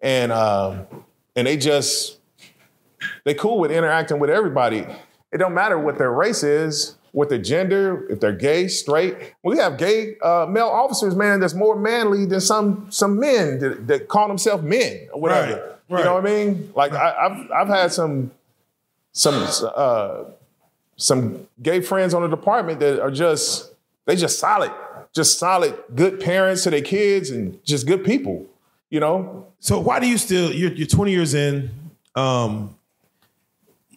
and 0.02 0.30
um, 0.30 0.86
and 1.34 1.46
they 1.46 1.56
just 1.56 2.18
they 3.24 3.32
cool 3.32 3.58
with 3.58 3.72
interacting 3.72 4.18
with 4.18 4.28
everybody. 4.28 4.86
It 5.32 5.38
don't 5.38 5.54
matter 5.54 5.78
what 5.78 5.98
their 5.98 6.10
race 6.12 6.42
is, 6.42 6.96
what 7.12 7.28
their 7.28 7.38
gender, 7.38 8.06
if 8.08 8.20
they're 8.20 8.32
gay, 8.32 8.68
straight. 8.68 9.34
We 9.42 9.58
have 9.58 9.76
gay 9.78 10.16
uh, 10.22 10.46
male 10.48 10.68
officers, 10.68 11.14
man, 11.14 11.40
that's 11.40 11.54
more 11.54 11.76
manly 11.78 12.24
than 12.26 12.40
some 12.40 12.86
some 12.90 13.18
men 13.18 13.58
that, 13.60 13.86
that 13.86 14.08
call 14.08 14.28
themselves 14.28 14.62
men 14.62 15.08
or 15.12 15.20
whatever. 15.20 15.76
Right, 15.88 16.00
You 16.00 16.04
know 16.04 16.14
what 16.14 16.26
I 16.26 16.34
mean? 16.34 16.72
Like 16.74 16.92
I, 16.92 17.14
I've 17.26 17.50
I've 17.50 17.68
had 17.68 17.92
some 17.92 18.30
some 19.12 19.46
uh, 19.74 20.24
some 20.96 21.46
gay 21.62 21.80
friends 21.80 22.14
on 22.14 22.22
the 22.22 22.28
department 22.28 22.80
that 22.80 23.00
are 23.00 23.10
just 23.10 23.72
they 24.06 24.16
just 24.16 24.38
solid, 24.38 24.72
just 25.14 25.38
solid, 25.38 25.76
good 25.94 26.20
parents 26.20 26.62
to 26.64 26.70
their 26.70 26.82
kids 26.82 27.30
and 27.30 27.62
just 27.64 27.86
good 27.86 28.04
people. 28.04 28.46
You 28.90 29.00
know, 29.00 29.46
So 29.60 29.78
why 29.80 30.00
do 30.00 30.08
you 30.08 30.16
still? 30.16 30.50
You're, 30.50 30.72
you're 30.72 30.86
20 30.86 31.10
years 31.12 31.34
in, 31.34 31.70
um, 32.14 32.74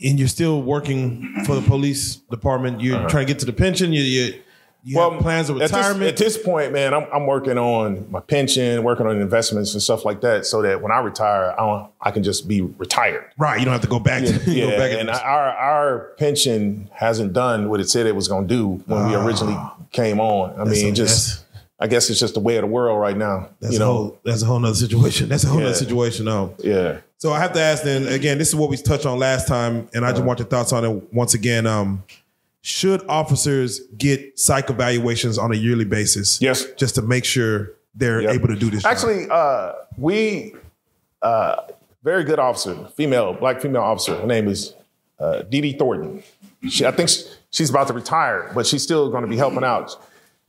and 0.03 0.17
you're 0.19 0.27
still 0.27 0.61
working 0.61 1.43
for 1.45 1.55
the 1.55 1.61
police 1.61 2.15
department. 2.29 2.81
You're 2.81 3.07
trying 3.09 3.25
to 3.27 3.33
get 3.33 3.39
to 3.39 3.45
the 3.45 3.53
pension. 3.53 3.93
You 3.93 4.01
you, 4.01 4.41
you 4.83 4.99
have 4.99 5.19
plans 5.21 5.49
of 5.49 5.57
Uh-huh. 5.57 5.65
at 5.65 5.69
this- 5.69 5.77
retirement. 5.77 6.09
At 6.09 6.17
this, 6.17 6.37
point, 6.39 6.73
man, 6.73 6.93
I'm, 6.95 7.05
I'm 7.13 7.27
working 7.27 7.57
on 7.59 8.07
my 8.09 8.19
pension, 8.19 8.83
working 8.83 9.05
on 9.05 9.21
investments 9.21 9.73
and 9.73 9.81
stuff 9.83 10.05
like 10.05 10.21
that, 10.21 10.43
so 10.47 10.63
that 10.63 10.81
when 10.81 10.91
I 10.91 10.97
retire, 11.01 11.53
I 11.55 11.63
don't, 11.63 11.91
I 12.01 12.09
can 12.09 12.23
just 12.23 12.47
be 12.47 12.61
retired. 12.61 13.25
right. 13.37 13.59
You 13.59 13.65
don't 13.65 13.73
have 13.73 13.81
to 13.81 13.87
go 13.87 13.99
back. 13.99 14.23
To, 14.25 14.31
Yeah, 14.51 14.71
go 14.71 14.77
back 14.77 14.99
and 14.99 15.09
our 15.11 15.49
our 15.49 15.99
pension 16.17 16.89
hasn't 16.93 17.33
done 17.33 17.69
what 17.69 17.79
it 17.79 17.89
said 17.89 18.07
it 18.07 18.15
was 18.15 18.27
going 18.27 18.47
to 18.47 18.53
do 18.55 18.67
when 18.87 19.07
we 19.07 19.15
originally 19.15 19.57
came 19.91 20.19
on. 20.19 20.59
I 20.59 20.63
mean, 20.63 20.93
a- 20.93 20.95
just 20.95 21.45
I 21.79 21.85
guess 21.87 22.09
it's 22.09 22.19
just 22.19 22.33
the 22.35 22.39
way 22.39 22.57
of 22.57 22.61
the 22.61 22.67
world 22.67 22.99
right 22.99 23.17
now. 23.17 23.49
that's 23.59 23.73
you 23.73 23.77
a 23.77 23.79
know, 23.81 23.93
whole. 23.93 24.19
That's 24.25 24.41
a 24.41 24.45
whole 24.45 24.59
nother 24.59 24.73
situation. 24.75 25.29
That's 25.29 25.43
a 25.43 25.47
whole 25.47 25.59
Yeah. 25.59 25.65
nother 25.65 25.75
situation. 25.77 26.27
Um, 26.27 26.51
yeah. 26.59 27.01
So 27.21 27.31
I 27.31 27.37
have 27.37 27.53
to 27.53 27.61
ask 27.61 27.83
then 27.83 28.07
again, 28.07 28.39
this 28.39 28.47
is 28.47 28.55
what 28.55 28.71
we 28.71 28.77
touched 28.77 29.05
on 29.05 29.19
last 29.19 29.47
time, 29.47 29.87
and 29.93 30.03
I 30.03 30.09
just 30.11 30.23
want 30.23 30.39
your 30.39 30.47
thoughts 30.47 30.73
on 30.73 30.83
it 30.83 31.13
once 31.13 31.35
again. 31.35 31.67
Um, 31.67 32.03
should 32.61 33.05
officers 33.07 33.79
get 33.95 34.39
psych 34.39 34.71
evaluations 34.71 35.37
on 35.37 35.51
a 35.51 35.55
yearly 35.55 35.85
basis? 35.85 36.41
Yes. 36.41 36.65
Just 36.79 36.95
to 36.95 37.03
make 37.03 37.23
sure 37.23 37.73
they're 37.93 38.21
Yep. 38.23 38.33
able 38.33 38.47
to 38.47 38.55
do 38.55 38.71
this. 38.71 38.81
job? 38.81 38.91
Actually, 38.91 39.27
uh, 39.29 39.73
we 39.99 40.55
uh, 41.21 41.57
very 42.03 42.23
good 42.23 42.39
officer, 42.39 42.75
female, 42.97 43.33
black 43.33 43.61
female 43.61 43.83
officer. 43.83 44.15
Her 44.15 44.25
name 44.25 44.47
is 44.47 44.73
uh, 45.19 45.43
Dee 45.43 45.61
Dee 45.61 45.73
Thornton. 45.73 46.23
She, 46.69 46.87
I 46.87 46.91
think 46.91 47.07
sh- 47.09 47.21
she's 47.51 47.69
about 47.69 47.85
to 47.89 47.93
retire, 47.93 48.49
but 48.55 48.65
she's 48.65 48.81
still 48.81 49.11
going 49.11 49.21
to 49.21 49.29
be 49.29 49.37
helping 49.37 49.63
out. 49.63 49.95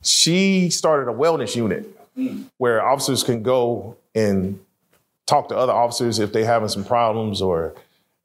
She 0.01 0.71
started 0.71 1.07
a 1.07 1.13
wellness 1.13 1.55
unit 1.55 1.87
where 2.57 2.83
officers 2.83 3.21
can 3.23 3.43
go 3.43 3.95
and 4.15 4.59
talk 5.25 5.49
to 5.49 5.57
other 5.57 5.73
officers 5.73 6.19
if 6.19 6.33
they're 6.33 6.45
having 6.45 6.69
some 6.69 6.83
problems 6.83 7.41
or 7.41 7.75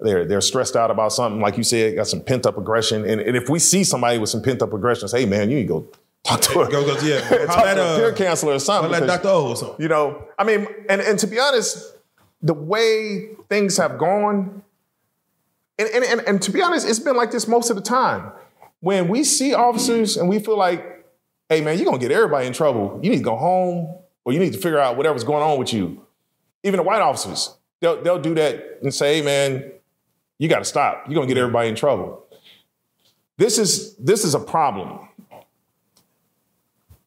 they're 0.00 0.24
they're 0.24 0.40
stressed 0.40 0.76
out 0.76 0.90
about 0.90 1.12
something. 1.12 1.40
Like 1.40 1.56
you 1.56 1.64
said, 1.64 1.96
got 1.96 2.06
some 2.06 2.20
pent 2.20 2.46
up 2.46 2.56
aggression. 2.56 3.04
And, 3.04 3.20
and 3.20 3.36
if 3.36 3.48
we 3.48 3.58
see 3.58 3.84
somebody 3.84 4.18
with 4.18 4.30
some 4.30 4.42
pent 4.42 4.62
up 4.62 4.72
aggression, 4.72 5.08
say, 5.08 5.20
hey 5.20 5.26
man, 5.26 5.50
you 5.50 5.56
need 5.56 5.62
to 5.62 5.68
go 5.68 5.88
talk 6.24 6.40
to 6.42 6.60
her. 6.60 6.70
Go, 6.70 6.84
go, 6.84 7.00
yeah. 7.06 7.20
talk 7.46 7.64
to 7.64 7.80
a 7.80 7.84
uh, 7.84 7.96
peer 7.96 8.12
counselor 8.12 8.54
or 8.54 8.58
something. 8.58 8.90
Like 8.92 9.06
Dr. 9.06 9.28
O 9.28 9.48
or 9.48 9.56
something. 9.56 9.82
you 9.82 9.88
know, 9.88 10.24
I 10.38 10.44
mean, 10.44 10.66
and, 10.88 11.00
and 11.00 11.18
to 11.18 11.26
be 11.26 11.38
honest, 11.38 11.96
the 12.42 12.54
way 12.54 13.30
things 13.48 13.76
have 13.78 13.98
gone, 13.98 14.62
and, 15.78 15.88
and, 15.88 16.04
and, 16.04 16.20
and 16.22 16.42
to 16.42 16.50
be 16.50 16.62
honest, 16.62 16.88
it's 16.88 16.98
been 16.98 17.16
like 17.16 17.30
this 17.30 17.48
most 17.48 17.70
of 17.70 17.76
the 17.76 17.82
time. 17.82 18.32
When 18.80 19.08
we 19.08 19.24
see 19.24 19.54
officers 19.54 20.16
and 20.16 20.28
we 20.28 20.38
feel 20.38 20.56
like, 20.56 21.04
hey 21.48 21.60
man, 21.60 21.76
you're 21.76 21.84
gonna 21.84 21.98
get 21.98 22.12
everybody 22.12 22.46
in 22.46 22.52
trouble. 22.52 23.00
You 23.02 23.10
need 23.10 23.18
to 23.18 23.24
go 23.24 23.36
home 23.36 23.98
or 24.24 24.32
you 24.32 24.38
need 24.38 24.52
to 24.52 24.58
figure 24.58 24.78
out 24.78 24.96
whatever's 24.96 25.24
going 25.24 25.42
on 25.42 25.58
with 25.58 25.72
you. 25.72 26.04
Even 26.64 26.78
the 26.78 26.82
white 26.82 27.00
officers, 27.00 27.56
they'll, 27.80 28.02
they'll 28.02 28.20
do 28.20 28.34
that 28.34 28.78
and 28.82 28.92
say, 28.92 29.16
hey 29.18 29.22
man, 29.24 29.72
you 30.38 30.48
gotta 30.48 30.64
stop. 30.64 31.04
You're 31.06 31.14
gonna 31.14 31.26
get 31.26 31.38
everybody 31.38 31.68
in 31.68 31.74
trouble. 31.74 32.24
This 33.36 33.58
is 33.58 33.94
this 33.96 34.24
is 34.24 34.34
a 34.34 34.40
problem 34.40 35.08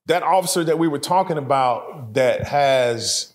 that 0.07 0.23
officer 0.23 0.63
that 0.63 0.77
we 0.79 0.87
were 0.87 0.99
talking 0.99 1.37
about 1.37 2.13
that 2.15 2.47
has 2.47 3.33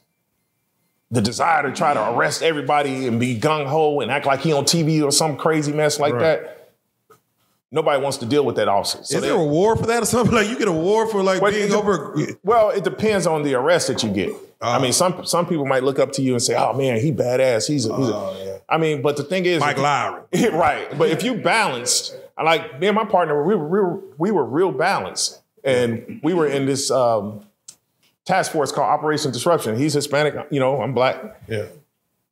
the 1.10 1.20
desire 1.20 1.62
to 1.62 1.72
try 1.72 1.94
to 1.94 2.10
arrest 2.14 2.42
everybody 2.42 3.06
and 3.06 3.20
be 3.20 3.38
gung 3.38 3.66
ho 3.66 4.00
and 4.00 4.10
act 4.10 4.26
like 4.26 4.40
he 4.40 4.52
on 4.52 4.64
TV 4.64 5.02
or 5.02 5.12
some 5.12 5.36
crazy 5.36 5.72
mess 5.72 6.00
like 6.00 6.14
Right. 6.14 6.20
that. 6.42 6.52
Nobody 7.70 8.02
wants 8.02 8.18
to 8.18 8.26
deal 8.26 8.44
with 8.44 8.56
that 8.56 8.68
officer. 8.68 8.98
So 9.04 9.16
Is 9.16 9.22
they- 9.22 9.28
there 9.28 9.36
a 9.36 9.40
award 9.40 9.78
for 9.78 9.86
that 9.86 10.02
or 10.02 10.06
something? 10.06 10.34
Like 10.34 10.48
you 10.48 10.58
get 10.58 10.68
a 10.68 10.70
award 10.72 11.10
for 11.10 11.22
like 11.22 11.40
Well, 11.40 11.52
being 11.52 11.68
de- 11.68 11.76
over. 11.76 12.16
Well, 12.42 12.70
it 12.70 12.82
depends 12.84 13.26
on 13.26 13.42
the 13.42 13.54
arrest 13.54 13.88
that 13.88 14.02
you 14.02 14.10
get. 14.10 14.32
I 14.60 14.78
mean, 14.80 14.92
some 14.92 15.24
some 15.26 15.46
people 15.46 15.66
might 15.66 15.82
look 15.82 15.98
up 15.98 16.12
to 16.12 16.22
you 16.22 16.32
and 16.32 16.42
say, 16.42 16.54
"Oh 16.56 16.72
man, 16.72 17.00
he 17.00 17.12
badass." 17.12 17.66
He's, 17.66 17.86
a, 17.86 17.96
he's 17.96 18.08
a, 18.08 18.60
I 18.68 18.78
mean, 18.78 19.02
but 19.02 19.16
the 19.16 19.22
thing 19.22 19.44
is, 19.44 19.60
Mike 19.60 19.76
Lowrey. 19.76 20.24
right? 20.52 20.96
But 20.96 21.10
if 21.10 21.22
you 21.22 21.34
balanced, 21.34 22.16
like 22.42 22.80
me 22.80 22.86
and 22.88 22.96
my 22.96 23.04
partner, 23.04 23.42
we 23.44 23.54
were 23.54 23.66
real, 23.66 24.02
we 24.18 24.30
were 24.30 24.44
real 24.44 24.72
balanced, 24.72 25.42
and 25.62 26.20
we 26.22 26.32
were 26.32 26.46
in 26.46 26.66
this 26.66 26.90
um, 26.90 27.44
task 28.24 28.52
force 28.52 28.72
called 28.72 28.88
Operation 28.88 29.30
Disruption. 29.30 29.76
He's 29.76 29.94
Hispanic, 29.94 30.34
you 30.50 30.60
know, 30.60 30.80
I'm 30.82 30.94
black. 30.94 31.42
Yeah. 31.48 31.66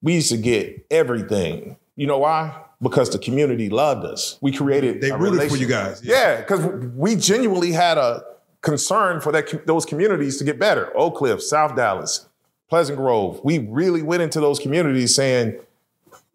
We 0.03 0.14
used 0.14 0.31
to 0.31 0.37
get 0.37 0.85
everything. 0.91 1.77
You 1.97 2.07
know 2.07 2.18
why? 2.18 2.62
Because 2.83 3.09
the 3.09 3.18
community 3.18 3.70
loved 3.70 4.05
us. 4.05 4.37
We 4.43 4.53
created. 4.53 5.01
They 5.01 5.12
rooted 5.12 5.49
for 5.49 5.57
you 5.57 5.66
guys. 5.66 6.03
Yeah, 6.05 6.41
because 6.41 6.64
we 6.95 7.16
genuinely 7.16 7.72
had 7.72 7.97
a 7.97 8.22
concern 8.65 9.21
for 9.21 9.31
that 9.33 9.67
those 9.67 9.85
communities 9.85 10.39
to 10.39 10.45
get 10.45 10.59
better. 10.59 10.91
Oak 10.97 11.17
Cliff, 11.17 11.43
South 11.43 11.77
Dallas, 11.77 12.27
Pleasant 12.69 12.99
Grove. 12.99 13.41
We 13.45 13.59
really 13.59 14.03
went 14.03 14.23
into 14.23 14.41
those 14.41 14.59
communities 14.59 15.15
saying, 15.15 15.59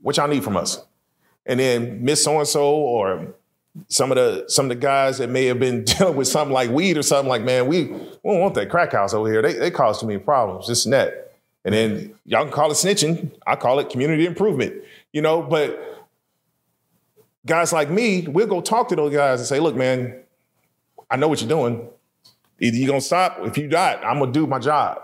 "What 0.02 0.16
y'all 0.18 0.28
need 0.28 0.44
from 0.44 0.56
us?" 0.56 0.82
And 1.46 1.60
then 1.60 2.04
Miss 2.04 2.24
So 2.24 2.38
and 2.38 2.48
So 2.48 2.70
or 2.72 3.34
some 3.88 4.12
of 4.12 4.16
the 4.16 4.46
some 4.48 4.66
of 4.66 4.70
the 4.70 4.76
guys 4.76 5.18
that 5.18 5.30
may 5.30 5.46
have 5.46 5.60
been 5.60 5.84
dealing 5.98 6.16
with 6.16 6.28
something 6.28 6.54
like 6.54 6.70
weed 6.70 6.98
or 6.98 7.04
something 7.04 7.28
like, 7.28 7.44
man, 7.44 7.68
we, 7.68 7.84
we 7.86 8.10
don't 8.24 8.40
want 8.40 8.56
that 8.56 8.70
crack 8.70 8.94
house 8.94 9.14
over 9.14 9.30
here. 9.30 9.42
They 9.42 9.54
they 9.54 9.72
cause 9.72 10.00
too 10.00 10.08
many 10.08 10.20
problems. 10.20 10.68
This 10.68 10.86
and 10.86 10.94
that. 10.94 11.26
And 11.66 11.74
then 11.74 12.16
y'all 12.26 12.44
can 12.44 12.54
call 12.54 12.72
it 12.72 12.76
snitching. 12.76 13.32
I 13.46 13.56
call 13.56 13.80
it 13.80 13.90
community 13.90 14.26
improvement. 14.26 14.76
You 15.12 15.22
know, 15.22 15.42
but 15.42 16.08
guys 17.46 17.74
like 17.74 17.90
me, 17.90 18.28
we'll 18.28 18.48
go 18.48 18.62
talk 18.62 18.88
to 18.90 18.96
those 18.96 19.14
guys 19.14 19.40
and 19.40 19.48
say, 19.48 19.60
look, 19.60 19.76
man, 19.76 20.16
I 21.10 21.18
know 21.18 21.28
what 21.28 21.42
you're 21.42 21.50
doing. 21.50 21.90
Either 22.62 22.78
you're 22.78 22.88
gonna 22.88 23.02
stop, 23.02 23.40
if 23.44 23.58
you 23.58 23.68
not, 23.68 24.04
I'm 24.04 24.20
gonna 24.20 24.32
do 24.32 24.46
my 24.48 24.60
job. 24.60 25.00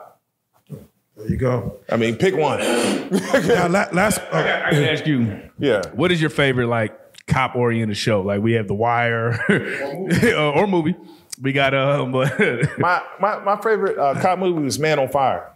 There 1.17 1.27
you 1.29 1.37
go. 1.37 1.77
I 1.89 1.95
mean, 1.95 2.17
pick 2.17 2.35
one. 2.35 2.59
Now, 2.59 3.67
la- 3.69 3.87
last. 3.93 4.19
oh, 4.31 4.37
I 4.37 4.71
can 4.71 4.83
ask 4.83 5.05
you, 5.07 5.49
Yeah. 5.57 5.81
what 5.93 6.11
is 6.11 6.19
your 6.19 6.29
favorite 6.29 6.67
like 6.67 6.93
cop 7.27 7.55
oriented 7.55 7.95
show? 7.95 8.21
Like 8.21 8.41
we 8.41 8.53
have 8.53 8.67
The 8.67 8.73
Wire 8.73 9.39
or, 9.49 10.35
or 10.63 10.67
movie. 10.67 10.95
We 11.41 11.53
got 11.53 11.73
um, 11.73 12.11
but 12.13 12.37
My 12.79 13.01
my 13.21 13.39
my 13.39 13.55
favorite 13.61 13.97
uh, 13.97 14.19
cop 14.21 14.39
movie 14.39 14.61
was 14.61 14.77
Man 14.77 14.99
on 14.99 15.07
Fire. 15.09 15.51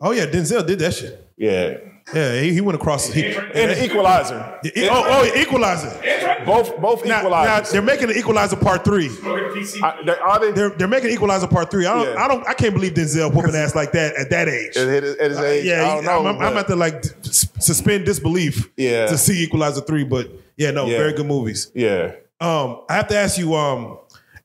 oh 0.00 0.12
yeah, 0.12 0.24
Denzel 0.26 0.66
did 0.66 0.78
that 0.78 0.94
shit. 0.94 1.28
Yeah. 1.36 1.76
Yeah, 2.12 2.38
he, 2.40 2.52
he 2.54 2.60
went 2.60 2.76
across. 2.76 3.08
He, 3.10 3.24
And 3.34 3.70
the 3.70 3.84
Equalizer. 3.84 4.60
oh, 4.64 4.70
oh, 4.90 5.32
Equalizer. 5.40 6.44
Both 6.44 6.78
both 6.80 7.04
Now, 7.06 7.22
now 7.22 7.60
they're 7.60 7.80
making 7.80 8.10
an 8.10 8.16
Equalizer 8.16 8.56
Part 8.56 8.84
Three. 8.84 9.06
I- 9.08 10.02
they- 10.04 10.18
are 10.18 10.38
they? 10.40 10.52
They're 10.52 10.68
they're 10.70 10.88
making 10.88 11.10
Equalizer 11.10 11.46
Part 11.46 11.70
Three. 11.70 11.86
I 11.86 11.94
don't 11.94 12.12
Yeah. 12.14 12.22
I 12.24 12.28
don't 12.28 12.46
I 12.46 12.52
can't 12.52 12.74
believe 12.74 12.92
Denzel 12.92 13.32
whooping 13.32 13.54
ass 13.54 13.74
like 13.74 13.92
that 13.92 14.14
at 14.16 14.28
that 14.30 14.48
age. 14.48 14.76
At 14.76 14.88
his, 15.02 15.16
at 15.16 15.30
his 15.30 15.40
age, 15.40 15.64
yeah, 15.64 15.82
I 15.86 15.94
don't 15.94 16.04
know. 16.04 16.26
I'm, 16.26 16.38
I'm 16.42 16.52
but- 16.54 16.56
at 16.58 16.66
to 16.68 16.76
like 16.76 17.02
suspend 17.22 18.04
disbelief. 18.04 18.68
Yeah. 18.76 19.06
to 19.06 19.16
see 19.16 19.42
Equalizer 19.42 19.80
Three, 19.80 20.04
but 20.04 20.30
yeah, 20.58 20.72
no, 20.72 20.86
Yeah. 20.86 20.98
very 20.98 21.14
good 21.14 21.26
movies. 21.26 21.70
yeah. 21.74 22.12
Um, 22.40 22.82
I 22.90 22.94
have 22.96 23.08
to 23.08 23.16
ask 23.16 23.38
you, 23.38 23.54
um, 23.54 23.96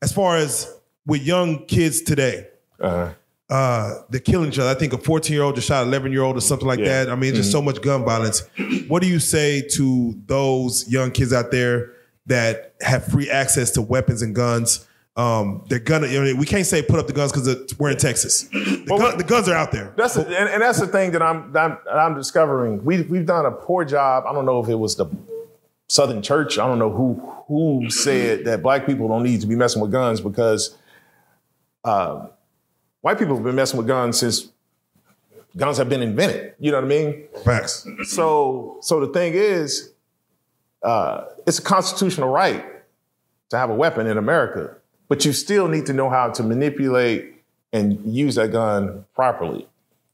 as 0.01 0.13
far 0.13 0.37
as 0.37 0.73
with 1.05 1.23
young 1.23 1.65
kids 1.65 2.01
today, 2.01 2.47
Uh-huh. 2.79 3.09
Uh, 3.49 3.95
they're 4.09 4.19
killing 4.19 4.49
each 4.49 4.59
other. 4.59 4.69
I 4.69 4.73
think 4.75 4.93
a 4.93 4.97
14 4.97 5.33
year 5.33 5.43
old 5.43 5.55
just 5.55 5.67
shot 5.67 5.81
an 5.83 5.89
11 5.89 6.11
year 6.11 6.21
old 6.23 6.37
or 6.37 6.41
something 6.41 6.67
like 6.67 6.79
Yeah. 6.79 6.85
Mm-hmm. 6.85 7.05
that. 7.09 7.11
I 7.11 7.15
mean, 7.15 7.33
just 7.35 7.51
so 7.51 7.61
much 7.61 7.81
gun 7.81 8.05
violence. 8.05 8.43
What 8.87 9.01
do 9.01 9.07
you 9.07 9.19
say 9.19 9.61
to 9.75 10.15
those 10.27 10.87
young 10.89 11.11
kids 11.11 11.33
out 11.33 11.49
there 11.51 11.93
that 12.27 12.75
have 12.81 13.05
free 13.05 13.29
access 13.29 13.71
to 13.71 13.81
weapons 13.81 14.21
and 14.21 14.35
guns? 14.35 14.85
Um, 15.15 15.65
they're 15.67 15.79
gonna. 15.79 16.07
You 16.07 16.23
know, 16.23 16.35
we 16.35 16.45
can't 16.45 16.65
say 16.65 16.81
put 16.81 16.97
up 16.99 17.07
the 17.07 17.13
guns 17.13 17.31
because 17.33 17.73
we're 17.77 17.89
in 17.89 17.97
Texas. 17.97 18.43
The, 18.43 18.85
Well, 18.87 18.99
gun- 18.99 19.17
the 19.17 19.23
guns 19.25 19.49
are 19.49 19.55
out 19.55 19.71
there. 19.73 19.91
That's 19.97 20.13
the, 20.13 20.21
and, 20.25 20.47
and 20.49 20.61
that's 20.61 20.79
the 20.79 20.87
thing 20.87 21.11
that 21.11 21.21
I'm 21.21 21.51
that 21.51 21.71
I'm, 21.71 21.77
that 21.85 21.97
I'm 21.97 22.15
discovering. 22.15 22.85
We 22.85 23.01
we've 23.01 23.25
done 23.25 23.45
a 23.45 23.51
poor 23.51 23.83
job. 23.83 24.23
I 24.29 24.31
don't 24.33 24.45
know 24.45 24.61
if 24.63 24.69
it 24.69 24.75
was 24.75 24.95
the 24.95 25.07
Southern 25.87 26.21
Church. 26.21 26.57
I 26.57 26.67
don't 26.67 26.79
know 26.79 26.91
who 26.91 27.15
who 27.47 27.89
said 27.89 28.45
that 28.45 28.61
black 28.63 28.85
people 28.85 29.07
don't 29.09 29.23
need 29.23 29.41
to 29.41 29.47
be 29.47 29.55
messing 29.55 29.81
with 29.81 29.91
guns 29.91 30.21
because 30.21 30.77
uh, 31.83 32.27
white 33.01 33.17
people 33.17 33.35
have 33.35 33.43
been 33.43 33.55
messing 33.55 33.77
with 33.77 33.87
guns 33.87 34.19
since 34.19 34.49
guns 35.55 35.77
have 35.77 35.89
been 35.89 36.01
invented. 36.01 36.55
You 36.59 36.71
know 36.71 36.77
what 36.77 36.85
I 36.85 36.87
mean? 36.87 37.27
Facts. 37.43 37.87
So 38.03 38.77
so 38.81 38.99
the 38.99 39.11
thing 39.11 39.33
is, 39.33 39.91
uh, 40.83 41.25
it's 41.45 41.59
a 41.59 41.63
constitutional 41.63 42.29
right 42.29 42.65
to 43.49 43.57
have 43.57 43.69
a 43.69 43.75
weapon 43.75 44.07
in 44.07 44.17
America, 44.17 44.75
but 45.07 45.25
you 45.25 45.33
still 45.33 45.67
need 45.67 45.85
to 45.87 45.93
know 45.93 46.09
how 46.09 46.29
to 46.29 46.43
manipulate 46.43 47.35
and 47.73 47.99
use 48.05 48.35
that 48.35 48.51
gun 48.51 49.05
properly. 49.15 49.67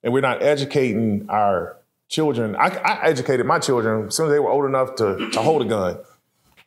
And 0.04 0.14
we're 0.14 0.22
not 0.22 0.42
educating 0.42 1.26
our 1.30 1.78
children. 2.08 2.56
I, 2.56 2.68
I 2.68 3.08
educated 3.08 3.46
my 3.46 3.60
children 3.60 4.08
as 4.08 4.16
soon 4.16 4.28
as 4.28 4.32
they 4.32 4.40
were 4.40 4.50
old 4.50 4.66
enough 4.66 4.96
to, 4.96 5.30
to 5.32 5.42
hold 5.42 5.62
a 5.64 5.66
gun. 5.66 5.98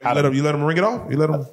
You 0.01 0.12
let 0.14 0.22
them. 0.22 0.34
You 0.34 0.42
let 0.44 0.53
them 0.53 0.62
ring 0.62 0.76
it 0.78 0.84
off. 0.84 1.11
You 1.11 1.16
let 1.16 1.30
them. 1.30 1.46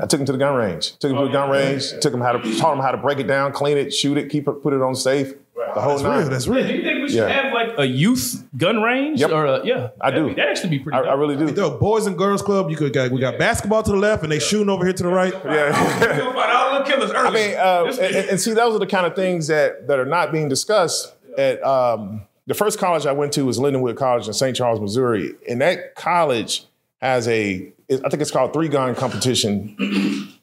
I 0.00 0.06
took 0.06 0.18
them 0.18 0.26
to 0.26 0.32
the 0.32 0.38
gun 0.38 0.54
range. 0.54 0.92
Took 0.98 1.10
them 1.10 1.18
to 1.18 1.24
the 1.26 1.32
gun 1.32 1.50
range. 1.50 1.90
Took 2.00 2.12
them 2.12 2.20
how 2.20 2.32
to 2.32 2.58
taught 2.58 2.74
them 2.74 2.80
how 2.84 2.90
to 2.90 2.96
break 2.96 3.18
it 3.18 3.28
down, 3.28 3.52
clean 3.52 3.76
it, 3.78 3.92
shoot 3.94 4.18
it, 4.18 4.28
keep 4.28 4.48
it, 4.48 4.62
put 4.62 4.72
it 4.72 4.82
on 4.82 4.94
safe. 4.96 5.34
The 5.74 5.80
whole 5.82 5.92
That's 5.92 6.02
nine. 6.02 6.18
real. 6.20 6.28
That's 6.30 6.48
real. 6.48 6.66
do 6.66 6.74
you 6.74 6.82
think 6.82 7.02
we 7.02 7.08
should 7.08 7.16
Yeah. 7.18 7.28
have 7.28 7.52
like 7.52 7.78
a 7.78 7.84
youth 7.86 8.44
gun 8.56 8.82
range? 8.82 9.20
Yep. 9.20 9.30
Or 9.30 9.44
a, 9.46 9.66
yeah, 9.66 9.88
I 10.00 10.10
do. 10.10 10.34
That 10.34 10.48
actually 10.48 10.70
be 10.70 10.78
pretty. 10.78 10.96
I, 10.98 11.02
I 11.02 11.14
really 11.14 11.36
do. 11.36 11.50
The 11.50 11.70
Boys 11.70 12.06
and 12.06 12.16
Girls 12.16 12.40
Club. 12.42 12.70
You 12.70 12.76
could 12.76 12.92
got 12.92 13.10
we 13.12 13.20
got 13.20 13.38
basketball 13.38 13.82
to 13.82 13.90
the 13.92 13.96
left 13.98 14.22
and 14.22 14.32
they 14.32 14.38
shooting 14.38 14.68
over 14.70 14.84
here 14.84 14.92
to 14.94 15.02
the 15.02 15.08
right. 15.08 15.32
Yeah. 15.44 16.16
We'll 16.24 16.32
find 16.32 16.52
all 16.52 16.78
the 16.78 16.84
killers 16.84 17.10
early. 17.12 17.56
I 17.56 17.84
mean, 17.90 18.00
uh, 18.00 18.02
and, 18.04 18.30
and 18.30 18.40
see, 18.40 18.52
those 18.52 18.74
are 18.74 18.78
the 18.78 18.86
kind 18.86 19.06
of 19.06 19.14
things 19.14 19.46
that 19.48 19.86
that 19.86 19.98
are 19.98 20.06
not 20.06 20.32
being 20.32 20.48
discussed 20.48 21.14
at 21.38 21.62
um, 21.64 22.22
the 22.46 22.54
first 22.54 22.78
college 22.78 23.04
I 23.06 23.12
went 23.12 23.32
to 23.34 23.44
was 23.44 23.58
Lindenwood 23.58 23.96
College 23.96 24.26
in 24.28 24.32
St. 24.32 24.56
Charles, 24.56 24.80
Missouri, 24.80 25.34
and 25.48 25.60
that 25.60 25.94
college 25.94 26.64
has 27.00 27.28
a 27.28 27.72
I 27.90 28.08
think 28.08 28.20
it's 28.20 28.30
called 28.30 28.52
three 28.52 28.68
gun 28.68 28.94
competition. 28.94 29.76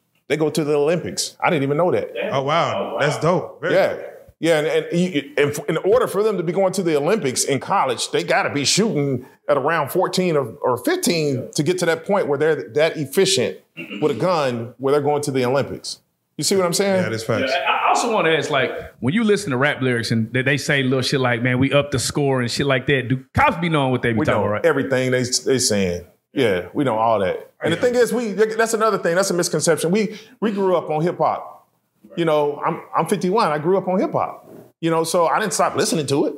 they 0.28 0.38
go 0.38 0.50
to 0.50 0.64
the 0.64 0.76
Olympics. 0.76 1.38
I 1.44 1.50
didn't 1.50 1.64
even 1.64 1.78
know 1.78 1.92
that. 1.92 2.10
Oh, 2.32 2.40
oh 2.40 2.44
wow, 2.44 2.98
that's 3.00 3.20
dope. 3.20 3.62
Very 3.62 3.76
Yeah. 3.76 4.10
Yeah, 4.40 4.60
and, 4.60 4.68
and, 4.68 5.00
you, 5.00 5.34
and 5.38 5.52
f- 5.52 5.70
in 5.70 5.78
order 5.78 6.06
for 6.06 6.22
them 6.22 6.36
to 6.36 6.44
be 6.44 6.52
going 6.52 6.74
to 6.74 6.84
the 6.84 6.98
Olympics 6.98 7.46
in 7.46 7.62
college, 7.62 8.12
they 8.12 8.26
got 8.26 8.44
to 8.44 8.50
be 8.50 8.66
shooting 8.66 9.26
at 9.48 9.56
around 9.56 9.90
14 9.90 10.36
or, 10.36 10.56
or 10.56 10.78
15 10.80 11.52
to 11.52 11.64
get 11.64 11.78
to 11.78 11.86
that 11.86 12.06
point 12.06 12.28
where 12.28 12.38
they're 12.38 12.70
that 12.74 12.98
efficient 12.98 13.60
with 14.02 14.12
a 14.12 14.20
gun 14.20 14.74
where 14.80 14.92
they're 14.92 15.02
going 15.02 15.22
to 15.22 15.32
the 15.32 15.46
Olympics. 15.46 16.02
You 16.36 16.44
see 16.44 16.58
what 16.58 16.66
I'm 16.66 16.74
saying? 16.74 17.04
Yeah, 17.04 17.10
that's 17.10 17.24
facts. 17.24 17.54
I 17.54 17.88
also 17.88 18.12
want 18.12 18.26
to 18.26 18.36
ask, 18.36 18.50
like, 18.50 18.72
when 19.00 19.14
you 19.14 19.24
listen 19.24 19.52
to 19.52 19.58
rap 19.58 19.82
lyrics 19.82 20.12
and 20.12 20.34
they, 20.34 20.42
they 20.42 20.58
say 20.58 20.84
little 20.84 21.04
shit 21.04 21.22
like, 21.22 21.42
"Man, 21.42 21.58
we 21.60 21.72
up 21.72 21.92
the 21.92 22.00
score" 22.00 22.42
and 22.42 22.52
shit 22.52 22.66
like 22.66 22.88
that, 22.88 23.08
do 23.08 23.24
cops 23.34 23.56
be 23.58 23.70
knowing 23.70 23.92
what 23.92 24.02
they 24.02 24.12
be 24.12 24.20
we 24.20 24.26
talking 24.26 24.42
about, 24.42 24.52
right? 24.52 24.66
everything 24.66 25.12
they 25.12 25.24
they 25.24 25.60
saying. 25.60 26.06
Yeah, 26.34 26.70
we 26.74 26.84
know 26.84 26.98
all 26.98 27.20
that. 27.20 27.52
And 27.64 27.72
the 27.72 27.78
thing 27.78 27.96
is, 27.96 28.12
we 28.12 28.32
that's 28.32 28.74
another 28.74 28.98
thing. 28.98 29.16
That's 29.16 29.30
a 29.30 29.34
misconception. 29.36 29.92
We 29.92 30.20
we 30.40 30.52
grew 30.52 30.76
up 30.76 30.90
on 30.90 31.02
hip 31.02 31.18
hop. 31.18 31.68
You 32.18 32.26
know, 32.26 32.62
I'm 32.66 32.82
I'm 32.96 33.06
51. 33.06 33.52
I 33.52 33.60
grew 33.60 33.78
up 33.78 33.88
on 33.88 34.00
hip 34.00 34.12
hop. 34.12 34.50
You 34.82 34.90
know, 34.90 35.04
so 35.04 35.28
I 35.28 35.40
didn't 35.40 35.54
stop 35.54 35.76
listening 35.76 36.08
to 36.08 36.26
it. 36.26 36.34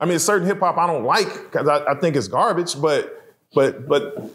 I 0.00 0.06
mean, 0.06 0.18
certain 0.18 0.46
hip 0.46 0.60
hop 0.60 0.78
I 0.78 0.86
don't 0.86 1.04
like 1.04 1.32
because 1.32 1.68
I, 1.68 1.92
I 1.92 1.94
think 2.00 2.16
it's 2.16 2.26
garbage. 2.26 2.80
But 2.80 3.22
but 3.54 3.86
but 3.86 4.30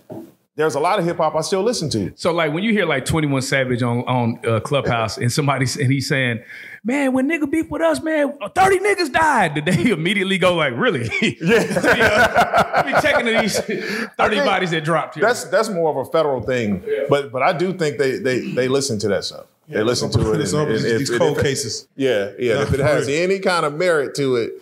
there's 0.59 0.75
a 0.75 0.79
lot 0.79 0.99
of 0.99 1.05
hip 1.05 1.17
hop 1.17 1.35
I 1.35 1.41
still 1.41 1.63
listen 1.63 1.89
to. 1.91 2.11
So, 2.15 2.31
like, 2.33 2.53
when 2.53 2.63
you 2.63 2.71
hear 2.73 2.85
like 2.85 3.05
Twenty 3.05 3.27
One 3.27 3.41
Savage 3.41 3.81
on 3.81 3.99
on 3.99 4.39
uh, 4.45 4.59
Clubhouse 4.59 5.17
and 5.17 5.31
somebody 5.31 5.65
and 5.81 5.91
he's 5.91 6.07
saying, 6.07 6.43
"Man, 6.83 7.13
when 7.13 7.29
nigga 7.29 7.49
beef 7.49 7.69
with 7.69 7.81
us, 7.81 8.01
man, 8.01 8.37
thirty 8.53 8.79
niggas 8.79 9.11
died," 9.13 9.53
did 9.55 9.65
they 9.73 9.89
immediately 9.91 10.37
go 10.37 10.55
like, 10.55 10.73
"Really?" 10.75 11.09
Yeah. 11.41 12.73
Let 12.75 12.85
me 12.85 12.93
checking 13.01 13.25
these 13.25 13.59
thirty 14.17 14.37
bodies 14.37 14.71
that 14.71 14.83
dropped 14.83 15.15
here. 15.15 15.23
That's 15.23 15.45
that's 15.45 15.69
more 15.69 15.89
of 15.91 16.07
a 16.07 16.11
federal 16.11 16.41
thing. 16.41 16.83
But 17.09 17.31
but 17.31 17.41
I 17.41 17.53
do 17.53 17.73
think 17.73 17.97
they 17.97 18.17
they 18.19 18.39
they 18.51 18.67
listen 18.67 18.99
to 18.99 19.07
that 19.09 19.23
stuff. 19.23 19.45
they 19.67 19.81
listen 19.83 20.09
to 20.11 20.33
it. 20.33 20.41
It's 20.41 20.53
and- 20.53 20.69
and 20.71 20.81
these 20.99 21.09
cold 21.17 21.37
if- 21.37 21.43
cases. 21.43 21.87
Yeah, 21.95 22.31
yeah. 22.37 22.55
No, 22.55 22.61
if 22.61 22.73
it 22.73 22.79
has 22.79 23.07
real. 23.07 23.23
any 23.23 23.39
kind 23.39 23.65
of 23.65 23.73
merit 23.75 24.15
to 24.15 24.35
it, 24.37 24.53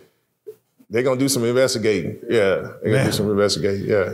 they're 0.89 1.03
gonna 1.03 1.19
do 1.19 1.29
some 1.29 1.43
investigating. 1.43 2.17
Yeah, 2.29 2.55
they're 2.55 2.79
gonna 2.83 2.91
Man. 2.97 3.05
do 3.07 3.11
some 3.11 3.29
investigating. 3.31 3.85
Yeah. 3.87 4.13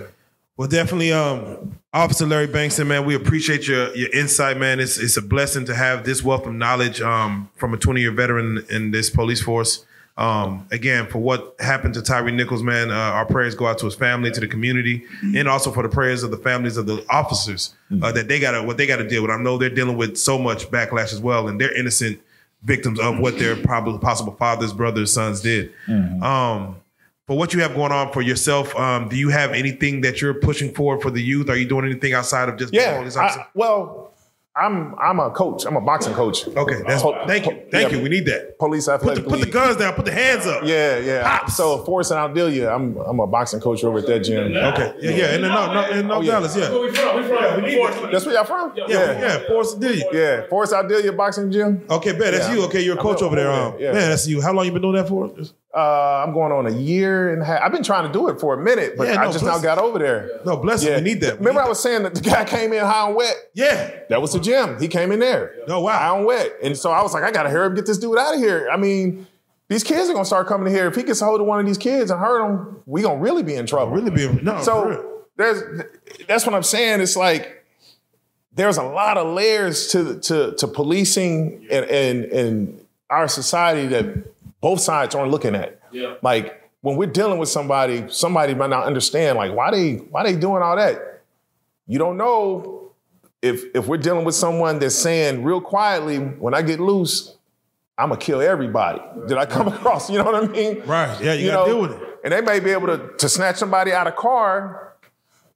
Well, 0.56 0.68
definitely, 0.68 1.12
um, 1.12 1.80
Officer 1.94 2.28
Larry 2.28 2.48
Bankston, 2.48 2.86
man, 2.86 3.06
we 3.06 3.16
appreciate 3.16 3.68
your 3.68 3.94
your 3.96 4.12
insight, 4.14 4.58
man. 4.58 4.80
It's 4.80 5.00
it's 5.00 5.18
a 5.18 5.22
blessing 5.22 5.66
to 5.66 5.76
have 5.76 6.06
this 6.06 6.24
wealth 6.24 6.46
of 6.46 6.54
knowledge 6.54 7.02
um, 7.02 7.50
from 7.56 7.74
a 7.74 7.78
20 7.78 8.02
year 8.02 8.12
veteran 8.12 8.64
in 8.70 8.92
this 8.92 9.10
police 9.10 9.42
force. 9.42 9.86
Um, 10.16 10.68
again, 10.70 11.08
for 11.08 11.18
what 11.18 11.56
happened 11.60 11.96
to 11.96 12.04
Tyre 12.04 12.30
Nichols, 12.30 12.62
man, 12.62 12.92
uh, 12.92 12.94
our 12.94 13.26
prayers 13.26 13.56
go 13.56 13.66
out 13.66 13.80
to 13.80 13.86
his 13.86 13.96
family, 13.96 14.30
to 14.30 14.40
the 14.40 14.48
community, 14.48 15.06
and 15.24 15.48
also 15.48 15.72
for 15.72 15.82
the 15.82 15.90
prayers 15.90 16.22
of 16.22 16.30
the 16.30 16.38
families 16.38 16.78
of 16.78 16.86
the 16.86 17.04
officers 17.10 17.74
uh, 18.04 18.12
that 18.12 18.28
they 18.28 18.40
got 18.40 18.52
to 18.52 18.62
what 18.62 18.78
they 18.78 18.86
got 18.86 18.98
to 18.98 19.08
deal 19.08 19.24
with. 19.24 19.32
I 19.32 19.38
know 19.38 19.58
they're 19.58 19.72
dealing 19.72 19.98
with 19.98 20.18
so 20.18 20.38
much 20.38 20.70
backlash 20.70 21.14
as 21.14 21.20
well, 21.20 21.48
and 21.48 21.60
they're 21.60 21.74
innocent 21.76 22.22
victims 22.62 23.00
of 23.00 23.18
what 23.18 23.40
their 23.40 23.56
probably 23.56 23.98
possible 23.98 24.34
fathers, 24.34 24.72
brothers, 24.72 25.12
sons 25.12 25.42
did. 25.42 25.74
Um, 26.24 26.76
for 27.34 27.38
for 27.38 27.39
what 27.39 27.53
you 27.53 27.61
have 27.61 27.73
going 27.76 27.91
on 27.91 28.11
for 28.11 28.22
yourself, 28.22 28.76
um, 28.76 29.10
do 29.10 29.15
you 29.15 29.30
have 29.30 29.51
anything 29.53 30.01
that 30.01 30.22
you're 30.22 30.35
pushing 30.35 30.73
forward 30.73 31.01
for 31.01 31.10
the 31.11 31.22
youth? 31.22 31.49
Are 31.49 31.57
you 31.57 31.65
doing 31.68 31.85
anything 31.85 32.14
outside 32.14 32.47
of 32.49 32.57
just 32.57 32.72
being 32.72 32.84
a 32.84 32.88
Yeah. 32.88 32.97
police 32.99 33.18
officer? 33.18 33.39
I, 33.41 33.45
well, 33.55 34.14
I'm 34.55 34.93
I'm 34.99 35.19
a 35.19 35.31
coach. 35.31 35.65
I'm 35.65 35.76
a 35.76 35.81
boxing 35.81 36.14
coach. 36.14 36.47
okay, 36.47 36.84
that's 36.85 37.01
Po- 37.01 37.26
thank 37.26 37.47
you, 37.47 37.53
thank 37.72 37.89
yeah, 37.91 37.97
you. 37.97 38.03
We 38.03 38.10
need 38.10 38.27
that. 38.27 38.60
Police 38.60 38.85
Put 38.85 39.15
the, 39.15 39.22
put 39.23 39.39
the 39.39 39.47
guns 39.49 39.77
down. 39.77 39.93
Put 39.95 40.05
the 40.05 40.11
hands 40.11 40.45
up. 40.45 40.61
Yeah, 40.64 40.99
yeah. 40.99 41.23
Pops. 41.39 41.57
So 41.57 41.84
Forest 41.85 42.11
and 42.11 42.19
Audelia, 42.19 42.69
I'm 42.69 42.95
I'm 42.97 43.19
a 43.19 43.26
boxing 43.26 43.60
coach 43.61 43.84
over 43.84 43.97
at 43.97 44.05
that 44.05 44.19
gym. 44.19 44.55
Okay. 44.55 44.93
Yeah, 45.01 45.10
yeah. 45.10 45.26
And 45.34 45.43
then 45.43 45.51
no, 45.51 45.73
no, 45.73 45.89
in 45.89 46.07
no 46.07 46.14
Oh, 46.18 46.22
yeah. 46.22 46.31
Dallas. 46.34 46.55
Yeah. 46.55 46.69
we 46.72 46.91
from? 46.93 47.64
We 47.64 47.76
from? 47.93 48.11
That's 48.11 48.26
where 48.27 48.35
y'all 48.35 48.43
from? 48.45 48.73
Yeah, 48.77 49.19
yeah. 49.19 49.47
Forrest 49.47 49.80
did 49.80 49.97
you? 49.97 50.10
Yeah, 50.14 50.45
Forest 50.49 50.73
Audelia 50.73 51.11
Boxing 51.14 51.51
Gym. 51.51 51.81
Okay, 51.89 52.11
bet 52.11 52.34
that's 52.34 52.47
Yeah. 52.49 52.53
you. 52.53 52.65
Okay, 52.65 52.81
you're 52.81 52.93
a 52.95 52.99
I'm 52.99 53.03
coach 53.03 53.23
over 53.23 53.35
there. 53.35 53.49
Um, 53.51 53.72
there, 53.80 53.81
yeah. 53.88 53.91
Man, 53.93 54.10
that's 54.11 54.27
you. 54.27 54.39
How 54.39 54.53
long 54.53 54.65
you 54.68 54.72
been 54.72 54.84
doing 54.84 54.95
that 54.97 55.07
for? 55.10 55.31
Uh, 55.76 56.24
I'm 56.28 56.34
going 56.34 56.52
on 56.52 56.68
a 56.68 56.72
year 56.72 57.34
and 57.34 57.41
a 57.41 57.45
half. 57.45 57.62
I've 57.64 57.72
been 57.72 57.82
trying 57.82 58.06
to 58.06 58.14
do 58.14 58.30
it 58.30 58.40
for 58.40 58.54
a 58.54 58.64
minute, 58.64 58.94
but 58.95 59.08
Yeah, 59.08 59.20
I 59.22 59.26
just 59.26 59.40
bless- 59.44 59.56
now 59.56 59.62
got 59.62 59.80
over 59.80 59.98
there. 59.98 60.30
No, 60.45 60.58
bless 60.58 60.84
you. 60.84 60.94
We 60.94 61.02
need 61.02 61.22
that. 61.22 61.40
We 61.40 61.48
Remember, 61.48 61.62
need 61.62 61.66
I 61.66 61.70
was 61.70 61.82
saying 61.82 62.04
that 62.04 62.14
the 62.14 62.22
guy 62.22 62.45
came 62.58 62.72
in 62.74 62.80
high 62.86 63.08
and 63.08 63.16
wet. 63.16 63.36
Yeah. 63.56 63.91
That 64.10 64.22
was 64.22 64.34
the 64.34 64.40
gym. 64.40 64.80
He 64.80 64.88
came 64.88 65.12
in 65.12 65.20
there. 65.20 65.56
No, 65.68 65.82
wow. 65.82 65.98
High 65.98 66.16
and 66.18 66.26
wet. 66.28 66.52
And 66.62 66.78
so 66.78 66.91
I 66.91 67.02
was 67.02 67.14
like, 67.16 67.24
I 67.24 67.32
gotta 67.32 67.50
hurry 67.50 67.66
up, 67.68 67.76
get 67.76 67.88
this 67.88 67.98
dude 67.98 68.20
out 68.20 68.36
of 68.36 68.40
here. 68.40 68.70
I 68.72 68.78
mean, 68.78 69.26
these 69.68 69.84
kids 69.84 70.10
are 70.10 70.14
gonna 70.14 70.26
start 70.26 70.45
coming 70.45 70.68
in 70.68 70.74
here. 70.74 70.86
If 70.88 70.95
he 70.95 71.02
gets 71.02 71.22
a 71.22 71.26
hold 71.26 71.41
of 71.41 71.48
one 71.48 71.60
of 71.60 71.66
these 71.66 71.80
kids 71.80 72.12
and 72.12 72.20
hurt 72.20 72.45
them, 72.45 72.84
we 72.86 73.02
gonna 73.02 73.20
really 73.20 73.41
be 73.41 73.56
in 73.56 73.66
trouble. 73.66 73.94
Really 73.94 74.12
be 74.12 74.28
no. 74.28 74.52
for 74.52 74.56
real. 74.58 74.64
So 74.64 75.24
there's 75.38 75.84
that's 76.28 76.45
what 76.45 76.54
I'm 76.54 76.62
saying. 76.62 77.02
It's 77.02 77.16
like 77.16 77.66
there's 78.54 78.78
a 78.78 78.84
lot 78.84 79.18
of 79.18 79.34
layers 79.34 79.88
to 79.88 80.20
to 80.20 80.52
to 80.56 80.68
policing 80.68 81.66
and 81.72 81.86
and, 81.86 82.26
and 82.26 82.86
our 83.10 83.28
society 83.28 83.88
that 83.88 84.32
both 84.64 84.80
sides 84.80 85.14
aren't 85.14 85.30
looking 85.30 85.56
at. 85.56 85.77
Yeah. 85.91 86.15
Like 86.22 86.69
when 86.80 86.95
we're 86.95 87.11
dealing 87.11 87.38
with 87.38 87.49
somebody, 87.49 88.06
somebody 88.07 88.56
might 88.56 88.69
not 88.69 88.85
understand 88.85 89.38
like 89.38 89.53
why 89.53 89.72
they 89.72 89.95
why 89.95 90.23
they 90.23 90.38
doing 90.38 90.64
all 90.64 90.77
that. 90.77 91.22
You 91.85 91.99
don't 91.99 92.15
know 92.15 92.94
if 93.41 93.61
if 93.76 93.88
we're 93.88 93.98
dealing 93.98 94.23
with 94.23 94.35
someone 94.35 94.80
that's 94.80 94.95
saying 94.95 95.44
real 95.44 95.60
quietly, 95.60 96.18
when 96.18 96.53
I 96.53 96.61
get 96.61 96.80
loose, 96.80 97.35
I'm 97.98 98.10
gonna 98.10 98.22
kill 98.22 98.41
everybody 98.41 99.02
Did 99.27 99.38
I 99.38 99.45
come 99.45 99.68
across. 99.73 100.10
You 100.10 100.19
know 100.19 100.23
what 100.23 100.35
I 100.35 100.48
mean? 100.48 100.81
Right. 100.85 101.22
Yeah, 101.22 101.34
you 101.34 101.52
gotta 101.52 101.69
deal 101.69 101.81
with 101.81 101.91
it. 101.91 102.19
And 102.23 102.31
they 102.31 102.40
may 102.40 102.61
be 102.61 102.72
able 102.72 102.88
to, 102.88 103.10
to 103.18 103.27
snatch 103.27 103.57
somebody 103.57 103.91
out 103.91 104.07
of 104.07 104.15
car, 104.15 104.94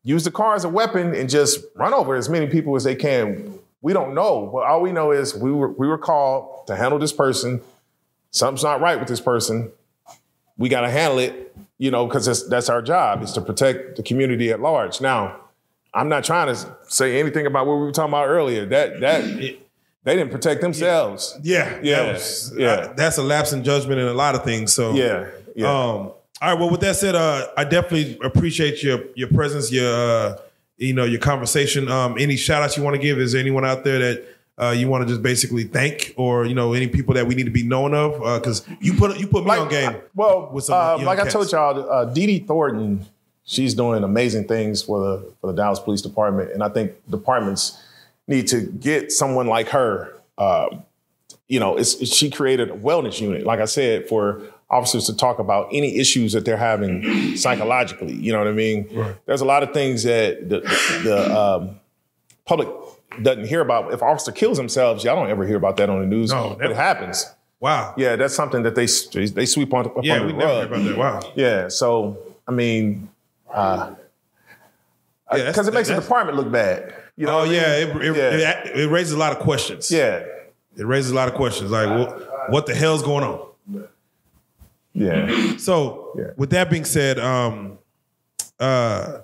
use 0.04 0.26
the 0.26 0.32
car 0.32 0.56
as 0.56 0.66
a 0.66 0.70
weapon, 0.70 1.16
and 1.16 1.30
just 1.30 1.62
run 1.76 1.94
over 1.94 2.16
as 2.16 2.28
many 2.28 2.48
people 2.48 2.76
as 2.76 2.84
they 2.84 2.96
can. 2.96 3.58
We 3.82 3.94
don't 3.94 4.14
know, 4.14 4.50
but 4.52 4.66
all 4.66 4.82
we 4.82 4.92
know 4.92 5.12
is 5.12 5.34
we 5.34 5.50
were 5.50 5.72
we 5.72 5.88
were 5.88 5.98
called 5.98 6.68
to 6.68 6.76
handle 6.76 7.00
this 7.00 7.14
person. 7.14 7.62
Something's 8.32 8.64
not 8.64 8.82
right 8.82 9.00
with 9.00 9.08
this 9.08 9.22
person. 9.22 9.72
We 10.58 10.70
got 10.70 10.82
to 10.82 10.90
handle 10.90 11.20
it, 11.20 11.56
you 11.78 11.92
know, 11.92 12.08
because 12.08 12.48
that's 12.50 12.70
our 12.70 12.82
job 12.82 13.22
is 13.24 13.32
to 13.34 13.42
protect 13.42 13.96
the 13.98 14.04
community 14.04 14.52
at 14.52 14.60
large. 14.60 15.02
Now, 15.02 15.38
I'm 15.94 16.10
not 16.10 16.24
trying 16.24 16.54
to 16.54 16.76
say 16.88 17.20
anything 17.20 17.46
about 17.46 17.66
what 17.68 17.76
we 17.76 17.82
were 17.82 17.92
talking 17.92 18.12
about 18.14 18.28
earlier. 18.28 18.66
That 18.66 19.00
that 19.00 19.24
they 20.04 20.16
didn't 20.16 20.32
protect 20.32 20.62
themselves. 20.62 21.38
Yeah, 21.44 21.80
Yeah, 21.82 22.04
that 22.04 22.14
was- 22.14 22.54
yeah. 22.58 22.68
uh, 22.68 22.94
that's 22.94 23.18
a 23.18 23.24
lapse 23.24 23.54
in 23.54 23.64
judgment 23.64 24.00
in 24.00 24.08
a 24.08 24.14
lot 24.14 24.36
of 24.36 24.44
things. 24.44 24.74
So 24.74 24.94
Yeah, 24.94 25.28
yeah. 25.56 25.68
Um, 25.68 25.74
all 25.74 26.14
right. 26.42 26.54
Well, 26.60 26.70
with 26.70 26.82
that 26.82 26.96
said, 26.96 27.16
uh, 27.16 27.48
I 27.58 27.64
definitely 27.64 28.18
appreciate 28.24 28.84
your 28.84 29.00
your 29.16 29.28
presence, 29.30 29.72
your 29.72 29.92
uh, 29.94 30.38
you 30.78 30.94
know 30.94 31.06
your 31.06 31.20
conversation. 31.20 31.90
Um, 31.90 32.16
any 32.20 32.36
shout 32.36 32.62
outs 32.62 32.78
you 32.78 32.84
want 32.84 32.96
to 32.96 33.02
give? 33.02 33.20
Is 33.20 33.32
there 33.32 33.42
anyone 33.42 33.66
out 33.66 33.84
there 33.84 33.98
that 34.00 34.26
uh, 34.60 34.72
you 34.78 34.88
want 34.88 35.04
to 35.04 35.08
just 35.08 35.22
basically 35.22 35.64
thank, 35.64 36.14
or 36.18 36.46
you 36.46 36.54
know 36.56 36.74
any 36.74 36.88
people 36.88 37.14
that 37.14 37.28
we 37.28 37.36
need 37.36 37.46
to 37.46 37.52
be 37.52 37.64
known 37.64 37.94
of? 37.94 38.14
Because 38.42 38.66
you 38.80 38.94
put 38.94 39.18
you 39.20 39.28
put 39.28 39.44
me 39.46 39.52
on 39.52 39.70
game. 39.70 39.96
Well, 40.16 40.50
with 40.52 40.64
some 40.66 40.76
uh, 40.76 41.06
like 41.06 41.20
I 41.20 41.24
told 41.30 41.52
y'all, 41.52 41.90
uh, 41.92 42.06
Dee 42.06 42.26
Dee 42.26 42.40
Thornton, 42.40 43.06
she's 43.46 43.74
doing 43.74 44.04
amazing 44.04 44.48
things 44.48 44.82
for 44.82 45.00
the 45.00 45.32
for 45.42 45.48
the 45.52 45.54
Dallas 45.54 45.80
Police 45.80 46.02
Department, 46.02 46.52
and 46.52 46.64
I 46.64 46.70
think 46.70 46.94
departments 47.10 47.82
need 48.28 48.48
to 48.48 48.62
get 48.62 49.12
someone 49.12 49.48
like 49.48 49.70
her. 49.70 50.14
Uh, 50.38 50.68
you 51.48 51.60
know, 51.60 51.78
it's, 51.78 51.94
it's- 51.96 52.14
she 52.14 52.30
created 52.30 52.70
a 52.70 52.74
wellness 52.74 53.22
unit, 53.22 53.46
like 53.46 53.60
I 53.60 53.66
said, 53.66 54.08
for 54.10 54.42
officers 54.70 55.06
to 55.06 55.16
talk 55.16 55.40
about 55.40 55.70
any 55.72 55.98
issues 55.98 56.34
that 56.34 56.44
they're 56.44 56.58
having 56.58 57.38
psychologically. 57.38 58.12
You 58.14 58.34
know 58.34 58.40
what 58.40 58.50
I 58.50 58.52
mean? 58.52 58.90
There's 59.26 59.40
a 59.40 59.46
lot 59.46 59.64
of 59.64 59.72
things 59.72 60.04
that 60.04 60.50
the, 60.50 60.60
the 61.06 61.40
um, 61.40 61.80
public 62.46 62.68
doesn't 63.22 63.48
hear 63.48 63.62
about. 63.62 63.94
If 63.94 64.02
officer 64.04 64.32
kills 64.32 64.58
themselves, 64.58 65.04
y'all 65.04 65.16
don't 65.16 65.30
ever 65.30 65.46
hear 65.48 65.58
about 65.58 65.78
that 65.78 65.90
on 65.90 66.00
the 66.02 66.06
news, 66.08 66.32
No, 66.32 66.56
but 66.60 66.72
it 66.72 66.76
happens. 66.76 67.26
Wow. 67.60 67.96
Yeah, 67.98 68.16
that's 68.16 68.36
something 68.36 68.64
that 68.64 68.76
they 68.76 68.86
they 69.34 69.46
sweep 69.46 69.74
on, 69.74 69.88
up 69.88 69.94
Yeah, 70.04 70.16
under 70.16 70.28
we 70.28 70.32
the 70.34 70.38
never 70.38 70.50
rug. 70.54 70.70
heard 70.70 70.72
about 70.72 70.84
that. 70.86 70.98
Wow. 71.26 71.34
Yeah, 71.36 71.68
so 71.70 72.18
I 72.48 72.52
mean, 72.52 73.10
Yeah, 73.50 73.96
that's- 75.32 75.48
because 75.48 75.68
it 75.68 75.74
makes 75.74 75.88
the 75.90 75.96
department 75.96 76.38
look 76.38 76.52
bad. 76.52 76.94
You 77.16 77.26
know? 77.26 77.32
Oh 77.32 77.38
what 77.40 77.48
I 77.48 77.52
mean? 77.52 77.62
yeah, 77.62 77.76
it, 77.76 77.96
it, 77.96 78.16
yeah, 78.40 78.60
It, 78.68 78.80
it 78.82 78.88
raises 78.90 79.14
a 79.14 79.18
lot 79.18 79.32
of 79.32 79.40
questions. 79.40 79.90
yeah, 79.90 80.24
it 80.78 80.86
raises 80.86 81.10
a 81.12 81.16
lot 81.16 81.28
of 81.28 81.34
questions. 81.34 81.72
Like, 81.72 81.90
what, 81.90 82.52
what 82.52 82.66
the 82.68 82.76
hell's 82.76 83.02
going 83.02 83.24
on? 83.24 83.48
yeah. 84.94 85.58
So, 85.58 86.12
Yeah. 86.18 86.32
with 86.38 86.52
that 86.52 86.70
being 86.70 86.86
said, 86.86 87.20
um, 87.20 87.80
uh, 88.60 89.20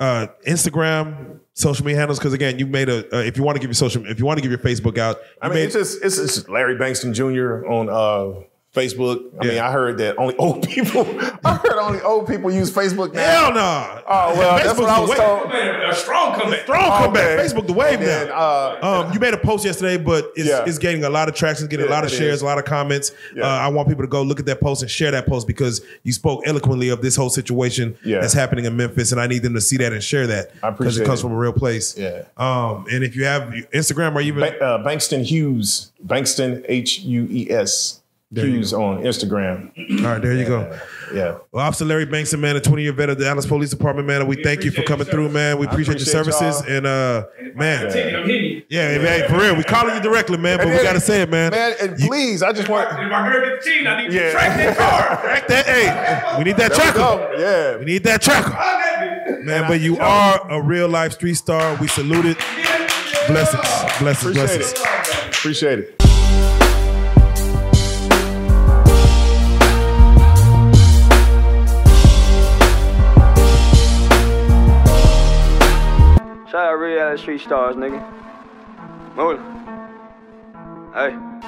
uh, 0.00 0.26
Instagram, 0.46 1.38
social 1.52 1.84
media 1.84 1.98
handles. 1.98 2.18
Because 2.18 2.32
again, 2.32 2.58
you 2.58 2.66
made 2.66 2.88
a. 2.88 3.14
Uh, 3.14 3.20
if 3.20 3.36
you 3.36 3.42
want 3.42 3.56
to 3.56 3.60
give 3.60 3.68
your 3.68 3.74
social, 3.74 4.04
if 4.06 4.18
you 4.18 4.26
want 4.26 4.38
to 4.38 4.42
give 4.42 4.50
your 4.50 4.58
Facebook 4.58 4.98
out, 4.98 5.18
I 5.40 5.48
mean, 5.48 5.56
made, 5.56 5.64
it's 5.64 5.74
just 5.74 6.02
it's, 6.02 6.18
it's 6.18 6.48
Larry 6.48 6.76
Bankston 6.76 7.14
Jr. 7.14 7.66
on 7.70 7.88
uh, 7.88 8.40
Facebook. 8.74 9.30
I 9.40 9.46
mean, 9.46 9.58
I 9.58 9.72
heard 9.72 9.98
that 9.98 10.16
only 10.16 10.36
old 10.36 10.68
people. 10.68 11.00
I 11.44 11.54
heard 11.56 11.78
only 11.80 12.00
old 12.02 12.28
people 12.28 12.52
use 12.52 12.70
Facebook 12.70 13.12
now. 13.12 13.50
hell 13.50 13.52
no. 13.52 14.02
Oh 14.06 14.38
well, 14.38 14.56
that's 14.58 14.78
what 14.78 14.88
I 14.88 15.00
was 15.00 15.10
told. 15.18 15.50
A 15.52 15.94
strong 15.94 16.38
comeback. 16.38 16.60
Strong 16.62 17.02
comeback. 17.02 17.24
Okay. 17.40 17.42
Facebook 17.44 17.66
the 17.66 17.72
wave 17.72 17.98
And 17.98 18.02
then, 18.06 18.28
now. 18.28 18.34
uh, 18.34 18.78
Um, 19.06 19.12
you 19.12 19.18
made 19.18 19.34
a 19.34 19.38
post 19.38 19.64
yesterday, 19.64 19.96
but 19.96 20.30
it's, 20.36 20.48
Yeah. 20.48 20.64
it's 20.66 20.78
getting 20.78 21.02
a 21.02 21.10
lot 21.10 21.28
of 21.28 21.34
traction, 21.34 21.64
it's 21.64 21.70
getting 21.70 21.86
a 21.86 21.90
lot 21.90 22.04
of 22.04 22.10
shares, 22.10 22.36
is. 22.36 22.42
a 22.42 22.44
lot 22.44 22.58
of 22.58 22.64
comments. 22.64 23.10
Yeah. 23.34 23.42
Uh, 23.44 23.48
I 23.48 23.68
want 23.68 23.88
people 23.88 24.04
to 24.04 24.08
go 24.08 24.22
look 24.22 24.38
at 24.38 24.46
that 24.46 24.60
post 24.60 24.82
and 24.82 24.90
share 24.90 25.10
that 25.10 25.26
post 25.26 25.48
because 25.48 25.80
you 26.04 26.12
spoke 26.12 26.42
eloquently 26.46 26.90
of 26.90 27.02
this 27.02 27.16
whole 27.16 27.30
situation 27.30 27.96
Yeah. 28.04 28.20
that's 28.20 28.34
happening 28.34 28.66
in 28.66 28.76
Memphis, 28.76 29.10
and 29.10 29.20
I 29.20 29.26
need 29.26 29.42
them 29.42 29.54
to 29.54 29.60
see 29.60 29.78
that 29.78 29.92
and 29.92 30.02
share 30.02 30.28
that 30.28 30.52
I 30.62 30.70
because 30.70 30.96
it 30.96 31.06
comes 31.06 31.18
it. 31.20 31.22
from 31.22 31.32
a 31.32 31.36
real 31.36 31.52
place. 31.52 31.96
Yeah. 31.98 32.22
Um, 32.36 32.86
and 32.92 33.02
if 33.02 33.16
you 33.16 33.24
have 33.24 33.52
Instagram 33.74 34.14
or 34.14 34.20
even 34.20 34.40
Ba- 34.40 34.62
uh, 34.64 34.84
Bankston 34.84 35.24
Hughes, 35.24 35.90
Bankston 36.06 36.64
H 36.68 37.00
U 37.00 37.26
E 37.30 37.50
S 37.50 37.99
you 38.32 38.42
Hughes 38.42 38.72
on 38.72 39.02
Instagram. 39.02 39.70
all 40.04 40.12
right, 40.12 40.22
there 40.22 40.34
you 40.34 40.44
go. 40.44 40.78
Yeah. 41.12 41.38
Well, 41.50 41.66
Officer 41.66 41.84
Larry 41.84 42.06
Banks, 42.06 42.32
Bankson, 42.32 42.38
man, 42.38 42.54
a 42.54 42.60
20 42.60 42.82
year 42.82 42.92
vet 42.92 43.10
of 43.10 43.18
the 43.18 43.24
Dallas 43.24 43.44
Police 43.44 43.70
Department, 43.70 44.06
man. 44.06 44.26
We 44.28 44.40
thank 44.42 44.62
you 44.62 44.70
for 44.70 44.82
coming 44.82 45.06
through, 45.06 45.30
man. 45.30 45.58
We 45.58 45.66
appreciate, 45.66 45.98
your 45.98 46.06
services. 46.06 46.40
y'all. 46.62 46.76
And, 46.76 46.86
uh, 46.86 47.26
man, 47.56 47.86
I'm 47.86 48.62
yeah, 48.68 48.98
man, 48.98 49.28
for 49.28 49.38
real. 49.38 49.56
We 49.56 49.64
calling 49.64 49.96
you 49.96 50.00
directly, 50.00 50.36
man, 50.38 50.58
but 50.58 50.68
And 50.68 50.76
we 50.76 50.82
got 50.82 50.92
to 50.92 51.00
say 51.00 51.22
it, 51.22 51.30
man. 51.30 51.50
Man, 51.50 51.74
and 51.80 51.96
please, 51.98 52.42
I 52.44 52.52
just 52.52 52.68
want. 52.68 52.88
If 52.90 53.10
my 53.10 53.28
girl 53.32 53.50
gets 53.50 53.66
cheating, 53.66 53.86
I 53.88 54.02
need 54.02 54.12
you 54.12 54.20
Yeah. 54.20 54.26
to 54.26 54.30
track 54.32 54.56
that 54.56 54.76
car. 54.76 55.20
Track 55.22 55.48
that, 55.48 55.66
hey, 55.66 56.38
we 56.38 56.44
need 56.44 56.56
that 56.56 56.70
There 56.72 56.78
we 56.78 56.92
tracker. 56.92 56.98
go. 56.98 57.34
Yeah. 57.36 57.76
We 57.78 57.84
need 57.84 58.04
that 58.04 58.22
tracker. 58.22 59.44
Man, 59.44 59.66
but 59.66 59.80
you 59.80 59.98
are 59.98 60.50
a 60.52 60.62
real 60.62 60.88
life 60.88 61.12
street 61.12 61.34
star. 61.34 61.76
We 61.80 61.88
salute 61.88 62.26
it. 62.26 62.38
Blessings. 63.26 63.62
Blessings. 63.98 64.36
Appreciate 64.36 64.58
blessings. 64.58 64.72
it. 64.72 65.28
Appreciate 65.34 65.78
it. 65.80 66.09
Shout 76.80 76.98
out 76.98 77.10
real 77.10 77.12
out 77.12 77.18
street 77.18 77.40
stars, 77.42 77.76
nigga. 77.76 78.00
Move. 79.14 79.38
Hey. 80.94 81.40